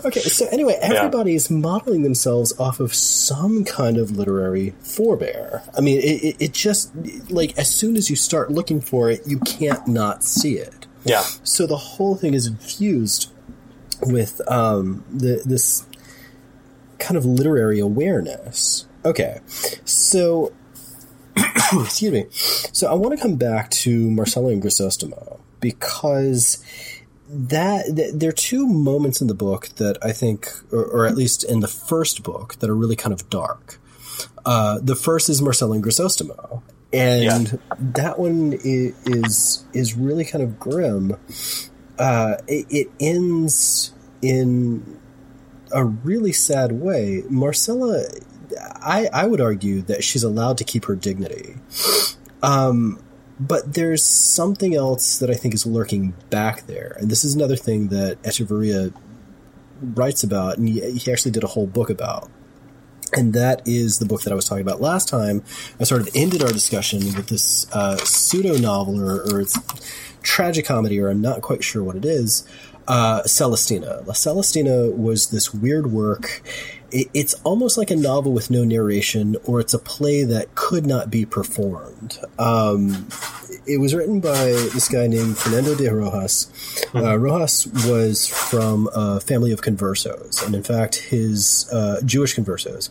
okay, 0.05 0.19
so 0.21 0.47
anyway, 0.51 0.77
everybody's 0.81 1.49
yeah. 1.49 1.57
modeling 1.57 2.03
themselves 2.03 2.57
off 2.59 2.79
of 2.79 2.93
some 2.93 3.63
kind 3.63 3.97
of 3.97 4.11
literary 4.11 4.73
forebear. 4.81 5.63
I 5.77 5.81
mean, 5.81 5.99
it, 5.99 6.23
it, 6.23 6.35
it, 6.39 6.53
just, 6.53 6.91
like, 7.29 7.57
as 7.57 7.73
soon 7.73 7.95
as 7.95 8.09
you 8.09 8.15
start 8.15 8.51
looking 8.51 8.81
for 8.81 9.09
it, 9.09 9.21
you 9.25 9.39
can't 9.39 9.87
not 9.87 10.23
see 10.23 10.57
it. 10.57 10.87
Yeah. 11.03 11.21
So 11.43 11.65
the 11.65 11.77
whole 11.77 12.15
thing 12.15 12.33
is 12.33 12.47
infused 12.47 13.31
with 14.01 14.41
um, 14.49 15.03
the, 15.11 15.41
this 15.45 15.85
kind 16.99 17.17
of 17.17 17.25
literary 17.25 17.79
awareness. 17.79 18.87
Okay, 19.03 19.39
so 19.83 20.53
excuse 21.73 22.11
me. 22.11 22.25
So 22.31 22.89
I 22.89 22.93
want 22.93 23.15
to 23.17 23.21
come 23.21 23.35
back 23.35 23.71
to 23.71 24.11
Marcela 24.11 24.51
and 24.51 24.61
Grisostomo 24.61 25.40
because 25.61 26.63
that, 27.29 27.95
that 27.95 28.19
there 28.19 28.29
are 28.29 28.33
two 28.33 28.67
moments 28.67 29.21
in 29.21 29.27
the 29.27 29.33
book 29.33 29.69
that 29.77 29.97
I 30.03 30.11
think, 30.11 30.49
or, 30.71 30.83
or, 30.83 31.05
at 31.05 31.15
least 31.15 31.43
in 31.45 31.61
the 31.61 31.67
first 31.67 32.23
book, 32.23 32.55
that 32.55 32.69
are 32.69 32.75
really 32.75 32.97
kind 32.97 33.13
of 33.13 33.29
dark. 33.29 33.79
Uh, 34.45 34.79
the 34.81 34.95
first 34.95 35.29
is 35.29 35.41
Marcela 35.41 35.75
and 35.75 35.83
Grisostomo, 35.83 36.61
and 36.91 37.53
yeah. 37.53 37.75
that 37.79 38.19
one 38.19 38.53
is, 38.53 38.95
is, 39.05 39.65
is 39.73 39.95
really 39.95 40.25
kind 40.25 40.43
of 40.43 40.59
grim. 40.59 41.15
Uh, 41.97 42.35
it, 42.47 42.65
it 42.69 42.91
ends 42.99 43.93
in 44.21 44.99
a 45.71 45.85
really 45.85 46.33
sad 46.33 46.73
way. 46.73 47.23
Marcela, 47.29 48.03
I, 48.59 49.09
I 49.13 49.25
would 49.25 49.39
argue 49.39 49.81
that 49.83 50.03
she's 50.03 50.23
allowed 50.23 50.57
to 50.57 50.63
keep 50.63 50.85
her 50.85 50.95
dignity. 50.95 51.55
Um, 52.43 53.01
but 53.41 53.73
there's 53.73 54.03
something 54.03 54.75
else 54.75 55.17
that 55.17 55.31
I 55.31 55.33
think 55.33 55.55
is 55.55 55.65
lurking 55.65 56.13
back 56.29 56.67
there. 56.67 56.95
And 56.99 57.09
this 57.09 57.23
is 57.23 57.33
another 57.33 57.55
thing 57.55 57.87
that 57.87 58.21
Echevarría 58.21 58.93
writes 59.81 60.23
about, 60.23 60.59
and 60.59 60.69
he, 60.69 60.91
he 60.91 61.11
actually 61.11 61.31
did 61.31 61.43
a 61.43 61.47
whole 61.47 61.65
book 61.65 61.89
about. 61.89 62.29
And 63.13 63.33
that 63.33 63.63
is 63.65 63.97
the 63.97 64.05
book 64.05 64.21
that 64.21 64.31
I 64.31 64.35
was 64.35 64.45
talking 64.45 64.61
about 64.61 64.79
last 64.79 65.09
time. 65.09 65.43
I 65.79 65.85
sort 65.85 66.01
of 66.01 66.09
ended 66.13 66.43
our 66.43 66.51
discussion 66.51 66.99
with 67.15 67.27
this 67.29 67.69
uh, 67.73 67.97
pseudo 67.97 68.57
novel, 68.59 69.01
or, 69.01 69.23
or 69.23 69.41
it's 69.41 69.57
tragic 70.21 70.65
comedy, 70.65 70.99
or 70.99 71.09
I'm 71.09 71.19
not 71.19 71.41
quite 71.41 71.63
sure 71.63 71.83
what 71.83 71.95
it 71.95 72.05
is, 72.05 72.47
uh, 72.87 73.23
Celestina. 73.23 74.05
La 74.05 74.13
Celestina 74.13 74.95
was 74.95 75.31
this 75.31 75.51
weird 75.51 75.91
work. 75.91 76.43
It, 76.91 77.07
it's 77.13 77.33
almost 77.43 77.77
like 77.77 77.91
a 77.91 77.95
novel 77.95 78.33
with 78.33 78.49
no 78.49 78.63
narration, 78.63 79.37
or 79.45 79.59
it's 79.59 79.73
a 79.73 79.79
play 79.79 80.23
that 80.23 80.55
could 80.55 80.85
not 80.85 81.09
be 81.09 81.25
performed. 81.25 82.19
Um, 82.37 83.07
it 83.65 83.79
was 83.79 83.93
written 83.93 84.19
by 84.19 84.45
this 84.73 84.87
guy 84.87 85.07
named 85.07 85.37
Fernando 85.37 85.75
de 85.75 85.93
Rojas. 85.93 86.51
Uh, 86.93 87.15
hmm. 87.15 87.21
Rojas 87.21 87.67
was 87.87 88.27
from 88.27 88.89
a 88.93 89.19
family 89.19 89.51
of 89.51 89.61
conversos, 89.61 90.45
and 90.45 90.55
in 90.55 90.63
fact, 90.63 90.95
his 90.95 91.69
uh, 91.71 92.01
Jewish 92.03 92.35
conversos, 92.35 92.89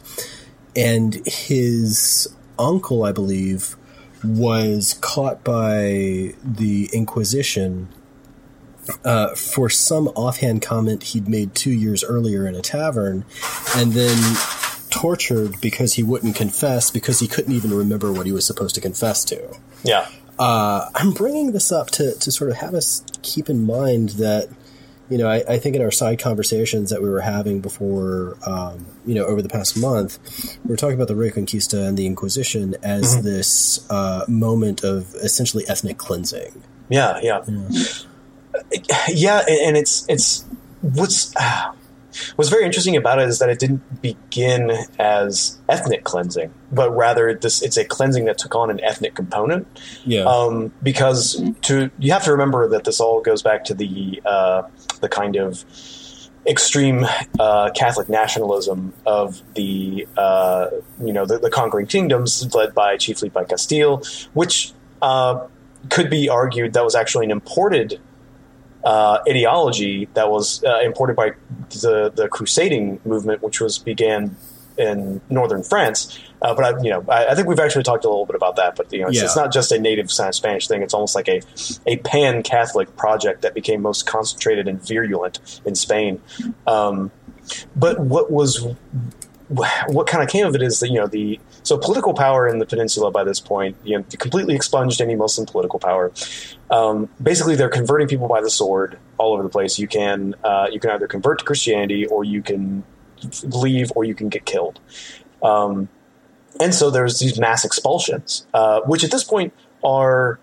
and 0.77 1.27
his 1.27 2.29
uncle, 2.59 3.05
I 3.05 3.13
believe, 3.13 3.77
was 4.23 4.99
caught 5.01 5.43
by 5.45 6.35
the 6.45 6.91
Inquisition 6.93 7.89
uh, 9.05 9.35
for 9.35 9.69
some 9.69 10.09
offhand 10.09 10.63
comment 10.63 11.03
he'd 11.03 11.29
made 11.29 11.55
two 11.55 11.71
years 11.71 12.03
earlier 12.05 12.47
in 12.47 12.55
a 12.55 12.63
tavern, 12.63 13.25
and 13.77 13.93
then 13.93 14.37
tortured 14.91 15.61
because 15.61 15.95
he 15.95 16.03
wouldn't 16.03 16.37
confess 16.37 16.91
because 16.91 17.21
he 17.21 17.29
couldn't 17.29 17.53
even 17.53 17.73
remember 17.73 18.13
what 18.13 18.27
he 18.27 18.33
was 18.33 18.45
supposed 18.45 18.75
to 18.75 18.81
confess 18.81 19.25
to. 19.25 19.57
Yeah. 19.83 20.09
Uh, 20.39 20.89
I'm 20.95 21.13
bringing 21.13 21.53
this 21.53 21.71
up 21.71 21.91
to, 21.93 22.15
to 22.15 22.33
sort 22.33 22.51
of 22.51 22.57
have 22.57 22.75
us 22.75 23.05
keep 23.23 23.49
in 23.49 23.65
mind 23.65 24.11
that, 24.11 24.49
you 25.09 25.19
know, 25.19 25.29
I, 25.29 25.45
I 25.49 25.59
think 25.59 25.77
in 25.77 25.83
our 25.83 25.91
side 25.91 26.19
conversations 26.19 26.91
that 26.91 27.03
we 27.03 27.09
were 27.09 27.21
having 27.21 27.61
before, 27.61 28.37
um, 28.47 28.87
you 29.07 29.15
know, 29.15 29.25
over 29.27 29.43
the 29.43 29.49
past 29.49 29.77
month, 29.77 30.59
we 30.65 30.73
are 30.73 30.77
talking 30.77 30.95
about 30.95 31.09
the 31.09 31.15
Reconquista 31.15 31.87
and 31.87 31.97
the 31.97 32.07
Inquisition 32.07 32.75
as 32.83 33.15
mm-hmm. 33.15 33.25
this 33.25 33.91
uh, 33.91 34.25
moment 34.29 34.83
of 34.83 35.15
essentially 35.17 35.65
ethnic 35.69 35.99
cleansing. 35.99 36.63
Yeah, 36.89 37.21
yeah. 37.23 37.45
yeah 37.47 37.83
yeah, 39.09 39.45
and 39.49 39.77
it's 39.77 40.07
it's 40.09 40.45
what's 40.81 41.35
uh, 41.37 41.73
what's 42.37 42.51
very 42.51 42.65
interesting 42.65 42.97
about 42.97 43.19
it 43.19 43.29
is 43.29 43.39
that 43.39 43.49
it 43.49 43.59
didn't 43.59 44.03
begin 44.03 44.73
as 44.99 45.59
ethnic 45.69 46.05
cleansing, 46.05 46.53
but 46.73 46.91
rather 46.95 47.35
this 47.35 47.63
it's 47.63 47.77
a 47.77 47.85
cleansing 47.85 48.25
that 48.27 48.39
took 48.39 48.55
on 48.55 48.71
an 48.71 48.81
ethnic 48.83 49.15
component. 49.15 49.67
Yeah. 50.05 50.25
Um, 50.25 50.73
because 50.83 51.43
to 51.63 51.91
you 51.99 52.13
have 52.13 52.25
to 52.25 52.33
remember 52.33 52.69
that 52.69 52.85
this 52.85 53.01
all 53.01 53.21
goes 53.21 53.43
back 53.43 53.65
to 53.67 53.75
the 53.75 54.23
uh, 54.25 54.63
the 55.01 55.09
kind 55.09 55.37
of 55.37 55.65
extreme 56.47 57.07
uh, 57.39 57.71
Catholic 57.75 58.09
nationalism 58.09 58.93
of 59.07 59.43
the 59.55 60.07
uh, 60.17 60.69
you 61.03 61.13
know 61.13 61.27
the, 61.27 61.39
the, 61.39 61.51
conquering 61.51 61.87
kingdoms 61.87 62.55
led 62.55 62.75
by 62.75 62.97
chiefly 62.97 63.29
by 63.29 63.45
Castile, 63.45 64.03
which 64.33 64.73
uh, 65.03 65.47
could 65.91 66.11
be 66.11 66.29
argued 66.29 66.73
that 66.73 66.85
was 66.85 66.95
actually 66.95 67.27
an 67.27 67.31
imported 67.31 68.01
uh, 68.85 69.19
ideology 69.29 70.09
that 70.15 70.31
was 70.31 70.65
uh, 70.65 70.81
imported 70.81 71.17
by 71.17 71.33
the 71.71 72.13
the 72.15 72.29
crusading 72.29 73.01
movement, 73.05 73.43
which 73.43 73.61
was 73.61 73.79
began 73.79 74.37
in 74.79 75.21
northern 75.29 75.63
France. 75.63 76.19
Uh, 76.43 76.55
but 76.55 76.65
I, 76.65 76.83
you 76.83 76.91
know, 76.91 77.05
I, 77.09 77.27
I, 77.27 77.35
think 77.35 77.49
we've 77.49 77.61
actually 77.61 77.83
talked 77.83 78.05
a 78.05 78.09
little 78.09 78.25
bit 78.25 78.37
about 78.37 78.57
that. 78.57 78.77
But 78.77 78.91
you 78.93 79.01
know, 79.03 79.09
it's, 79.09 79.19
yeah. 79.19 79.25
it's 79.25 79.37
not 79.37 79.53
just 79.53 79.73
a 79.73 79.79
native 79.79 80.11
Spanish 80.11 80.69
thing; 80.69 80.83
it's 80.83 80.95
almost 80.95 81.15
like 81.15 81.29
a 81.29 81.43
a 81.87 81.99
pan 81.99 82.43
Catholic 82.43 82.97
project 82.97 83.43
that 83.43 83.55
became 83.55 83.83
most 83.83 84.07
concentrated 84.07 84.67
and 84.67 84.83
virulent 84.87 85.61
in 85.65 85.75
Spain. 85.75 86.21
Um, 86.67 87.11
but 87.77 88.01
what 88.01 88.31
was 88.31 88.67
what 89.89 90.07
kind 90.07 90.23
of 90.23 90.31
came 90.31 90.47
of 90.47 90.55
it 90.55 90.63
is 90.63 90.81
that 90.81 90.89
you 90.89 90.95
know 90.95 91.07
the 91.07 91.39
so 91.63 91.77
political 91.79 92.15
power 92.15 92.49
in 92.49 92.59
the 92.59 92.67
peninsula 92.67 93.11
by 93.11 93.25
this 93.25 93.41
point 93.41 93.77
you 93.85 93.99
know 93.99 94.05
completely 94.19 94.55
expunged 94.55 95.01
any 95.01 95.15
Muslim 95.15 95.47
political 95.47 95.79
power. 95.79 96.13
Um, 96.71 97.09
basically, 97.23 97.57
they're 97.57 97.69
converting 97.69 98.09
people 98.09 98.29
by 98.29 98.41
the 98.41 98.51
sword 98.51 98.99
all 99.19 99.33
over 99.33 99.43
the 99.43 99.49
place. 99.49 99.79
You 99.79 99.89
can 99.89 100.35
uh, 100.45 100.69
you 100.71 100.81
can 100.81 100.91
either 100.91 101.07
convert 101.07 101.41
to 101.41 101.45
Christianity 101.45 102.07
or 102.07 102.25
you 102.25 102.43
can 102.43 102.85
leave 103.43 103.93
or 103.95 104.05
you 104.05 104.15
can 104.15 104.29
get 104.29 104.45
killed. 104.45 104.81
Um, 105.43 105.89
and 106.61 106.75
so 106.75 106.91
there's 106.91 107.19
these 107.19 107.39
mass 107.39 107.65
expulsions, 107.65 108.47
uh, 108.53 108.81
which 108.83 109.05
at 109.05 109.11
this 109.11 109.25
point 109.25 109.53
are 109.85 110.39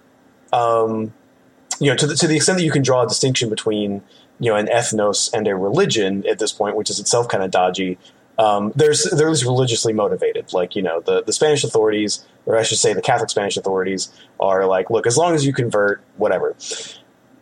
um, 0.53 1.13
you 1.80 1.89
know 1.89 1.95
to 1.95 2.07
the, 2.07 2.15
to 2.15 2.28
the 2.28 2.36
extent 2.36 2.59
that 2.59 2.65
you 2.65 2.72
can 2.72 2.82
draw 2.82 3.03
a 3.03 3.07
distinction 3.07 3.49
between 3.49 4.01
you 4.39 4.51
know 4.51 4.55
an 4.55 4.68
ethnos 4.68 5.32
and 5.34 5.47
a 5.47 5.55
religion 5.55 6.26
at 6.28 6.39
this 6.39 6.51
point, 6.51 6.76
which 6.76 6.89
is 6.89 6.99
itself 6.99 7.28
kind 7.28 7.43
of 7.43 7.51
dodgy 7.51 7.97
um, 8.38 8.71
there's 8.75 9.03
there's 9.03 9.43
religiously 9.43 9.93
motivated. 9.93 10.53
Like 10.53 10.75
you 10.75 10.81
know, 10.81 11.01
the 11.01 11.23
the 11.23 11.33
Spanish 11.33 11.63
authorities, 11.63 12.25
or 12.45 12.57
I 12.57 12.63
should 12.63 12.77
say, 12.77 12.93
the 12.93 13.01
Catholic 13.01 13.29
Spanish 13.29 13.57
authorities, 13.57 14.11
are 14.39 14.65
like, 14.65 14.89
look, 14.89 15.07
as 15.07 15.17
long 15.17 15.33
as 15.33 15.45
you 15.45 15.53
convert, 15.53 16.01
whatever. 16.17 16.55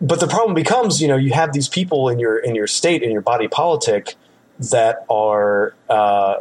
But 0.01 0.19
the 0.19 0.27
problem 0.27 0.53
becomes, 0.55 1.01
you 1.01 1.07
know, 1.07 1.15
you 1.15 1.33
have 1.33 1.53
these 1.53 1.67
people 1.67 2.09
in 2.09 2.19
your 2.19 2.37
in 2.37 2.55
your 2.55 2.67
state 2.67 3.03
in 3.03 3.11
your 3.11 3.21
body 3.21 3.47
politic 3.47 4.15
that 4.59 5.05
are. 5.09 5.73
Uh, 5.89 6.35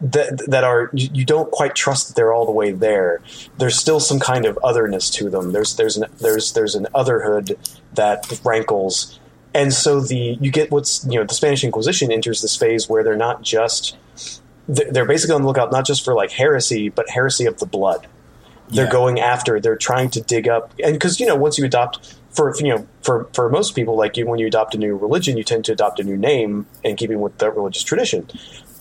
that 0.00 0.44
that 0.46 0.62
are 0.62 0.90
you 0.92 1.24
don't 1.24 1.50
quite 1.50 1.74
trust 1.74 2.08
that 2.08 2.14
they're 2.14 2.32
all 2.32 2.46
the 2.46 2.52
way 2.52 2.70
there. 2.70 3.20
There's 3.58 3.76
still 3.76 3.98
some 3.98 4.20
kind 4.20 4.44
of 4.46 4.56
otherness 4.62 5.10
to 5.10 5.28
them. 5.30 5.52
There's 5.52 5.74
there's 5.76 5.96
an 5.96 6.04
there's 6.18 6.52
there's 6.52 6.76
an 6.76 6.86
otherhood 6.94 7.56
that 7.94 8.40
rankles 8.44 9.18
and 9.54 9.72
so 9.72 10.00
the 10.00 10.38
you 10.40 10.50
get 10.50 10.70
what's 10.70 11.04
you 11.04 11.18
know 11.18 11.24
the 11.24 11.34
Spanish 11.34 11.64
Inquisition 11.64 12.12
enters 12.12 12.42
this 12.42 12.56
phase 12.56 12.88
where 12.88 13.02
they're 13.02 13.16
not 13.16 13.42
just 13.42 13.96
they're 14.68 15.04
basically 15.04 15.34
on 15.34 15.42
the 15.42 15.48
lookout 15.48 15.72
not 15.72 15.86
just 15.86 16.04
for 16.04 16.14
like 16.14 16.30
heresy 16.30 16.88
but 16.88 17.08
heresy 17.10 17.46
of 17.46 17.58
the 17.58 17.66
blood. 17.66 18.06
They're 18.68 18.84
yeah. 18.84 18.92
going 18.92 19.18
after. 19.18 19.58
They're 19.58 19.76
trying 19.76 20.10
to 20.10 20.20
dig 20.20 20.48
up 20.48 20.72
and 20.82 20.94
because 20.94 21.18
you 21.18 21.26
know 21.26 21.34
once 21.34 21.58
you 21.58 21.64
adopt 21.64 22.14
for 22.30 22.54
you 22.58 22.74
know 22.74 22.86
for 23.02 23.24
for 23.32 23.48
most 23.48 23.74
people 23.74 23.96
like 23.96 24.16
you, 24.16 24.26
when 24.26 24.38
you 24.38 24.46
adopt 24.46 24.74
a 24.74 24.78
new 24.78 24.96
religion 24.96 25.36
you 25.36 25.42
tend 25.42 25.64
to 25.64 25.72
adopt 25.72 25.98
a 25.98 26.04
new 26.04 26.16
name 26.16 26.66
in 26.84 26.96
keeping 26.96 27.20
with 27.20 27.36
the 27.38 27.50
religious 27.50 27.82
tradition. 27.82 28.28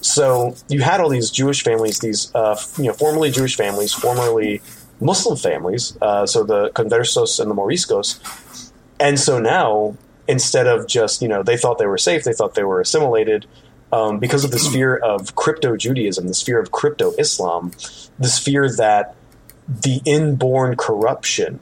So 0.02 0.56
you 0.70 0.82
had 0.82 1.02
all 1.02 1.10
these 1.10 1.30
Jewish 1.30 1.64
families, 1.64 2.00
these 2.00 2.34
uh, 2.36 2.60
you 2.78 2.86
know 2.86 2.94
formerly 2.94 3.32
Jewish 3.32 3.58
families, 3.58 3.92
formerly 3.92 4.62
Muslim 5.02 5.38
families, 5.38 5.98
uh, 6.02 6.26
so 6.26 6.44
the 6.44 6.70
Conversos 6.70 7.40
and 7.40 7.50
the 7.50 7.56
Moriscos, 7.56 8.72
and 9.00 9.20
so 9.20 9.40
now 9.40 9.98
instead 10.30 10.68
of 10.68 10.88
just 10.88 11.22
you 11.22 11.28
know 11.28 11.44
they 11.44 11.58
thought 11.58 11.80
they 11.80 11.88
were 11.88 11.98
safe, 11.98 12.24
they 12.24 12.34
thought 12.34 12.56
they 12.56 12.64
were 12.64 12.80
assimilated. 12.80 13.46
Um, 13.92 14.20
because 14.20 14.44
of 14.44 14.52
this 14.52 14.68
fear 14.72 14.96
of 14.98 15.36
crypto 15.36 15.76
Judaism, 15.76 16.28
this 16.28 16.44
fear 16.44 16.60
of 16.60 16.72
crypto 16.72 17.12
Islam, 17.18 17.72
this 18.20 18.38
fear 18.38 18.70
that 18.74 19.16
the 19.68 20.00
inborn 20.06 20.76
corruption 20.76 21.60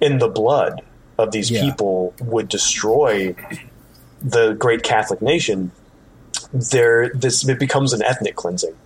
in 0.00 0.18
the 0.18 0.28
blood 0.28 0.82
of 1.18 1.32
these 1.32 1.50
yeah. 1.50 1.62
people 1.62 2.14
would 2.20 2.48
destroy 2.48 3.34
the 4.22 4.52
great 4.52 4.84
Catholic 4.84 5.20
nation, 5.20 5.72
there 6.52 7.10
this 7.12 7.46
it 7.46 7.58
becomes 7.58 7.92
an 7.92 8.02
ethnic 8.02 8.36
cleansing. 8.36 8.76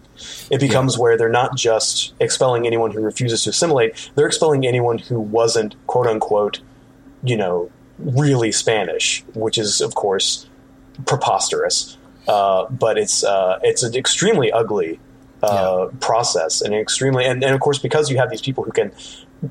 It 0.51 0.61
becomes 0.61 0.95
yeah. 0.95 1.03
where 1.03 1.19
they're 1.19 1.29
not 1.29 1.57
just 1.57 2.15
expelling 2.21 2.67
anyone 2.67 2.91
who 2.93 3.01
refuses 3.03 3.45
to 3.45 3.51
assimilate; 3.51 4.11
they're 4.15 4.27
expelling 4.27 4.67
anyone 4.67 4.99
who 4.99 5.21
wasn't 5.21 5.75
quote 5.87 6.07
unquote, 6.07 6.61
you 7.23 7.37
know, 7.37 7.71
really 8.05 8.53
Spanish, 8.53 9.25
which 9.35 9.59
is 9.59 9.81
of 9.81 9.95
course 9.95 10.47
preposterous. 11.07 11.97
Uh, 12.29 12.67
but 12.71 12.99
it's 12.99 13.25
uh, 13.25 13.59
it's 13.63 13.83
an 13.83 13.95
extremely 13.95 14.53
ugly 14.53 15.01
uh, 15.43 15.89
yeah. 15.91 15.99
process, 16.01 16.61
and 16.61 16.75
extremely, 16.75 17.25
and, 17.25 17.43
and 17.43 17.55
of 17.55 17.61
course 17.61 17.79
because 17.79 18.11
you 18.11 18.19
have 18.19 18.31
these 18.31 18.43
people 18.43 18.65
who 18.65 18.73
can. 18.73 18.93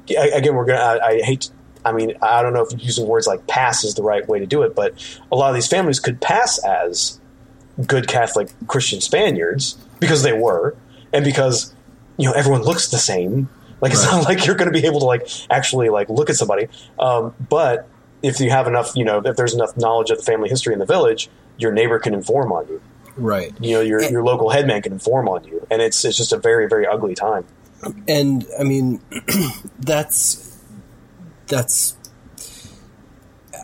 Again, 0.10 0.56
we're 0.56 0.66
gonna. 0.66 0.80
I, 0.80 1.08
I 1.08 1.22
hate. 1.22 1.50
I 1.84 1.92
mean, 1.92 2.14
I 2.22 2.42
don't 2.42 2.54
know 2.54 2.66
if 2.66 2.84
using 2.84 3.08
words 3.08 3.28
like 3.28 3.48
pass 3.48 3.84
is 3.84 3.96
the 3.96 4.04
right 4.04 4.28
way 4.28 4.40
to 4.40 4.46
do 4.46 4.62
it, 4.62 4.76
but 4.76 4.94
a 5.32 5.36
lot 5.36 5.50
of 5.50 5.56
these 5.56 5.68
families 5.68 6.00
could 6.00 6.22
pass 6.22 6.64
as 6.64 7.20
good 7.86 8.08
Catholic 8.08 8.50
Christian 8.68 9.02
Spaniards 9.02 9.78
because 10.00 10.24
they 10.24 10.34
were, 10.34 10.76
and 11.12 11.26
because 11.26 11.74
you 12.18 12.26
know 12.26 12.34
everyone 12.34 12.62
looks 12.62 12.90
the 12.90 12.98
same. 12.98 13.50
Like 13.82 13.92
it's 13.94 14.06
not 14.06 14.26
like 14.26 14.46
you're 14.46 14.56
going 14.56 14.72
to 14.72 14.80
be 14.80 14.86
able 14.86 15.00
to 15.02 15.08
like 15.08 15.28
actually 15.50 15.90
like 15.90 16.08
look 16.08 16.30
at 16.30 16.36
somebody. 16.36 16.68
Um, 17.00 17.34
but 17.50 17.90
if 18.24 18.40
you 18.40 18.50
have 18.50 18.68
enough, 18.68 18.92
you 18.96 19.06
know, 19.06 19.22
if 19.24 19.36
there's 19.36 19.54
enough 19.54 19.76
knowledge 19.78 20.12
of 20.12 20.18
the 20.18 20.24
family 20.24 20.50
history 20.50 20.74
in 20.74 20.80
the 20.80 20.86
village, 20.86 21.30
your 21.58 21.72
neighbor 21.72 22.00
can 22.00 22.14
inform 22.14 22.52
on 22.52 22.68
you. 22.68 22.82
Right. 23.18 23.54
You 23.60 23.76
know, 23.76 23.82
your 23.82 24.02
and, 24.02 24.12
your 24.12 24.24
local 24.24 24.50
headman 24.50 24.82
can 24.82 24.94
inform 24.94 25.28
on 25.28 25.44
you, 25.44 25.66
and 25.70 25.82
it's 25.82 26.04
it's 26.06 26.18
just 26.18 26.32
a 26.32 26.38
very 26.38 26.68
very 26.68 26.88
ugly 26.88 27.16
time. 27.16 27.46
And 28.08 28.46
I 28.60 28.64
mean, 28.64 29.02
that's 29.80 30.60
that's. 31.48 31.98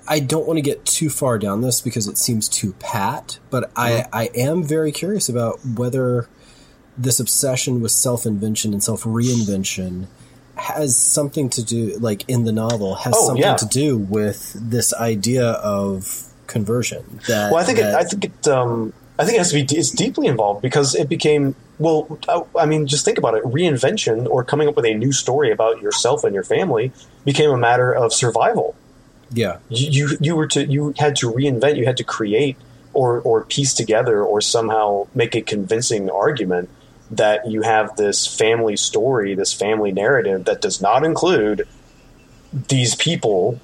I 0.10 0.20
don't 0.20 0.48
want 0.48 0.58
to 0.58 0.62
get 0.62 0.86
too 0.86 1.10
far 1.10 1.38
down 1.38 1.62
this 1.62 1.82
because 1.82 2.08
it 2.08 2.18
seems 2.18 2.48
too 2.48 2.74
pat, 2.74 3.40
but 3.50 3.74
mm-hmm. 3.74 3.80
I 4.14 4.24
I 4.24 4.30
am 4.36 4.64
very 4.64 4.92
curious 4.92 5.30
about 5.30 5.60
whether 5.66 6.30
this 6.98 7.20
obsession 7.20 7.82
with 7.82 7.92
self 7.92 8.26
invention 8.26 8.74
and 8.74 8.84
self 8.84 9.04
reinvention 9.04 10.08
has 10.58 10.96
something 10.96 11.50
to 11.52 11.64
do, 11.64 11.98
like 12.00 12.28
in 12.30 12.44
the 12.44 12.52
novel, 12.52 12.96
has 12.96 13.14
oh, 13.16 13.28
something 13.28 13.44
yeah. 13.44 13.56
to 13.56 13.66
do 13.66 13.98
with 13.98 14.54
this 14.54 14.94
idea 14.94 15.52
of 15.52 16.28
conversion. 16.48 17.20
That, 17.28 17.52
well, 17.52 17.62
I 17.62 17.64
think 17.64 17.80
that, 17.80 17.94
it, 17.94 17.96
I 17.96 18.04
think 18.04 18.26
it, 18.26 18.48
um, 18.48 18.94
I 19.20 19.26
think 19.26 19.36
it 19.36 19.40
has 19.40 19.52
to 19.52 19.64
be 19.64 19.78
it's 19.78 19.92
deeply 19.92 20.28
involved 20.28 20.62
because 20.62 20.96
it 20.96 21.10
became 21.10 21.56
well. 21.80 22.20
I 22.58 22.66
mean, 22.66 22.88
just 22.88 23.06
think 23.06 23.18
about 23.18 23.36
it: 23.36 23.44
reinvention 23.44 24.28
or 24.28 24.44
coming 24.44 24.68
up 24.68 24.76
with 24.76 24.86
a 24.86 24.94
new 24.94 25.12
story 25.12 25.52
about 25.52 25.82
yourself 25.82 26.24
and 26.24 26.34
your 26.34 26.44
family 26.44 26.92
became 27.26 27.50
a 27.50 27.58
matter 27.58 27.94
of 27.94 28.14
survival. 28.14 28.76
Yeah, 29.32 29.58
you 29.70 30.18
you 30.20 30.36
were 30.36 30.48
to 30.48 30.66
you 30.66 30.94
had 30.98 31.16
to 31.18 31.32
reinvent, 31.32 31.78
you 31.78 31.86
had 31.86 31.98
to 31.98 32.04
create 32.04 32.58
or 32.94 33.20
or 33.22 33.44
piece 33.44 33.74
together 33.74 34.24
or 34.24 34.42
somehow 34.42 35.08
make 35.14 35.36
a 35.36 35.42
convincing 35.42 36.10
argument 36.10 36.70
that 37.12 37.50
you 37.50 37.62
have 37.62 37.96
this 37.96 38.28
family 38.28 38.76
story, 38.76 39.36
this 39.36 39.54
family 39.54 39.92
narrative 39.92 40.46
that 40.46 40.62
does 40.62 40.82
not 40.82 41.04
include 41.04 41.68
these 42.68 42.96
people, 42.96 43.60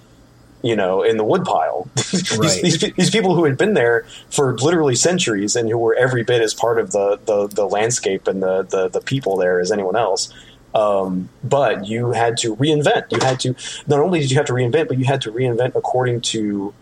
you 0.61 0.75
know, 0.75 1.03
in 1.03 1.17
the 1.17 1.23
woodpile. 1.23 1.89
Right. 2.37 2.61
these, 2.61 2.79
these, 2.79 2.93
these, 2.93 3.09
people 3.09 3.33
who 3.33 3.43
had 3.43 3.57
been 3.57 3.73
there 3.73 4.05
for 4.29 4.55
literally 4.55 4.93
centuries 4.93 5.55
and 5.55 5.67
who 5.67 5.79
were 5.79 5.95
every 5.95 6.23
bit 6.23 6.41
as 6.41 6.53
part 6.53 6.79
of 6.79 6.91
the, 6.91 7.19
the, 7.25 7.47
the 7.47 7.65
landscape 7.65 8.27
and 8.27 8.41
the, 8.41 8.61
the, 8.63 8.87
the 8.87 9.01
people 9.01 9.35
there 9.37 9.59
as 9.59 9.71
anyone 9.71 9.95
else. 9.95 10.31
Um, 10.75 11.29
but 11.43 11.87
you 11.87 12.11
had 12.11 12.37
to 12.37 12.55
reinvent. 12.55 13.11
You 13.11 13.19
had 13.19 13.39
to 13.41 13.55
not 13.87 13.99
only 13.99 14.19
did 14.19 14.29
you 14.29 14.37
have 14.37 14.45
to 14.45 14.53
reinvent, 14.53 14.87
but 14.87 14.99
you 14.99 15.05
had 15.05 15.21
to 15.21 15.31
reinvent 15.31 15.75
according 15.75 16.21
to 16.21 16.73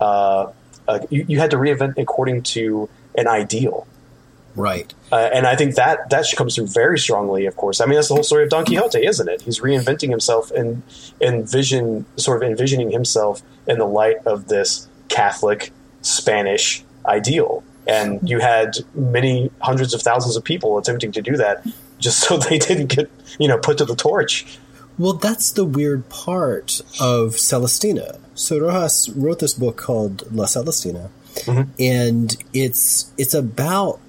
uh, 0.00 0.52
uh, 0.86 0.98
you, 1.10 1.24
you 1.28 1.38
had 1.38 1.50
to 1.50 1.56
reinvent 1.56 1.98
according 1.98 2.42
to 2.42 2.88
an 3.16 3.26
ideal. 3.26 3.86
Right. 4.56 4.92
Uh, 5.10 5.30
and 5.32 5.46
I 5.46 5.56
think 5.56 5.74
that 5.74 6.10
that 6.10 6.26
comes 6.36 6.54
through 6.54 6.68
very 6.68 6.98
strongly. 6.98 7.46
Of 7.46 7.56
course, 7.56 7.80
I 7.80 7.86
mean 7.86 7.94
that's 7.94 8.08
the 8.08 8.14
whole 8.14 8.22
story 8.22 8.44
of 8.44 8.50
Don 8.50 8.64
Quixote, 8.64 9.04
isn't 9.04 9.28
it? 9.28 9.42
He's 9.42 9.60
reinventing 9.60 10.10
himself 10.10 10.50
and 10.52 10.82
envision, 11.20 12.06
sort 12.16 12.42
of 12.42 12.48
envisioning 12.48 12.90
himself 12.90 13.42
in 13.66 13.78
the 13.78 13.86
light 13.86 14.18
of 14.26 14.48
this 14.48 14.88
Catholic 15.08 15.72
Spanish 16.02 16.84
ideal. 17.06 17.64
And 17.86 18.26
you 18.28 18.38
had 18.38 18.78
many 18.94 19.50
hundreds 19.60 19.92
of 19.92 20.02
thousands 20.02 20.36
of 20.36 20.44
people 20.44 20.78
attempting 20.78 21.12
to 21.12 21.22
do 21.22 21.36
that, 21.36 21.66
just 21.98 22.20
so 22.28 22.38
they 22.38 22.58
didn't 22.58 22.86
get 22.86 23.10
you 23.38 23.48
know 23.48 23.58
put 23.58 23.78
to 23.78 23.84
the 23.84 23.96
torch. 23.96 24.58
Well, 24.96 25.14
that's 25.14 25.50
the 25.50 25.64
weird 25.64 26.08
part 26.08 26.80
of 27.00 27.36
Celestina. 27.36 28.20
So 28.34 28.60
Rojas 28.60 29.08
wrote 29.10 29.40
this 29.40 29.52
book 29.52 29.76
called 29.76 30.32
La 30.32 30.46
Celestina, 30.46 31.10
mm-hmm. 31.34 31.70
and 31.80 32.36
it's 32.52 33.12
it's 33.18 33.34
about 33.34 34.00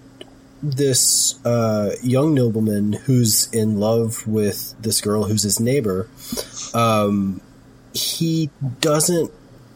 this 0.71 1.43
uh, 1.45 1.95
young 2.01 2.33
nobleman 2.33 2.93
who's 2.93 3.51
in 3.53 3.79
love 3.79 4.27
with 4.27 4.75
this 4.81 5.01
girl 5.01 5.25
who's 5.25 5.43
his 5.43 5.59
neighbor. 5.59 6.09
Um, 6.73 7.41
he 7.93 8.49
doesn't 8.81 9.31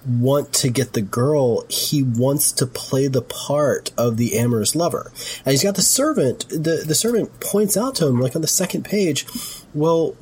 want 0.06 0.54
to 0.54 0.70
get 0.70 0.94
the 0.94 1.02
girl. 1.02 1.66
He 1.70 2.02
wants 2.02 2.52
to 2.54 2.66
play 2.66 3.08
the 3.08 3.22
part 3.22 3.92
of 3.98 4.18
the 4.18 4.38
amorous 4.38 4.76
lover. 4.76 5.12
And 5.46 5.52
he's 5.52 5.64
got 5.64 5.76
the 5.76 5.82
servant. 5.82 6.48
The 6.50 6.84
the 6.86 6.96
servant 6.96 7.40
points 7.40 7.78
out 7.78 7.96
to 7.96 8.08
him, 8.08 8.20
like 8.20 8.36
on 8.36 8.42
the 8.42 8.48
second 8.48 8.86
page, 8.86 9.26
well, 9.74 10.16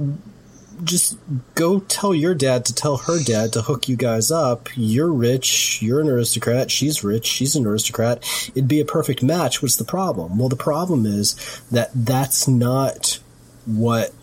just 0.84 1.18
go 1.56 1.80
tell 1.80 2.14
your 2.14 2.36
dad 2.36 2.66
to 2.66 2.74
tell 2.74 2.98
her 2.98 3.24
dad 3.24 3.54
to 3.54 3.62
hook 3.62 3.90
you 3.90 3.96
guys 3.96 4.32
up. 4.32 4.70
You're 4.76 5.12
rich, 5.12 5.82
you're 5.82 6.02
an 6.02 6.10
aristocrat, 6.10 6.72
she's 6.72 7.04
rich, 7.04 7.26
she's 7.26 7.56
an 7.56 7.66
aristocrat. 7.66 8.24
It'd 8.50 8.68
be 8.68 8.80
a 8.80 8.86
perfect 8.86 9.24
match. 9.24 9.62
What's 9.62 9.76
the 9.76 9.84
problem? 9.84 10.38
Well, 10.38 10.50
the 10.50 10.56
problem 10.56 11.06
is 11.06 11.36
that 11.72 11.90
that's 11.94 12.48
not 12.48 13.20
what 13.66 14.14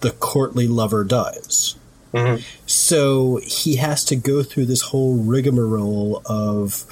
the 0.00 0.10
courtly 0.12 0.66
lover 0.66 1.04
does. 1.04 1.76
Mm-hmm. 2.12 2.42
So 2.66 3.40
he 3.44 3.76
has 3.76 4.04
to 4.06 4.16
go 4.16 4.42
through 4.42 4.66
this 4.66 4.82
whole 4.82 5.16
rigmarole 5.16 6.22
of 6.26 6.84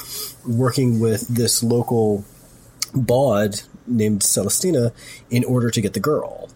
working 0.47 1.01
with 1.01 1.27
this 1.29 1.63
local 1.63 2.25
bawd 2.95 3.63
named 3.87 4.21
Celestina 4.21 4.93
in 5.31 5.45
order 5.45 5.71
to 5.71 5.81
get 5.81 5.95
the 5.95 6.01
girl 6.01 6.51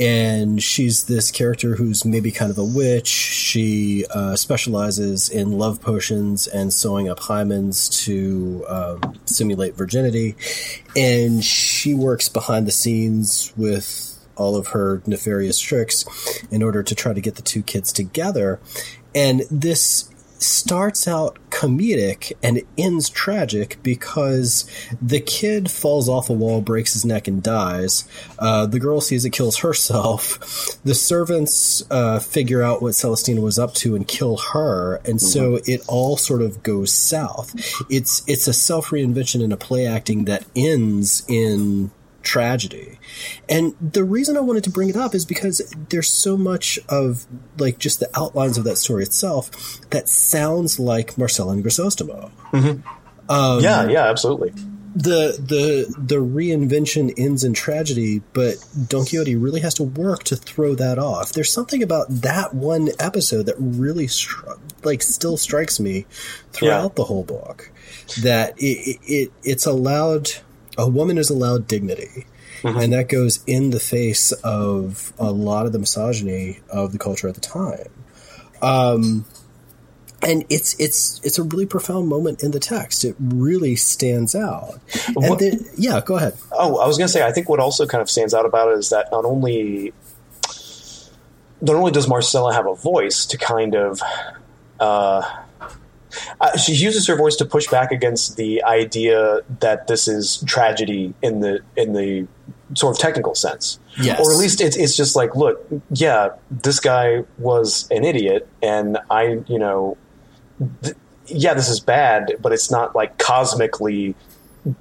and 0.00 0.62
she's 0.62 1.04
this 1.04 1.30
character 1.30 1.76
who's 1.76 2.06
maybe 2.06 2.32
kind 2.32 2.50
of 2.50 2.56
a 2.56 2.64
witch. 2.64 3.06
She 3.06 4.06
uh, 4.10 4.34
specializes 4.34 5.28
in 5.28 5.58
love 5.58 5.82
potions 5.82 6.46
and 6.46 6.72
sewing 6.72 7.10
up 7.10 7.20
hymens 7.20 7.92
to 8.04 8.64
um, 8.66 9.20
simulate 9.26 9.76
virginity, 9.76 10.36
and 10.96 11.44
she 11.44 11.92
works 11.92 12.30
behind 12.30 12.66
the 12.66 12.72
scenes 12.72 13.52
with 13.58 14.16
all 14.36 14.56
of 14.56 14.68
her 14.68 15.02
nefarious 15.06 15.60
tricks 15.60 16.06
in 16.50 16.62
order 16.62 16.82
to 16.82 16.94
try 16.94 17.12
to 17.12 17.20
get 17.20 17.34
the 17.34 17.42
two 17.42 17.62
kids 17.62 17.92
together. 17.92 18.58
And 19.14 19.42
this 19.50 20.09
starts 20.42 21.06
out 21.06 21.38
comedic 21.50 22.32
and 22.42 22.56
it 22.58 22.66
ends 22.78 23.08
tragic 23.08 23.78
because 23.82 24.68
the 25.00 25.20
kid 25.20 25.70
falls 25.70 26.08
off 26.08 26.30
a 26.30 26.32
wall, 26.32 26.60
breaks 26.60 26.92
his 26.94 27.04
neck, 27.04 27.28
and 27.28 27.42
dies. 27.42 28.08
Uh, 28.38 28.66
the 28.66 28.78
girl 28.78 29.00
sees 29.00 29.24
it, 29.24 29.30
kills 29.30 29.58
herself. 29.58 30.38
The 30.82 30.94
servants 30.94 31.82
uh, 31.90 32.20
figure 32.20 32.62
out 32.62 32.80
what 32.80 32.94
Celestina 32.94 33.40
was 33.40 33.58
up 33.58 33.74
to 33.74 33.94
and 33.94 34.06
kill 34.08 34.38
her, 34.38 34.96
and 35.04 35.20
so 35.20 35.52
mm-hmm. 35.52 35.70
it 35.70 35.82
all 35.88 36.16
sort 36.16 36.42
of 36.42 36.62
goes 36.62 36.92
south. 36.92 37.54
It's 37.90 38.22
it's 38.26 38.48
a 38.48 38.52
self 38.52 38.88
reinvention 38.88 39.44
and 39.44 39.52
a 39.52 39.56
play 39.56 39.86
acting 39.86 40.24
that 40.24 40.46
ends 40.56 41.22
in 41.28 41.90
tragedy. 42.22 42.98
And 43.48 43.74
the 43.80 44.04
reason 44.04 44.36
I 44.36 44.40
wanted 44.40 44.64
to 44.64 44.70
bring 44.70 44.88
it 44.88 44.96
up 44.96 45.14
is 45.14 45.24
because 45.24 45.74
there's 45.88 46.08
so 46.08 46.36
much 46.36 46.78
of 46.88 47.26
like 47.58 47.78
just 47.78 48.00
the 48.00 48.10
outlines 48.18 48.58
of 48.58 48.64
that 48.64 48.76
story 48.76 49.02
itself 49.02 49.50
that 49.90 50.08
sounds 50.08 50.78
like 50.78 51.16
Marcel 51.16 51.50
and 51.50 51.64
Grisostomo. 51.64 52.30
Mm-hmm. 52.52 52.88
Um, 53.30 53.60
yeah, 53.60 53.88
yeah, 53.88 54.04
absolutely. 54.06 54.50
The 54.92 55.38
the 55.38 55.94
the 55.96 56.16
reinvention 56.16 57.14
ends 57.16 57.44
in 57.44 57.54
tragedy, 57.54 58.22
but 58.32 58.56
Don 58.88 59.04
Quixote 59.04 59.36
really 59.36 59.60
has 59.60 59.74
to 59.74 59.84
work 59.84 60.24
to 60.24 60.36
throw 60.36 60.74
that 60.74 60.98
off. 60.98 61.32
There's 61.32 61.52
something 61.52 61.80
about 61.80 62.08
that 62.08 62.54
one 62.54 62.88
episode 62.98 63.46
that 63.46 63.54
really 63.58 64.08
like 64.82 65.02
still 65.02 65.36
strikes 65.36 65.78
me 65.78 66.06
throughout 66.50 66.82
yeah. 66.82 66.94
the 66.96 67.04
whole 67.04 67.22
book. 67.22 67.70
That 68.22 68.54
it, 68.58 68.98
it 69.06 69.32
it's 69.44 69.64
allowed 69.64 70.30
a 70.80 70.88
woman 70.88 71.18
is 71.18 71.30
allowed 71.30 71.66
dignity. 71.66 72.26
Mm-hmm. 72.62 72.78
And 72.78 72.92
that 72.92 73.08
goes 73.08 73.42
in 73.46 73.70
the 73.70 73.80
face 73.80 74.32
of 74.32 75.12
a 75.18 75.30
lot 75.30 75.64
of 75.64 75.72
the 75.72 75.78
misogyny 75.78 76.60
of 76.68 76.92
the 76.92 76.98
culture 76.98 77.26
at 77.26 77.34
the 77.34 77.40
time. 77.40 77.88
Um, 78.60 79.24
and 80.22 80.44
it's 80.50 80.78
it's 80.78 81.20
it's 81.24 81.38
a 81.38 81.42
really 81.42 81.64
profound 81.64 82.08
moment 82.08 82.42
in 82.42 82.50
the 82.50 82.60
text. 82.60 83.04
It 83.04 83.16
really 83.18 83.76
stands 83.76 84.34
out. 84.34 84.78
And 85.16 85.38
then, 85.38 85.64
yeah, 85.78 86.02
go 86.04 86.16
ahead. 86.16 86.34
Oh, 86.52 86.76
I 86.78 86.86
was 86.86 86.98
going 86.98 87.08
to 87.08 87.12
say, 87.12 87.26
I 87.26 87.32
think 87.32 87.48
what 87.48 87.60
also 87.60 87.86
kind 87.86 88.02
of 88.02 88.10
stands 88.10 88.34
out 88.34 88.44
about 88.44 88.68
it 88.72 88.78
is 88.78 88.90
that 88.90 89.08
not 89.10 89.24
only 89.24 89.94
not 91.62 91.76
only 91.76 91.92
does 91.92 92.08
Marcela 92.08 92.52
have 92.52 92.66
a 92.66 92.74
voice 92.74 93.24
to 93.26 93.38
kind 93.38 93.74
of 93.74 94.02
uh, 94.78 95.22
uh, 96.40 96.56
she 96.56 96.72
uses 96.72 97.06
her 97.06 97.16
voice 97.16 97.36
to 97.36 97.44
push 97.44 97.68
back 97.68 97.92
against 97.92 98.36
the 98.36 98.62
idea 98.64 99.40
that 99.60 99.86
this 99.86 100.08
is 100.08 100.42
tragedy 100.46 101.14
in 101.22 101.40
the 101.40 101.60
in 101.76 101.92
the 101.92 102.26
sort 102.74 102.96
of 102.96 103.00
technical 103.00 103.34
sense. 103.34 103.78
Yes. 104.00 104.20
Or 104.20 104.32
at 104.32 104.38
least 104.38 104.60
it's 104.60 104.76
it's 104.76 104.96
just 104.96 105.16
like, 105.16 105.34
look, 105.34 105.64
yeah, 105.90 106.30
this 106.50 106.80
guy 106.80 107.24
was 107.38 107.88
an 107.90 108.04
idiot, 108.04 108.48
and 108.62 108.98
I, 109.10 109.42
you 109.46 109.58
know, 109.58 109.96
th- 110.82 110.96
yeah, 111.26 111.54
this 111.54 111.68
is 111.68 111.80
bad, 111.80 112.34
but 112.40 112.52
it's 112.52 112.70
not 112.70 112.94
like 112.94 113.18
cosmically 113.18 114.14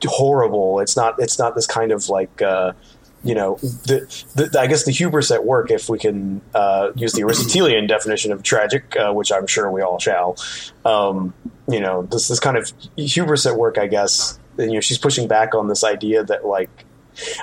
horrible. 0.05 0.79
It's 0.79 0.95
not. 0.95 1.15
It's 1.19 1.39
not 1.39 1.55
this 1.55 1.67
kind 1.67 1.91
of 1.91 2.09
like. 2.09 2.41
Uh, 2.41 2.73
you 3.23 3.35
know, 3.35 3.55
the, 3.55 4.23
the, 4.35 4.59
I 4.59 4.67
guess 4.67 4.85
the 4.85 4.91
hubris 4.91 5.31
at 5.31 5.45
work, 5.45 5.71
if 5.71 5.89
we 5.89 5.99
can 5.99 6.41
uh, 6.55 6.91
use 6.95 7.13
the 7.13 7.21
Aristotelian 7.23 7.87
definition 7.87 8.31
of 8.31 8.43
tragic, 8.43 8.95
uh, 8.95 9.11
which 9.11 9.31
I'm 9.31 9.47
sure 9.47 9.69
we 9.71 9.81
all 9.81 9.99
shall. 9.99 10.37
Um, 10.85 11.33
you 11.67 11.79
know, 11.79 12.03
this 12.03 12.27
this 12.27 12.39
kind 12.39 12.57
of 12.57 12.71
hubris 12.95 13.45
at 13.45 13.55
work, 13.55 13.77
I 13.77 13.87
guess. 13.87 14.39
You 14.57 14.73
know, 14.73 14.79
she's 14.81 14.97
pushing 14.97 15.27
back 15.27 15.53
on 15.55 15.67
this 15.67 15.83
idea 15.83 16.23
that 16.23 16.45
like 16.45 16.85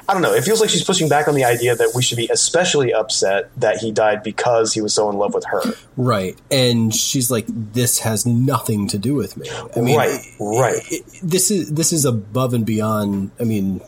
I 0.09 0.13
don't 0.13 0.23
know. 0.23 0.33
It 0.33 0.45
feels 0.45 0.61
like 0.61 0.71
she's 0.71 0.85
pushing 0.85 1.09
back 1.09 1.29
on 1.29 1.35
the 1.35 1.45
idea 1.45 1.75
that 1.75 1.93
we 1.95 2.03
should 2.03 2.17
be 2.17 2.29
especially 2.29 2.93
upset 2.93 3.51
that 3.59 3.79
he 3.79 3.93
died 3.93 4.23
because 4.23 4.73
he 4.73 4.81
was 4.81 4.95
so 4.95 5.11
in 5.11 5.17
love 5.17 5.35
with 5.35 5.45
her. 5.47 5.63
Right. 5.97 6.37
And 6.51 6.95
she's 6.95 7.31
like, 7.31 7.45
this 7.49 8.01
has 8.01 8.27
nothing 8.27 8.89
to 8.89 8.99
do 8.99 9.15
with 9.15 9.37
me. 9.37 9.49
I 9.77 9.81
mean, 9.81 9.97
right. 9.97 10.21
Right. 10.41 10.81
it- 10.91 11.05
this 11.23 11.51
is 11.51 11.73
this 11.73 11.93
is 11.93 12.05
above 12.05 12.55
and 12.55 12.65
beyond. 12.65 13.31
I 13.41 13.45
mean, 13.45 13.81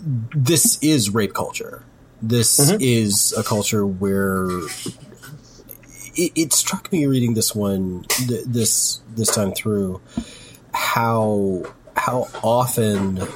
this 0.00 0.78
is 0.82 1.10
rape 1.10 1.34
culture. 1.34 1.84
This 2.20 2.58
mm-hmm. 2.58 2.80
is 2.80 3.32
a 3.36 3.42
culture 3.42 3.86
where 3.86 4.48
it, 6.16 6.32
it 6.34 6.52
struck 6.52 6.90
me 6.92 7.06
reading 7.06 7.34
this 7.34 7.54
one 7.54 8.04
th- 8.08 8.44
this 8.44 9.00
this 9.14 9.34
time 9.34 9.52
through 9.52 10.00
how 10.72 11.64
how 11.96 12.28
often 12.42 13.26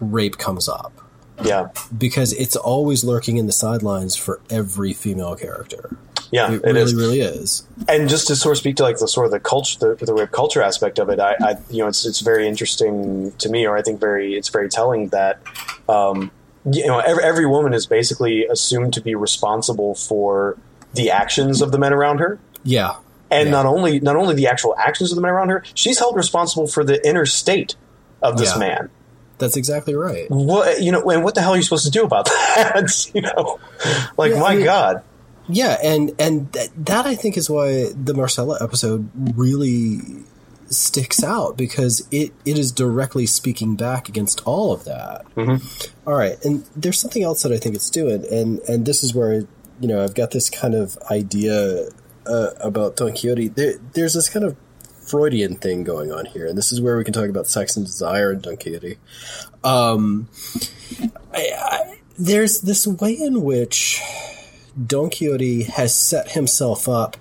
rape 0.00 0.38
comes 0.38 0.68
up 0.68 0.99
Yeah. 1.44 1.68
because 1.96 2.32
it's 2.34 2.56
always 2.56 3.04
lurking 3.04 3.36
in 3.38 3.46
the 3.46 3.52
sidelines 3.52 4.16
for 4.16 4.40
every 4.50 4.92
female 4.92 5.34
character. 5.36 5.96
Yeah. 6.30 6.52
It, 6.52 6.62
it 6.62 6.62
really, 6.64 6.80
is. 6.82 6.94
really 6.94 7.20
is. 7.20 7.66
and 7.88 8.08
just 8.08 8.28
to 8.28 8.36
sort 8.36 8.52
of 8.52 8.58
speak 8.58 8.76
to 8.76 8.84
like 8.84 8.98
the 8.98 9.08
sort 9.08 9.26
of 9.26 9.32
the 9.32 9.40
culture, 9.40 9.96
the, 9.96 10.04
the 10.06 10.14
rape 10.14 10.30
culture 10.30 10.62
aspect 10.62 10.98
of 11.00 11.08
it, 11.08 11.18
I, 11.18 11.34
I, 11.40 11.56
you 11.70 11.78
know, 11.78 11.88
it's 11.88 12.06
it's 12.06 12.20
very 12.20 12.46
interesting 12.46 13.32
to 13.38 13.48
me, 13.48 13.66
or 13.66 13.76
I 13.76 13.82
think 13.82 13.98
very 14.00 14.34
it's 14.34 14.48
very 14.48 14.68
telling 14.68 15.08
that, 15.08 15.40
um, 15.88 16.30
you 16.70 16.86
know, 16.86 16.98
every, 17.00 17.24
every 17.24 17.46
woman 17.46 17.74
is 17.74 17.86
basically 17.86 18.46
assumed 18.46 18.92
to 18.94 19.00
be 19.00 19.14
responsible 19.16 19.94
for 19.96 20.56
the 20.94 21.10
actions 21.10 21.62
of 21.62 21.72
the 21.72 21.78
men 21.78 21.92
around 21.92 22.18
her, 22.18 22.38
Yeah. 22.62 22.96
and 23.30 23.46
Yeah. 23.48 23.52
not 23.52 23.66
only 23.66 23.98
not 23.98 24.14
only 24.14 24.34
the 24.36 24.46
actual 24.46 24.76
actions 24.78 25.10
of 25.10 25.16
the 25.16 25.22
men 25.22 25.32
around 25.32 25.48
her, 25.48 25.64
she's 25.74 25.98
held 25.98 26.14
responsible 26.16 26.68
for 26.68 26.84
the 26.84 27.04
inner 27.06 27.26
state 27.26 27.74
of 28.22 28.38
this 28.38 28.52
Yeah. 28.52 28.58
man. 28.58 28.90
That's 29.40 29.56
exactly 29.56 29.94
right. 29.94 30.30
What 30.30 30.80
you 30.82 30.92
know, 30.92 31.02
and 31.10 31.24
what 31.24 31.34
the 31.34 31.40
hell 31.42 31.52
are 31.54 31.56
you 31.56 31.62
supposed 31.62 31.84
to 31.86 31.90
do 31.90 32.04
about 32.04 32.24
that? 32.54 33.10
you 33.14 33.22
know, 33.22 33.58
like 34.16 34.32
Yeah, 34.32 34.40
my 34.40 34.46
I 34.52 34.56
mean- 34.56 34.64
God. 34.64 35.02
Yeah, 35.48 35.78
and 35.82 36.12
and 36.20 36.52
th- 36.52 36.70
that 36.76 37.06
I 37.06 37.16
think 37.16 37.36
is 37.36 37.50
why 37.50 37.88
the 37.92 38.14
Marcela 38.14 38.58
episode 38.62 39.10
really 39.36 39.98
sticks 40.68 41.24
out 41.24 41.56
because 41.56 42.06
it, 42.12 42.32
it 42.44 42.56
is 42.56 42.70
directly 42.70 43.26
speaking 43.26 43.74
back 43.74 44.08
against 44.08 44.40
all 44.46 44.72
of 44.72 44.84
that. 44.84 45.26
All 46.06 46.14
right, 46.14 46.38
and 46.44 46.64
there's 46.76 47.00
something 47.00 47.24
else 47.24 47.42
that 47.42 47.50
I 47.50 47.56
think 47.56 47.74
it's 47.74 47.90
doing, 47.90 48.24
and 48.30 48.60
and 48.68 48.86
this 48.86 49.02
is 49.02 49.12
where 49.12 49.40
you 49.80 49.88
know 49.88 50.04
I've 50.04 50.14
got 50.14 50.30
this 50.30 50.50
kind 50.50 50.74
of 50.74 50.96
idea 51.10 51.88
uh, 52.26 52.50
about 52.60 52.94
Don 52.94 53.10
Quixote. 53.10 53.48
There, 53.48 53.74
there's 53.94 54.14
this 54.14 54.28
kind 54.28 54.44
of 54.44 54.56
Freudian 55.10 55.56
thing 55.56 55.84
going 55.84 56.12
on 56.12 56.26
here, 56.26 56.46
and 56.46 56.56
this 56.56 56.72
is 56.72 56.80
where 56.80 56.96
we 56.96 57.04
can 57.04 57.12
talk 57.12 57.28
about 57.28 57.46
sex 57.46 57.76
and 57.76 57.84
desire 57.84 58.30
and 58.30 58.42
Don 58.42 58.56
Quixote. 58.56 58.98
Um, 59.64 60.28
I, 61.34 61.50
I, 61.56 61.98
there's 62.18 62.60
this 62.60 62.86
way 62.86 63.12
in 63.12 63.42
which 63.42 64.00
Don 64.86 65.10
Quixote 65.10 65.64
has 65.64 65.94
set 65.94 66.32
himself 66.32 66.88
up 66.88 67.16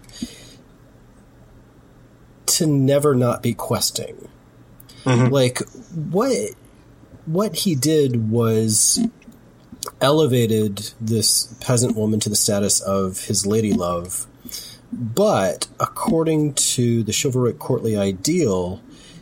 to 2.45 2.67
never 2.67 3.15
not 3.15 3.41
be 3.41 3.53
questing. 3.53 4.27
Like 5.05 5.59
what 6.11 6.51
what 7.25 7.55
he 7.55 7.75
did 7.75 8.29
was 8.29 8.99
elevated 10.01 10.91
this 10.99 11.53
peasant 11.61 11.95
woman 11.95 12.19
to 12.19 12.29
the 12.29 12.35
status 12.35 12.81
of 12.81 13.25
his 13.25 13.45
lady 13.45 13.73
love, 13.73 14.27
but 14.91 15.67
according 15.79 16.53
to 16.53 17.03
the 17.03 17.13
chivalric 17.13 17.59
courtly 17.59 17.95
ideal, 17.95 18.81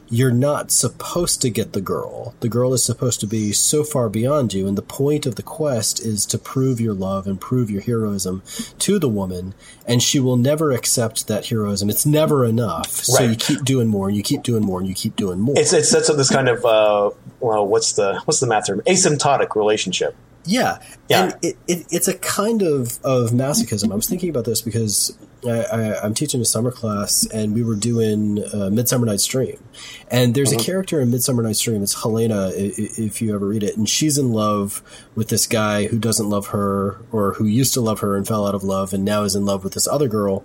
you're 0.10 0.32
not 0.32 0.72
supposed 0.72 1.42
to 1.42 1.50
get 1.50 1.74
the 1.74 1.82
girl. 1.82 2.34
The 2.40 2.48
girl 2.48 2.74
is 2.74 2.82
supposed 2.82 3.20
to 3.20 3.28
be 3.28 3.52
so 3.52 3.84
far 3.84 4.08
beyond 4.08 4.54
you, 4.54 4.66
and 4.66 4.78
the 4.78 4.82
point 4.82 5.26
of 5.26 5.36
the 5.36 5.44
quest 5.44 6.00
is 6.00 6.26
to 6.28 6.38
prove 6.38 6.80
your 6.80 6.94
love 6.94 7.28
and 7.28 7.42
prove 7.42 7.70
your 7.70 7.82
heroism 7.82 8.42
to 8.80 9.00
the 9.00 9.10
woman, 9.10 9.54
and 9.86 10.02
she 10.02 10.22
will 10.22 10.38
never 10.38 10.72
accept 10.72 11.28
that 11.28 11.48
heroism. 11.48 11.90
It's 11.90 12.06
never 12.06 12.46
enough. 12.46 12.90
So 12.90 13.16
Right. 13.22 13.32
you 13.32 13.36
keep 13.36 13.66
doing 13.66 13.90
more, 13.90 14.08
and 14.08 14.16
you 14.16 14.24
keep 14.24 14.44
doing 14.44 14.64
more, 14.64 14.80
and 14.80 14.88
you 14.88 14.96
keep 14.96 15.18
doing 15.18 15.42
more. 15.42 15.56
It's 15.58 15.74
it 15.74 15.86
sets 15.86 16.10
up 16.10 16.16
this 16.16 16.30
kind 16.30 16.48
of 16.48 16.64
uh, 16.64 17.10
well, 17.42 17.68
what's 17.68 17.92
the 17.94 18.22
what's 18.24 18.40
the 18.40 18.48
math 18.48 18.68
term? 18.68 18.82
Asymptotic 18.88 19.58
relationship. 19.58 20.16
Yeah, 20.46 20.78
Yeah. 21.10 21.24
and 21.24 21.36
it, 21.42 21.58
it, 21.68 21.86
it's 21.92 22.08
a 22.08 22.18
kind 22.18 22.62
of, 22.62 23.00
of 23.04 23.32
masochism. 23.32 23.92
I 23.92 23.96
was 23.96 24.08
thinking 24.08 24.30
about 24.30 24.46
this 24.46 24.62
because 24.62 25.18
I, 25.48 25.62
I, 25.62 26.04
I'm 26.04 26.14
teaching 26.14 26.42
a 26.42 26.46
summer 26.46 26.72
class, 26.72 27.26
and 27.28 27.54
we 27.54 27.64
were 27.64 27.76
doing 27.76 28.44
uh, 28.54 28.70
Midsummer 28.70 29.06
Night's 29.06 29.26
Dream, 29.26 29.62
and 30.10 30.36
there's 30.36 30.52
a 30.52 30.58
character 30.58 31.00
in 31.00 31.12
Midsummer 31.12 31.44
Night's 31.44 31.62
Dream. 31.62 31.84
It's 31.84 32.02
Helena, 32.02 32.52
if 32.56 33.22
you 33.22 33.34
ever 33.34 33.46
read 33.46 33.64
it, 33.64 33.78
and 33.78 33.88
she's 33.88 34.18
in 34.18 34.32
love 34.32 34.82
with 35.16 35.30
this 35.30 35.48
guy 35.48 35.88
who 35.88 36.00
doesn't 36.00 36.30
love 36.30 36.48
her, 36.48 37.00
or 37.12 37.34
who 37.34 37.46
used 37.46 37.74
to 37.76 37.82
love 37.82 38.00
her 38.02 38.16
and 38.16 38.28
fell 38.28 38.48
out 38.48 38.56
of 38.56 38.64
love, 38.64 38.94
and 38.94 39.04
now 39.06 39.24
is 39.24 39.36
in 39.36 39.46
love 39.46 39.64
with 39.64 39.74
this 39.74 39.88
other 39.88 40.08
girl, 40.08 40.44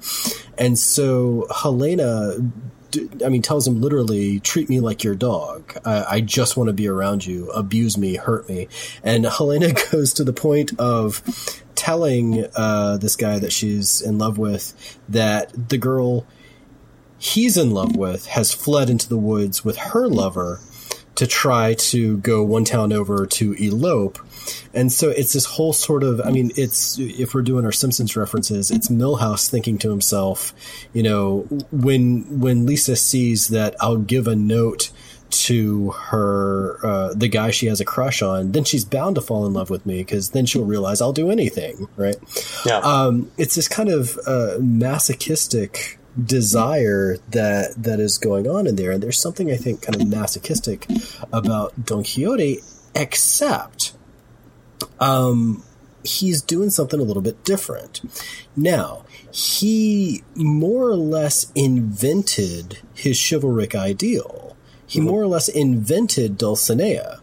and 0.59 0.79
so 0.79 1.47
Helena 1.63 2.37
I 3.25 3.29
mean, 3.29 3.43
tells 3.43 3.67
him 3.67 3.81
literally, 3.81 4.41
treat 4.41 4.69
me 4.69 4.81
like 4.81 5.05
your 5.05 5.15
dog. 5.15 5.77
I, 5.85 6.05
I 6.05 6.21
just 6.21 6.57
want 6.57 6.69
to 6.69 6.73
be 6.73 6.89
around 6.89 7.25
you. 7.25 7.51
Abuse 7.51 7.97
me, 7.97 8.17
hurt 8.17 8.49
me. 8.49 8.69
And 9.03 9.25
Helena 9.25 9.73
goes 9.91 10.13
to 10.15 10.25
the 10.25 10.33
point 10.33 10.79
of 10.79 11.23
telling 11.83 12.47
uh, 12.55 12.97
this 12.99 13.17
guy 13.17 13.41
that 13.41 13.53
she's 13.53 14.01
in 14.01 14.17
love 14.17 14.39
with 14.39 15.01
that 15.09 15.69
the 15.69 15.77
girl 15.77 16.25
he's 17.19 17.57
in 17.57 17.73
love 17.73 17.97
with 17.97 18.27
has 18.27 18.55
fled 18.55 18.89
into 18.89 19.09
the 19.09 19.19
woods 19.19 19.65
with 19.65 19.77
her 19.79 20.07
lover 20.07 20.61
to 21.17 21.27
try 21.27 21.75
to 21.75 22.19
go 22.19 22.41
one 22.45 22.65
town 22.65 22.93
over 22.93 23.27
to 23.27 23.55
elope. 23.55 24.21
And 24.73 24.93
so 24.93 25.11
it's 25.11 25.33
this 25.33 25.45
whole 25.45 25.73
sort 25.73 26.05
of, 26.05 26.21
I 26.21 26.31
mean, 26.31 26.53
it's, 26.57 26.99
if 27.01 27.35
we're 27.35 27.43
doing 27.43 27.65
our 27.65 27.73
Simpsons 27.73 28.17
references, 28.17 28.71
it's 28.71 28.89
Milhouse 28.89 29.51
thinking 29.51 29.77
to 29.79 29.91
himself, 29.91 30.55
you 30.93 31.03
know, 31.03 31.41
when, 31.73 32.41
when 32.41 32.65
Lisa 32.65 32.95
sees 32.95 33.49
that 33.49 33.75
I'll 33.81 33.97
give 33.97 34.29
a 34.29 34.37
note 34.37 34.93
to 35.33 35.91
her, 35.91 36.79
uh, 36.85 37.15
the 37.15 37.29
guy 37.29 37.51
she 37.51 37.67
has 37.67 37.81
a 37.81 37.85
crush 37.85 38.23
on, 38.23 38.53
then 38.53 38.65
she's 38.65 38.85
bound 38.85 39.17
to 39.17 39.21
fall 39.21 39.47
in 39.47 39.53
love 39.53 39.71
with 39.71 39.85
me 39.87 39.99
because 39.99 40.31
then 40.31 40.47
she'll 40.47 40.65
realize 40.65 41.01
I'll 41.01 41.13
do 41.13 41.31
anything, 41.31 41.89
right? 41.97 42.17
Yeah. 42.65 42.79
um, 42.79 43.31
it's 43.39 43.55
this 43.55 43.69
kind 43.69 43.89
of 43.89 44.19
uh, 44.27 44.57
masochistic 44.61 45.99
desire 46.23 47.17
that 47.31 47.75
that 47.77 47.99
is 47.99 48.19
going 48.19 48.47
on 48.47 48.67
in 48.67 48.77
there, 48.77 48.91
and 48.91 49.03
there's 49.03 49.21
something 49.21 49.51
I 49.51 49.57
think 49.57 49.83
kind 49.83 50.01
of 50.01 50.09
masochistic 50.09 50.87
about 51.33 51.85
Don 51.85 52.05
Quixote, 52.05 52.61
except 52.95 53.95
um, 55.01 55.63
he's 56.05 56.43
doing 56.43 56.71
something 56.71 57.01
a 57.01 57.03
little 57.03 57.23
bit 57.23 57.45
different. 57.45 58.03
Now, 58.57 59.05
he 59.31 60.23
more 60.35 60.89
or 60.89 60.97
less 60.97 61.51
invented 61.55 62.79
his 62.95 63.19
chivalric 63.19 63.75
ideal. 63.75 64.42
He 64.93 65.01
more 65.01 65.23
or 65.23 65.27
less 65.27 65.49
invented 65.49 66.39
Dulcinea. 66.39 67.21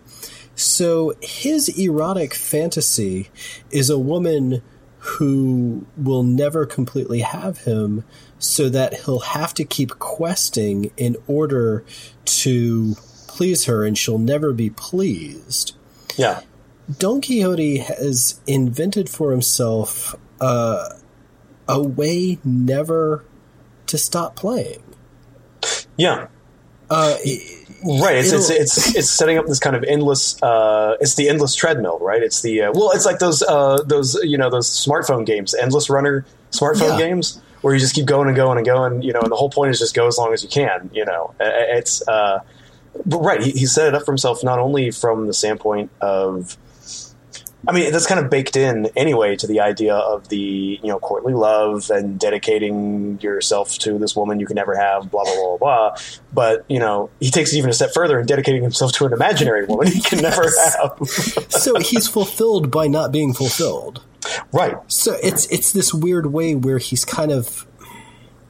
So 0.56 1.14
his 1.22 1.70
erotic 1.70 2.34
fantasy 2.34 3.30
is 3.72 3.90
a 3.90 4.00
woman 4.00 4.62
who 4.98 5.86
will 5.96 6.24
never 6.24 6.66
completely 6.66 7.22
have 7.22 7.60
him, 7.60 8.04
so 8.38 8.70
that 8.70 9.06
he'll 9.06 9.20
have 9.20 9.54
to 9.54 9.64
keep 9.64 9.92
questing 10.00 10.92
in 10.98 11.16
order 11.28 11.86
to 12.26 12.96
please 13.28 13.66
her, 13.66 13.86
and 13.86 13.98
she'll 13.98 14.18
never 14.18 14.52
be 14.52 14.70
pleased. 14.70 15.76
yeah. 16.18 16.42
Don 16.98 17.22
Quixote 17.22 17.78
has 17.78 18.42
invented 18.48 19.10
for 19.10 19.32
himself 19.32 20.16
uh, 20.42 20.90
a 21.68 21.82
way 21.82 22.40
never 22.44 23.24
to 23.86 23.98
stop 23.98 24.36
playing. 24.36 24.82
Yeah. 25.98 26.28
Uh, 26.90 27.16
Right. 27.84 28.18
It's, 28.18 28.32
it's 28.34 28.50
it's 28.50 28.96
it's 28.96 29.10
setting 29.10 29.38
up 29.38 29.46
this 29.46 29.60
kind 29.60 29.76
of 29.76 29.84
endless. 29.84 30.42
Uh, 30.44 30.98
it's 31.00 31.16
the 31.16 31.30
endless 31.30 31.56
treadmill, 31.56 31.98
right? 32.00 32.22
It's 32.22 32.42
the 32.42 32.64
uh, 32.64 32.72
well, 32.74 32.92
it's 32.92 33.06
like 33.06 33.20
those 33.20 33.42
uh, 33.44 33.82
those 33.84 34.16
you 34.24 34.38
know 34.38 34.50
those 34.50 34.70
smartphone 34.70 35.26
games, 35.26 35.56
endless 35.56 35.90
runner 35.90 36.26
smartphone 36.52 36.98
Yeah. 37.00 37.08
games, 37.08 37.40
where 37.62 37.74
you 37.74 37.80
just 37.80 37.96
keep 37.96 38.06
going 38.06 38.28
and 38.28 38.36
going 38.36 38.58
and 38.58 38.66
going. 38.66 39.02
You 39.02 39.14
know, 39.14 39.22
and 39.22 39.32
the 39.32 39.36
whole 39.38 39.50
point 39.50 39.72
is 39.72 39.80
just 39.80 39.96
go 39.96 40.08
as 40.08 40.18
long 40.18 40.34
as 40.34 40.44
you 40.44 40.50
can. 40.50 40.90
You 40.94 41.06
know, 41.06 41.34
Uh, 41.40 41.46
it's 41.78 42.06
uh, 42.08 42.40
but 43.06 43.20
right. 43.20 43.42
He, 43.42 43.52
he 43.52 43.66
set 43.66 43.88
it 43.88 43.96
up 43.96 44.04
for 44.04 44.12
himself 44.12 44.44
not 44.44 44.60
only 44.60 44.92
from 44.92 45.28
the 45.28 45.34
standpoint 45.34 45.90
of 46.02 46.58
I 47.68 47.74
mean, 47.74 47.92
that's 47.92 48.08
kind 48.08 48.24
of 48.24 48.30
baked 48.30 48.56
in 48.56 48.88
anyway 48.96 49.36
to 49.36 49.48
the 49.48 49.60
idea 49.60 49.94
of 49.94 50.30
the 50.30 50.80
you 50.82 50.88
know 50.88 51.00
courtly 51.00 51.34
love 51.34 51.90
and 51.90 52.18
dedicating 52.18 53.20
yourself 53.22 53.78
to 53.80 53.98
this 53.98 54.16
woman 54.16 54.40
you 54.40 54.46
can 54.46 54.56
never 54.56 54.78
have, 54.78 55.12
blah 55.12 55.24
blah 55.24 55.36
blah 55.36 55.58
blah. 55.58 55.98
But 56.32 56.66
you 56.70 56.80
know, 56.80 57.10
he 57.20 57.30
takes 57.30 57.52
it 57.54 57.58
even 57.58 57.70
a 57.70 57.74
step 57.74 57.94
further 57.94 58.20
in 58.20 58.26
dedicating 58.26 58.64
himself 58.64 58.94
to 58.94 59.06
an 59.06 59.14
imaginary 59.14 59.66
woman 59.66 59.88
he 59.88 60.02
can 60.02 60.22
never 60.22 60.44
have. 60.44 60.98
so 61.50 61.80
he's 61.80 62.08
fulfilled 62.08 62.72
by 62.72 62.88
not 62.88 63.12
being 63.12 63.34
fulfilled. 63.34 64.04
Right. 64.54 64.78
So 64.88 65.18
it's 65.22 65.46
it's 65.48 65.74
this 65.74 65.94
weird 65.94 66.28
way 66.28 66.56
where 66.56 66.78
he's 66.78 67.04
kind 67.04 67.32
of 67.32 67.66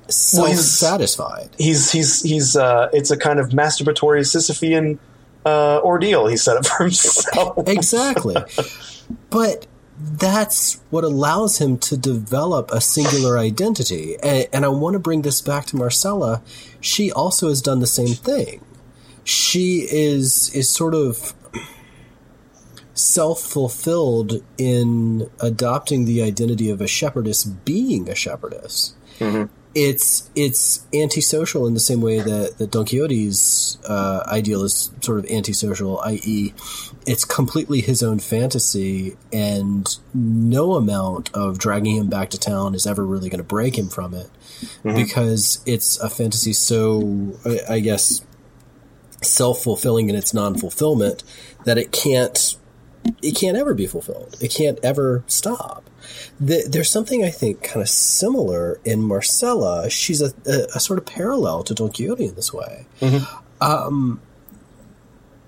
self 0.07 0.55
satisfied. 0.55 1.49
He's 1.57 1.91
he's 1.91 2.21
he's 2.21 2.55
uh, 2.55 2.89
it's 2.93 3.09
a 3.09 3.17
kind 3.17 3.39
of 3.39 3.49
masturbatory 3.49 4.21
Sisyphean 4.21 4.99
uh, 5.45 5.79
ordeal 5.83 6.27
he 6.27 6.37
set 6.37 6.57
up 6.57 6.65
for 6.65 6.83
himself. 6.83 7.67
exactly. 7.67 8.35
But 9.29 9.67
that's 9.99 10.81
what 10.89 11.03
allows 11.03 11.57
him 11.59 11.77
to 11.79 11.97
develop 11.97 12.71
a 12.71 12.79
singular 12.79 13.37
identity. 13.37 14.15
And, 14.23 14.47
and, 14.53 14.65
I 14.65 14.69
want 14.69 14.93
to 14.93 14.99
bring 14.99 15.23
this 15.23 15.41
back 15.41 15.65
to 15.67 15.75
Marcela. 15.75 16.41
She 16.79 17.11
also 17.11 17.49
has 17.49 17.61
done 17.61 17.79
the 17.79 17.87
same 17.87 18.15
thing. 18.15 18.63
She 19.23 19.87
is 19.89 20.49
is 20.55 20.69
sort 20.69 20.95
of 20.95 21.33
self 22.93 23.41
fulfilled 23.41 24.43
in 24.57 25.29
adopting 25.39 26.05
the 26.05 26.21
identity 26.21 26.69
of 26.69 26.81
a 26.81 26.87
shepherdess 26.87 27.43
being 27.43 28.09
a 28.09 28.15
shepherdess. 28.15 28.95
Mm-hmm 29.19 29.53
it's 29.75 30.29
it's 30.35 30.85
antisocial 30.93 31.67
in 31.67 31.73
the 31.73 31.79
same 31.79 32.01
way 32.01 32.19
that, 32.19 32.57
that 32.57 32.71
Don 32.71 32.85
Quixote's 32.85 33.77
uh, 33.85 34.23
ideal 34.27 34.63
is 34.63 34.91
sort 35.01 35.19
of 35.19 35.25
antisocial, 35.29 35.99
i.e., 36.01 36.53
it's 37.09 37.25
completely 37.25 37.81
his 37.81 38.03
own 38.03 38.19
fantasy, 38.19 39.17
and 39.33 39.87
no 40.13 40.75
amount 40.75 41.33
of 41.33 41.57
dragging 41.57 41.95
him 41.95 42.07
back 42.07 42.29
to 42.29 42.39
town 42.39 42.75
is 42.75 42.85
ever 42.85 43.03
really 43.03 43.29
going 43.29 43.39
to 43.39 43.43
break 43.43 43.75
him 43.75 43.89
from 43.89 44.13
it, 44.13 44.29
mm-hmm. 44.83 44.95
because 44.95 45.63
it's 45.65 45.97
a 45.99 46.07
fantasy 46.07 46.53
so, 46.53 47.35
I, 47.67 47.79
guess, 47.79 48.21
self 49.23 49.63
fulfilling 49.63 50.07
in 50.09 50.15
its 50.15 50.35
non 50.35 50.55
fulfillment 50.55 51.23
that 51.65 51.79
it 51.79 51.91
can't 51.91 52.55
it 53.23 53.35
can't 53.35 53.57
ever 53.57 53.73
be 53.73 53.87
fulfilled. 53.87 54.35
It 54.39 54.53
can't 54.53 54.77
ever 54.83 55.23
stop 55.25 55.89
the, 56.39 56.65
there's 56.69 56.89
something 56.89 57.23
I 57.23 57.29
think 57.29 57.63
kind 57.63 57.81
of 57.81 57.89
similar 57.89 58.79
in 58.85 59.01
Marcela. 59.01 59.89
She's 59.89 60.21
a, 60.21 60.33
a, 60.45 60.67
a, 60.75 60.79
sort 60.79 60.99
of 60.99 61.05
parallel 61.05 61.63
to 61.63 61.73
Don 61.73 61.91
Quixote 61.91 62.25
in 62.25 62.35
this 62.35 62.53
way. 62.53 62.85
Mm-hmm. 63.01 63.63
Um, 63.63 64.21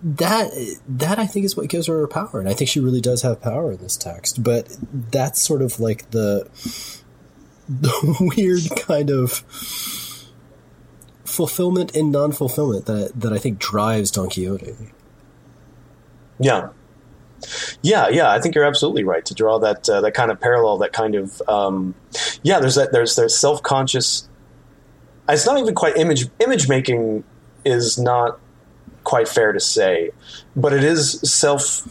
that 0.03 0.51
that 0.87 1.19
I 1.19 1.27
think 1.27 1.45
is 1.45 1.55
what 1.55 1.69
gives 1.69 1.87
her 1.87 1.99
her 1.99 2.07
power, 2.07 2.39
and 2.39 2.49
I 2.49 2.53
think 2.53 2.69
she 2.69 2.79
really 2.79 3.01
does 3.01 3.21
have 3.21 3.41
power 3.41 3.71
in 3.71 3.77
this 3.79 3.97
text. 3.97 4.43
But 4.43 4.75
that's 4.91 5.41
sort 5.41 5.61
of 5.61 5.79
like 5.79 6.11
the 6.11 6.49
the 7.69 8.33
weird 8.35 8.63
kind 8.81 9.09
of 9.09 9.43
fulfillment 11.23 11.95
and 11.95 12.11
non-fulfillment 12.11 12.85
that 12.85 13.13
that 13.15 13.31
I 13.31 13.37
think 13.37 13.59
drives 13.59 14.11
Don 14.11 14.29
Quixote. 14.29 14.75
Yeah, 16.39 16.69
yeah, 17.81 18.09
yeah, 18.09 18.31
I 18.31 18.39
think 18.39 18.55
you're 18.55 18.65
absolutely 18.65 19.03
right 19.03 19.25
to 19.25 19.33
draw 19.33 19.59
that 19.59 19.89
uh, 19.89 20.01
that 20.01 20.13
kind 20.13 20.31
of 20.31 20.39
parallel. 20.39 20.79
That 20.79 20.93
kind 20.93 21.15
of 21.15 21.41
um, 21.47 21.95
yeah, 22.43 22.59
there's 22.59 22.75
that 22.75 22.91
there's 22.91 23.15
there's 23.15 23.37
self 23.37 23.61
conscious. 23.63 24.27
It's 25.29 25.45
not 25.45 25.59
even 25.59 25.75
quite 25.75 25.97
image 25.97 26.27
image 26.39 26.67
making 26.67 27.23
is 27.63 27.97
not 27.97 28.39
quite 29.11 29.27
fair 29.27 29.51
to 29.51 29.59
say, 29.59 30.11
but 30.55 30.71
it 30.71 30.85
is 30.85 31.19
self 31.21 31.85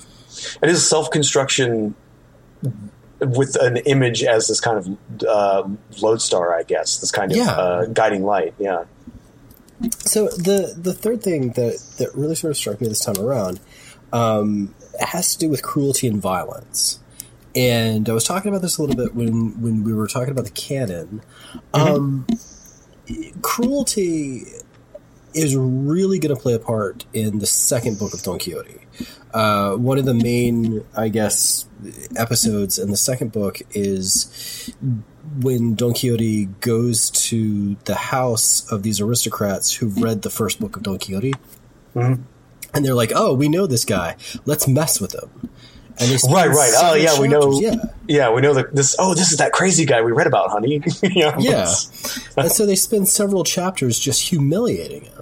it 0.63 0.71
is 0.71 0.89
self 0.89 1.11
construction 1.11 1.95
with 3.21 3.57
an 3.57 3.77
image 3.77 4.25
as 4.25 4.49
this 4.49 4.59
kind 4.59 4.79
of 4.79 5.23
uh, 5.29 5.69
lodestar, 6.01 6.59
I 6.59 6.63
guess, 6.63 6.97
this 6.97 7.11
kind 7.11 7.31
of 7.31 7.37
yeah. 7.37 7.51
uh, 7.51 7.85
guiding 7.85 8.25
light. 8.25 8.55
Yeah. 8.59 8.85
So 9.99 10.29
the 10.29 10.75
the 10.79 10.95
third 10.95 11.23
thing 11.23 11.51
that 11.51 11.79
that 11.99 12.15
really 12.15 12.35
sort 12.35 12.53
of 12.53 12.57
struck 12.57 12.81
me 12.81 12.89
this 12.89 13.05
time 13.05 13.19
around 13.19 13.61
um, 14.15 14.75
has 14.99 15.35
to 15.35 15.39
do 15.39 15.51
with 15.51 15.63
cruelty 15.63 16.07
and 16.09 16.23
violence. 16.23 17.01
And 17.55 18.09
I 18.09 18.15
was 18.15 18.25
talking 18.25 18.49
about 18.49 18.63
this 18.63 18.79
a 18.79 18.83
little 18.83 18.97
bit 18.97 19.15
when, 19.15 19.61
when 19.61 19.85
we 19.85 19.93
were 19.93 20.07
talking 20.07 20.31
about 20.31 20.47
the 20.47 20.53
canon. 20.53 21.21
Mm-hmm. 21.75 21.77
Um, 21.77 22.27
cruelty 23.43 24.47
is 25.35 25.57
really 25.57 26.19
going 26.19 26.35
to 26.35 26.41
play 26.41 26.55
a 26.55 26.59
part 26.59 27.05
in 27.13 27.39
the 27.39 27.47
second 27.47 27.99
book 27.99 28.15
of 28.15 28.23
Don 28.23 28.39
Quixote. 28.39 28.81
Uh, 29.33 29.77
one 29.77 29.99
of 29.99 30.05
the 30.05 30.15
main, 30.15 30.85
I 30.97 31.09
guess, 31.09 31.67
episodes 32.17 32.79
in 32.79 32.91
the 32.91 32.97
second 32.97 33.33
book 33.33 33.61
is 33.71 34.75
when 35.41 35.75
Don 35.75 35.93
Quixote 35.93 36.47
goes 36.61 37.11
to 37.11 37.77
the 37.85 37.95
house 37.95 38.71
of 38.71 38.83
these 38.83 39.01
aristocrats 39.01 39.73
who've 39.73 39.97
read 40.03 40.23
the 40.23 40.31
first 40.31 40.61
book 40.61 40.77
of 40.77 40.83
Don 40.83 40.99
Quixote. 40.99 41.35
Mm-hmm 41.95 42.23
and 42.75 42.85
they're 42.85 42.95
like, 42.95 43.13
"Oh, 43.15 43.35
we 43.35 43.49
know 43.49 43.67
this 43.67 43.85
guy. 43.85 44.17
Let's 44.45 44.69
mess 44.69 45.01
with 45.01 45.15
him." 45.15 45.51
right, 46.31 46.49
right. 46.49 46.73
Oh, 46.77 46.95
yeah, 46.95 47.07
chapters. 47.07 47.21
we 47.21 47.29
know. 47.29 47.61
Yeah, 47.61 47.75
yeah, 48.09 48.33
we 48.33 48.41
know 48.41 48.55
that 48.55 48.75
this. 48.75 48.97
Oh, 48.99 49.15
this 49.15 49.33
is 49.33 49.39
that 49.39 49.53
crazy 49.53 49.85
guy 49.85 50.03
we 50.03 50.13
read 50.13 50.27
about, 50.27 50.51
honey. 50.51 50.83
yeah, 51.03 51.37
yeah. 51.39 51.75
and 52.37 52.51
so 52.51 52.67
they 52.67 52.77
spend 52.77 53.09
several 53.09 53.45
chapters 53.45 53.99
just 53.99 54.29
humiliating 54.29 55.03
him, 55.03 55.20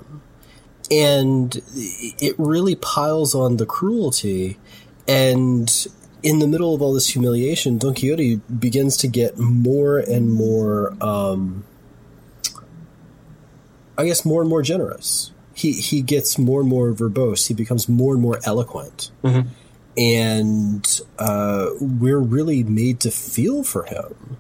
and 0.91 1.61
it 1.73 2.35
really 2.39 2.75
piles 2.75 3.35
on 3.35 3.57
the 3.57 3.67
cruelty. 3.67 4.59
And 5.07 5.87
in 6.23 6.39
the 6.39 6.47
middle 6.47 6.75
of 6.75 6.83
all 6.83 6.93
this 6.93 7.09
humiliation, 7.09 7.79
Don 7.79 7.95
Quixote 7.95 8.37
begins 8.59 8.97
to 8.99 9.09
get 9.09 9.39
more 9.39 9.99
and 9.99 10.33
more, 10.33 10.95
um, 11.03 11.65
I 13.97 14.07
guess, 14.07 14.25
more 14.25 14.43
and 14.43 14.51
more 14.51 14.63
generous 14.63 15.33
he 15.59 15.73
he 15.73 16.03
gets 16.03 16.39
more 16.39 16.61
and 16.61 16.69
more 16.69 16.93
verbose. 16.93 17.49
He 17.49 17.55
becomes 17.55 17.89
more 17.89 18.15
and 18.15 18.23
more 18.23 18.39
eloquent, 18.45 19.11
mm-hmm. 19.25 19.49
and 19.97 21.01
uh, 21.19 21.71
we're 21.81 22.21
really 22.21 22.63
made 22.63 23.01
to 23.01 23.11
feel 23.11 23.65
for 23.65 23.83
him. 23.85 24.37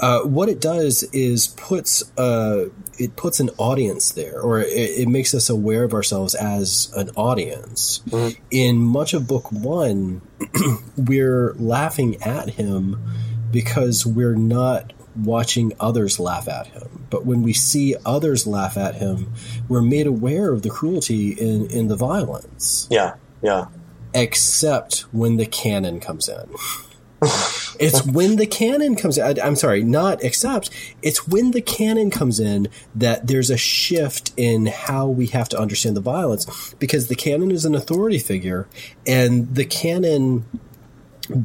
Uh, 0.00 0.20
what 0.22 0.48
it 0.48 0.60
does 0.60 1.02
is 1.12 1.48
puts 1.48 2.02
uh, 2.18 2.66
it 2.98 3.16
puts 3.16 3.40
an 3.40 3.50
audience 3.58 4.12
there, 4.12 4.40
or 4.40 4.60
it, 4.60 4.68
it, 4.68 5.08
makes 5.08 5.34
us 5.34 5.48
aware 5.48 5.84
of 5.84 5.94
ourselves 5.94 6.34
as 6.34 6.92
an 6.96 7.10
audience. 7.10 8.02
Mm-hmm. 8.08 8.40
In 8.50 8.78
much 8.78 9.14
of 9.14 9.26
book 9.26 9.50
one, 9.52 10.22
we're 10.96 11.54
laughing 11.54 12.22
at 12.22 12.50
him 12.50 13.02
because 13.50 14.04
we're 14.06 14.34
not 14.34 14.92
watching 15.16 15.72
others 15.80 16.20
laugh 16.20 16.48
at 16.48 16.68
him. 16.68 17.06
But 17.10 17.24
when 17.24 17.42
we 17.42 17.52
see 17.52 17.94
others 18.04 18.46
laugh 18.46 18.76
at 18.76 18.96
him, 18.96 19.32
we're 19.68 19.82
made 19.82 20.06
aware 20.06 20.52
of 20.52 20.62
the 20.62 20.70
cruelty 20.70 21.30
in, 21.30 21.70
in 21.70 21.88
the 21.88 21.96
violence. 21.96 22.88
Yeah, 22.90 23.14
yeah. 23.42 23.66
Except 24.12 25.00
when 25.12 25.36
the 25.36 25.46
canon 25.46 26.00
comes 26.00 26.28
in. 26.28 26.48
it's 27.22 28.04
when 28.04 28.36
the 28.36 28.46
canon 28.46 28.96
comes 28.96 29.18
in. 29.18 29.40
I'm 29.40 29.56
sorry, 29.56 29.82
not 29.82 30.22
except. 30.22 30.70
It's 31.02 31.26
when 31.26 31.52
the 31.52 31.62
canon 31.62 32.10
comes 32.10 32.40
in 32.40 32.68
that 32.94 33.26
there's 33.26 33.50
a 33.50 33.56
shift 33.56 34.32
in 34.36 34.66
how 34.66 35.06
we 35.06 35.26
have 35.28 35.48
to 35.50 35.58
understand 35.58 35.96
the 35.96 36.00
violence 36.00 36.74
because 36.74 37.08
the 37.08 37.14
canon 37.14 37.50
is 37.50 37.64
an 37.64 37.74
authority 37.74 38.18
figure 38.18 38.68
and 39.06 39.54
the 39.54 39.64
canon 39.64 40.44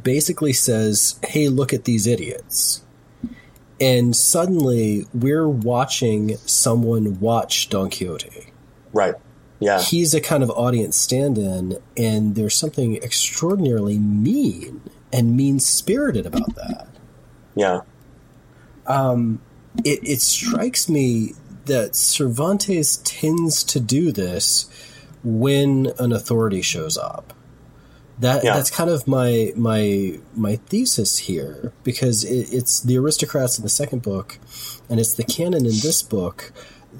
basically 0.03 0.53
says, 0.53 1.19
hey, 1.23 1.47
look 1.47 1.73
at 1.73 1.85
these 1.85 2.05
idiots 2.05 2.83
and 3.81 4.15
suddenly 4.15 5.07
we're 5.11 5.47
watching 5.47 6.37
someone 6.45 7.19
watch 7.19 7.67
Don 7.69 7.89
Quixote. 7.89 8.53
Right. 8.93 9.15
Yeah. 9.59 9.81
He's 9.81 10.13
a 10.13 10.21
kind 10.21 10.43
of 10.43 10.51
audience 10.51 10.97
stand 10.97 11.37
in, 11.37 11.77
and 11.97 12.35
there's 12.35 12.55
something 12.55 12.97
extraordinarily 12.97 13.97
mean 13.97 14.81
and 15.11 15.35
mean 15.35 15.59
spirited 15.59 16.25
about 16.25 16.55
that. 16.55 16.87
Yeah. 17.55 17.81
Um, 18.87 19.41
it, 19.83 19.99
it 20.03 20.21
strikes 20.21 20.89
me 20.89 21.33
that 21.65 21.95
Cervantes 21.95 22.97
tends 23.03 23.63
to 23.65 23.79
do 23.79 24.11
this 24.11 24.69
when 25.23 25.93
an 25.99 26.11
authority 26.11 26.61
shows 26.61 26.97
up. 26.97 27.33
That 28.19 28.43
yeah. 28.43 28.53
that's 28.53 28.69
kind 28.69 28.89
of 28.89 29.07
my 29.07 29.51
my 29.55 30.19
my 30.35 30.57
thesis 30.57 31.17
here 31.17 31.73
because 31.83 32.23
it, 32.23 32.53
it's 32.53 32.79
the 32.79 32.97
aristocrats 32.97 33.57
in 33.57 33.63
the 33.63 33.69
second 33.69 34.03
book, 34.03 34.37
and 34.89 34.99
it's 34.99 35.13
the 35.13 35.23
canon 35.23 35.65
in 35.65 35.79
this 35.81 36.03
book. 36.03 36.51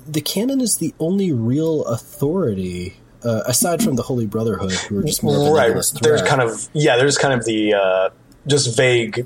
The 0.08 0.22
canon 0.22 0.62
is 0.62 0.78
the 0.78 0.96
only 1.00 1.32
real 1.32 1.86
authority 1.86 3.01
uh, 3.24 3.44
aside 3.46 3.84
from 3.84 3.96
the 3.96 4.04
Holy 4.04 4.26
Brotherhood, 4.26 4.72
who 4.72 5.00
are 5.00 5.04
just 5.04 5.24
more 5.24 5.56
right. 5.56 5.74
There's 6.02 6.22
kind 6.22 6.42
of 6.42 6.70
yeah. 6.74 6.98
There's 6.98 7.18
kind 7.18 7.34
of 7.34 7.46
the 7.46 7.74
uh, 7.74 8.10
just 8.48 8.76
vague. 8.76 9.26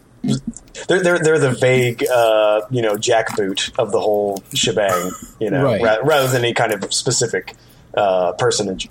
They're 0.87 1.03
they're 1.03 1.19
they're 1.19 1.39
the 1.39 1.51
vague 1.51 2.05
uh, 2.07 2.61
you 2.69 2.81
know 2.81 2.95
jackboot 2.95 3.77
of 3.77 3.91
the 3.91 3.99
whole 3.99 4.43
shebang. 4.53 5.11
You 5.39 5.51
know, 5.51 5.63
right. 5.63 5.81
ra- 5.81 5.99
rather 6.03 6.27
than 6.27 6.43
any 6.43 6.53
kind 6.53 6.73
of 6.73 6.93
specific 6.93 7.55
uh, 7.95 8.33
personage. 8.33 8.89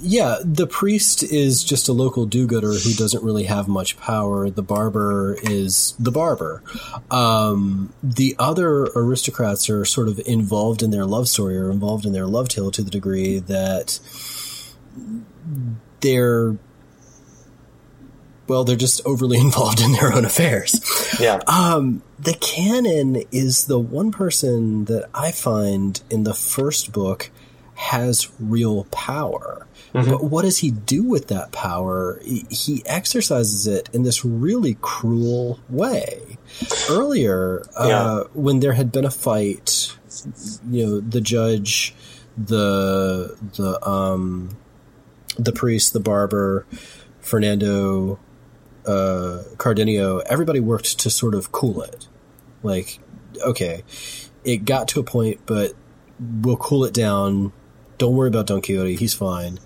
Yeah, 0.00 0.36
the 0.44 0.66
priest 0.66 1.22
is 1.22 1.64
just 1.64 1.88
a 1.88 1.92
local 1.92 2.26
do-gooder 2.26 2.72
who 2.72 2.92
doesn't 2.92 3.22
really 3.22 3.44
have 3.44 3.68
much 3.68 3.96
power. 3.96 4.50
The 4.50 4.62
barber 4.62 5.38
is 5.42 5.94
the 5.98 6.10
barber. 6.10 6.62
Um, 7.10 7.92
the 8.02 8.36
other 8.38 8.82
aristocrats 8.94 9.70
are 9.70 9.84
sort 9.84 10.08
of 10.08 10.20
involved 10.26 10.82
in 10.82 10.90
their 10.90 11.06
love 11.06 11.28
story 11.28 11.56
or 11.56 11.70
involved 11.70 12.04
in 12.04 12.12
their 12.12 12.26
love 12.26 12.48
tale 12.48 12.70
to 12.72 12.82
the 12.82 12.90
degree 12.90 13.38
that 13.38 13.98
they're 16.00 16.56
well, 18.48 18.64
they're 18.64 18.76
just 18.76 19.00
overly 19.06 19.38
involved 19.40 19.80
in 19.80 19.92
their 19.92 20.12
own 20.12 20.24
affairs. 20.24 20.80
Yeah. 21.18 21.40
Um, 21.46 22.02
the 22.18 22.34
canon 22.34 23.22
is 23.30 23.64
the 23.64 23.78
one 23.78 24.10
person 24.10 24.84
that 24.86 25.08
I 25.14 25.32
find 25.32 26.00
in 26.10 26.24
the 26.24 26.34
first 26.34 26.92
book 26.92 27.30
has 27.82 28.30
real 28.38 28.84
power. 28.84 29.66
Mm-hmm. 29.92 30.10
But 30.10 30.24
what 30.24 30.42
does 30.42 30.58
he 30.58 30.70
do 30.70 31.02
with 31.02 31.28
that 31.28 31.50
power? 31.50 32.20
He, 32.24 32.82
exercises 32.86 33.66
it 33.66 33.90
in 33.92 34.04
this 34.04 34.24
really 34.24 34.78
cruel 34.80 35.58
way. 35.68 36.38
Earlier, 36.88 37.64
uh, 37.78 37.86
yeah. 37.88 38.02
uh, 38.02 38.24
when 38.34 38.60
there 38.60 38.72
had 38.72 38.92
been 38.92 39.04
a 39.04 39.10
fight, 39.10 39.96
you 40.70 40.86
know, 40.86 41.00
the 41.00 41.20
judge, 41.20 41.94
the 42.38 43.36
the 43.56 43.86
um, 43.86 44.56
the 45.38 45.52
priest, 45.52 45.92
the 45.92 46.00
barber, 46.00 46.66
Fernando, 47.20 48.18
uh, 48.86 49.42
Cardenio, 49.56 50.22
everybody 50.26 50.60
worked 50.60 51.00
to 51.00 51.10
sort 51.10 51.34
of 51.34 51.52
cool 51.52 51.82
it. 51.82 52.08
Like, 52.62 53.00
okay, 53.44 53.82
it 54.44 54.64
got 54.64 54.88
to 54.88 55.00
a 55.00 55.04
point, 55.04 55.40
but 55.46 55.72
we'll 56.42 56.56
cool 56.56 56.84
it 56.84 56.94
down. 56.94 57.52
Don't 58.02 58.16
worry 58.16 58.26
about 58.26 58.48
Don 58.48 58.60
Quixote; 58.60 58.96
he's 58.96 59.14
fine. 59.14 59.60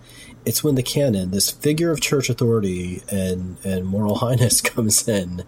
It's 0.45 0.63
when 0.63 0.75
the 0.75 0.83
canon, 0.83 1.31
this 1.31 1.51
figure 1.51 1.91
of 1.91 2.03
church 2.03 2.29
authority 2.29 3.03
and 3.11 3.57
and 3.65 3.87
moral 3.87 4.15
highness 4.19 4.61
comes 4.61 5.09
in. 5.09 5.43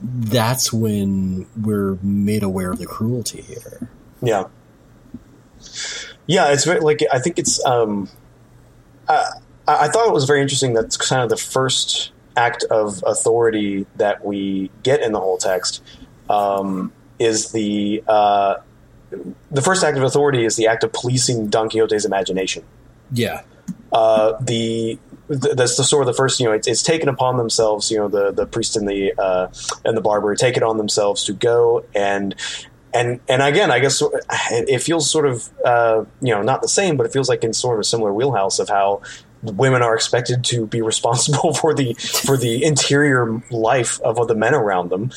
That's 0.00 0.72
when 0.72 1.44
we're 1.54 1.98
made 2.02 2.42
aware 2.42 2.70
of 2.70 2.78
the 2.78 2.86
cruelty 2.86 3.42
here. 3.42 3.90
Yeah, 4.22 4.44
yeah. 6.26 6.50
It's 6.50 6.64
very 6.64 6.80
like 6.80 7.02
I 7.12 7.18
think 7.18 7.38
it's. 7.38 7.62
Um, 7.66 8.08
I, 9.06 9.32
I 9.68 9.88
thought 9.88 10.06
it 10.06 10.14
was 10.14 10.24
very 10.24 10.40
interesting. 10.40 10.72
That's 10.72 10.96
kind 10.96 11.22
of 11.22 11.28
the 11.28 11.36
first 11.36 12.10
act 12.38 12.64
of 12.70 13.04
authority 13.06 13.86
that 13.96 14.24
we 14.24 14.70
get 14.82 15.02
in 15.02 15.12
the 15.12 15.20
whole 15.20 15.36
text 15.36 15.82
um, 16.30 16.90
is 17.18 17.52
the 17.52 18.02
uh, 18.08 18.54
the 19.50 19.62
first 19.62 19.82
act 19.82 19.96
of 19.96 20.02
authority 20.02 20.44
is 20.44 20.56
the 20.56 20.66
act 20.66 20.84
of 20.84 20.92
policing 20.92 21.48
Don 21.48 21.68
Quixote's 21.68 22.04
imagination. 22.04 22.64
Yeah. 23.12 23.42
Uh, 23.92 24.38
the 24.40 24.98
that's 25.28 25.76
the 25.76 25.84
sort 25.84 26.02
of 26.02 26.06
the 26.06 26.12
first 26.12 26.40
you 26.40 26.46
know 26.46 26.52
it's, 26.52 26.66
it's, 26.66 26.82
taken 26.82 27.08
upon 27.08 27.36
themselves 27.36 27.88
you 27.90 27.96
know 27.96 28.08
the 28.08 28.32
the 28.32 28.46
priest 28.46 28.76
and 28.76 28.88
the 28.88 29.12
uh, 29.16 29.48
and 29.84 29.96
the 29.96 30.00
barber 30.00 30.34
take 30.34 30.56
it 30.56 30.62
on 30.62 30.76
themselves 30.76 31.24
to 31.24 31.32
go 31.32 31.84
and 31.94 32.34
and 32.92 33.20
and 33.28 33.40
again 33.40 33.70
I 33.70 33.78
guess 33.78 34.02
it 34.50 34.82
feels 34.82 35.08
sort 35.08 35.26
of 35.26 35.48
uh, 35.64 36.04
you 36.20 36.34
know 36.34 36.42
not 36.42 36.62
the 36.62 36.68
same 36.68 36.96
but 36.96 37.06
it 37.06 37.12
feels 37.12 37.28
like 37.28 37.44
in 37.44 37.52
sort 37.52 37.76
of 37.76 37.80
a 37.80 37.84
similar 37.84 38.12
wheelhouse 38.12 38.58
of 38.58 38.68
how 38.68 39.02
women 39.42 39.82
are 39.82 39.94
expected 39.94 40.44
to 40.44 40.66
be 40.66 40.82
responsible 40.82 41.54
for 41.60 41.74
the 41.74 41.94
for 41.94 42.36
the 42.36 42.64
interior 42.64 43.42
life 43.50 44.00
of 44.00 44.26
the 44.28 44.34
men 44.34 44.54
around 44.54 44.90
them. 44.90 45.10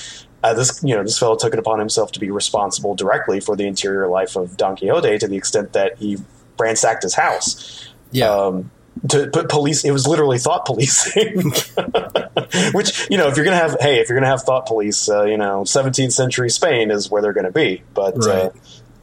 Uh, 0.43 0.53
this 0.53 0.83
you 0.83 0.93
know 0.93 1.03
this 1.03 1.17
fellow 1.17 1.35
took 1.35 1.53
it 1.53 1.59
upon 1.59 1.79
himself 1.79 2.11
to 2.11 2.19
be 2.19 2.29
responsible 2.29 2.95
directly 2.95 3.39
for 3.39 3.55
the 3.55 3.65
interior 3.65 4.07
life 4.07 4.35
of 4.35 4.57
Don 4.57 4.75
Quixote 4.75 5.17
to 5.19 5.27
the 5.27 5.37
extent 5.37 5.73
that 5.73 5.97
he 5.97 6.17
ransacked 6.59 7.03
his 7.03 7.15
house. 7.15 7.87
Yeah. 8.11 8.29
Um, 8.29 8.71
to 9.09 9.27
put 9.27 9.49
police, 9.49 9.83
it 9.83 9.91
was 9.91 10.07
literally 10.07 10.37
thought 10.37 10.65
policing. 10.65 11.41
Which 12.73 13.09
you 13.09 13.17
know, 13.17 13.27
if 13.27 13.35
you're 13.35 13.45
gonna 13.45 13.57
have, 13.57 13.77
hey, 13.79 13.99
if 13.99 14.09
you're 14.09 14.17
gonna 14.17 14.29
have 14.29 14.43
thought 14.43 14.65
police, 14.65 15.09
uh, 15.09 15.23
you 15.23 15.37
know, 15.37 15.63
17th 15.63 16.11
century 16.11 16.49
Spain 16.49 16.91
is 16.91 17.09
where 17.09 17.21
they're 17.21 17.33
gonna 17.33 17.51
be. 17.51 17.81
But 17.93 18.15
uh, 18.15 18.29
right. 18.29 18.43
uh, 18.45 18.49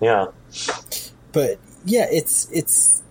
yeah, 0.01 0.27
but 1.33 1.59
yeah, 1.85 2.07
it's 2.11 2.49
it's 2.53 3.03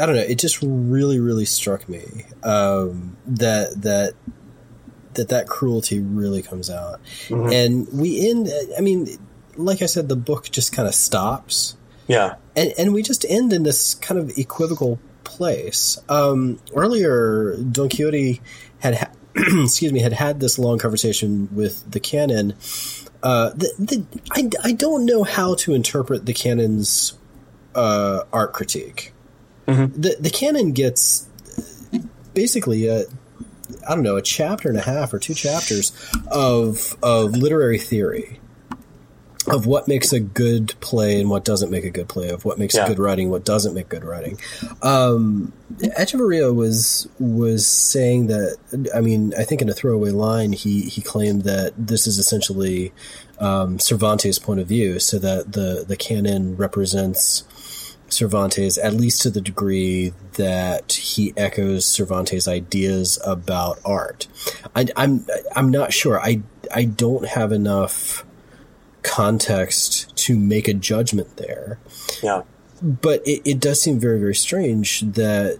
I 0.00 0.06
don't 0.06 0.16
know. 0.16 0.22
It 0.22 0.38
just 0.38 0.58
really, 0.62 1.20
really 1.20 1.44
struck 1.44 1.88
me 1.88 2.24
um, 2.42 3.16
that 3.26 3.82
that 3.82 4.14
that 5.14 5.28
that 5.28 5.48
cruelty 5.48 6.00
really 6.00 6.42
comes 6.42 6.70
out, 6.70 7.00
mm-hmm. 7.28 7.52
and 7.52 7.88
we 7.92 8.28
end. 8.28 8.48
I 8.76 8.80
mean, 8.80 9.08
like 9.56 9.82
I 9.82 9.86
said, 9.86 10.08
the 10.08 10.16
book 10.16 10.50
just 10.50 10.72
kind 10.72 10.88
of 10.88 10.94
stops. 10.94 11.76
Yeah, 12.06 12.34
and 12.56 12.72
and 12.78 12.94
we 12.94 13.02
just 13.02 13.24
end 13.28 13.52
in 13.52 13.62
this 13.62 13.94
kind 13.94 14.20
of 14.20 14.36
equivocal 14.36 14.98
place. 15.24 15.98
Um, 16.08 16.58
earlier, 16.74 17.56
Don 17.56 17.88
Quixote 17.88 18.40
had. 18.78 18.94
Ha- 18.96 19.10
excuse 19.64 19.92
me, 19.92 19.98
had 19.98 20.12
had 20.12 20.38
this 20.38 20.60
long 20.60 20.78
conversation 20.78 21.48
with 21.52 21.90
the 21.90 21.98
canon. 21.98 22.54
Uh, 23.20 23.50
the, 23.50 23.72
the, 23.80 24.04
I, 24.30 24.48
I 24.62 24.72
don't 24.72 25.04
know 25.06 25.24
how 25.24 25.56
to 25.56 25.74
interpret 25.74 26.24
the 26.24 26.32
canon's 26.32 27.18
uh, 27.74 28.22
art 28.32 28.52
critique. 28.52 29.12
Mm-hmm. 29.66 30.00
The 30.00 30.16
the 30.20 30.30
canon 30.30 30.72
gets 30.72 31.26
basically 32.34 32.86
a 32.86 33.04
I 33.86 33.94
don't 33.94 34.02
know 34.04 34.16
a 34.16 34.22
chapter 34.22 34.68
and 34.68 34.78
a 34.78 34.82
half 34.82 35.12
or 35.12 35.18
two 35.18 35.34
chapters 35.34 35.92
of 36.30 36.96
of 37.02 37.36
literary 37.36 37.78
theory 37.78 38.40
of 39.48 39.66
what 39.66 39.86
makes 39.86 40.12
a 40.12 40.20
good 40.20 40.74
play 40.80 41.20
and 41.20 41.28
what 41.28 41.44
doesn't 41.44 41.70
make 41.70 41.84
a 41.84 41.90
good 41.90 42.08
play, 42.08 42.30
of 42.30 42.44
what 42.44 42.58
makes 42.58 42.74
yeah. 42.74 42.88
good 42.88 42.98
writing, 42.98 43.30
what 43.30 43.44
doesn't 43.44 43.74
make 43.74 43.88
good 43.88 44.04
writing. 44.04 44.38
Um, 44.80 45.52
Echevarría 45.76 46.54
was 46.54 47.08
was 47.18 47.66
saying 47.66 48.28
that. 48.28 48.56
I 48.94 49.00
mean, 49.00 49.34
I 49.36 49.44
think 49.44 49.60
in 49.60 49.68
a 49.68 49.74
throwaway 49.74 50.10
line, 50.10 50.52
he 50.52 50.82
he 50.82 51.02
claimed 51.02 51.42
that 51.42 51.74
this 51.76 52.06
is 52.06 52.18
essentially 52.18 52.92
um, 53.38 53.78
Cervantes' 53.78 54.38
point 54.38 54.60
of 54.60 54.66
view, 54.66 54.98
so 54.98 55.18
that 55.18 55.52
the 55.52 55.84
the 55.86 55.96
canon 55.96 56.56
represents 56.56 57.44
Cervantes, 58.14 58.78
at 58.78 58.94
least 58.94 59.22
to 59.22 59.30
the 59.30 59.40
degree 59.40 60.12
that 60.34 60.92
he 60.92 61.32
echoes 61.36 61.86
Cervantes' 61.86 62.48
ideas 62.48 63.18
about 63.24 63.78
art. 63.84 64.26
I, 64.74 64.82
am 64.82 64.88
I'm, 64.96 65.26
I'm 65.56 65.70
not 65.70 65.92
sure. 65.92 66.20
I 66.20 66.42
I 66.74 66.84
don't 66.84 67.26
have 67.26 67.52
enough 67.52 68.24
context 69.02 70.14
to 70.16 70.38
make 70.38 70.68
a 70.68 70.74
judgment 70.74 71.36
there. 71.36 71.78
Yeah. 72.22 72.42
But 72.82 73.26
it, 73.26 73.42
it 73.44 73.60
does 73.60 73.80
seem 73.80 73.98
very 73.98 74.18
very 74.18 74.34
strange 74.34 75.00
that 75.00 75.58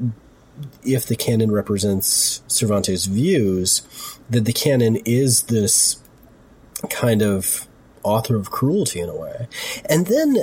if 0.85 1.07
the 1.07 1.17
canon 1.17 1.51
represents 1.51 2.43
Cervantes' 2.47 3.07
views, 3.07 3.83
that 4.31 4.45
the 4.45 4.53
canon 4.53 4.97
is 5.05 5.45
this 5.45 6.01
kind 6.91 7.23
of 7.23 7.67
author 8.05 8.37
of 8.37 8.51
cruelty 8.51 9.01
in 9.01 9.09
a 9.09 9.17
way. 9.17 9.49
And 9.87 10.07
then 10.07 10.37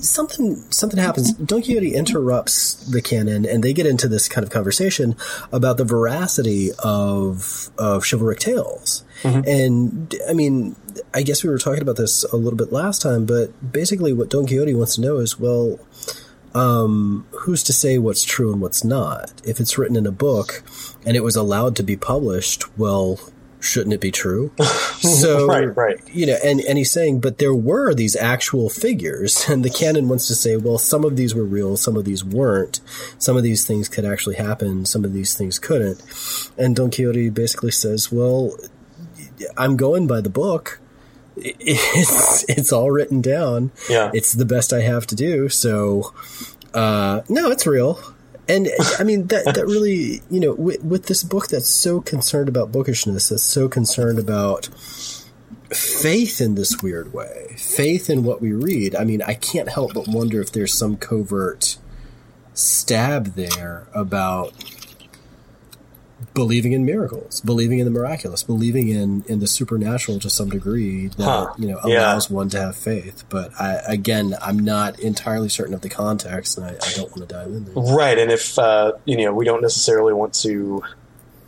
something 0.00 0.56
something 0.70 0.98
happens. 0.98 1.32
Don 1.34 1.62
Quixote 1.62 1.94
interrupts 1.94 2.74
the 2.74 3.02
canon, 3.02 3.44
and 3.44 3.62
they 3.62 3.72
get 3.72 3.86
into 3.86 4.08
this 4.08 4.28
kind 4.28 4.44
of 4.44 4.50
conversation 4.50 5.16
about 5.52 5.76
the 5.76 5.84
veracity 5.84 6.70
of 6.78 7.70
of 7.76 8.04
chivalric 8.04 8.38
tales. 8.38 9.04
Mm-hmm. 9.22 9.48
And 9.48 10.14
I 10.28 10.32
mean, 10.32 10.76
I 11.12 11.22
guess 11.22 11.42
we 11.42 11.50
were 11.50 11.58
talking 11.58 11.82
about 11.82 11.96
this 11.96 12.24
a 12.24 12.36
little 12.36 12.56
bit 12.56 12.72
last 12.72 13.02
time, 13.02 13.26
but 13.26 13.72
basically, 13.72 14.12
what 14.12 14.30
Don 14.30 14.46
Quixote 14.46 14.74
wants 14.74 14.94
to 14.96 15.00
know 15.00 15.18
is, 15.18 15.38
well. 15.38 15.78
Um, 16.54 17.26
who's 17.42 17.62
to 17.64 17.74
say 17.74 17.98
what's 17.98 18.24
true 18.24 18.50
and 18.50 18.60
what's 18.60 18.82
not? 18.82 19.42
If 19.44 19.60
it's 19.60 19.76
written 19.76 19.96
in 19.96 20.06
a 20.06 20.10
book 20.10 20.64
and 21.04 21.14
it 21.14 21.22
was 21.22 21.36
allowed 21.36 21.76
to 21.76 21.82
be 21.82 21.94
published, 21.94 22.76
well, 22.76 23.20
shouldn't 23.60 23.92
it 23.92 24.00
be 24.00 24.10
true? 24.10 24.52
So, 24.98 25.46
right, 25.46 25.76
right. 25.76 26.00
You 26.12 26.26
know, 26.26 26.36
and, 26.44 26.60
and 26.60 26.76
he's 26.76 26.90
saying, 26.90 27.20
but 27.20 27.38
there 27.38 27.54
were 27.54 27.94
these 27.94 28.16
actual 28.16 28.68
figures, 28.68 29.44
and 29.48 29.64
the 29.64 29.70
canon 29.70 30.08
wants 30.08 30.26
to 30.26 30.34
say, 30.34 30.56
well, 30.56 30.76
some 30.76 31.04
of 31.04 31.16
these 31.16 31.36
were 31.36 31.44
real, 31.44 31.76
some 31.76 31.96
of 31.96 32.04
these 32.04 32.24
weren't. 32.24 32.80
Some 33.16 33.36
of 33.36 33.44
these 33.44 33.64
things 33.64 33.88
could 33.88 34.04
actually 34.04 34.34
happen, 34.34 34.86
some 34.86 35.04
of 35.04 35.12
these 35.12 35.34
things 35.38 35.60
couldn't. 35.60 36.02
And 36.58 36.74
Don 36.74 36.90
Quixote 36.90 37.30
basically 37.30 37.70
says, 37.70 38.10
well, 38.10 38.56
I'm 39.56 39.76
going 39.76 40.08
by 40.08 40.20
the 40.20 40.30
book. 40.30 40.80
It's 41.40 42.44
it's 42.48 42.72
all 42.72 42.90
written 42.90 43.20
down. 43.20 43.70
Yeah, 43.88 44.10
it's 44.12 44.32
the 44.32 44.44
best 44.44 44.72
I 44.72 44.80
have 44.80 45.06
to 45.06 45.14
do. 45.14 45.48
So, 45.48 46.12
uh, 46.74 47.20
no, 47.28 47.52
it's 47.52 47.64
real 47.64 48.00
and 48.48 48.68
I 48.98 49.04
mean 49.04 49.26
that 49.28 49.44
that 49.44 49.66
really 49.66 50.22
you 50.30 50.40
know 50.40 50.54
with, 50.54 50.82
with, 50.82 51.06
this 51.06 51.22
book 51.22 51.48
that's 51.48 51.68
so 51.68 52.00
concerned 52.00 52.48
about 52.48 52.72
bookishness, 52.72 53.28
that's 53.28 53.42
so 53.42 53.68
concerned 53.68 54.18
about 54.18 54.68
faith 55.70 56.40
in 56.40 56.54
this 56.54 56.82
weird 56.82 57.12
way, 57.12 57.54
faith 57.58 58.08
in 58.08 58.24
what 58.24 58.40
we 58.40 58.52
read. 58.52 58.96
I 58.96 59.04
mean, 59.04 59.22
I 59.22 59.34
can't 59.34 59.68
help 59.68 59.94
but 59.94 60.08
wonder 60.08 60.40
if 60.40 60.52
there's 60.52 60.72
some 60.72 60.96
covert 60.96 61.76
stab 62.54 63.34
there 63.34 63.86
about 63.94 64.52
believing 66.34 66.72
in 66.72 66.84
miracles, 66.84 67.40
believing 67.42 67.78
in 67.78 67.84
the 67.84 67.90
miraculous, 67.90 68.42
believing 68.42 68.88
in 68.88 69.24
in 69.28 69.38
the 69.40 69.46
supernatural 69.46 70.18
to 70.20 70.28
some 70.30 70.48
degree 70.50 71.08
that 71.08 71.22
Huh. 71.24 71.52
you 71.58 71.68
know 71.68 71.78
Yeah. 71.84 71.98
allows 72.00 72.28
one 72.30 72.48
to 72.50 72.60
have 72.60 72.76
faith. 72.76 73.24
But 73.28 73.52
I, 73.60 73.80
again, 73.86 74.36
I'm 74.42 74.58
not 74.58 74.98
entirely 74.98 75.48
certain 75.48 75.74
of 75.74 75.80
the 75.80 75.88
context, 75.88 76.58
and 76.58 76.66
I, 76.66 76.70
I 76.70 76.92
don't 76.96 77.10
want 77.16 77.28
to 77.28 77.34
dive 77.34 77.46
in 77.48 77.64
there. 77.66 77.74
Right, 77.74 78.18
and 78.18 78.30
if 78.32 78.58
uh, 78.58 78.92
you 79.04 79.16
know, 79.16 79.32
we 79.32 79.44
don't 79.44 79.62
necessarily 79.62 80.12
want 80.12 80.34
to 80.42 80.82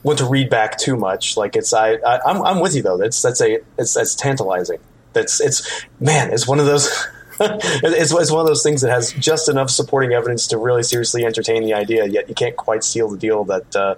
want 0.03 0.19
to 0.19 0.25
read 0.27 0.49
back 0.51 0.79
too 0.79 0.97
much. 0.97 1.37
Like 1.37 1.57
it's, 1.57 1.73
I, 1.75 1.95
I 1.95 2.21
I'm, 2.27 2.41
I'm 2.43 2.61
with 2.61 2.75
you 2.75 2.83
though. 2.83 2.97
That's 2.97 3.21
that's 3.21 3.41
a 3.41 3.59
it's 3.79 3.95
that's 3.95 4.15
tantalizing. 4.15 4.79
That's 5.13 5.41
it's 5.41 5.85
man. 5.99 6.33
It's 6.33 6.47
one 6.47 6.61
of 6.61 6.67
those. 6.67 6.89
it's, 7.43 8.13
it's 8.13 8.31
one 8.31 8.41
of 8.43 8.47
those 8.47 8.63
things 8.63 8.83
that 8.83 8.91
has 8.91 9.13
just 9.15 9.49
enough 9.49 9.71
supporting 9.71 10.13
evidence 10.13 10.47
to 10.49 10.59
really 10.59 10.83
seriously 10.83 11.25
entertain 11.25 11.65
the 11.65 11.73
idea. 11.75 12.07
Yet 12.07 12.29
you 12.29 12.35
can't 12.35 12.55
quite 12.57 12.85
seal 12.85 13.09
the 13.09 13.17
deal. 13.19 13.45
That 13.45 13.75
uh, 13.75 13.95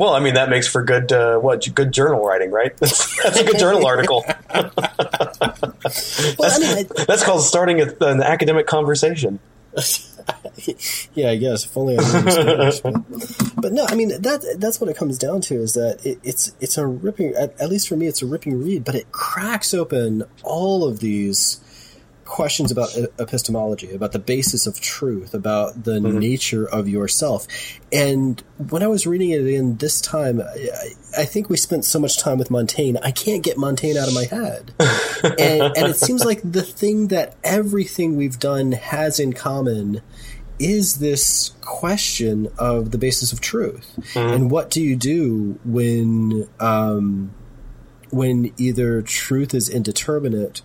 well, 0.00 0.14
I 0.14 0.20
mean, 0.20 0.32
that 0.32 0.48
makes 0.48 0.66
for 0.66 0.82
good 0.82 1.12
uh, 1.12 1.38
what 1.40 1.68
good 1.74 1.92
journal 1.92 2.24
writing, 2.24 2.50
right? 2.50 2.74
That's, 2.78 3.22
that's 3.22 3.38
a 3.38 3.44
good 3.44 3.58
journal 3.58 3.86
article. 3.86 4.24
Well, 6.38 6.50
I 6.52 6.58
mean, 6.58 6.78
I- 6.78 7.04
That's 7.06 7.24
called 7.24 7.42
starting 7.42 7.80
a, 7.80 7.86
an 8.00 8.22
academic 8.22 8.66
conversation. 8.66 9.40
yeah, 11.14 11.30
I 11.30 11.36
guess 11.36 11.64
if 11.64 11.76
only 11.76 11.96
I 11.98 12.02
knew 12.02 12.72
but, 12.82 13.54
but 13.56 13.72
no, 13.72 13.86
I 13.88 13.94
mean 13.94 14.08
that 14.22 14.56
that's 14.58 14.80
what 14.80 14.90
it 14.90 14.96
comes 14.96 15.16
down 15.16 15.40
to 15.42 15.54
is 15.56 15.72
that 15.74 16.04
it, 16.04 16.18
it's 16.22 16.54
it's 16.60 16.76
a 16.76 16.86
ripping 16.86 17.34
at, 17.34 17.58
at 17.60 17.70
least 17.70 17.88
for 17.88 17.96
me 17.96 18.06
it's 18.06 18.20
a 18.20 18.26
ripping 18.26 18.62
read, 18.62 18.84
but 18.84 18.94
it 18.94 19.10
cracks 19.12 19.72
open 19.72 20.24
all 20.42 20.84
of 20.86 21.00
these 21.00 21.60
questions 22.30 22.70
about 22.70 22.96
epistemology, 23.18 23.92
about 23.92 24.12
the 24.12 24.18
basis 24.18 24.66
of 24.66 24.80
truth, 24.80 25.34
about 25.34 25.82
the 25.82 25.98
nature 26.00 26.64
of 26.64 26.88
yourself. 26.88 27.46
And 27.92 28.40
when 28.56 28.84
I 28.84 28.86
was 28.86 29.04
reading 29.04 29.30
it 29.30 29.46
in 29.46 29.76
this 29.78 30.00
time, 30.00 30.40
I, 30.40 30.90
I 31.18 31.24
think 31.24 31.50
we 31.50 31.56
spent 31.56 31.84
so 31.84 31.98
much 31.98 32.18
time 32.18 32.38
with 32.38 32.48
Montaigne, 32.50 32.98
I 33.02 33.10
can't 33.10 33.42
get 33.42 33.58
Montaigne 33.58 33.98
out 33.98 34.06
of 34.06 34.14
my 34.14 34.24
head. 34.24 34.72
and, 35.24 35.76
and 35.76 35.86
it 35.88 35.96
seems 35.96 36.24
like 36.24 36.40
the 36.44 36.62
thing 36.62 37.08
that 37.08 37.36
everything 37.42 38.16
we've 38.16 38.38
done 38.38 38.72
has 38.72 39.18
in 39.18 39.32
common 39.32 40.00
is 40.60 40.98
this 40.98 41.50
question 41.62 42.46
of 42.58 42.92
the 42.92 42.98
basis 42.98 43.32
of 43.32 43.40
truth 43.40 43.98
and 44.14 44.50
what 44.50 44.68
do 44.68 44.82
you 44.82 44.94
do 44.94 45.58
when 45.64 46.46
um, 46.60 47.32
when 48.10 48.52
either 48.58 49.00
truth 49.00 49.54
is 49.54 49.70
indeterminate 49.70 50.60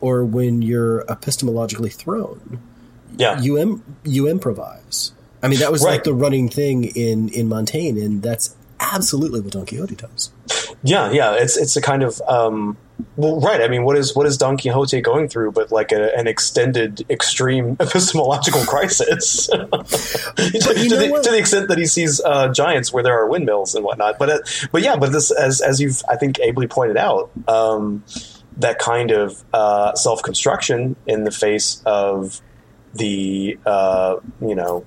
or 0.00 0.24
when 0.24 0.62
you're 0.62 1.04
epistemologically 1.04 1.92
thrown 1.92 2.58
Yeah, 3.16 3.40
you 3.40 3.58
Im- 3.58 3.82
you 4.04 4.28
improvise 4.28 5.12
i 5.42 5.48
mean 5.48 5.58
that 5.60 5.70
was 5.72 5.82
Right. 5.82 5.92
like 5.92 6.04
the 6.04 6.14
running 6.14 6.48
thing 6.48 6.84
in 6.84 7.28
in 7.30 7.48
montaigne 7.48 8.00
and 8.00 8.22
that's 8.22 8.54
absolutely 8.80 9.40
what 9.40 9.52
don 9.52 9.64
quixote 9.66 9.94
does 9.96 10.30
Yeah, 10.82 11.10
yeah, 11.10 11.32
it's 11.34 11.56
it's 11.56 11.76
a 11.76 11.80
kind 11.80 12.02
of 12.02 12.20
um, 12.28 12.76
well, 13.16 13.40
right. 13.40 13.60
I 13.60 13.68
mean, 13.68 13.84
what 13.84 13.96
is 13.96 14.14
what 14.16 14.26
is 14.26 14.38
Don 14.38 14.56
Quixote 14.56 15.00
going 15.02 15.28
through 15.28 15.52
but 15.52 15.70
like 15.72 15.92
a, 15.92 16.16
an 16.16 16.26
extended, 16.26 17.04
extreme 17.10 17.76
epistemological 17.80 18.62
crisis? 18.64 19.46
to, 19.48 19.66
the, 20.36 21.20
to 21.22 21.30
the 21.30 21.38
extent 21.38 21.68
that 21.68 21.76
he 21.78 21.86
sees 21.86 22.20
uh, 22.20 22.48
giants 22.52 22.92
where 22.92 23.02
there 23.02 23.18
are 23.18 23.26
windmills 23.28 23.74
and 23.74 23.84
whatnot. 23.84 24.18
But 24.18 24.30
uh, 24.30 24.38
but 24.72 24.82
yeah, 24.82 24.96
but 24.96 25.12
this 25.12 25.30
as 25.30 25.60
as 25.60 25.80
you've 25.80 26.02
I 26.08 26.16
think 26.16 26.38
ably 26.40 26.66
pointed 26.68 26.96
out, 26.96 27.30
um, 27.48 28.02
that 28.58 28.78
kind 28.78 29.10
of 29.10 29.42
uh, 29.52 29.94
self 29.94 30.22
construction 30.22 30.96
in 31.06 31.24
the 31.24 31.30
face 31.30 31.82
of 31.84 32.40
the 32.94 33.58
uh, 33.66 34.16
you 34.40 34.54
know 34.54 34.84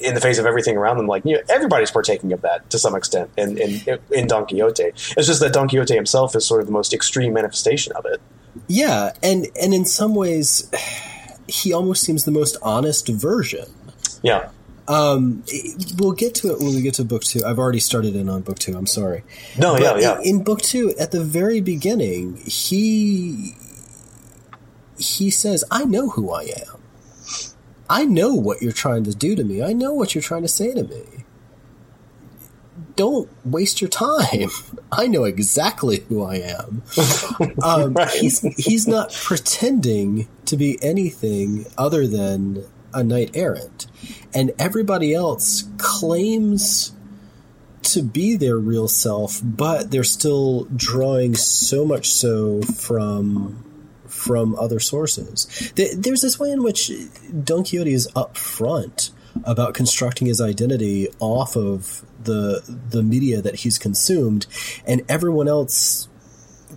in 0.00 0.14
the 0.14 0.20
face 0.20 0.38
of 0.38 0.46
everything 0.46 0.76
around 0.76 0.96
them, 0.96 1.06
like 1.06 1.24
you 1.24 1.34
know, 1.34 1.42
everybody's 1.48 1.90
partaking 1.90 2.32
of 2.32 2.40
that 2.42 2.68
to 2.70 2.78
some 2.78 2.94
extent 2.96 3.30
in, 3.36 3.56
in 3.58 3.80
in 4.10 4.26
Don 4.26 4.46
Quixote. 4.46 4.82
It's 5.16 5.26
just 5.26 5.40
that 5.40 5.52
Don 5.52 5.68
Quixote 5.68 5.94
himself 5.94 6.34
is 6.34 6.44
sort 6.46 6.60
of 6.60 6.66
the 6.66 6.72
most 6.72 6.92
extreme 6.92 7.32
manifestation 7.32 7.92
of 7.94 8.04
it. 8.06 8.20
yeah 8.68 9.12
and 9.22 9.46
and 9.60 9.72
in 9.74 9.84
some 9.84 10.14
ways 10.14 10.70
he 11.48 11.72
almost 11.72 12.02
seems 12.02 12.24
the 12.24 12.30
most 12.30 12.56
honest 12.62 13.08
version 13.08 13.66
Yeah, 14.22 14.48
um 14.86 15.42
we'll 15.96 16.12
get 16.12 16.34
to 16.34 16.50
it 16.50 16.58
when 16.58 16.74
we 16.74 16.82
get 16.82 16.94
to 16.94 17.04
book 17.04 17.22
two 17.24 17.40
i've 17.46 17.58
already 17.58 17.80
started 17.80 18.14
in 18.14 18.28
on 18.28 18.42
book 18.42 18.58
two 18.58 18.76
i'm 18.76 18.86
sorry 18.86 19.22
no, 19.58 19.72
But 19.74 19.82
yeah, 19.82 19.96
yeah, 19.98 20.18
in, 20.20 20.38
in 20.38 20.44
book 20.44 20.60
two, 20.60 20.94
at 20.98 21.10
the 21.10 21.22
very 21.24 21.60
beginning, 21.60 22.36
he 22.44 23.54
he 24.98 25.30
says, 25.30 25.64
"I 25.70 25.84
know 25.84 26.10
who 26.10 26.30
I 26.30 26.42
am. 26.42 26.82
I 27.88 28.04
know 28.04 28.34
what 28.34 28.60
you're 28.62 28.72
trying 28.72 29.04
to 29.04 29.14
do 29.14 29.34
to 29.36 29.44
me. 29.44 29.62
I 29.62 29.72
know 29.72 29.92
what 29.92 30.14
you're 30.14 30.22
trying 30.22 30.42
to 30.42 30.48
say 30.48 30.72
to 30.74 30.82
me. 30.84 31.02
Don't 32.96 33.28
waste 33.44 33.80
your 33.80 33.90
time. 33.90 34.50
I 34.92 35.06
know 35.06 35.24
exactly 35.24 36.00
who 36.08 36.22
I 36.22 36.36
am." 36.36 36.82
Um, 37.62 37.94
Right. 37.94 38.10
He's 38.10 38.40
he's 38.56 38.86
not 38.86 39.12
pretending 39.12 40.28
to 40.46 40.56
be 40.56 40.78
anything 40.82 41.66
other 41.78 42.06
than 42.06 42.64
a 42.94 43.02
knight 43.02 43.30
errant, 43.34 43.86
and 44.32 44.52
everybody 44.58 45.14
else 45.14 45.64
claims 45.78 46.92
to 47.82 48.02
be 48.02 48.36
their 48.36 48.58
real 48.58 48.88
self, 48.88 49.40
but 49.42 49.90
they're 49.90 50.04
still 50.04 50.64
drawing 50.74 51.34
so 51.34 51.84
much 51.84 52.10
so 52.10 52.62
from 52.62 53.62
from 54.08 54.54
other 54.56 54.80
sources. 54.80 55.72
There's 55.74 56.22
this 56.22 56.38
way 56.38 56.50
in 56.50 56.62
which 56.62 56.90
Don 57.42 57.64
Quixote 57.64 57.92
is 57.92 58.08
upfront 58.14 59.10
about 59.44 59.74
constructing 59.74 60.28
his 60.28 60.40
identity 60.40 61.08
off 61.18 61.56
of 61.56 62.04
the 62.22 62.62
the 62.90 63.02
media 63.02 63.42
that 63.42 63.56
he's 63.56 63.78
consumed, 63.78 64.46
and 64.86 65.02
everyone 65.08 65.48
else, 65.48 66.08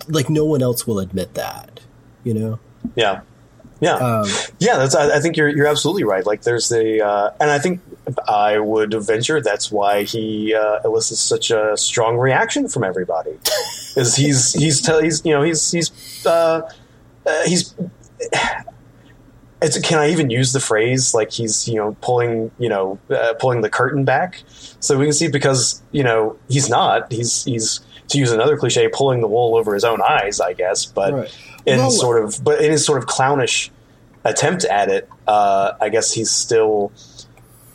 like 0.07 0.29
no 0.29 0.45
one 0.45 0.61
else, 0.61 0.85
will 0.85 0.99
admit 0.99 1.35
that. 1.35 1.81
You 2.23 2.33
know. 2.33 2.59
yeah, 2.95 3.21
yeah, 3.79 3.95
Um, 3.95 4.27
yeah. 4.59 4.77
That's. 4.77 4.95
I, 4.95 5.17
I 5.17 5.19
think 5.19 5.37
you're 5.37 5.49
you're 5.49 5.67
absolutely 5.67 6.03
right. 6.03 6.25
Like, 6.25 6.41
there's 6.41 6.69
the, 6.69 7.05
uh, 7.05 7.31
and 7.39 7.51
I 7.51 7.59
think 7.59 7.81
I 8.27 8.59
would 8.59 8.93
venture 8.93 9.41
that's 9.41 9.71
why 9.71 10.03
he 10.03 10.55
uh, 10.55 10.79
elicits 10.83 11.21
such 11.21 11.51
a 11.51 11.75
strong 11.77 12.17
reaction 12.17 12.67
from 12.67 12.83
everybody. 12.83 13.37
Is 13.95 14.15
he's 14.15 14.53
he's 14.53 14.81
tell 14.81 15.01
he's 15.01 15.25
you 15.25 15.33
know 15.33 15.41
he's 15.41 15.71
he's 15.71 16.23
uh, 16.25 16.69
uh, 17.25 17.43
he's 17.45 17.73
it's, 19.61 19.79
can 19.79 19.97
I 19.97 20.11
even 20.11 20.29
use 20.29 20.53
the 20.53 20.59
phrase 20.59 21.13
like 21.13 21.31
he's 21.31 21.67
you 21.67 21.75
know 21.75 21.97
pulling 22.01 22.51
you 22.59 22.69
know 22.69 22.99
uh, 23.09 23.33
pulling 23.39 23.61
the 23.61 23.69
curtain 23.69 24.05
back 24.05 24.43
so 24.79 24.97
we 24.97 25.05
can 25.05 25.13
see 25.13 25.27
because 25.29 25.81
you 25.91 26.03
know 26.03 26.37
he's 26.47 26.69
not 26.69 27.11
he's 27.11 27.43
he's 27.43 27.79
to 28.09 28.17
use 28.17 28.31
another 28.31 28.57
cliche 28.57 28.87
pulling 28.87 29.21
the 29.21 29.27
wool 29.27 29.55
over 29.55 29.73
his 29.73 29.83
own 29.83 30.01
eyes 30.01 30.39
I 30.39 30.53
guess 30.53 30.85
but 30.85 31.13
Right. 31.13 31.37
in 31.65 31.79
Well- 31.79 31.91
sort 31.91 32.23
of 32.23 32.43
but 32.43 32.61
in 32.61 32.71
his 32.71 32.85
sort 32.85 32.97
of 32.99 33.05
clownish 33.07 33.69
attempt 34.23 34.65
at 34.65 34.89
it 34.89 35.07
uh, 35.27 35.73
I 35.79 35.89
guess 35.89 36.11
he's 36.13 36.31
still 36.31 36.91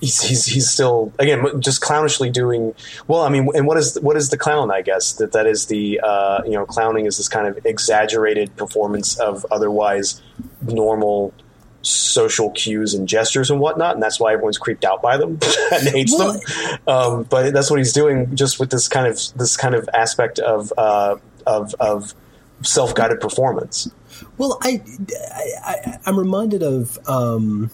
he's, 0.00 0.20
he's 0.22 0.44
he's 0.46 0.68
still 0.70 1.12
again 1.18 1.60
just 1.60 1.80
clownishly 1.80 2.32
doing 2.32 2.74
well. 3.06 3.22
I 3.22 3.28
mean, 3.28 3.48
and 3.54 3.66
what 3.66 3.78
is 3.78 3.98
what 4.00 4.16
is 4.16 4.30
the 4.30 4.36
clown? 4.36 4.70
I 4.70 4.82
guess 4.82 5.12
that 5.14 5.32
that 5.32 5.46
is 5.46 5.66
the 5.66 6.00
uh, 6.02 6.42
you 6.44 6.52
know 6.52 6.66
clowning 6.66 7.06
is 7.06 7.18
this 7.18 7.28
kind 7.28 7.46
of 7.46 7.64
exaggerated 7.64 8.56
performance 8.56 9.18
of 9.20 9.46
otherwise 9.50 10.20
normal 10.62 11.32
social 11.82 12.50
cues 12.50 12.94
and 12.94 13.08
gestures 13.08 13.50
and 13.50 13.60
whatnot, 13.60 13.94
and 13.94 14.02
that's 14.02 14.18
why 14.20 14.32
everyone's 14.32 14.58
creeped 14.58 14.84
out 14.84 15.02
by 15.02 15.16
them 15.16 15.38
and 15.72 15.88
hates 15.88 16.16
Well- 16.16 16.32
them. 16.32 16.78
Um, 16.86 17.22
but 17.24 17.52
that's 17.52 17.70
what 17.70 17.78
he's 17.78 17.92
doing, 17.92 18.34
just 18.36 18.58
with 18.60 18.70
this 18.70 18.88
kind 18.88 19.06
of 19.06 19.18
this 19.36 19.56
kind 19.56 19.74
of 19.74 19.88
aspect 19.94 20.38
of 20.38 20.72
uh, 20.78 21.16
of 21.46 21.74
of 21.80 22.14
self 22.62 22.94
guided 22.94 23.20
performance. 23.20 23.90
Well, 24.38 24.58
I, 24.62 24.82
I, 25.64 25.98
I'm 26.06 26.18
reminded 26.18 26.62
of 26.62 26.98
um, 27.08 27.70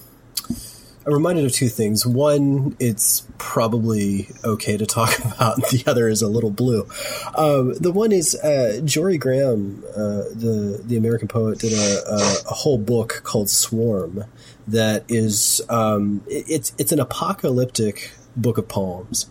reminded 1.13 1.45
of 1.45 1.51
two 1.51 1.69
things. 1.69 2.05
One, 2.05 2.75
it's 2.79 3.25
probably 3.37 4.29
okay 4.43 4.77
to 4.77 4.85
talk 4.85 5.17
about. 5.25 5.57
The 5.69 5.83
other 5.87 6.07
is 6.07 6.21
a 6.21 6.27
little 6.27 6.51
blue. 6.51 6.87
Um, 7.35 7.73
the 7.75 7.91
one 7.91 8.11
is 8.11 8.35
uh, 8.35 8.79
Jorie 8.83 9.19
Graham, 9.19 9.83
uh, 9.95 10.23
the 10.33 10.81
the 10.85 10.97
American 10.97 11.27
poet, 11.27 11.59
did 11.59 11.73
a, 11.73 12.01
a, 12.09 12.15
a 12.49 12.53
whole 12.53 12.77
book 12.77 13.21
called 13.23 13.49
Swarm. 13.49 14.23
That 14.67 15.03
is, 15.07 15.61
um, 15.69 16.21
it- 16.27 16.45
it's 16.49 16.73
it's 16.77 16.91
an 16.91 16.99
apocalyptic 16.99 18.11
book 18.35 18.57
of 18.57 18.67
poems. 18.67 19.25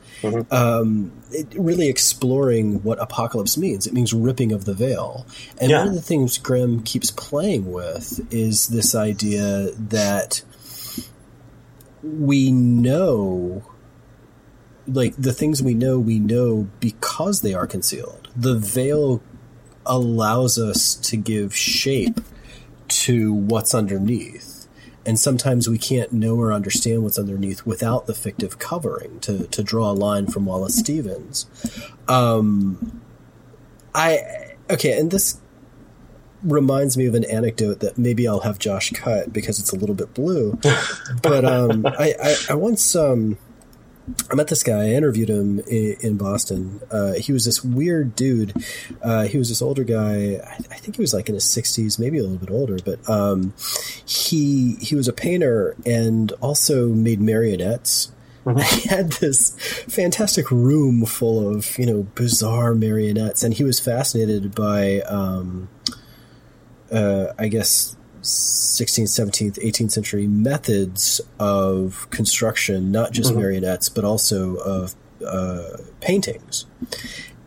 Um, 0.50 1.12
it, 1.30 1.46
really 1.56 1.88
exploring 1.88 2.82
what 2.82 3.00
apocalypse 3.00 3.56
means. 3.56 3.86
It 3.86 3.92
means 3.92 4.12
ripping 4.12 4.52
of 4.52 4.64
the 4.64 4.74
veil. 4.74 5.24
And 5.60 5.70
Yeah. 5.70 5.78
one 5.78 5.88
of 5.88 5.94
the 5.94 6.02
things 6.02 6.36
Graham 6.38 6.82
keeps 6.82 7.10
playing 7.12 7.70
with 7.72 8.20
is 8.32 8.68
this 8.68 8.94
idea 8.94 9.70
that 9.78 10.42
we 12.02 12.52
know 12.52 13.64
like 14.86 15.14
the 15.16 15.32
things 15.32 15.62
we 15.62 15.74
know 15.74 15.98
we 15.98 16.18
know 16.18 16.68
because 16.80 17.42
they 17.42 17.54
are 17.54 17.66
concealed 17.66 18.28
the 18.34 18.54
veil 18.54 19.22
allows 19.84 20.58
us 20.58 20.94
to 20.94 21.16
give 21.16 21.54
shape 21.54 22.20
to 22.88 23.32
what's 23.32 23.74
underneath 23.74 24.58
and 25.08 25.18
sometimes 25.18 25.70
we 25.70 25.78
can't 25.78 26.12
know 26.12 26.36
or 26.36 26.52
understand 26.52 27.02
what's 27.02 27.18
underneath 27.18 27.64
without 27.64 28.06
the 28.06 28.12
fictive 28.12 28.58
covering. 28.58 29.20
To 29.20 29.46
to 29.46 29.62
draw 29.62 29.90
a 29.90 29.94
line 29.94 30.26
from 30.26 30.44
Wallace 30.44 30.76
Stevens, 30.76 31.46
um, 32.08 33.00
I 33.94 34.54
okay, 34.68 34.98
and 34.98 35.10
this 35.10 35.40
reminds 36.42 36.96
me 36.96 37.06
of 37.06 37.14
an 37.14 37.24
anecdote 37.24 37.80
that 37.80 37.98
maybe 37.98 38.26
I'll 38.28 38.40
have 38.40 38.58
Josh 38.58 38.90
cut 38.92 39.32
because 39.32 39.58
it's 39.58 39.72
a 39.72 39.76
little 39.76 39.94
bit 39.94 40.14
blue. 40.14 40.58
but 41.22 41.44
um, 41.44 41.86
I, 41.86 42.14
I, 42.22 42.36
I 42.50 42.54
once 42.54 42.94
um, 42.94 43.38
I 44.30 44.34
met 44.34 44.48
this 44.48 44.62
guy. 44.62 44.78
I 44.78 44.90
interviewed 44.90 45.28
him 45.28 45.60
in, 45.60 45.96
in 46.00 46.16
Boston. 46.16 46.80
Uh, 46.90 47.14
he 47.14 47.32
was 47.32 47.44
this 47.44 47.64
weird 47.64 48.14
dude. 48.14 48.54
Uh, 49.02 49.24
he 49.24 49.38
was 49.38 49.48
this 49.48 49.62
older 49.62 49.84
guy. 49.84 50.40
I, 50.44 50.56
I, 50.70 50.76
think 50.76 50.96
he 50.96 51.02
was 51.02 51.12
like 51.12 51.28
in 51.28 51.34
his 51.34 51.44
sixties, 51.44 51.98
maybe 51.98 52.18
a 52.18 52.22
little 52.22 52.38
bit 52.38 52.50
older. 52.50 52.78
But 52.84 53.08
um, 53.08 53.54
he 54.06 54.76
he 54.80 54.94
was 54.94 55.08
a 55.08 55.12
painter 55.12 55.76
and 55.84 56.32
also 56.40 56.88
made 56.88 57.20
marionettes. 57.20 58.12
Mm-hmm. 58.44 58.58
He 58.80 58.88
had 58.88 59.12
this 59.12 59.50
fantastic 59.88 60.50
room 60.50 61.04
full 61.04 61.48
of 61.48 61.78
you 61.78 61.86
know 61.86 62.04
bizarre 62.14 62.74
marionettes, 62.74 63.42
and 63.42 63.52
he 63.54 63.64
was 63.64 63.80
fascinated 63.80 64.54
by. 64.54 65.00
Um, 65.00 65.68
uh, 66.90 67.32
I 67.38 67.48
guess 67.48 67.96
16th, 68.22 69.04
17th, 69.04 69.64
18th 69.64 69.90
century 69.92 70.26
methods 70.26 71.20
of 71.38 72.08
construction, 72.10 72.90
not 72.90 73.12
just 73.12 73.30
mm-hmm. 73.30 73.40
marionettes, 73.40 73.88
but 73.88 74.04
also 74.04 74.56
of 74.56 74.94
uh, 75.26 75.78
paintings. 76.00 76.66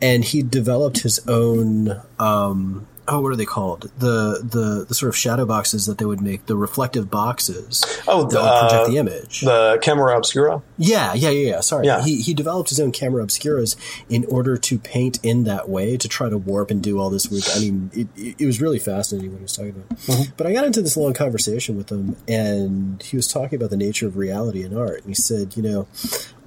And 0.02 0.24
he 0.26 0.42
developed 0.42 1.00
his 1.00 1.20
own 1.28 2.02
um, 2.18 2.88
oh, 3.08 3.22
what 3.22 3.32
are 3.32 3.36
they 3.36 3.46
called? 3.46 3.92
The 3.98 4.42
the 4.44 4.86
the 4.88 4.94
sort 4.94 5.10
of 5.10 5.16
shadow 5.16 5.46
boxes 5.46 5.86
that 5.86 5.98
they 5.98 6.06
would 6.06 6.22
make, 6.22 6.46
the 6.46 6.56
reflective 6.56 7.10
boxes. 7.10 7.84
Oh, 8.08 8.24
the, 8.24 8.42
that 8.42 8.60
project 8.60 8.82
uh, 8.82 8.88
the 8.90 8.98
image. 8.98 9.42
The 9.42 9.80
camera 9.82 10.18
obscura. 10.18 10.62
Yeah, 10.78 11.14
yeah, 11.14 11.30
yeah. 11.30 11.50
yeah. 11.50 11.60
Sorry, 11.62 11.86
yeah. 11.86 12.04
He 12.04 12.22
he 12.22 12.34
developed 12.34 12.70
his 12.70 12.80
own 12.80 12.92
camera 12.92 13.24
obscuras 13.26 13.76
in 14.10 14.26
order 14.26 14.58
to 14.58 14.80
paint 14.80 15.20
in 15.24 15.44
that 15.46 15.70
way 15.70 15.98
to 15.98 16.08
try 16.08 16.30
to 16.30 16.38
warp 16.38 16.72
and 16.72 16.82
do 16.82 17.00
all 17.00 17.10
this 17.10 17.30
work. 17.30 17.44
I 17.56 17.60
mean, 17.60 17.92
it, 17.94 18.36
it 18.42 18.46
was 18.46 18.62
really 18.62 18.80
fascinating 18.80 19.32
what 19.32 19.40
he 19.40 19.44
was 19.44 19.56
talking 19.56 19.72
about. 19.72 19.90
Mm-hmm. 19.90 20.34
But 20.38 20.48
I 20.48 20.54
got 20.54 20.66
into 20.66 20.82
this 20.82 20.98
long 20.98 21.14
conversation 21.14 21.76
with 21.76 21.92
him, 21.92 22.16
and 22.28 23.02
he 23.02 23.16
was 23.16 23.28
talking 23.28 23.58
about 23.58 23.70
the 23.70 23.78
nature 23.78 24.08
of 24.08 24.18
reality 24.18 24.64
in 24.64 24.78
art, 24.78 25.00
and 25.02 25.08
he 25.08 25.16
said, 25.16 25.56
you 25.56 25.64
know, 25.64 25.88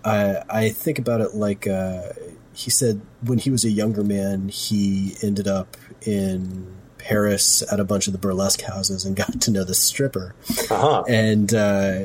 I 0.04 0.42
I 0.48 0.68
think 0.70 0.98
about 0.98 1.20
it 1.20 1.34
like. 1.34 1.66
Uh, 1.66 2.12
he 2.54 2.70
said 2.70 3.00
when 3.22 3.38
he 3.38 3.50
was 3.50 3.64
a 3.64 3.70
younger 3.70 4.04
man, 4.04 4.48
he 4.48 5.16
ended 5.22 5.48
up 5.48 5.76
in 6.06 6.74
Paris 7.04 7.62
at 7.70 7.78
a 7.78 7.84
bunch 7.84 8.06
of 8.06 8.12
the 8.14 8.18
burlesque 8.18 8.62
houses 8.62 9.04
and 9.04 9.14
got 9.24 9.40
to 9.42 9.50
know 9.50 9.62
the 9.62 9.74
stripper. 9.74 10.34
Uh-huh. 10.70 11.04
And 11.06 11.54
uh, 11.54 12.00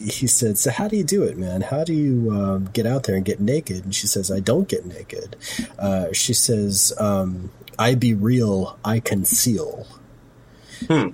he 0.00 0.26
said, 0.26 0.58
"So 0.58 0.70
how 0.70 0.88
do 0.88 0.96
you 0.96 1.04
do 1.04 1.22
it, 1.22 1.36
man? 1.36 1.62
How 1.62 1.84
do 1.84 1.94
you 1.94 2.30
um, 2.30 2.70
get 2.72 2.86
out 2.86 3.04
there 3.04 3.16
and 3.16 3.24
get 3.24 3.40
naked?" 3.40 3.84
And 3.84 3.94
she 3.94 4.06
says, 4.06 4.30
"I 4.30 4.40
don't 4.40 4.68
get 4.68 4.84
naked." 4.84 5.36
Uh, 5.78 6.12
she 6.12 6.34
says, 6.34 6.92
um, 6.98 7.50
"I 7.78 7.94
be 7.94 8.14
real, 8.14 8.78
I 8.84 9.00
conceal." 9.00 9.86
Hmm. 10.86 11.08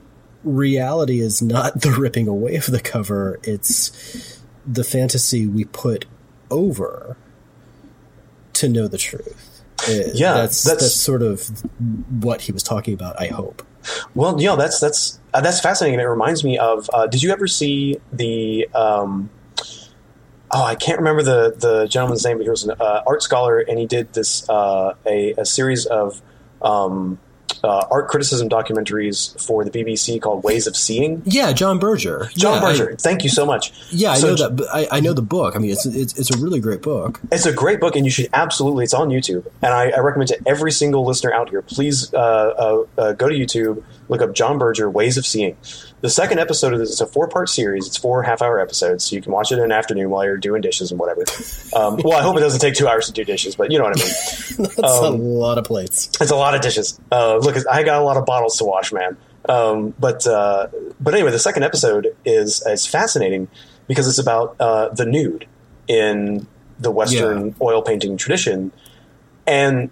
Reality 0.44 1.20
is 1.20 1.42
not 1.42 1.80
the 1.82 1.90
ripping 1.90 2.28
away 2.28 2.56
of 2.56 2.66
the 2.66 2.80
cover; 2.80 3.38
it's 3.42 4.40
the 4.66 4.84
fantasy 4.84 5.46
we 5.46 5.64
put 5.64 6.06
over 6.50 7.16
to 8.54 8.68
know 8.68 8.88
the 8.88 8.98
truth. 8.98 9.47
Yeah, 9.88 10.34
that's, 10.34 10.64
that's, 10.64 10.82
that's 10.82 10.94
sort 10.94 11.22
of 11.22 11.48
what 12.22 12.42
he 12.42 12.52
was 12.52 12.62
talking 12.62 12.94
about. 12.94 13.20
I 13.20 13.28
hope. 13.28 13.62
Well, 14.14 14.40
you 14.40 14.46
know, 14.46 14.56
that's 14.56 14.80
that's 14.80 15.18
uh, 15.32 15.40
that's 15.40 15.60
fascinating. 15.60 16.00
It 16.00 16.04
reminds 16.04 16.44
me 16.44 16.58
of. 16.58 16.90
Uh, 16.92 17.06
did 17.06 17.22
you 17.22 17.30
ever 17.30 17.46
see 17.46 17.98
the? 18.12 18.68
Um, 18.74 19.30
oh, 20.50 20.62
I 20.62 20.74
can't 20.74 20.98
remember 20.98 21.22
the 21.22 21.54
the 21.56 21.86
gentleman's 21.86 22.24
name, 22.24 22.36
but 22.38 22.44
he 22.44 22.50
was 22.50 22.64
an 22.64 22.72
uh, 22.78 23.02
art 23.06 23.22
scholar, 23.22 23.60
and 23.60 23.78
he 23.78 23.86
did 23.86 24.12
this 24.12 24.48
uh, 24.48 24.94
a, 25.06 25.32
a 25.38 25.44
series 25.44 25.86
of 25.86 26.20
um, 26.60 27.18
uh, 27.64 27.86
art 27.90 28.08
criticism 28.08 28.48
documentaries 28.48 29.40
for 29.44 29.64
the 29.64 29.70
BBC 29.70 30.20
called 30.20 30.44
Ways 30.44 30.66
of 30.66 30.76
Seeing. 30.76 31.22
Yeah, 31.24 31.52
John 31.52 31.78
Berger. 31.78 32.30
John 32.36 32.54
yeah, 32.54 32.68
Berger. 32.68 32.92
I, 32.92 32.96
Thank 32.96 33.24
you 33.24 33.30
so 33.30 33.44
much. 33.44 33.72
Yeah, 33.90 34.12
I 34.12 34.16
so, 34.16 34.34
know 34.34 34.48
that. 34.48 34.68
I, 34.72 34.88
I, 34.98 35.00
know 35.00 35.12
the 35.12 35.22
book. 35.22 35.56
I 35.56 35.58
mean, 35.58 35.70
it's, 35.70 35.86
it's, 35.86 36.18
it's 36.18 36.30
a 36.30 36.38
really 36.38 36.60
great 36.60 36.82
book. 36.82 37.20
It's 37.32 37.46
a 37.46 37.52
great 37.52 37.80
book, 37.80 37.96
and 37.96 38.04
you 38.04 38.10
should 38.10 38.28
absolutely. 38.32 38.84
It's 38.84 38.94
on 38.94 39.08
YouTube, 39.08 39.46
and 39.62 39.72
I, 39.72 39.90
I 39.90 39.98
recommend 39.98 40.28
to 40.28 40.38
every 40.46 40.72
single 40.72 41.04
listener 41.04 41.32
out 41.32 41.50
here. 41.50 41.62
Please 41.62 42.12
uh, 42.14 42.18
uh, 42.18 42.84
uh 43.00 43.12
go 43.12 43.28
to 43.28 43.34
YouTube, 43.34 43.82
look 44.08 44.22
up 44.22 44.34
John 44.34 44.58
Berger 44.58 44.90
Ways 44.90 45.16
of 45.18 45.26
Seeing. 45.26 45.56
The 46.00 46.10
second 46.10 46.38
episode 46.38 46.72
of 46.72 46.78
this 46.78 46.90
is 46.90 47.00
a 47.00 47.06
four 47.06 47.28
part 47.28 47.48
series. 47.48 47.86
It's 47.86 47.96
four 47.96 48.22
half 48.22 48.42
hour 48.42 48.60
episodes, 48.60 49.04
so 49.04 49.16
you 49.16 49.22
can 49.22 49.32
watch 49.32 49.52
it 49.52 49.58
in 49.58 49.64
an 49.64 49.72
afternoon 49.72 50.10
while 50.10 50.24
you're 50.24 50.36
doing 50.36 50.62
dishes 50.62 50.90
and 50.90 50.98
whatever. 50.98 51.22
Um, 51.74 52.00
well, 52.04 52.18
I 52.18 52.22
hope 52.22 52.36
it 52.36 52.40
doesn't 52.40 52.60
take 52.60 52.74
two 52.74 52.88
hours 52.88 53.06
to 53.06 53.12
do 53.12 53.24
dishes, 53.24 53.56
but 53.56 53.70
you 53.70 53.78
know 53.78 53.84
what 53.84 53.98
I 53.98 54.04
mean. 54.04 54.70
That's 54.76 55.02
um, 55.02 55.14
a 55.14 55.16
lot 55.16 55.58
of 55.58 55.64
plates. 55.64 56.10
It's 56.20 56.30
a 56.30 56.36
lot 56.36 56.54
of 56.54 56.60
dishes. 56.60 56.98
Uh, 57.10 57.36
look, 57.38 57.56
I 57.70 57.82
got 57.82 58.00
a 58.00 58.04
lot 58.04 58.16
of 58.16 58.26
bottles 58.26 58.58
to 58.58 58.64
wash, 58.64 58.92
man. 58.92 59.16
Um, 59.48 59.94
but 59.98 60.26
uh, 60.26 60.68
but 61.00 61.14
anyway, 61.14 61.30
the 61.30 61.38
second 61.38 61.62
episode 61.62 62.14
is 62.24 62.64
is 62.66 62.86
fascinating 62.86 63.48
because 63.86 64.06
it's 64.08 64.18
about 64.18 64.56
uh, 64.60 64.90
the 64.90 65.06
nude 65.06 65.46
in 65.86 66.46
the 66.78 66.90
Western 66.90 67.48
yeah. 67.48 67.54
oil 67.62 67.82
painting 67.82 68.16
tradition, 68.16 68.72
and 69.46 69.90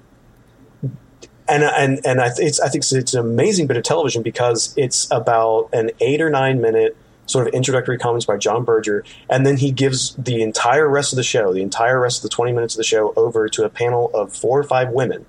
and 1.48 1.62
and 1.62 2.04
and 2.04 2.20
I, 2.20 2.30
th- 2.30 2.60
I 2.60 2.68
think 2.68 2.82
it's, 2.82 2.92
it's, 2.92 3.14
an 3.14 3.20
amazing 3.20 3.66
bit 3.66 3.76
of 3.76 3.82
television 3.82 4.22
because 4.22 4.74
it's 4.76 5.08
about 5.10 5.68
an 5.72 5.90
eight 6.00 6.20
or 6.20 6.30
nine 6.30 6.60
minute 6.60 6.96
sort 7.26 7.46
of 7.46 7.54
introductory 7.54 7.98
comments 7.98 8.26
by 8.26 8.36
John 8.36 8.64
Berger, 8.64 9.04
and 9.28 9.44
then 9.44 9.56
he 9.56 9.72
gives 9.72 10.14
the 10.16 10.42
entire 10.42 10.88
rest 10.88 11.12
of 11.12 11.16
the 11.16 11.22
show, 11.22 11.52
the 11.52 11.62
entire 11.62 12.00
rest 12.00 12.18
of 12.18 12.22
the 12.22 12.28
twenty 12.28 12.52
minutes 12.52 12.74
of 12.74 12.78
the 12.78 12.84
show, 12.84 13.12
over 13.16 13.48
to 13.48 13.64
a 13.64 13.68
panel 13.68 14.10
of 14.14 14.34
four 14.34 14.58
or 14.58 14.64
five 14.64 14.90
women 14.90 15.26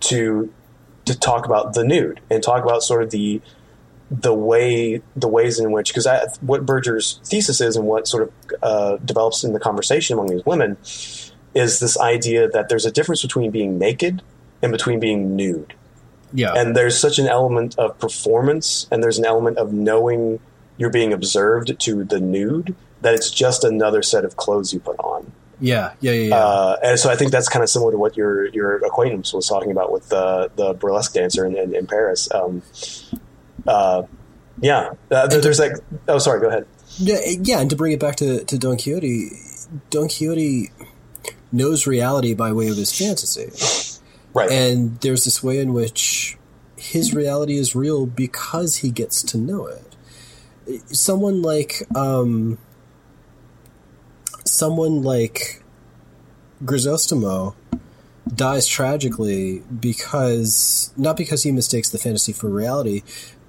to 0.00 0.52
to 1.04 1.18
talk 1.18 1.46
about 1.46 1.74
the 1.74 1.84
nude 1.84 2.20
and 2.30 2.42
talk 2.42 2.64
about 2.64 2.82
sort 2.82 3.02
of 3.02 3.10
the 3.10 3.40
the 4.10 4.34
way 4.34 5.02
the 5.16 5.28
ways 5.28 5.58
in 5.58 5.72
which 5.72 5.92
because 5.92 6.06
what 6.40 6.64
Berger's 6.64 7.20
thesis 7.24 7.60
is 7.60 7.76
and 7.76 7.86
what 7.86 8.06
sort 8.06 8.24
of 8.24 8.32
uh, 8.62 8.96
develops 8.98 9.44
in 9.44 9.52
the 9.52 9.60
conversation 9.60 10.14
among 10.14 10.28
these 10.28 10.44
women 10.44 10.76
is 11.54 11.80
this 11.80 11.98
idea 11.98 12.48
that 12.48 12.68
there's 12.68 12.84
a 12.84 12.90
difference 12.90 13.22
between 13.22 13.50
being 13.50 13.78
naked 13.78 14.22
and 14.62 14.72
between 14.72 15.00
being 15.00 15.36
nude. 15.36 15.74
Yeah. 16.32 16.52
And 16.54 16.76
there's 16.76 16.98
such 16.98 17.18
an 17.18 17.28
element 17.28 17.78
of 17.78 17.98
performance 17.98 18.88
and 18.90 19.02
there's 19.02 19.18
an 19.18 19.24
element 19.24 19.58
of 19.58 19.72
knowing 19.72 20.40
you're 20.76 20.90
being 20.90 21.12
observed 21.12 21.78
to 21.78 22.04
the 22.04 22.20
nude 22.20 22.74
that 23.02 23.14
it's 23.14 23.30
just 23.30 23.62
another 23.62 24.02
set 24.02 24.24
of 24.24 24.36
clothes 24.36 24.72
you 24.72 24.80
put 24.80 24.98
on. 24.98 25.30
Yeah, 25.60 25.92
yeah, 26.00 26.12
yeah. 26.12 26.28
yeah. 26.28 26.36
Uh, 26.36 26.76
and 26.82 26.98
so 26.98 27.10
I 27.10 27.16
think 27.16 27.30
that's 27.30 27.48
kind 27.48 27.62
of 27.62 27.68
similar 27.68 27.92
to 27.92 27.98
what 27.98 28.16
your 28.16 28.46
your 28.48 28.76
acquaintance 28.84 29.32
was 29.32 29.46
talking 29.46 29.70
about 29.70 29.92
with 29.92 30.08
the 30.08 30.50
the 30.56 30.74
burlesque 30.74 31.14
dancer 31.14 31.46
in, 31.46 31.56
in, 31.56 31.74
in 31.74 31.86
Paris. 31.86 32.28
Um, 32.32 32.62
uh, 33.66 34.02
yeah, 34.60 34.94
uh, 35.10 35.26
there's 35.28 35.60
like 35.60 35.72
oh 36.08 36.18
sorry, 36.18 36.40
go 36.40 36.48
ahead. 36.48 36.66
Yeah, 36.98 37.18
yeah, 37.40 37.60
and 37.60 37.70
to 37.70 37.76
bring 37.76 37.92
it 37.92 38.00
back 38.00 38.16
to 38.16 38.44
to 38.44 38.58
Don 38.58 38.76
Quixote, 38.76 39.30
Don 39.90 40.08
Quixote 40.08 40.70
knows 41.52 41.86
reality 41.86 42.34
by 42.34 42.52
way 42.52 42.68
of 42.68 42.76
his 42.76 42.96
fantasy. 42.96 43.50
Right. 44.34 44.50
And 44.50 45.00
there's 45.00 45.24
this 45.24 45.42
way 45.42 45.60
in 45.60 45.72
which 45.72 46.36
his 46.76 47.14
reality 47.14 47.56
is 47.56 47.74
real 47.74 48.04
because 48.04 48.76
he 48.76 48.90
gets 48.90 49.22
to 49.22 49.38
know 49.38 49.66
it. 49.66 49.94
Someone 50.94 51.40
like 51.40 51.82
um, 51.94 52.58
someone 54.44 55.02
like 55.02 55.62
Grisostomo 56.64 57.54
dies 58.26 58.66
tragically 58.66 59.58
because 59.58 60.92
not 60.96 61.16
because 61.16 61.42
he 61.42 61.52
mistakes 61.52 61.90
the 61.90 61.98
fantasy 61.98 62.32
for 62.32 62.48
reality, 62.48 63.02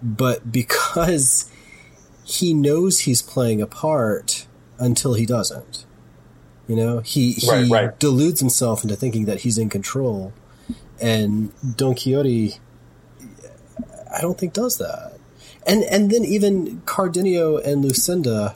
but 0.04 0.52
because 0.52 1.50
he 2.24 2.54
knows 2.54 3.00
he's 3.00 3.22
playing 3.22 3.62
a 3.62 3.68
part 3.68 4.46
until 4.78 5.14
he 5.14 5.26
doesn't. 5.26 5.86
You 6.68 6.76
know, 6.76 7.00
he 7.00 7.34
he 7.34 7.50
right, 7.50 7.70
right. 7.70 8.00
deludes 8.00 8.40
himself 8.40 8.84
into 8.84 8.96
thinking 8.96 9.26
that 9.26 9.42
he's 9.42 9.58
in 9.58 9.70
control 9.70 10.34
and 11.02 11.52
Don 11.76 11.96
Quixote, 11.96 12.56
I 14.16 14.22
don't 14.22 14.38
think 14.38 14.54
does 14.54 14.78
that. 14.78 15.18
And 15.68 15.84
and 15.84 16.12
then 16.12 16.24
even 16.24 16.82
Cardenio 16.82 17.58
and 17.58 17.84
Lucinda, 17.84 18.56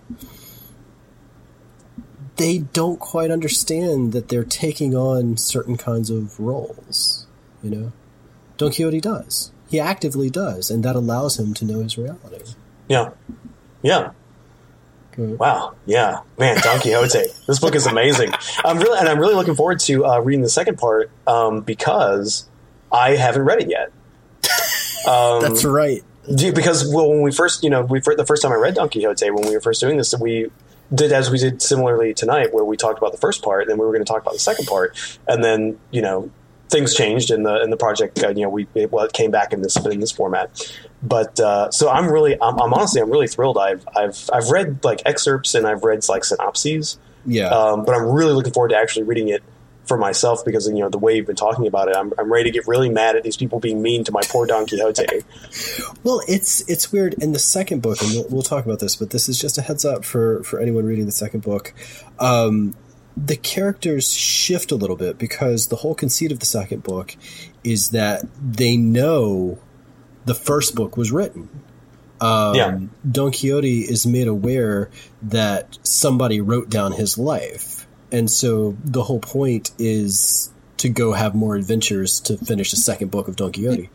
they 2.37 2.59
don't 2.59 2.99
quite 2.99 3.31
understand 3.31 4.13
that 4.13 4.29
they're 4.29 4.43
taking 4.43 4.95
on 4.95 5.37
certain 5.37 5.75
kinds 5.75 6.09
of 6.09 6.39
roles. 6.39 7.27
You 7.63 7.69
know, 7.69 7.91
Don 8.57 8.71
Quixote 8.71 9.01
does. 9.01 9.51
He 9.69 9.79
actively 9.79 10.29
does, 10.29 10.71
and 10.71 10.83
that 10.83 10.95
allows 10.95 11.39
him 11.39 11.53
to 11.55 11.65
know 11.65 11.81
his 11.81 11.97
reality. 11.97 12.53
Yeah, 12.87 13.11
yeah. 13.81 14.11
Wow, 15.19 15.75
yeah, 15.85 16.21
man, 16.37 16.57
Don 16.61 16.79
Quixote. 16.79 17.25
this 17.47 17.59
book 17.59 17.75
is 17.75 17.85
amazing. 17.85 18.31
I'm 18.63 18.77
really, 18.79 18.97
and 18.97 19.09
I'm 19.09 19.19
really 19.19 19.35
looking 19.35 19.53
forward 19.53 19.81
to 19.81 20.05
uh, 20.05 20.19
reading 20.19 20.43
the 20.43 20.49
second 20.49 20.77
part 20.77 21.11
um, 21.27 21.59
because 21.59 22.47
I 22.89 23.17
haven't 23.17 23.41
read 23.41 23.63
it 23.63 23.69
yet. 23.69 23.91
Um, 25.05 25.41
That's 25.41 25.65
right. 25.65 26.03
because 26.25 26.87
well, 26.87 27.09
when 27.09 27.21
we 27.21 27.33
first, 27.33 27.65
you 27.65 27.69
know, 27.69 27.81
we 27.81 27.99
the 27.99 28.25
first 28.25 28.41
time 28.41 28.53
I 28.53 28.55
read 28.55 28.75
Don 28.75 28.87
Quixote, 28.87 29.29
when 29.31 29.45
we 29.45 29.53
were 29.53 29.59
first 29.59 29.81
doing 29.81 29.97
this, 29.97 30.15
we 30.17 30.49
did 30.95 31.11
as 31.11 31.29
we 31.29 31.37
did 31.37 31.61
similarly 31.61 32.13
tonight, 32.13 32.53
where 32.53 32.63
we 32.63 32.77
talked 32.77 32.97
about 32.97 33.11
the 33.11 33.17
first 33.17 33.43
part, 33.43 33.63
and 33.63 33.71
then 33.71 33.77
we 33.77 33.85
were 33.85 33.91
going 33.91 34.05
to 34.05 34.09
talk 34.09 34.21
about 34.21 34.33
the 34.33 34.39
second 34.39 34.67
part, 34.67 34.97
and 35.27 35.43
then 35.43 35.77
you 35.91 36.01
know 36.01 36.31
things 36.69 36.95
changed 36.95 37.29
in 37.29 37.43
the 37.43 37.61
in 37.61 37.71
the 37.71 37.77
project. 37.77 38.23
Uh, 38.23 38.29
you 38.29 38.43
know, 38.43 38.49
we 38.49 38.67
it, 38.73 38.89
well, 38.89 39.03
it 39.03 39.11
came 39.11 39.31
back 39.31 39.51
in 39.51 39.61
this 39.61 39.75
in 39.85 39.99
this 39.99 40.13
format. 40.13 40.49
But 41.01 41.39
uh, 41.39 41.71
so 41.71 41.89
I'm 41.89 42.11
really, 42.11 42.33
I'm, 42.41 42.59
I'm, 42.59 42.73
honestly, 42.73 43.01
I'm 43.01 43.09
really 43.09 43.27
thrilled. 43.27 43.57
I've 43.57 43.87
I've 43.95 44.29
I've 44.33 44.49
read 44.49 44.83
like 44.83 45.01
excerpts 45.05 45.55
and 45.55 45.65
I've 45.65 45.83
read 45.83 46.07
like 46.09 46.25
synopses. 46.25 46.99
Yeah. 47.25 47.49
Um, 47.49 47.85
but 47.85 47.95
I'm 47.95 48.09
really 48.09 48.33
looking 48.33 48.53
forward 48.53 48.69
to 48.69 48.77
actually 48.77 49.03
reading 49.03 49.29
it 49.29 49.43
for 49.89 49.97
myself 49.97 50.45
because 50.45 50.67
you 50.67 50.79
know 50.79 50.89
the 50.89 50.97
way 50.97 51.15
you've 51.15 51.25
been 51.25 51.35
talking 51.35 51.67
about 51.67 51.89
it, 51.89 51.95
I'm, 51.97 52.13
I'm 52.17 52.31
ready 52.31 52.51
to 52.51 52.57
get 52.57 52.67
really 52.67 52.89
mad 52.89 53.15
at 53.15 53.23
these 53.23 53.35
people 53.35 53.59
being 53.59 53.81
mean 53.81 54.03
to 54.05 54.11
my 54.11 54.21
poor 54.23 54.45
Don 54.45 54.65
Quixote. 54.65 55.23
well, 56.03 56.21
it's 56.27 56.61
it's 56.69 56.91
weird 56.91 57.15
in 57.15 57.33
the 57.33 57.39
second 57.39 57.81
book, 57.81 58.01
and 58.01 58.11
we'll, 58.11 58.25
we'll, 58.29 58.41
talk 58.43 58.65
about 58.65 58.79
this, 58.79 58.95
but 58.95 59.09
this 59.09 59.27
is 59.27 59.39
just 59.39 59.57
a 59.57 59.61
heads 59.61 59.83
up 59.83 60.05
for 60.05 60.43
for 60.43 60.59
anyone 60.59 60.85
reading 60.85 61.05
the 61.05 61.11
second 61.11 61.41
book. 61.41 61.73
Um, 62.19 62.75
the 63.17 63.35
characters 63.35 64.13
shift 64.13 64.71
a 64.71 64.75
little 64.75 64.95
bit 64.95 65.17
because 65.17 65.67
the 65.67 65.77
whole 65.77 65.95
conceit 65.95 66.31
of 66.31 66.39
the 66.39 66.45
second 66.45 66.83
book 66.83 67.15
is 67.63 67.89
that 67.89 68.23
they 68.39 68.77
know 68.77 69.59
the 70.25 70.35
first 70.35 70.75
book 70.75 70.97
was 70.97 71.11
written. 71.11 71.49
Um, 72.21 72.55
yeah. 72.55 72.79
Don 73.09 73.31
Quixote 73.31 73.81
is 73.81 74.05
made 74.05 74.27
aware 74.27 74.89
that 75.21 75.77
somebody 75.83 76.41
wrote 76.41 76.69
down 76.69 76.91
his 76.91 77.17
life. 77.17 77.87
And 78.11 78.29
so 78.29 78.75
the 78.83 79.03
whole 79.03 79.19
point 79.19 79.71
is 79.77 80.51
to 80.77 80.89
go 80.89 81.13
have 81.13 81.35
more 81.35 81.55
adventures 81.55 82.19
to 82.21 82.37
finish 82.37 82.71
the 82.71 82.77
second 82.77 83.11
book 83.11 83.27
of 83.27 83.35
Don 83.35 83.51
Quixote. 83.51 83.89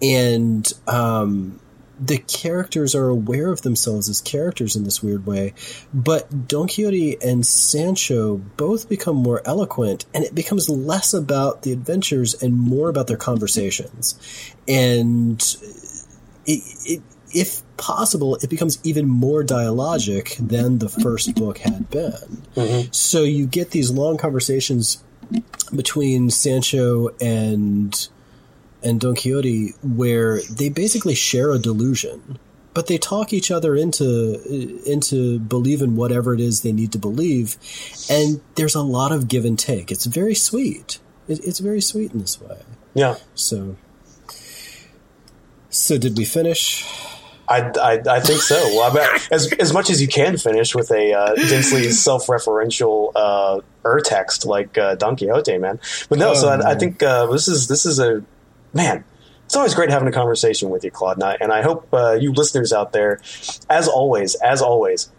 And 0.00 0.70
um, 0.86 1.60
the 2.04 2.18
characters 2.18 2.94
are 2.94 3.08
aware 3.08 3.52
of 3.52 3.62
themselves 3.62 4.08
as 4.08 4.20
characters 4.20 4.74
in 4.74 4.82
this 4.82 5.02
weird 5.02 5.24
way, 5.24 5.54
but 5.94 6.48
Don 6.48 6.66
Quixote 6.66 7.16
and 7.22 7.46
Sancho 7.46 8.38
both 8.56 8.88
become 8.88 9.14
more 9.14 9.40
eloquent, 9.44 10.04
and 10.12 10.24
it 10.24 10.34
becomes 10.34 10.68
less 10.68 11.14
about 11.14 11.62
the 11.62 11.72
adventures 11.72 12.34
and 12.42 12.58
more 12.58 12.88
about 12.88 13.06
their 13.06 13.16
conversations. 13.16 14.18
And 14.66 15.40
it, 16.44 16.62
it, 16.84 17.02
if 17.32 17.62
possible, 17.76 18.34
it 18.36 18.50
becomes 18.50 18.80
even 18.82 19.08
more 19.08 19.44
dialogic 19.44 20.36
than 20.36 20.78
the 20.78 20.88
first 20.88 21.34
book 21.36 21.58
had 21.58 21.88
been. 21.88 22.42
Mm-hmm. 22.56 22.90
So 22.90 23.22
you 23.22 23.46
get 23.46 23.70
these 23.70 23.90
long 23.92 24.18
conversations 24.18 25.02
between 25.74 26.30
Sancho 26.30 27.10
and 27.20 28.08
and 28.82 29.00
Don 29.00 29.14
Quixote 29.14 29.74
where 29.82 30.40
they 30.42 30.68
basically 30.68 31.14
share 31.14 31.50
a 31.52 31.58
delusion, 31.58 32.38
but 32.74 32.86
they 32.86 32.98
talk 32.98 33.32
each 33.32 33.50
other 33.50 33.76
into 33.76 34.40
into 34.84 35.38
believing 35.38 35.96
whatever 35.96 36.34
it 36.34 36.40
is 36.40 36.62
they 36.62 36.72
need 36.72 36.92
to 36.92 36.98
believe, 36.98 37.56
and 38.10 38.40
there's 38.54 38.74
a 38.74 38.82
lot 38.82 39.12
of 39.12 39.28
give 39.28 39.44
and 39.44 39.58
take. 39.58 39.90
It's 39.90 40.06
very 40.06 40.34
sweet. 40.34 40.98
It, 41.28 41.44
it's 41.44 41.58
very 41.58 41.80
sweet 41.80 42.12
in 42.12 42.20
this 42.20 42.40
way. 42.40 42.62
Yeah. 42.94 43.16
So. 43.34 43.76
So 45.70 45.96
did 45.96 46.18
we 46.18 46.26
finish? 46.26 46.84
I, 47.48 47.70
I, 47.80 48.16
I, 48.16 48.20
think 48.20 48.40
so. 48.40 48.56
Well, 48.74 48.96
I 48.96 49.18
as, 49.30 49.52
as 49.54 49.72
much 49.72 49.90
as 49.90 50.00
you 50.00 50.08
can 50.08 50.36
finish 50.36 50.74
with 50.74 50.90
a 50.90 51.12
uh, 51.12 51.34
densely 51.34 51.90
self-referential 51.90 53.12
uh, 53.14 53.60
ur 53.84 54.00
text 54.00 54.46
like 54.46 54.78
uh, 54.78 54.94
Don 54.94 55.16
Quixote, 55.16 55.58
man. 55.58 55.80
But 56.08 56.18
no, 56.18 56.30
oh, 56.30 56.34
so 56.34 56.48
I, 56.48 56.72
I, 56.72 56.74
think 56.76 57.02
uh, 57.02 57.26
this 57.26 57.48
is 57.48 57.68
this 57.68 57.84
is 57.84 57.98
a 57.98 58.24
man, 58.72 59.04
it's 59.44 59.56
always 59.56 59.74
great 59.74 59.90
having 59.90 60.08
a 60.08 60.12
conversation 60.12 60.70
with 60.70 60.84
you, 60.84 60.90
Claude, 60.90 61.18
and 61.18 61.24
I, 61.24 61.36
and 61.40 61.52
I 61.52 61.62
hope 61.62 61.86
uh, 61.92 62.12
you 62.12 62.32
listeners 62.32 62.72
out 62.72 62.92
there, 62.92 63.20
as 63.68 63.86
always, 63.86 64.34
as 64.36 64.62
always, 64.62 65.10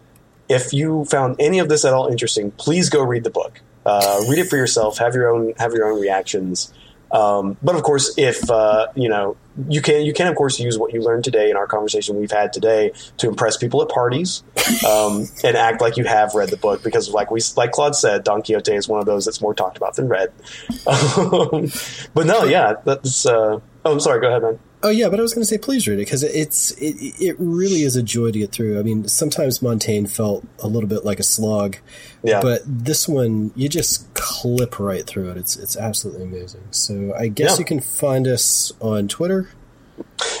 if 0.48 0.72
you 0.72 1.04
found 1.04 1.36
any 1.38 1.58
of 1.58 1.68
this 1.68 1.84
at 1.84 1.92
all 1.92 2.08
interesting, 2.08 2.50
please 2.50 2.88
go 2.88 3.02
read 3.02 3.24
the 3.24 3.30
book. 3.30 3.60
Uh, 3.86 4.22
read 4.28 4.38
it 4.38 4.48
for 4.48 4.56
yourself. 4.56 4.98
Have 4.98 5.14
your 5.14 5.32
own 5.34 5.52
have 5.58 5.72
your 5.72 5.90
own 5.90 6.00
reactions. 6.00 6.72
Um, 7.14 7.56
but 7.62 7.76
of 7.76 7.84
course, 7.84 8.12
if 8.18 8.50
uh, 8.50 8.88
you 8.96 9.08
know 9.08 9.36
you 9.68 9.80
can, 9.80 10.04
you 10.04 10.12
can 10.12 10.26
of 10.26 10.34
course 10.34 10.58
use 10.58 10.76
what 10.76 10.92
you 10.92 11.00
learned 11.00 11.22
today 11.22 11.48
in 11.48 11.56
our 11.56 11.68
conversation 11.68 12.18
we've 12.18 12.32
had 12.32 12.52
today 12.52 12.90
to 13.18 13.28
impress 13.28 13.56
people 13.56 13.80
at 13.82 13.88
parties 13.88 14.42
um, 14.86 15.28
and 15.44 15.56
act 15.56 15.80
like 15.80 15.96
you 15.96 16.04
have 16.04 16.34
read 16.34 16.48
the 16.48 16.56
book 16.56 16.82
because, 16.82 17.08
like 17.10 17.30
we, 17.30 17.40
like 17.56 17.70
Claude 17.70 17.94
said, 17.94 18.24
Don 18.24 18.42
Quixote 18.42 18.74
is 18.74 18.88
one 18.88 18.98
of 18.98 19.06
those 19.06 19.24
that's 19.24 19.40
more 19.40 19.54
talked 19.54 19.76
about 19.76 19.94
than 19.96 20.08
read. 20.08 20.32
Um, 20.86 21.70
but 22.12 22.26
no, 22.26 22.44
yeah, 22.44 22.74
that's. 22.84 23.24
Uh, 23.26 23.60
oh, 23.84 23.92
I'm 23.92 24.00
sorry. 24.00 24.20
Go 24.20 24.28
ahead, 24.28 24.42
man. 24.42 24.58
Oh 24.84 24.90
yeah, 24.90 25.08
but 25.08 25.18
I 25.18 25.22
was 25.22 25.32
going 25.32 25.40
to 25.40 25.46
say 25.46 25.56
please 25.56 25.88
read 25.88 25.94
it 25.94 26.04
because 26.04 26.22
it's 26.22 26.72
it, 26.72 26.96
it 27.18 27.36
really 27.38 27.82
is 27.82 27.96
a 27.96 28.02
joy 28.02 28.30
to 28.30 28.38
get 28.38 28.52
through. 28.52 28.78
I 28.78 28.82
mean, 28.82 29.08
sometimes 29.08 29.62
Montaigne 29.62 30.06
felt 30.06 30.46
a 30.58 30.68
little 30.68 30.88
bit 30.88 31.06
like 31.06 31.18
a 31.18 31.22
slog, 31.22 31.78
yeah. 32.22 32.42
But 32.42 32.60
this 32.66 33.08
one 33.08 33.50
you 33.56 33.70
just 33.70 34.12
clip 34.12 34.78
right 34.78 35.06
through 35.06 35.30
it. 35.30 35.38
It's 35.38 35.56
it's 35.56 35.74
absolutely 35.76 36.24
amazing. 36.24 36.64
So 36.70 37.14
I 37.18 37.28
guess 37.28 37.52
yeah. 37.52 37.58
you 37.60 37.64
can 37.64 37.80
find 37.80 38.28
us 38.28 38.72
on 38.80 39.08
Twitter 39.08 39.48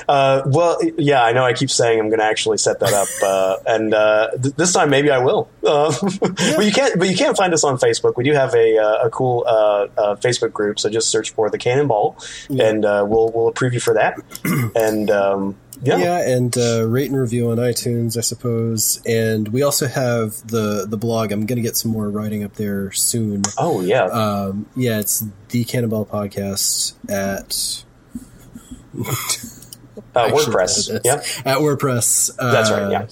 uh, 0.08 0.42
well, 0.46 0.78
yeah, 0.98 1.22
I 1.22 1.32
know. 1.32 1.44
I 1.44 1.52
keep 1.52 1.70
saying 1.70 1.98
I'm 1.98 2.08
going 2.08 2.18
to 2.18 2.24
actually 2.24 2.58
set 2.58 2.80
that 2.80 2.92
up, 2.92 3.08
uh, 3.22 3.56
and 3.66 3.94
uh, 3.94 4.30
th- 4.42 4.54
this 4.54 4.72
time 4.72 4.90
maybe 4.90 5.10
I 5.10 5.18
will. 5.18 5.48
Uh, 5.64 5.90
but 6.20 6.64
you 6.64 6.70
can't. 6.70 6.98
But 6.98 7.08
you 7.08 7.16
can't 7.16 7.36
find 7.38 7.54
us 7.54 7.64
on 7.64 7.78
Facebook. 7.78 8.18
We 8.18 8.24
do 8.24 8.32
have 8.32 8.54
a, 8.54 8.76
uh, 8.76 9.06
a 9.06 9.10
cool 9.10 9.44
uh, 9.48 9.86
Facebook 10.16 10.52
group, 10.52 10.78
so 10.78 10.90
just 10.90 11.08
search 11.08 11.30
for 11.30 11.48
the 11.48 11.56
Canon 11.56 11.88
Ball, 11.88 12.16
yeah. 12.50 12.68
and 12.68 12.82
we'll 12.82 13.32
we'll 13.34 13.48
approve 13.48 13.72
you 13.72 13.80
for 13.80 13.94
that. 13.94 14.18
and 14.76 15.10
um, 15.10 15.56
yeah, 15.82 15.96
yeah, 15.96 16.28
and 16.28 16.54
rate 16.92 17.10
and 17.10 17.18
review 17.18 17.50
on 17.50 17.56
iTunes, 17.56 18.18
I 18.18 18.20
suppose. 18.20 19.00
And 19.06 19.48
we 19.48 19.62
also 19.62 19.88
have 19.88 20.46
the 20.46 20.86
the 20.86 20.98
blog. 20.98 21.32
I'm 21.32 21.46
going 21.46 21.56
to 21.56 21.62
get 21.62 21.78
some 21.78 21.90
more 21.90 22.10
writing 22.10 22.44
up 22.44 22.54
there 22.54 22.92
soon. 22.92 23.42
Oh 23.56 23.80
yeah, 23.80 24.04
um, 24.04 24.66
yeah. 24.76 25.00
It's 25.00 25.24
the 25.48 25.64
Canon 25.64 25.88
Ball 25.88 26.04
Podcast 26.04 26.92
at 27.10 27.83
uh, 29.00 30.28
WordPress. 30.28 31.00
Yeah. 31.04 31.22
At 31.44 31.58
WordPress. 31.58 32.30
Uh, 32.38 32.52
That's 32.52 32.70
right. 32.70 32.90
Yeah. 32.90 33.06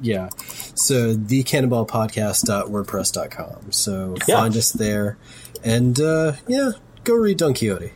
Yeah. 0.00 0.28
So 0.74 1.16
thecanonballpodcast.wordpress.com. 1.16 3.72
So 3.72 4.14
yeah. 4.26 4.36
find 4.36 4.56
us 4.56 4.72
there. 4.72 5.18
And 5.64 6.00
uh, 6.00 6.34
yeah, 6.46 6.70
go 7.04 7.14
read 7.14 7.38
Don 7.38 7.54
Quixote. 7.54 7.92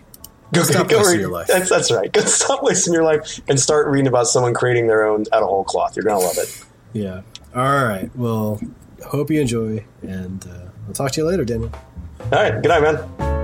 Go, 0.53 0.63
stop 0.65 0.89
go 0.89 0.99
wasting 0.99 1.15
read, 1.15 1.23
your 1.23 1.31
life. 1.31 1.47
That's, 1.47 1.71
that's 1.71 1.91
right. 1.91 2.13
Go 2.13 2.21
stop 2.23 2.63
wasting 2.63 2.93
your 2.93 3.05
life 3.05 3.41
and 3.49 3.59
start 3.59 3.87
reading 3.87 4.07
about 4.07 4.27
someone 4.27 4.53
creating 4.53 4.87
their 4.87 5.07
own 5.07 5.25
out 5.33 5.43
of 5.43 5.49
whole 5.49 5.65
cloth. 5.65 5.97
You're 5.97 6.05
going 6.05 6.21
to 6.21 6.27
love 6.27 6.37
it. 6.37 6.63
Yeah. 6.93 7.23
All 7.55 7.87
right. 7.87 8.15
Well, 8.15 8.61
hope 9.07 9.31
you 9.31 9.41
enjoy, 9.41 9.87
and 10.03 10.47
uh, 10.47 10.69
I'll 10.87 10.93
talk 10.93 11.13
to 11.13 11.23
you 11.23 11.27
later, 11.27 11.47
Daniel. 11.47 11.73
All 12.21 12.29
right. 12.33 12.63
Good 12.63 12.69
night, 12.69 12.83
man. 12.83 13.42